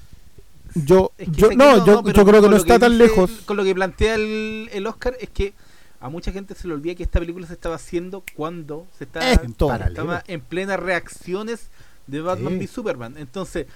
[0.75, 3.31] Yo, Es que yo que no, yo, yo creo que no está tan dice- lejos.
[3.47, 5.55] Con lo que plantea el, el Oscar es que
[6.01, 9.31] a mucha gente se le olvida que esta película se estaba haciendo cuando se estaba,
[9.31, 9.73] Esto.
[9.75, 11.69] estaba en plenas reacciones
[12.07, 12.59] de Batman Sí.
[12.59, 13.15] v Superman.
[13.17, 13.67] Entonces,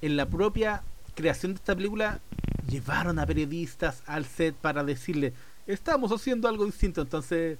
[0.00, 0.82] en la propia
[1.14, 2.20] creación de esta película,
[2.68, 5.32] llevaron a periodistas al set para decirle,
[5.66, 7.00] estamos haciendo algo distinto.
[7.02, 7.58] Entonces,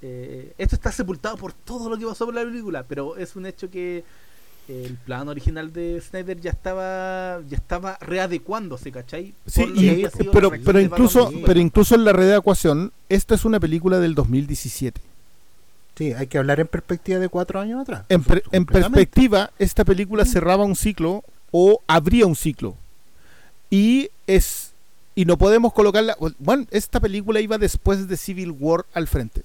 [0.00, 3.46] eh, esto está sepultado por todo lo que pasó por la película, pero es un
[3.46, 4.04] hecho que
[4.68, 9.34] el plan original de Snyder ya estaba ya estaba readecuándose, ¿cachai?
[9.46, 13.98] Sí, y- pero, pero Batman incluso, pero incluso en la readecuación, esta es una película
[13.98, 15.00] del 2017.
[15.96, 18.04] Sí, hay que hablar en perspectiva de cuatro años atrás.
[18.08, 22.76] En, per- en perspectiva, esta película cerraba un ciclo o abría un ciclo.
[23.72, 24.72] Y es
[25.14, 26.14] y no podemos colocarla.
[26.38, 29.42] Bueno, esta película iba después de Civil War al frente.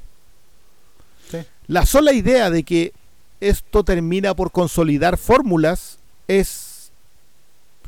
[1.32, 1.38] Sí.
[1.68, 2.92] La sola idea de que
[3.40, 5.98] esto termina por consolidar fórmulas
[6.28, 6.92] es.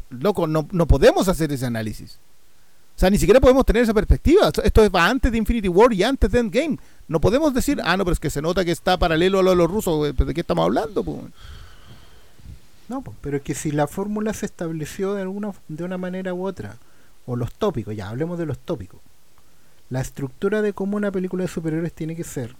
[0.09, 2.17] Loco, no, no podemos hacer ese análisis.
[2.95, 4.49] O sea, ni siquiera podemos tener esa perspectiva.
[4.63, 6.77] Esto- va antes de Infinity War y antes de Endgame.
[7.07, 9.49] No podemos decir, ah, no, pero es que se nota que está paralelo a lo
[9.51, 10.13] de los rusos.
[10.17, 11.03] pero ¿De qué estamos hablando?
[11.03, 11.21] po?
[12.89, 16.45] No, pero es que si la fórmula se estableció de alguna de una manera u
[16.45, 16.77] otra,
[17.25, 18.99] o los tópicos, ya hablemos de los tópicos.
[19.89, 22.55] La estructura de cómo una película de superhéroes tiene que ser.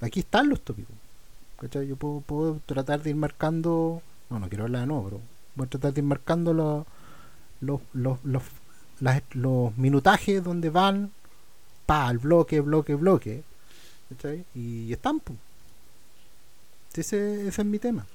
[0.00, 0.94] Aquí están los tópicos.
[1.72, 4.02] Yo puedo, puedo tratar de ir marcando.
[4.28, 5.20] No, no quiero hablar de nuevo, pero
[5.54, 6.84] voy a tratar de ir marcando los,
[7.60, 8.42] los, los, los,
[9.00, 11.12] las- los minutajes donde van,
[11.86, 13.42] pa, el bloque, bloque, bloque.
[14.10, 14.44] ¿Cachai?
[14.54, 15.20] Y están.
[16.94, 18.06] Ese, ese es mi tema.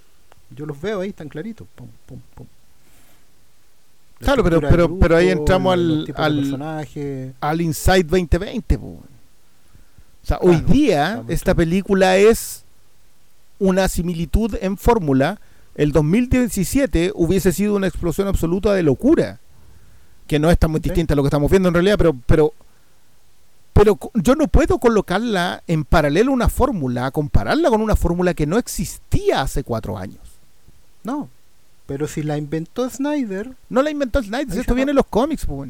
[0.56, 1.68] Yo los veo ahí tan claritos.
[1.76, 2.48] Pum, pum, pum.
[4.20, 8.78] La Claro, pero- pero- pero ahí entramos al- al- al Inside 2020.
[8.78, 8.88] po.
[8.88, 9.02] O
[10.24, 12.64] sea, hoy día esta película es
[13.60, 15.40] una similitud en fórmula.
[15.74, 19.40] El 2017 hubiese sido una explosión absoluta de locura,
[20.28, 20.90] que no es tan muy Sí.
[20.90, 22.54] distinta a lo que estamos viendo en realidad, pero pero
[23.74, 28.46] pero yo no puedo colocarla en paralelo a una fórmula, compararla con una fórmula que
[28.46, 30.20] no existía hace cuatro años.
[31.04, 31.30] No,
[31.88, 35.46] pero si la inventó Snyder, No la inventó Snyder, esto viene en los cómics.
[35.46, 35.70] pues.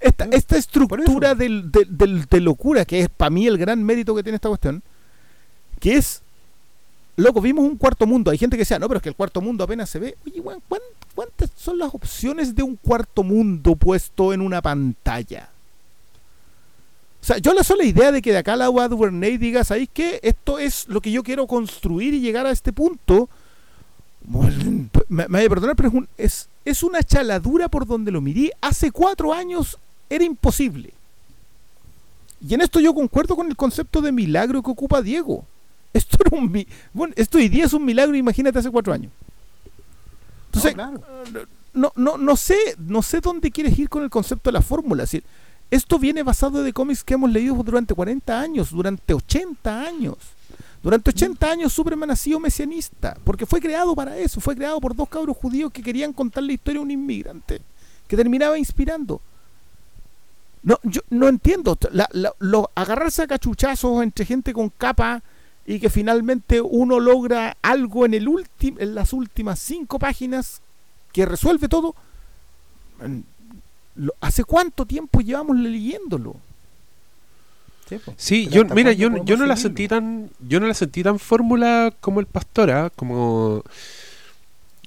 [0.00, 4.14] Esta, esta estructura del- del- del- de locura, que es para mí el gran mérito
[4.14, 4.82] que tiene esta cuestión,
[5.80, 6.22] que es,
[7.16, 8.30] loco, vimos un cuarto mundo.
[8.30, 10.16] Hay gente que decía, no, pero es que el cuarto mundo apenas se ve.
[10.26, 10.80] Oye, weón, ¿cuán-
[11.14, 15.48] ¿cuántas son las opciones de un cuarto mundo puesto en una pantalla?
[17.20, 20.18] O sea, yo la sola idea de que de acá la Duvernay diga, ¿sabéis qué?
[20.22, 23.28] Esto es lo que yo quiero construir y llegar a este punto.
[25.08, 28.20] Me, me vaya a perdonar, pero es, un- es, es una chaladura por donde lo
[28.20, 28.52] miré.
[28.60, 29.78] Hace cuatro años
[30.08, 30.92] era imposible.
[32.46, 35.44] Y en esto yo concuerdo con el concepto de milagro que ocupa Diego.
[35.92, 39.12] Esto era un bueno, esto hoy día es un milagro, imagínate hace cuatro años.
[40.46, 41.46] Entonces, no, claro.
[41.74, 45.02] no, no, no sé, no sé dónde quieres ir con el concepto de la fórmula.
[45.02, 45.22] Decir,
[45.70, 50.16] esto viene basado de cómics que hemos leído durante 40 años, durante 80 años.
[50.82, 54.96] Durante 80 años Superman ha sido mesianista, porque fue creado para eso, fue creado por
[54.96, 57.62] dos cabros judíos que querían contar la historia de un inmigrante,
[58.08, 59.20] que terminaba inspirando.
[60.64, 65.22] No, yo no entiendo, la- lo- agarrarse a cachuchazos entre gente con capa
[65.66, 68.28] y que finalmente uno logra algo en, el
[68.60, 70.60] en las últimas cinco páginas
[71.12, 71.94] que resuelve todo.
[73.06, 73.20] Mm,
[74.20, 76.36] ¿Hace cuánto tiempo llevamos leyéndolo?
[78.16, 81.18] Sí, yo, ¿hasta mira, yo, yo no la sentí tan, yo no la sentí tan
[81.18, 83.62] fórmula como el pastora, como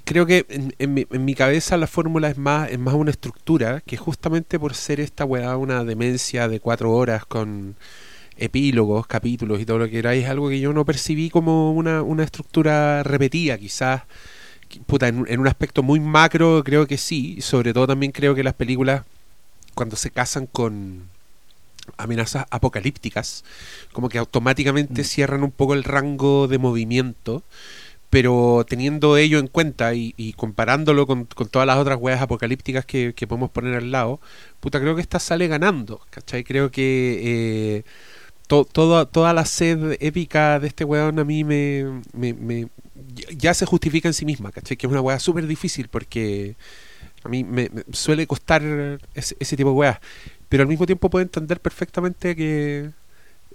[0.03, 3.11] creo que en, en mi, en mi cabeza la fórmula es más, es más una
[3.11, 7.75] estructura que justamente por ser esta weá una demencia de cuatro horas con
[8.38, 12.03] epílogos, capítulos y todo lo que era, es algo que yo no percibí como una,
[12.03, 14.03] una estructura repetida, quizás.
[14.88, 18.35] Puta, en, un- en un aspecto muy macro creo que sí, sobre todo también creo
[18.35, 19.03] que las películas
[19.75, 21.09] cuando se casan con
[21.97, 23.43] amenazas apocalípticas,
[23.93, 25.05] como que automáticamente Mm.
[25.05, 27.43] cierran un poco el rango de movimiento,
[28.09, 32.85] pero teniendo ello en cuenta y, y comparándolo con, con todas las otras weas apocalípticas
[32.85, 34.22] que, que podemos poner al lado,
[34.61, 36.43] puta, creo que esta sale ganando, ¿cachai?
[36.43, 37.83] Creo que eh,
[38.47, 42.67] to- toda, toda la sed épica de este weón a mí me, me- me-
[43.38, 44.77] ya se justifica en sí misma, ¿cachai?
[44.77, 46.55] Que es una wea súper difícil porque
[47.23, 48.64] a mí me, me suele costar
[49.15, 49.99] ese, ese tipo de weas,
[50.56, 52.92] pero al mismo tiempo puedo entender perfectamente que,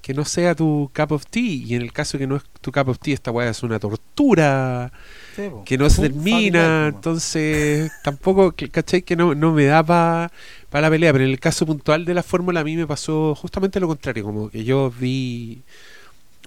[0.02, 2.72] que no sea tu cup of tea, y en el caso que no es tu
[2.72, 4.92] cup of tea, esta wea es una tortura
[5.36, 9.02] Sí, que no se termina, entonces tampoco, ¿cachai?
[9.02, 10.30] Que no, no me da para
[10.72, 13.80] la pelea, pero en el caso puntual de la fórmula a mí me pasó justamente
[13.80, 15.62] lo contrario, como que yo vi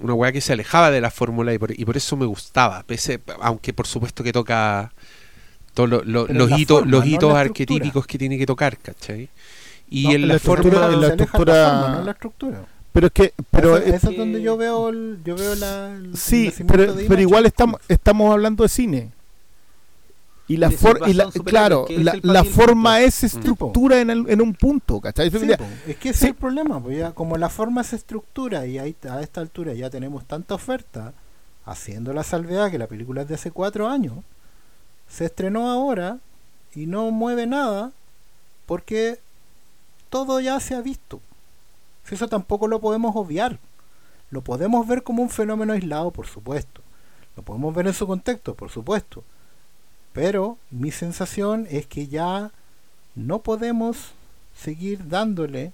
[0.02, 2.84] una weá que se alejaba de la fórmula y por, y por eso me gustaba,
[2.84, 4.94] pese, aunque por supuesto que toca
[5.74, 9.30] todos lo- lo- los hitos, los no hitos la arquetípicos que tiene que tocar, ¿cachai?
[9.96, 10.64] Y No, en la, la forma...
[10.64, 12.66] estructura- en la Se aleja estructura- forma, no en la estructura.
[12.94, 15.94] Pero es que, pero Eso- es- eso es donde yo veo el, yo veo la
[15.94, 19.12] el sí, pero, de pero igual estamos, estamos hablando de cine.
[20.48, 24.42] Y la, for- y la claro, es la, la forma es estructura en, el- en
[24.42, 25.32] un punto, ¿cachai?
[25.32, 25.38] Sí,
[25.88, 26.26] es que ese sí.
[26.26, 29.74] es el problema, pues ya como la forma se estructura y ahí, a esta altura
[29.74, 31.14] ya tenemos tanta oferta,
[31.66, 34.16] haciendo la salvedad que la película es de hace cuatro años,
[35.08, 36.18] se estrenó ahora
[36.76, 37.92] y no mueve nada
[38.66, 39.20] porque
[40.14, 41.20] todo ya se ha visto.
[42.06, 43.58] Si Eso tampoco lo podemos obviar.
[44.30, 46.82] Lo podemos ver como un fenómeno aislado, por supuesto.
[47.36, 49.24] Lo podemos ver en su contexto, por supuesto.
[50.14, 52.52] Pero mi sensación es que ya
[53.16, 54.12] no podemos
[54.56, 55.74] seguir dándole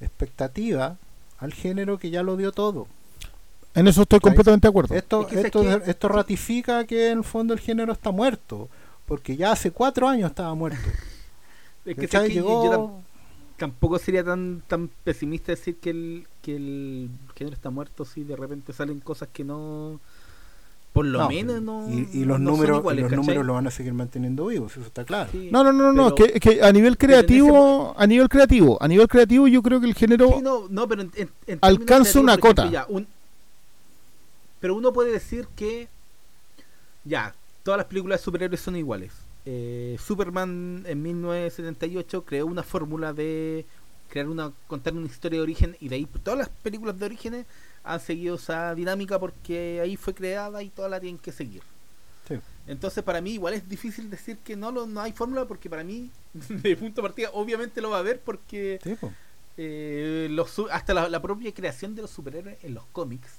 [0.00, 0.96] expectativa
[1.40, 2.86] al género que ya lo dio todo.
[3.74, 4.94] en eso estoy completamente de acuerdo.
[4.94, 8.68] Esto, Es que, ¿sabes esto, esto ratifica que en el fondo el género está muerto,
[9.04, 10.88] porque ya hace cuatro años estaba muerto.
[11.84, 13.00] Es que, que Llegó-
[13.58, 18.36] tampoco sería tan tan pesimista decir que el que el género está muerto si de
[18.36, 20.00] repente salen cosas que no
[20.92, 23.16] por lo No, menos no y, y los no son números, y los ¿cachai?
[23.16, 25.28] números lo van a seguir manteniendo vivos, eso está claro.
[25.30, 25.48] Sí.
[25.52, 28.88] No, no, no, no, Pero- es que, a nivel ese creativo, a nivel creativo, a
[28.88, 32.18] nivel creativo yo creo que el género Sí, no, no, pero en, en- en Alcanza
[32.20, 32.70] una cota.
[32.70, 33.06] ya, un-
[34.60, 35.88] pero uno puede decir que
[37.04, 39.12] ya, todas las películas de superhéroes son iguales.
[39.50, 43.64] Eh, Superman en 1978 creó una fórmula de
[44.10, 47.46] crear una contar una historia de origen y de ahí todas las películas de orígenes
[47.82, 51.62] han seguido esa dinámica porque ahí fue creada y todas la tienen que seguir.
[52.26, 52.34] Sí.
[52.66, 55.82] Entonces para mí igual es difícil decir que no lo, no hay fórmula porque para
[55.82, 56.10] mí
[56.50, 59.10] de punto de partida obviamente lo va a haber porque Sí, po.
[59.56, 63.30] eh, los hasta la, la propia creación de los superhéroes en los cómics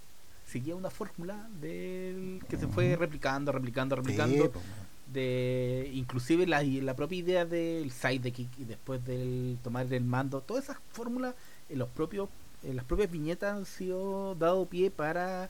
[0.47, 4.43] seguía una fórmula del que se fue replicando, replicando, replicando.
[4.45, 4.88] Sí, po, man.
[5.13, 10.65] De inclusive la, la propia idea del sidekick y después del tomar el mando, todas
[10.65, 11.33] esas fórmulas
[11.69, 12.29] en los propios
[12.63, 15.49] en las propias viñetas han sido dado pie para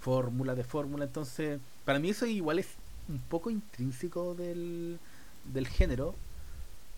[0.00, 2.68] fórmula de fórmula, entonces para mí eso igual es
[3.08, 4.98] un poco intrínseco del,
[5.52, 6.14] del género,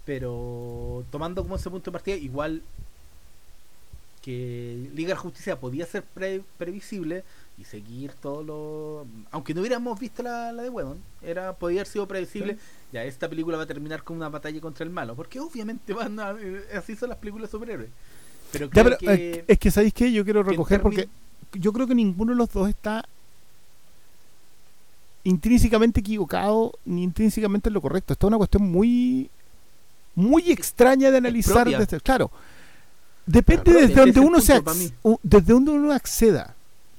[0.05, 2.63] pero tomando como ese punto de partida igual
[4.21, 7.25] que Liga de Justicia podía ser pre- previsible
[7.59, 11.87] y seguir todo lo aunque no hubiéramos visto la, la de Whedon era podía haber
[11.87, 12.57] sido previsible
[12.93, 16.19] ya esta película va a terminar con una batalla contra el malo porque obviamente van
[16.19, 17.91] a, eh, así son las películas superhéroes
[18.53, 21.09] pero Ya, pero, que eh, es que sabéis que yo quiero que recoger porque
[21.53, 23.05] yo creo que ninguno de los dos está
[25.25, 28.13] intrínsecamente equivocado ni intrínsecamente en lo correcto.
[28.13, 29.31] Esta es una cuestión muy
[30.15, 32.31] muy extraña de analizar desde, claro.
[33.25, 34.61] Depende desde donde uno se
[35.23, 36.55] desde donde uno acceda.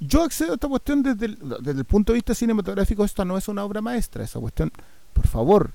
[0.05, 3.63] Yo accedo a esta cuestión desde el, punto de vista cinematográfico, esta no es una
[3.63, 4.71] obra maestra, esa cuestión,
[5.13, 5.71] por favor,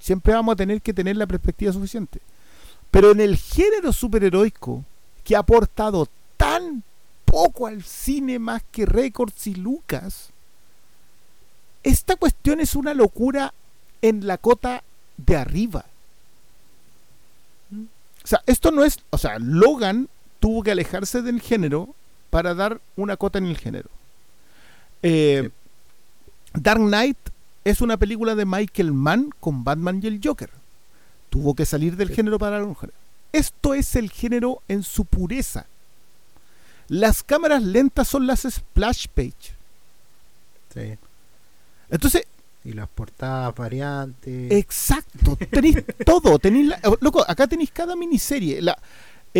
[0.00, 2.20] siempre vamos a tener que tener la perspectiva suficiente.
[2.90, 4.84] Pero en el género superheroico,
[5.22, 6.82] que ha aportado tan
[7.24, 10.30] poco al cine más que récords y lucas,
[11.84, 13.54] esta cuestión es una locura
[14.02, 14.82] en la cota
[15.18, 15.84] de arriba.
[17.72, 20.08] O sea, esto no es, o sea, Logan
[20.40, 21.94] tuvo que alejarse del género
[22.30, 23.88] para dar una cota en el género.
[25.02, 25.50] Eh,
[26.54, 27.18] Dark Knight
[27.64, 30.50] es una película de Michael Mann con Batman y el Joker.
[31.30, 32.96] Tuvo que salir del género para un género.
[33.32, 35.66] Esto es el género en su pureza.
[36.88, 39.52] Las cámaras lentas son las splash page.
[40.72, 40.96] Sí.
[41.90, 42.26] Entonces,
[42.64, 44.50] Y las portadas variantes.
[44.52, 45.76] Exacto, tenéis
[46.06, 48.60] todo, tenéis la- loco, acá tenéis cada miniserie.
[48.62, 48.78] La,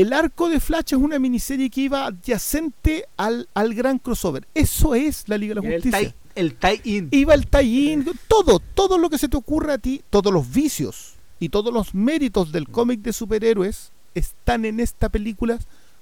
[0.01, 4.47] el arco de Flash es una miniserie que iba adyacente al, al gran crossover.
[4.55, 6.15] Eso es la Liga de la Justicia.
[6.35, 7.09] el tie-in.
[7.11, 11.15] Iba el tie-in, todo, todo lo que se te ocurra a ti, todos los vicios
[11.41, 15.59] y todos los méritos del cómic de superhéroes están en esta película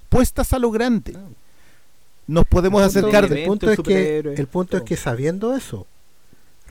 [0.09, 1.13] puestas a lo grande.
[1.15, 1.27] Ah.
[2.27, 3.41] Nos podemos El acercar de- de...
[3.43, 5.87] el punto es que el punto es que sabiendo eso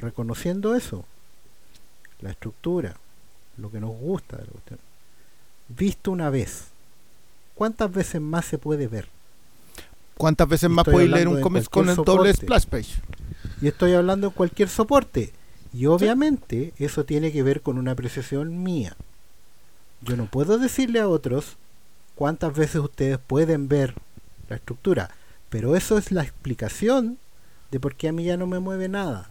[0.01, 1.05] reconociendo eso
[2.21, 2.97] la estructura
[3.57, 4.79] lo que nos gusta de la cuestión,
[5.69, 6.65] visto una vez
[7.57, 9.09] cuántas veces más se puede ver
[10.17, 13.03] ¿Cuántas veces más podéis leer un cómic con el doble splash page?
[13.61, 15.33] y estoy hablando en cualquier soporte.
[15.75, 18.97] Y obviamente eso tiene que ver con una apreciación mía.
[20.01, 21.57] Yo no puedo decirle a otros
[22.15, 23.95] cuántas veces ustedes pueden ver
[24.49, 25.11] la estructura
[25.49, 27.19] pero eso es la explicación
[27.71, 29.27] de por qué a mí ya no me mueve nada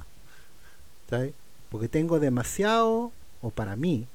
[1.09, 1.33] ¿sabes?
[1.69, 4.07] porque tengo demasiado o para mí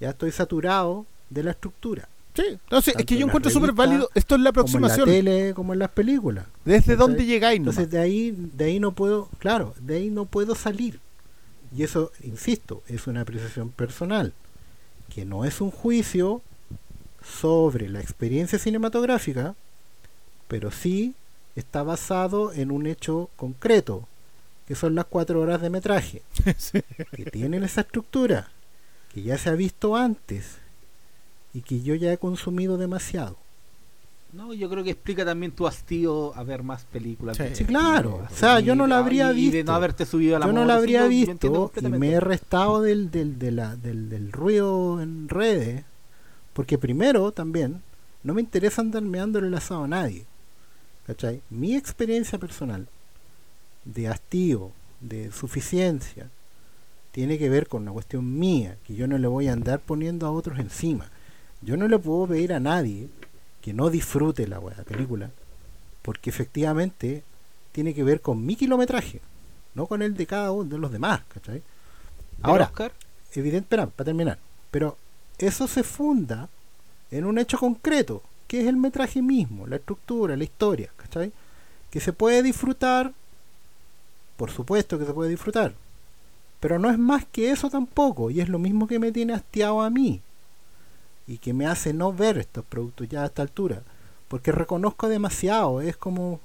[0.00, 4.10] ya estoy saturado de la estructura Sí, entonces es Tanto que yo encuentro súper válido.
[4.14, 5.08] Esto es la como en la aproximación.
[5.08, 7.60] tele como en las películas ¿Desde dónde llegáis?
[7.60, 7.78] nomás?
[7.78, 11.00] Entonces de ahí, de ahí no puedo, claro, de ahí no puedo salir.
[11.76, 14.32] Y eso, insisto, es una apreciación personal,
[15.12, 16.42] que no es un juicio
[17.24, 19.54] sobre la experiencia cinematográfica,
[20.48, 21.14] pero sí
[21.56, 24.08] está basado en un hecho concreto,
[24.66, 26.22] que son las cuatro horas de metraje,
[27.12, 28.50] que tienen esa estructura,
[29.12, 30.58] que ya se ha visto antes
[31.54, 33.36] y que yo ya he consumido demasiado.
[34.32, 37.36] No, yo creo que explica también tu hastío a ver más películas.
[37.52, 37.64] Sí.
[37.64, 38.26] claro.
[38.28, 39.70] O sea, yo no la y- habría y de visto.
[39.70, 43.12] no haberte subido a la yo no la habría visto y me he restado del,
[43.12, 45.84] del, de la- del, del ruido en redes
[46.52, 47.80] porque primero también
[48.24, 50.26] no me interesa andar meando el asado a nadie
[51.06, 51.40] ¿cachai?
[51.50, 52.88] mi experiencia personal
[53.84, 56.28] de hastío de suficiencia
[57.12, 60.26] tiene que ver con una cuestión mía que yo no le voy a andar poniendo
[60.26, 61.08] a otros encima
[61.64, 63.08] yo no le puedo pedir a nadie
[63.60, 65.30] que no disfrute la wea, película
[66.02, 67.22] porque efectivamente
[67.72, 69.20] tiene que ver con mi kilometraje
[69.74, 71.62] no con el de cada uno de los demás, ¿cachai?
[72.42, 72.92] Ahora, Oscar,
[73.34, 74.38] evidente, espera, para terminar,
[74.70, 74.96] pero
[75.38, 76.48] eso se funda
[77.10, 81.32] en un hecho concreto, que es el metraje mismo, la estructura, la historia, ¿cachai?
[81.90, 83.12] Que se puede disfrutar,
[84.36, 85.74] por supuesto que se puede disfrutar,
[86.60, 89.80] pero no es más que eso tampoco, y es lo mismo que me tiene hastiado
[89.80, 90.20] a mí,
[91.26, 93.82] y que me hace no ver estos productos ya a esta altura,
[94.28, 96.40] porque reconozco demasiado, es como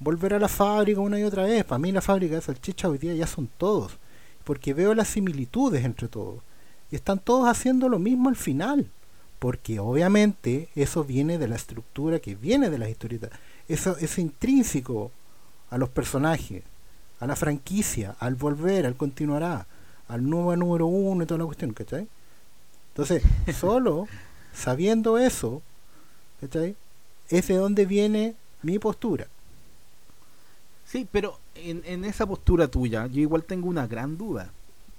[0.00, 2.98] volver a la fábrica una y otra vez, para mí la fábrica de salchicha hoy
[2.98, 3.98] día ya son todos,
[4.44, 6.42] porque veo las similitudes entre todos,
[6.90, 8.90] y están todos haciendo lo mismo al final,
[9.38, 13.30] porque obviamente eso viene de la estructura que viene de las historietas,
[13.68, 15.10] eso es intrínseco
[15.70, 16.64] a los personajes,
[17.20, 19.66] a la franquicia, al volver, al continuará,
[20.08, 22.08] al nuevo número uno y toda la cuestión, ¿cachai?
[22.98, 24.10] Entonces, solo
[24.52, 25.62] sabiendo eso,
[26.40, 26.76] ¿cachai?
[27.28, 29.28] Es de donde viene mi postura.
[30.84, 34.54] sí, pero en, en esa postura tuya, yo igual tengo una gran duda.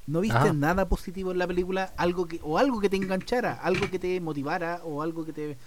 [0.07, 0.53] ¿No viste Ajá.
[0.53, 1.93] nada positivo en la película?
[1.97, 5.57] algo que O algo que te enganchara, algo que te motivara, o algo que te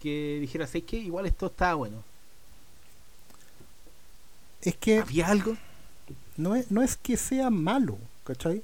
[0.00, 2.04] que dijeras, es que igual esto está bueno.
[4.60, 5.56] Es que ¿Había algo?
[6.36, 8.62] no es, no es que sea malo, ¿cachai?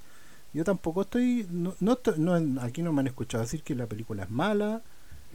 [0.55, 4.25] Yo tampoco estoy, no, no, no- aquí no me han escuchado decir que la película
[4.25, 4.83] es mala,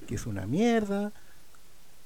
[0.08, 1.12] que es una mierda.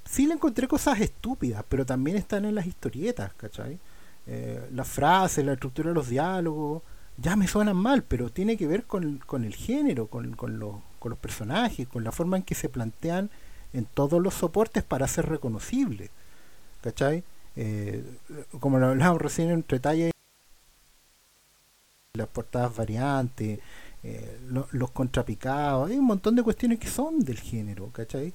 [0.06, 3.80] Sí le encontré cosas estúpidas, pero también están en las historietas, ¿cachai?
[4.28, 6.84] Eh, las frases, la estructura de los diálogos,
[7.18, 10.76] ya me suenan mal, pero tiene que ver con, con el género, con, con, los,
[11.00, 13.30] con los personajes, con la forma en que se plantean
[13.74, 16.10] en todos los soportes para ser reconocibles,
[16.82, 17.24] ¿cachai?
[17.56, 18.04] Eh,
[18.60, 20.11] como lo hablábamos recién entre talla
[22.14, 23.60] las portadas variantes,
[24.04, 28.34] eh, lo- los contrapicados, hay un montón de cuestiones que son del género, ¿cachai?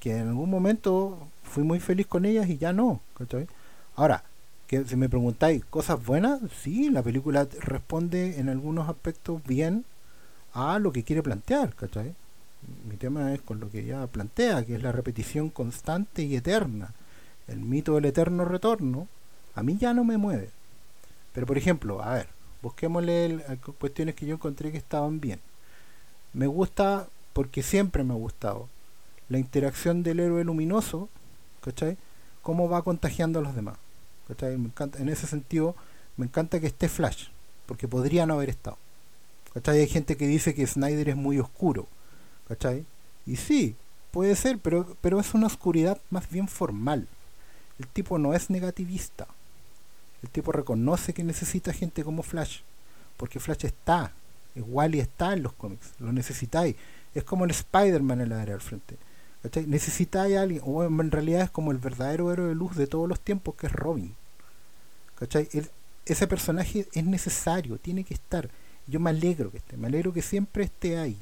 [0.00, 3.46] Que en algún momento fui muy feliz con ellas y ya no, ¿cachai?
[3.94, 4.24] Ahora,
[4.66, 9.84] que si me preguntáis cosas buenas, sí, la película responde en algunos aspectos bien
[10.54, 12.14] a lo que quiere plantear, ¿cachai?
[12.88, 16.92] Mi tema es con lo que ya plantea, que es la repetición constante y eterna.
[17.46, 19.06] El mito del eterno retorno,
[19.54, 20.50] a mí ya no me mueve.
[21.32, 22.28] Pero por ejemplo, a ver,
[22.62, 23.42] busquémosle el-
[23.78, 25.40] cuestiones que yo encontré que estaban bien.
[26.32, 28.68] Me gusta, porque siempre me ha gustado,
[29.28, 31.08] la interacción del héroe luminoso,
[31.62, 31.96] ¿cachai?
[32.42, 33.76] Cómo va contagiando a los demás.
[34.28, 34.54] ¿cachai?
[34.98, 35.74] En ese sentido,
[36.16, 37.26] me encanta que esté Flash,
[37.66, 38.78] porque podría no haber estado.
[39.54, 39.80] ¿cachai?
[39.80, 41.86] Hay gente que dice que Snyder es muy oscuro,
[42.48, 42.84] ¿cachai?
[43.26, 43.76] Y sí,
[44.10, 47.08] puede ser, pero, pero es una oscuridad más bien formal.
[47.78, 49.26] El tipo no es negativista.
[50.22, 52.60] El tipo reconoce que necesita gente como Flash.
[53.16, 54.12] porque Flash está,
[54.54, 56.76] igual y está en los cómics, lo necesitáis.
[57.14, 58.96] Es como el Spider-Man en la área del frente.
[59.42, 59.66] ¿cachai?
[59.66, 63.08] Necesitáis a alguien, o en realidad es como el verdadero héroe de luz de todos
[63.08, 64.14] los tiempos, que es Robin.
[65.16, 65.48] ¿cachai?
[66.04, 68.48] ese personaje es necesario, tiene que estar.
[68.86, 71.16] Yo me alegro que esté, me alegro que siempre esté ahí.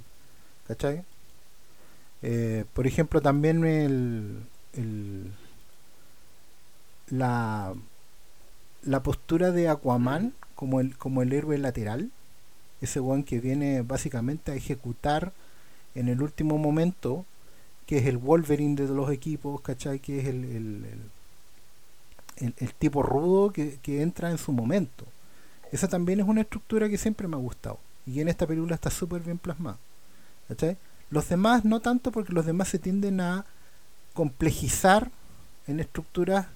[0.66, 1.04] ¿cachai?
[2.22, 5.32] Eh, por ejemplo, también el, el
[7.10, 7.74] la,
[8.83, 12.10] la postura de Aquaman como el, como el héroe lateral,
[12.81, 15.33] ese one que viene básicamente a ejecutar
[15.94, 17.25] en el último momento,
[17.86, 19.99] que es el Wolverine de los equipos, ¿cachai?
[19.99, 25.05] Que es el, el, el, tipo rudo que, que, entra en su momento.
[25.73, 27.78] Esa también es una estructura que siempre me ha gustado.
[28.07, 29.78] Y en esta película está súper bien plasmada.
[30.49, 30.76] ¿cachai?
[31.10, 33.44] Los demás no tanto porque los demás se tienden a
[34.15, 35.10] complejizar
[35.67, 36.47] en estructuras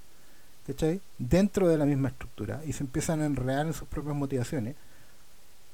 [0.67, 1.01] ¿cachai?
[1.19, 4.77] dentro de la misma estructura y se empiezan a enredar en sus propias motivaciones.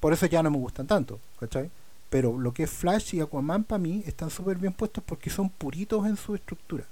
[0.00, 1.70] Por eso ya no me gustan tanto, ¿cachai?
[2.08, 5.48] Pero lo que es Flash y Aquaman para mí están súper bien puestos porque son
[5.48, 6.84] puritos en su estructura.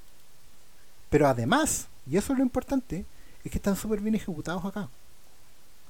[1.11, 3.05] Pero además, y eso es lo importante,
[3.45, 4.89] es que están súper bien ejecutados acá.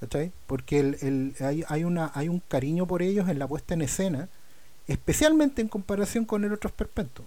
[0.00, 0.32] ¿Cachai?
[0.46, 3.82] Porque el, el, hay, hay, una, hay un cariño por ellos en la puesta en
[3.82, 4.28] escena,
[4.86, 7.24] especialmente en comparación con el otro esperpento.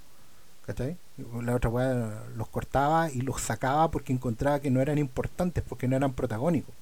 [0.71, 0.95] ¿Cachai?
[1.41, 5.85] La otra weá los cortaba y los sacaba porque encontraba que no eran importantes, porque
[5.85, 6.73] no eran protagónicos.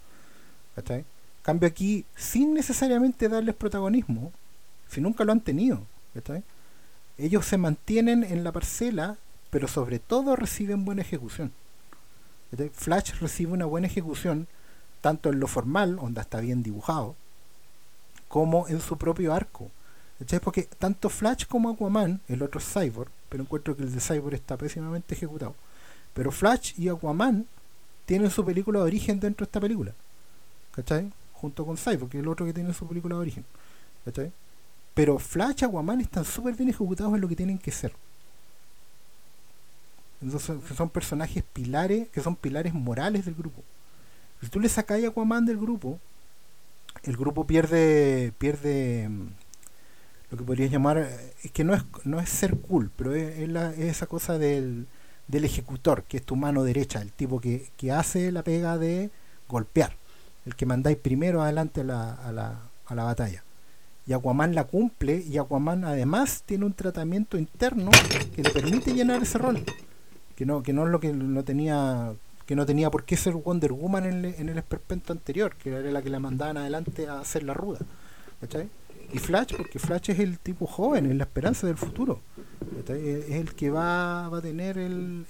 [0.75, 1.05] ¿Cachai?
[1.41, 4.31] Cambio aquí, sin necesariamente darles protagonismo,
[4.87, 5.81] si nunca lo han tenido.
[6.13, 6.43] ¿cachai?
[7.17, 9.17] Ellos se mantienen en la parcela,
[9.49, 11.51] pero sobre todo reciben buena ejecución.
[12.73, 14.47] Flash recibe una buena ejecución,
[15.01, 17.15] tanto en lo formal, donde está bien dibujado,
[18.27, 19.71] como en su propio arco.
[20.43, 24.57] Porque tanto Flash como Aquaman, el otro Cyborg, pero encuentro que el de Cyborg está
[24.57, 25.55] pésimamente ejecutado.
[26.13, 27.45] Pero Flash y Aquaman
[28.05, 29.93] tienen su película de origen dentro de esta película.
[30.71, 31.11] ¿Cachai?
[31.33, 33.45] Junto con Cyborg, que es el otro que tiene su película de origen.
[34.05, 34.31] ¿Cachai?
[34.93, 37.93] Pero Flash y Aquaman están súper bien ejecutados en lo que tienen que ser.
[40.21, 43.63] Entonces son personajes pilares, que son pilares morales del grupo.
[44.41, 45.99] Si tú le sacas a Aquaman del grupo,
[47.03, 49.27] el grupo pierde pierde mm,
[50.31, 53.37] lo que podrías llamar, eh, es que no es, no es ser cool, pero es,
[53.79, 54.87] esa cosa del,
[55.27, 59.09] del, ejecutor, que es tu mano derecha, el tipo que, que, hace la pega de
[59.47, 59.93] golpear,
[60.45, 63.43] el que mandáis primero adelante a la, a la, a la batalla.
[64.05, 67.91] Y Aquaman la cumple y Aquaman además tiene un tratamiento interno
[68.35, 69.63] que le permite llenar ese rol.
[70.35, 72.13] Que no, que no es lo que no tenía
[72.47, 75.69] que no tenía por qué ser Wonder Woman en, el, en el esperpento anterior, que
[75.69, 77.77] era la que la mandaban adelante a hacer la ruda.
[78.41, 78.67] ¿Cachai?
[79.11, 82.21] Y Flash, porque Flash es el tipo joven, es la esperanza del futuro.
[82.87, 84.77] Es el que va, a tener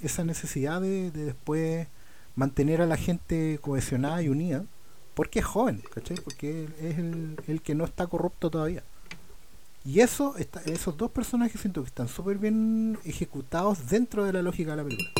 [0.02, 1.88] esa necesidad de, después
[2.34, 4.64] mantener a la gente cohesionada y unida,
[5.14, 6.16] porque es joven, ¿cachai?
[6.22, 8.82] Porque es el, que no está corrupto todavía.
[9.84, 10.34] Y eso,
[10.66, 14.84] esos dos personajes siento que están súper bien ejecutados dentro de la lógica de la
[14.84, 15.10] película.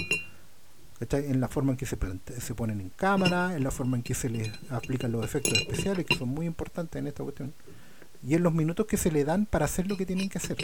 [0.98, 1.30] ¿cachai?
[1.30, 4.28] En la forma en que se ponen en cámara, en la forma en que se
[4.28, 7.54] les aplican los efectos especiales, que son muy importantes en esta cuestión
[8.26, 10.56] y en los minutos que se le dan para hacer lo que tienen que hacer.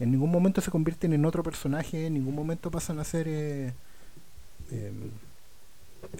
[0.00, 3.72] En ningún momento se convierten en otro personaje, en ningún momento pasan a ser eh,
[4.70, 5.10] em,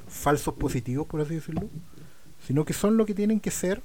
[0.08, 1.68] falsos positivos, por así decirlo,
[2.46, 3.82] sino que son lo que tienen que ser,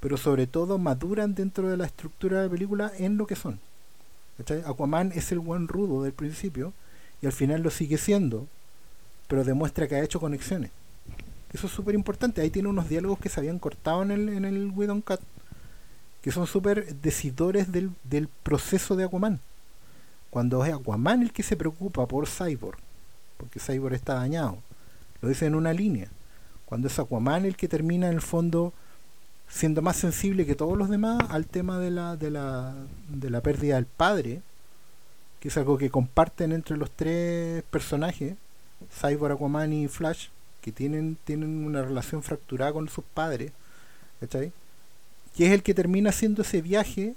[0.00, 3.58] pero sobre todo maduran dentro de la estructura de la película en lo que son.
[4.66, 6.72] Aquaman es el buen rudo del principio
[7.20, 8.46] y al final lo sigue siendo,
[9.26, 10.70] pero demuestra que ha hecho conexiones.
[11.52, 12.40] Eso es súper importante.
[12.40, 15.20] Ahí tiene unos diálogos que se habían cortado en el, en el Widow Cut
[16.22, 19.40] que son súper decidores del, del proceso de Aquaman.
[20.30, 22.78] Cuando es Aquaman el que se preocupa por Cyborg,
[23.36, 24.58] porque Cyborg está dañado,
[25.20, 26.08] lo dice en una línea.
[26.66, 28.72] Cuando es Aquaman el que termina en el fondo
[29.48, 32.74] siendo más sensible que todos los demás al tema de la, de la,
[33.08, 34.42] de la pérdida del padre,
[35.40, 38.34] que es algo que comparten entre los tres personajes,
[38.92, 40.28] Cyborg, Aquaman y Flash,
[40.60, 43.52] que tienen, tienen una relación fracturada con sus padres,
[44.20, 44.52] ¿cachai?
[45.38, 47.14] Que es el que termina haciendo ese viaje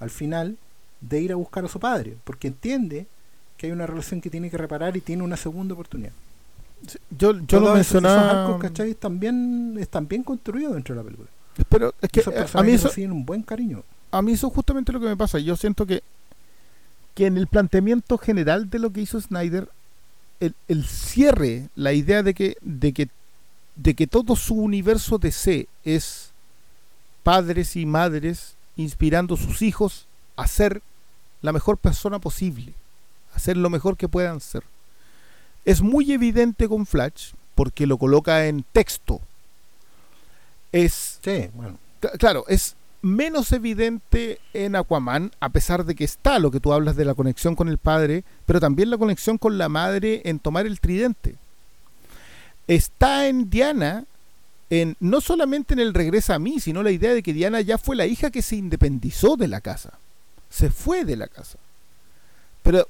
[0.00, 0.56] al final
[1.02, 3.06] de ir a buscar a su padre, porque entiende
[3.58, 6.12] que hay una relación que tiene que reparar y tiene una segunda oportunidad.
[7.10, 8.48] yo yo lo mencionaba.
[8.48, 8.92] Esos ¿cachai?
[8.92, 11.28] Están bien, están bien construidos dentro de la película.
[11.68, 12.24] Pero es que
[12.54, 13.82] a mí eso un buen cariño.
[14.12, 15.38] A mí eso es justamente lo que me pasa.
[15.38, 16.02] Yo siento que
[17.14, 19.68] que en el planteamiento general de lo que hizo Snyder,
[20.40, 23.10] el, el cierre, la idea de que, de que
[23.74, 26.25] de que todo su universo DC es
[27.26, 30.06] padres y madres inspirando a sus hijos
[30.36, 30.80] a ser
[31.42, 32.72] la mejor persona posible,
[33.34, 34.62] a ser lo mejor que puedan ser.
[35.64, 39.20] Es muy evidente con Flash porque lo coloca en texto.
[40.70, 41.78] es, Sí, bueno.
[42.00, 46.72] cl- claro, es menos evidente en Aquaman, a pesar de que está lo que tú
[46.72, 50.38] hablas de la conexión con el padre, pero también la conexión con la madre en
[50.38, 51.34] tomar el tridente.
[52.68, 54.04] Está en Diana,
[54.70, 57.78] en, no solamente en el regresa a mí, sino la idea de que Diana ya
[57.78, 59.98] fue la hija que se independizó de la casa,
[60.50, 61.58] se fue de la casa.
[62.62, 62.88] Pero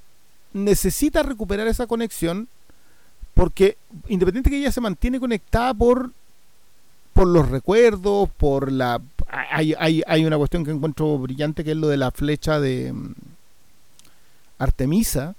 [0.52, 2.48] necesita recuperar esa conexión
[3.34, 3.76] porque
[4.08, 6.10] independiente que ella se mantiene conectada por
[7.12, 11.76] por los recuerdos, por la hay, hay, hay una cuestión que encuentro brillante que es
[11.76, 13.14] lo de la flecha de mm,
[14.58, 15.34] Artemisa,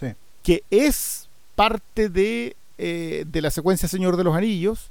[0.00, 0.12] Sí.
[0.42, 4.90] que es parte de, eh, de la secuencia Señor de los Anillos,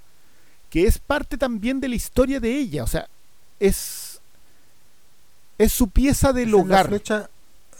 [0.69, 3.07] que es parte también de la historia de ella, o sea,
[3.59, 4.19] es
[5.57, 6.87] es su pieza del Esa es la hogar.
[6.87, 7.29] flecha,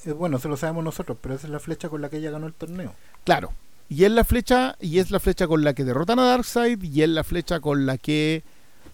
[0.06, 2.32] eh, bueno, se lo sabemos nosotros, pero esa es la flecha con la que ella
[2.32, 2.93] ganó el torneo.
[3.24, 3.53] Claro.
[3.90, 7.03] Y es la flecha, y es la flecha con la que derrotan a Darkseid, y
[7.03, 8.41] es la flecha con la que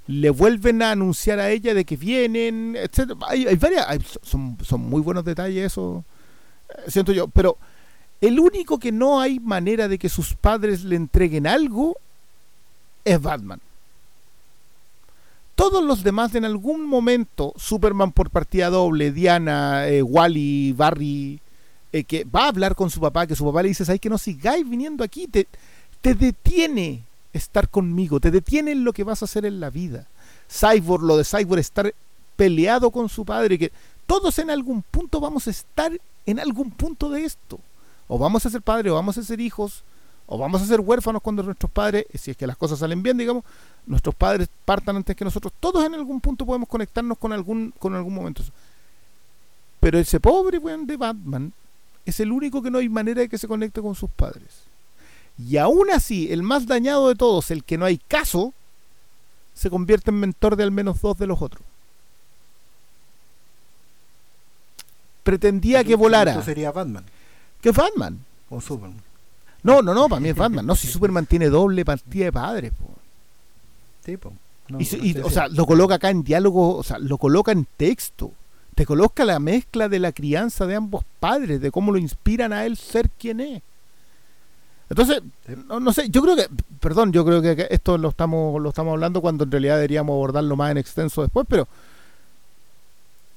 [0.07, 3.17] le vuelven a anunciar a ella de que vienen, etcétera.
[3.27, 6.03] Hay, hay varias, hay- son, son muy buenos detalles eso,
[6.69, 7.27] eh, siento yo.
[7.29, 7.57] Pero
[8.19, 11.95] el único que no hay manera de que sus padres le entreguen algo
[13.05, 13.61] es Batman.
[15.55, 21.39] Todos los demás en algún momento, Superman por partida doble, Diana, eh, Wally, Barry,
[21.91, 24.09] eh, que va a hablar con su papá, que su papá le dice, ¿sabes que
[24.09, 25.27] no sigáis viniendo aquí?
[25.27, 25.47] Te,
[26.01, 30.07] te detiene estar conmigo, te detiene en lo que vas a hacer en la vida.
[30.49, 31.93] Cyborg, lo de Cyborg, estar
[32.35, 33.71] peleado con su padre, que
[34.07, 35.91] todos en algún punto vamos a estar
[36.25, 37.59] en algún punto de esto.
[38.07, 39.83] O vamos a ser padres, o vamos a ser hijos,
[40.25, 43.17] o vamos a ser huérfanos cuando nuestros padres, si es que las cosas salen bien,
[43.17, 43.43] digamos,
[43.85, 45.53] nuestros padres partan antes que nosotros.
[45.59, 48.43] Todos en algún punto podemos conectarnos con algún, con algún momento.
[49.79, 51.53] Pero ese pobre weón de Batman
[52.05, 54.63] es el único que no hay manera de que se conecte con sus padres.
[55.37, 58.53] Y aún así, el más dañado de todos, el que no hay caso,
[59.53, 61.63] se convierte en mentor de al menos dos de los otros.
[65.23, 66.41] Pretendía que volara.
[66.43, 67.05] Sería Batman
[67.69, 68.19] es Batman.
[68.49, 69.01] o Superman.
[69.63, 70.65] No, no, no, para mí es Batman.
[70.65, 72.71] No, si Superman tiene doble partida de padres.
[72.73, 72.92] po.
[74.69, 77.17] No, Y, su- no y, o sea, lo coloca acá en diálogo, o sea, lo
[77.17, 78.31] coloca en texto.
[78.75, 82.65] Te coloca la mezcla de la crianza de ambos padres, de cómo lo inspiran a
[82.65, 83.61] él ser quien es.
[84.89, 85.53] Entonces, Sí.
[85.67, 86.47] no, no sé, yo creo que,
[86.79, 90.13] perdón, yo creo que que esto lo estamos, lo estamos hablando cuando en realidad deberíamos
[90.13, 91.67] abordarlo más en extenso después, pero,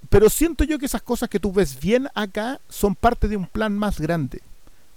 [0.09, 3.47] pero siento yo que esas cosas que tú ves bien acá son parte de un
[3.47, 4.41] plan más grande.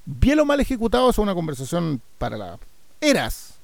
[0.06, 2.60] Bien o mal ejecutado es una conversación para la
[3.02, 3.56] eras.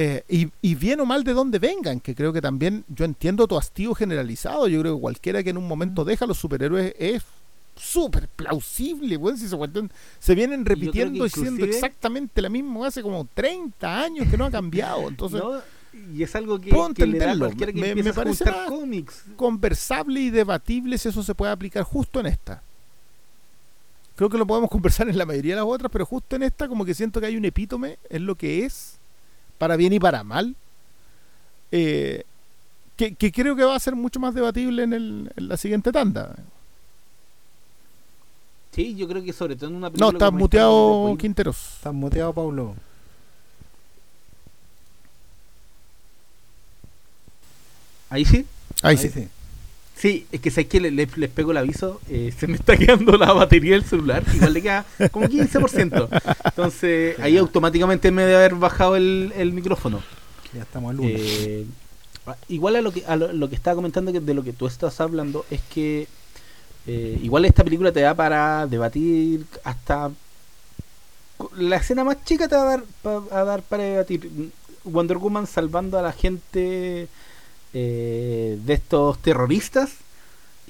[0.00, 3.48] Eh, y, y bien o mal de dónde vengan, que creo que también yo entiendo
[3.48, 4.68] tu hastío generalizado.
[4.68, 7.24] Yo creo que cualquiera que en un momento deja a los superhéroes es
[7.74, 13.26] súper plausible, weón, si cuestión se vienen repitiendo y siendo exactamente la misma hace como
[13.34, 15.08] 30 años que no ha cambiado.
[15.08, 15.60] Entonces, No,
[16.14, 17.46] y es algo que, que le da a entenderlo.
[17.46, 19.24] cualquiera que Me- a parece cómics.
[19.36, 22.62] conversable y debatible si eso se puede aplicar justo en esta.
[24.14, 26.68] Creo que lo podemos conversar en la mayoría de las otras, pero justo en esta
[26.68, 28.97] como que siento que hay un epítome en lo que es,
[29.58, 30.54] para bien y para mal,
[31.72, 32.24] eh,
[32.96, 35.92] que, que creo que va a ser mucho más debatible en, el- en la siguiente
[35.92, 36.34] tanda.
[38.72, 40.12] Sí, yo creo que sobre todo en una película.
[40.12, 41.74] No, está muteado Quinteros.
[41.76, 42.74] Está muteado, Paulo.
[48.10, 48.46] Ahí sí.
[48.82, 49.08] Ahí, Ahí sí.
[49.10, 49.28] sí.
[50.00, 52.76] Sí, es que sabes que le- le- les pego el aviso, eh, se me está
[52.76, 56.08] quedando la batería del celular, igual le queda como 15%.
[56.44, 60.00] Entonces ahí automáticamente me debe haber bajado el, el micrófono.
[60.54, 61.00] Ya estamos al.
[61.04, 61.66] Eh,
[62.48, 64.66] igual a lo que a lo, lo que estaba comentando que de lo que tú
[64.66, 66.06] estás hablando es que
[66.86, 70.10] eh, igual esta película te da para debatir hasta
[71.56, 74.28] la escena más chica te va a dar pa- a dar para debatir
[74.84, 77.08] Wonder Woman salvando a la gente
[77.74, 79.90] eh, de estos terroristas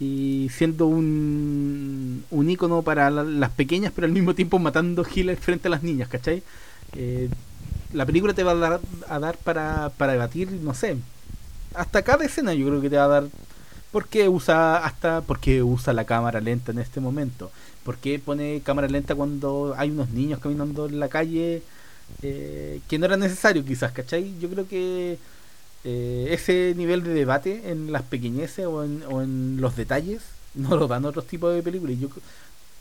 [0.01, 5.39] y siendo un, un ícono para la- las pequeñas pero al mismo tiempo matando giles
[5.41, 6.43] frente a las niñas, ¿cachai?
[6.97, 7.29] Eh,
[7.93, 10.97] la película te va a dar, a dar para, para debatir, no sé,
[11.75, 13.25] hasta cada escena yo creo que te va a dar
[13.93, 17.51] por qué usa hasta por qué usa la cámara lenta en este momento,
[17.85, 21.63] por qué pone cámara lenta cuando hay unos niños caminando en la calle
[22.23, 24.35] eh, que no era necesario quizás, ¿cachai?
[24.41, 25.19] Yo creo que
[25.85, 30.23] eh, ese nivel de debate en las pequeñeces o en, o en los detalles
[30.55, 32.09] no lo dan otros tipos de películas yo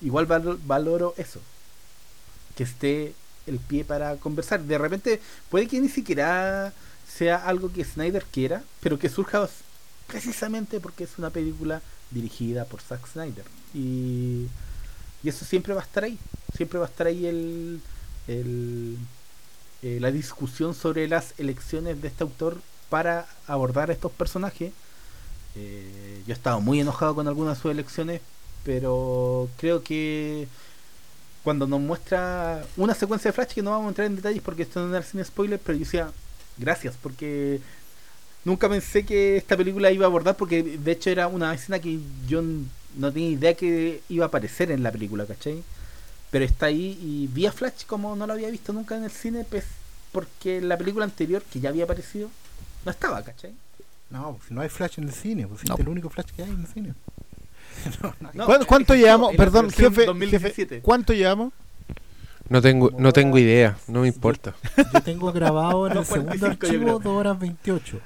[0.01, 1.39] igual valo- valoro eso
[2.55, 3.13] que esté
[3.45, 4.61] el pie para conversar.
[4.61, 6.73] De repente puede que ni siquiera
[7.07, 9.47] sea algo que Snyder quiera, pero que surja
[10.07, 13.45] precisamente porque es una película dirigida por Zack Snyder.
[13.73, 14.47] Y,
[15.23, 16.17] eso siempre va a estar ahí.
[16.55, 17.81] Siempre va a estar ahí el,
[18.27, 18.97] el-
[19.83, 22.59] eh, la discusión sobre las elecciones de este autor
[22.89, 24.71] para abordar estos personajes.
[25.55, 28.21] Eh, yo he estado muy enojado con algunas de sus elecciones,
[28.63, 30.47] pero creo que
[31.43, 34.63] cuando nos muestra una secuencia de Flash, que no vamos a entrar en detalles porque
[34.63, 36.11] esto no era sin spoiler, pero yo decía,
[36.57, 37.61] gracias, porque
[38.43, 41.99] nunca pensé que esta película iba a abordar, porque de hecho era una escena que
[42.27, 42.41] yo
[42.95, 45.63] no tenía idea que iba a aparecer en la película, ¿cachai?
[46.31, 49.11] Pero está ahí y vi a Flash como no lo había visto nunca en el
[49.11, 49.63] cine, pues
[50.11, 52.29] porque la película anterior, que ya había aparecido,
[52.87, 53.53] no estaba, ¿cachai?
[54.09, 56.61] No, no hay Flash en el cine, pues es el único Flash que hay en
[56.61, 56.93] el cine.
[58.65, 59.35] ¿Cuánto, llevamos?
[59.35, 61.51] Perdón, jefe, jefe, ¿cuánto llevamos?
[62.47, 64.55] No tengo, no tengo idea, no me importa.
[64.93, 67.99] Yo tengo grabado en el segundo archivo 2 horas 28.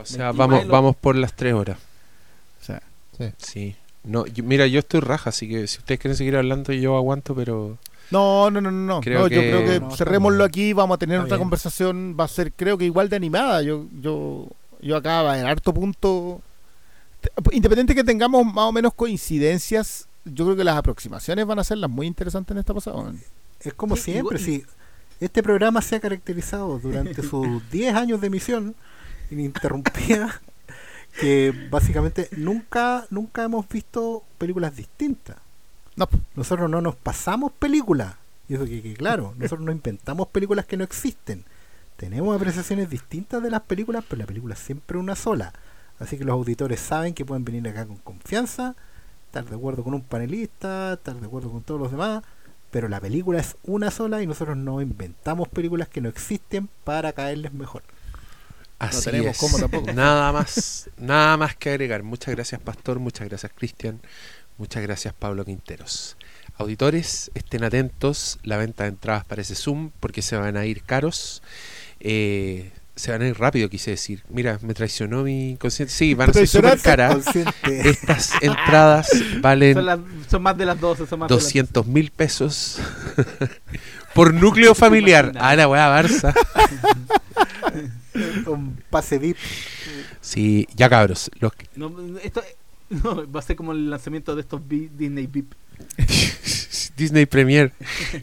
[0.00, 1.78] o sea, vamos, vamos por las 3 horas.
[2.60, 2.82] O sea,
[3.18, 3.32] sí.
[3.38, 3.76] sí.
[4.04, 7.78] No, mira, yo estoy raja, así que si ustedes quieren seguir hablando, yo aguanto, pero.
[8.14, 9.00] No, no, no, no.
[9.00, 12.78] Creo yo creo que cerrémoslo aquí, vamos a tener otra conversación, va a ser creo
[12.78, 13.62] que igual de animada.
[13.62, 14.48] Yo yo
[14.80, 16.40] yo acá en harto punto
[17.52, 21.78] independiente que tengamos más o menos coincidencias, yo creo que las aproximaciones van a ser
[21.78, 23.12] las muy interesantes en esta pasada.
[23.60, 24.64] Es como siempre, si
[25.20, 28.74] este programa se ha caracterizado durante sus 10 años de emisión
[29.30, 30.40] ininterrumpida
[31.18, 35.36] que básicamente nunca nunca hemos visto películas distintas.
[35.96, 38.14] No, nosotros no nos pasamos películas.
[38.48, 41.44] Y eso que, claro, nosotros no inventamos películas que no existen.
[41.96, 45.52] Tenemos apreciaciones distintas de las películas, pero la película es siempre una sola.
[45.98, 48.74] Así que los auditores saben que pueden venir acá con confianza,
[49.26, 52.24] estar de acuerdo con un panelista, estar de acuerdo con todos los demás,
[52.72, 57.12] pero la película es una sola y nosotros no inventamos películas que no existen para
[57.12, 57.84] caerles mejor.
[58.80, 59.40] Así es.
[59.94, 62.02] Nada más, nada más que agregar.
[62.02, 62.98] Muchas gracias, Pastor.
[62.98, 64.00] Muchas gracias, Cristian.
[64.56, 66.16] Muchas gracias, Pablo Quinteros.
[66.56, 68.38] Auditores, estén atentos.
[68.44, 71.42] La venta de entradas para ese Zoom porque se van a ir caros.
[71.98, 74.22] Eh, se van a ir rápido, quise decir.
[74.28, 75.92] Mira, me traicionó mi consciente.
[75.92, 77.24] Sí, van a ser súper caras.
[77.64, 79.10] Estas entradas
[79.40, 79.76] valen.
[80.30, 82.78] Son, más de las 12, son más 200 mil pesos
[84.14, 85.32] por núcleo familiar.
[85.36, 86.32] Ah, la a Barça.
[88.46, 89.36] Un pase VIP.
[90.20, 91.30] Sí, ya cabros.
[91.40, 91.52] Los...
[91.74, 91.92] No,
[92.22, 92.42] esto
[93.02, 95.54] no, va a ser como el lanzamiento de estos Disney VIP.
[96.96, 97.72] Disney Premier.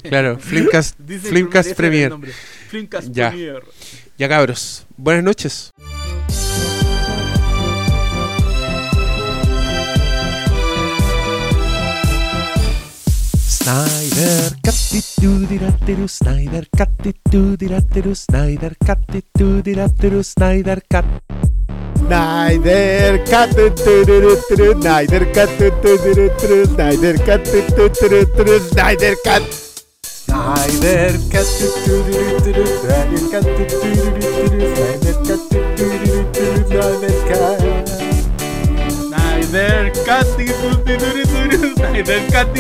[0.04, 2.14] Claro, Flimcast, Flimcast Premier.
[2.70, 3.30] Flimcast ya.
[3.30, 3.64] Premier.
[4.18, 5.72] Ya cabros, buenas noches.
[13.62, 14.74] Snyder Cut
[16.08, 16.90] Snyder Cut
[18.16, 21.06] Snyder Cut Snyder Cut
[22.12, 25.50] Snyder Cut Snyder Cut Snyder Cut
[26.68, 29.44] Snyder Cut Snyder Cut Snyder Cut
[38.92, 40.28] Snyder Cut
[41.78, 42.52] Snyder Cut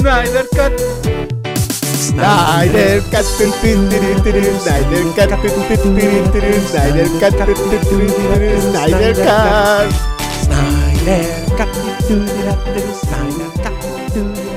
[0.00, 1.39] Snyder Cut
[2.00, 3.24] Snyder Cut.
[3.24, 5.28] Snyder Cut.
[5.28, 7.40] Snyder Cut.
[8.70, 9.92] Snyder Cut.
[10.40, 11.72] Snyder Cut.
[12.08, 14.49] Snyder Cut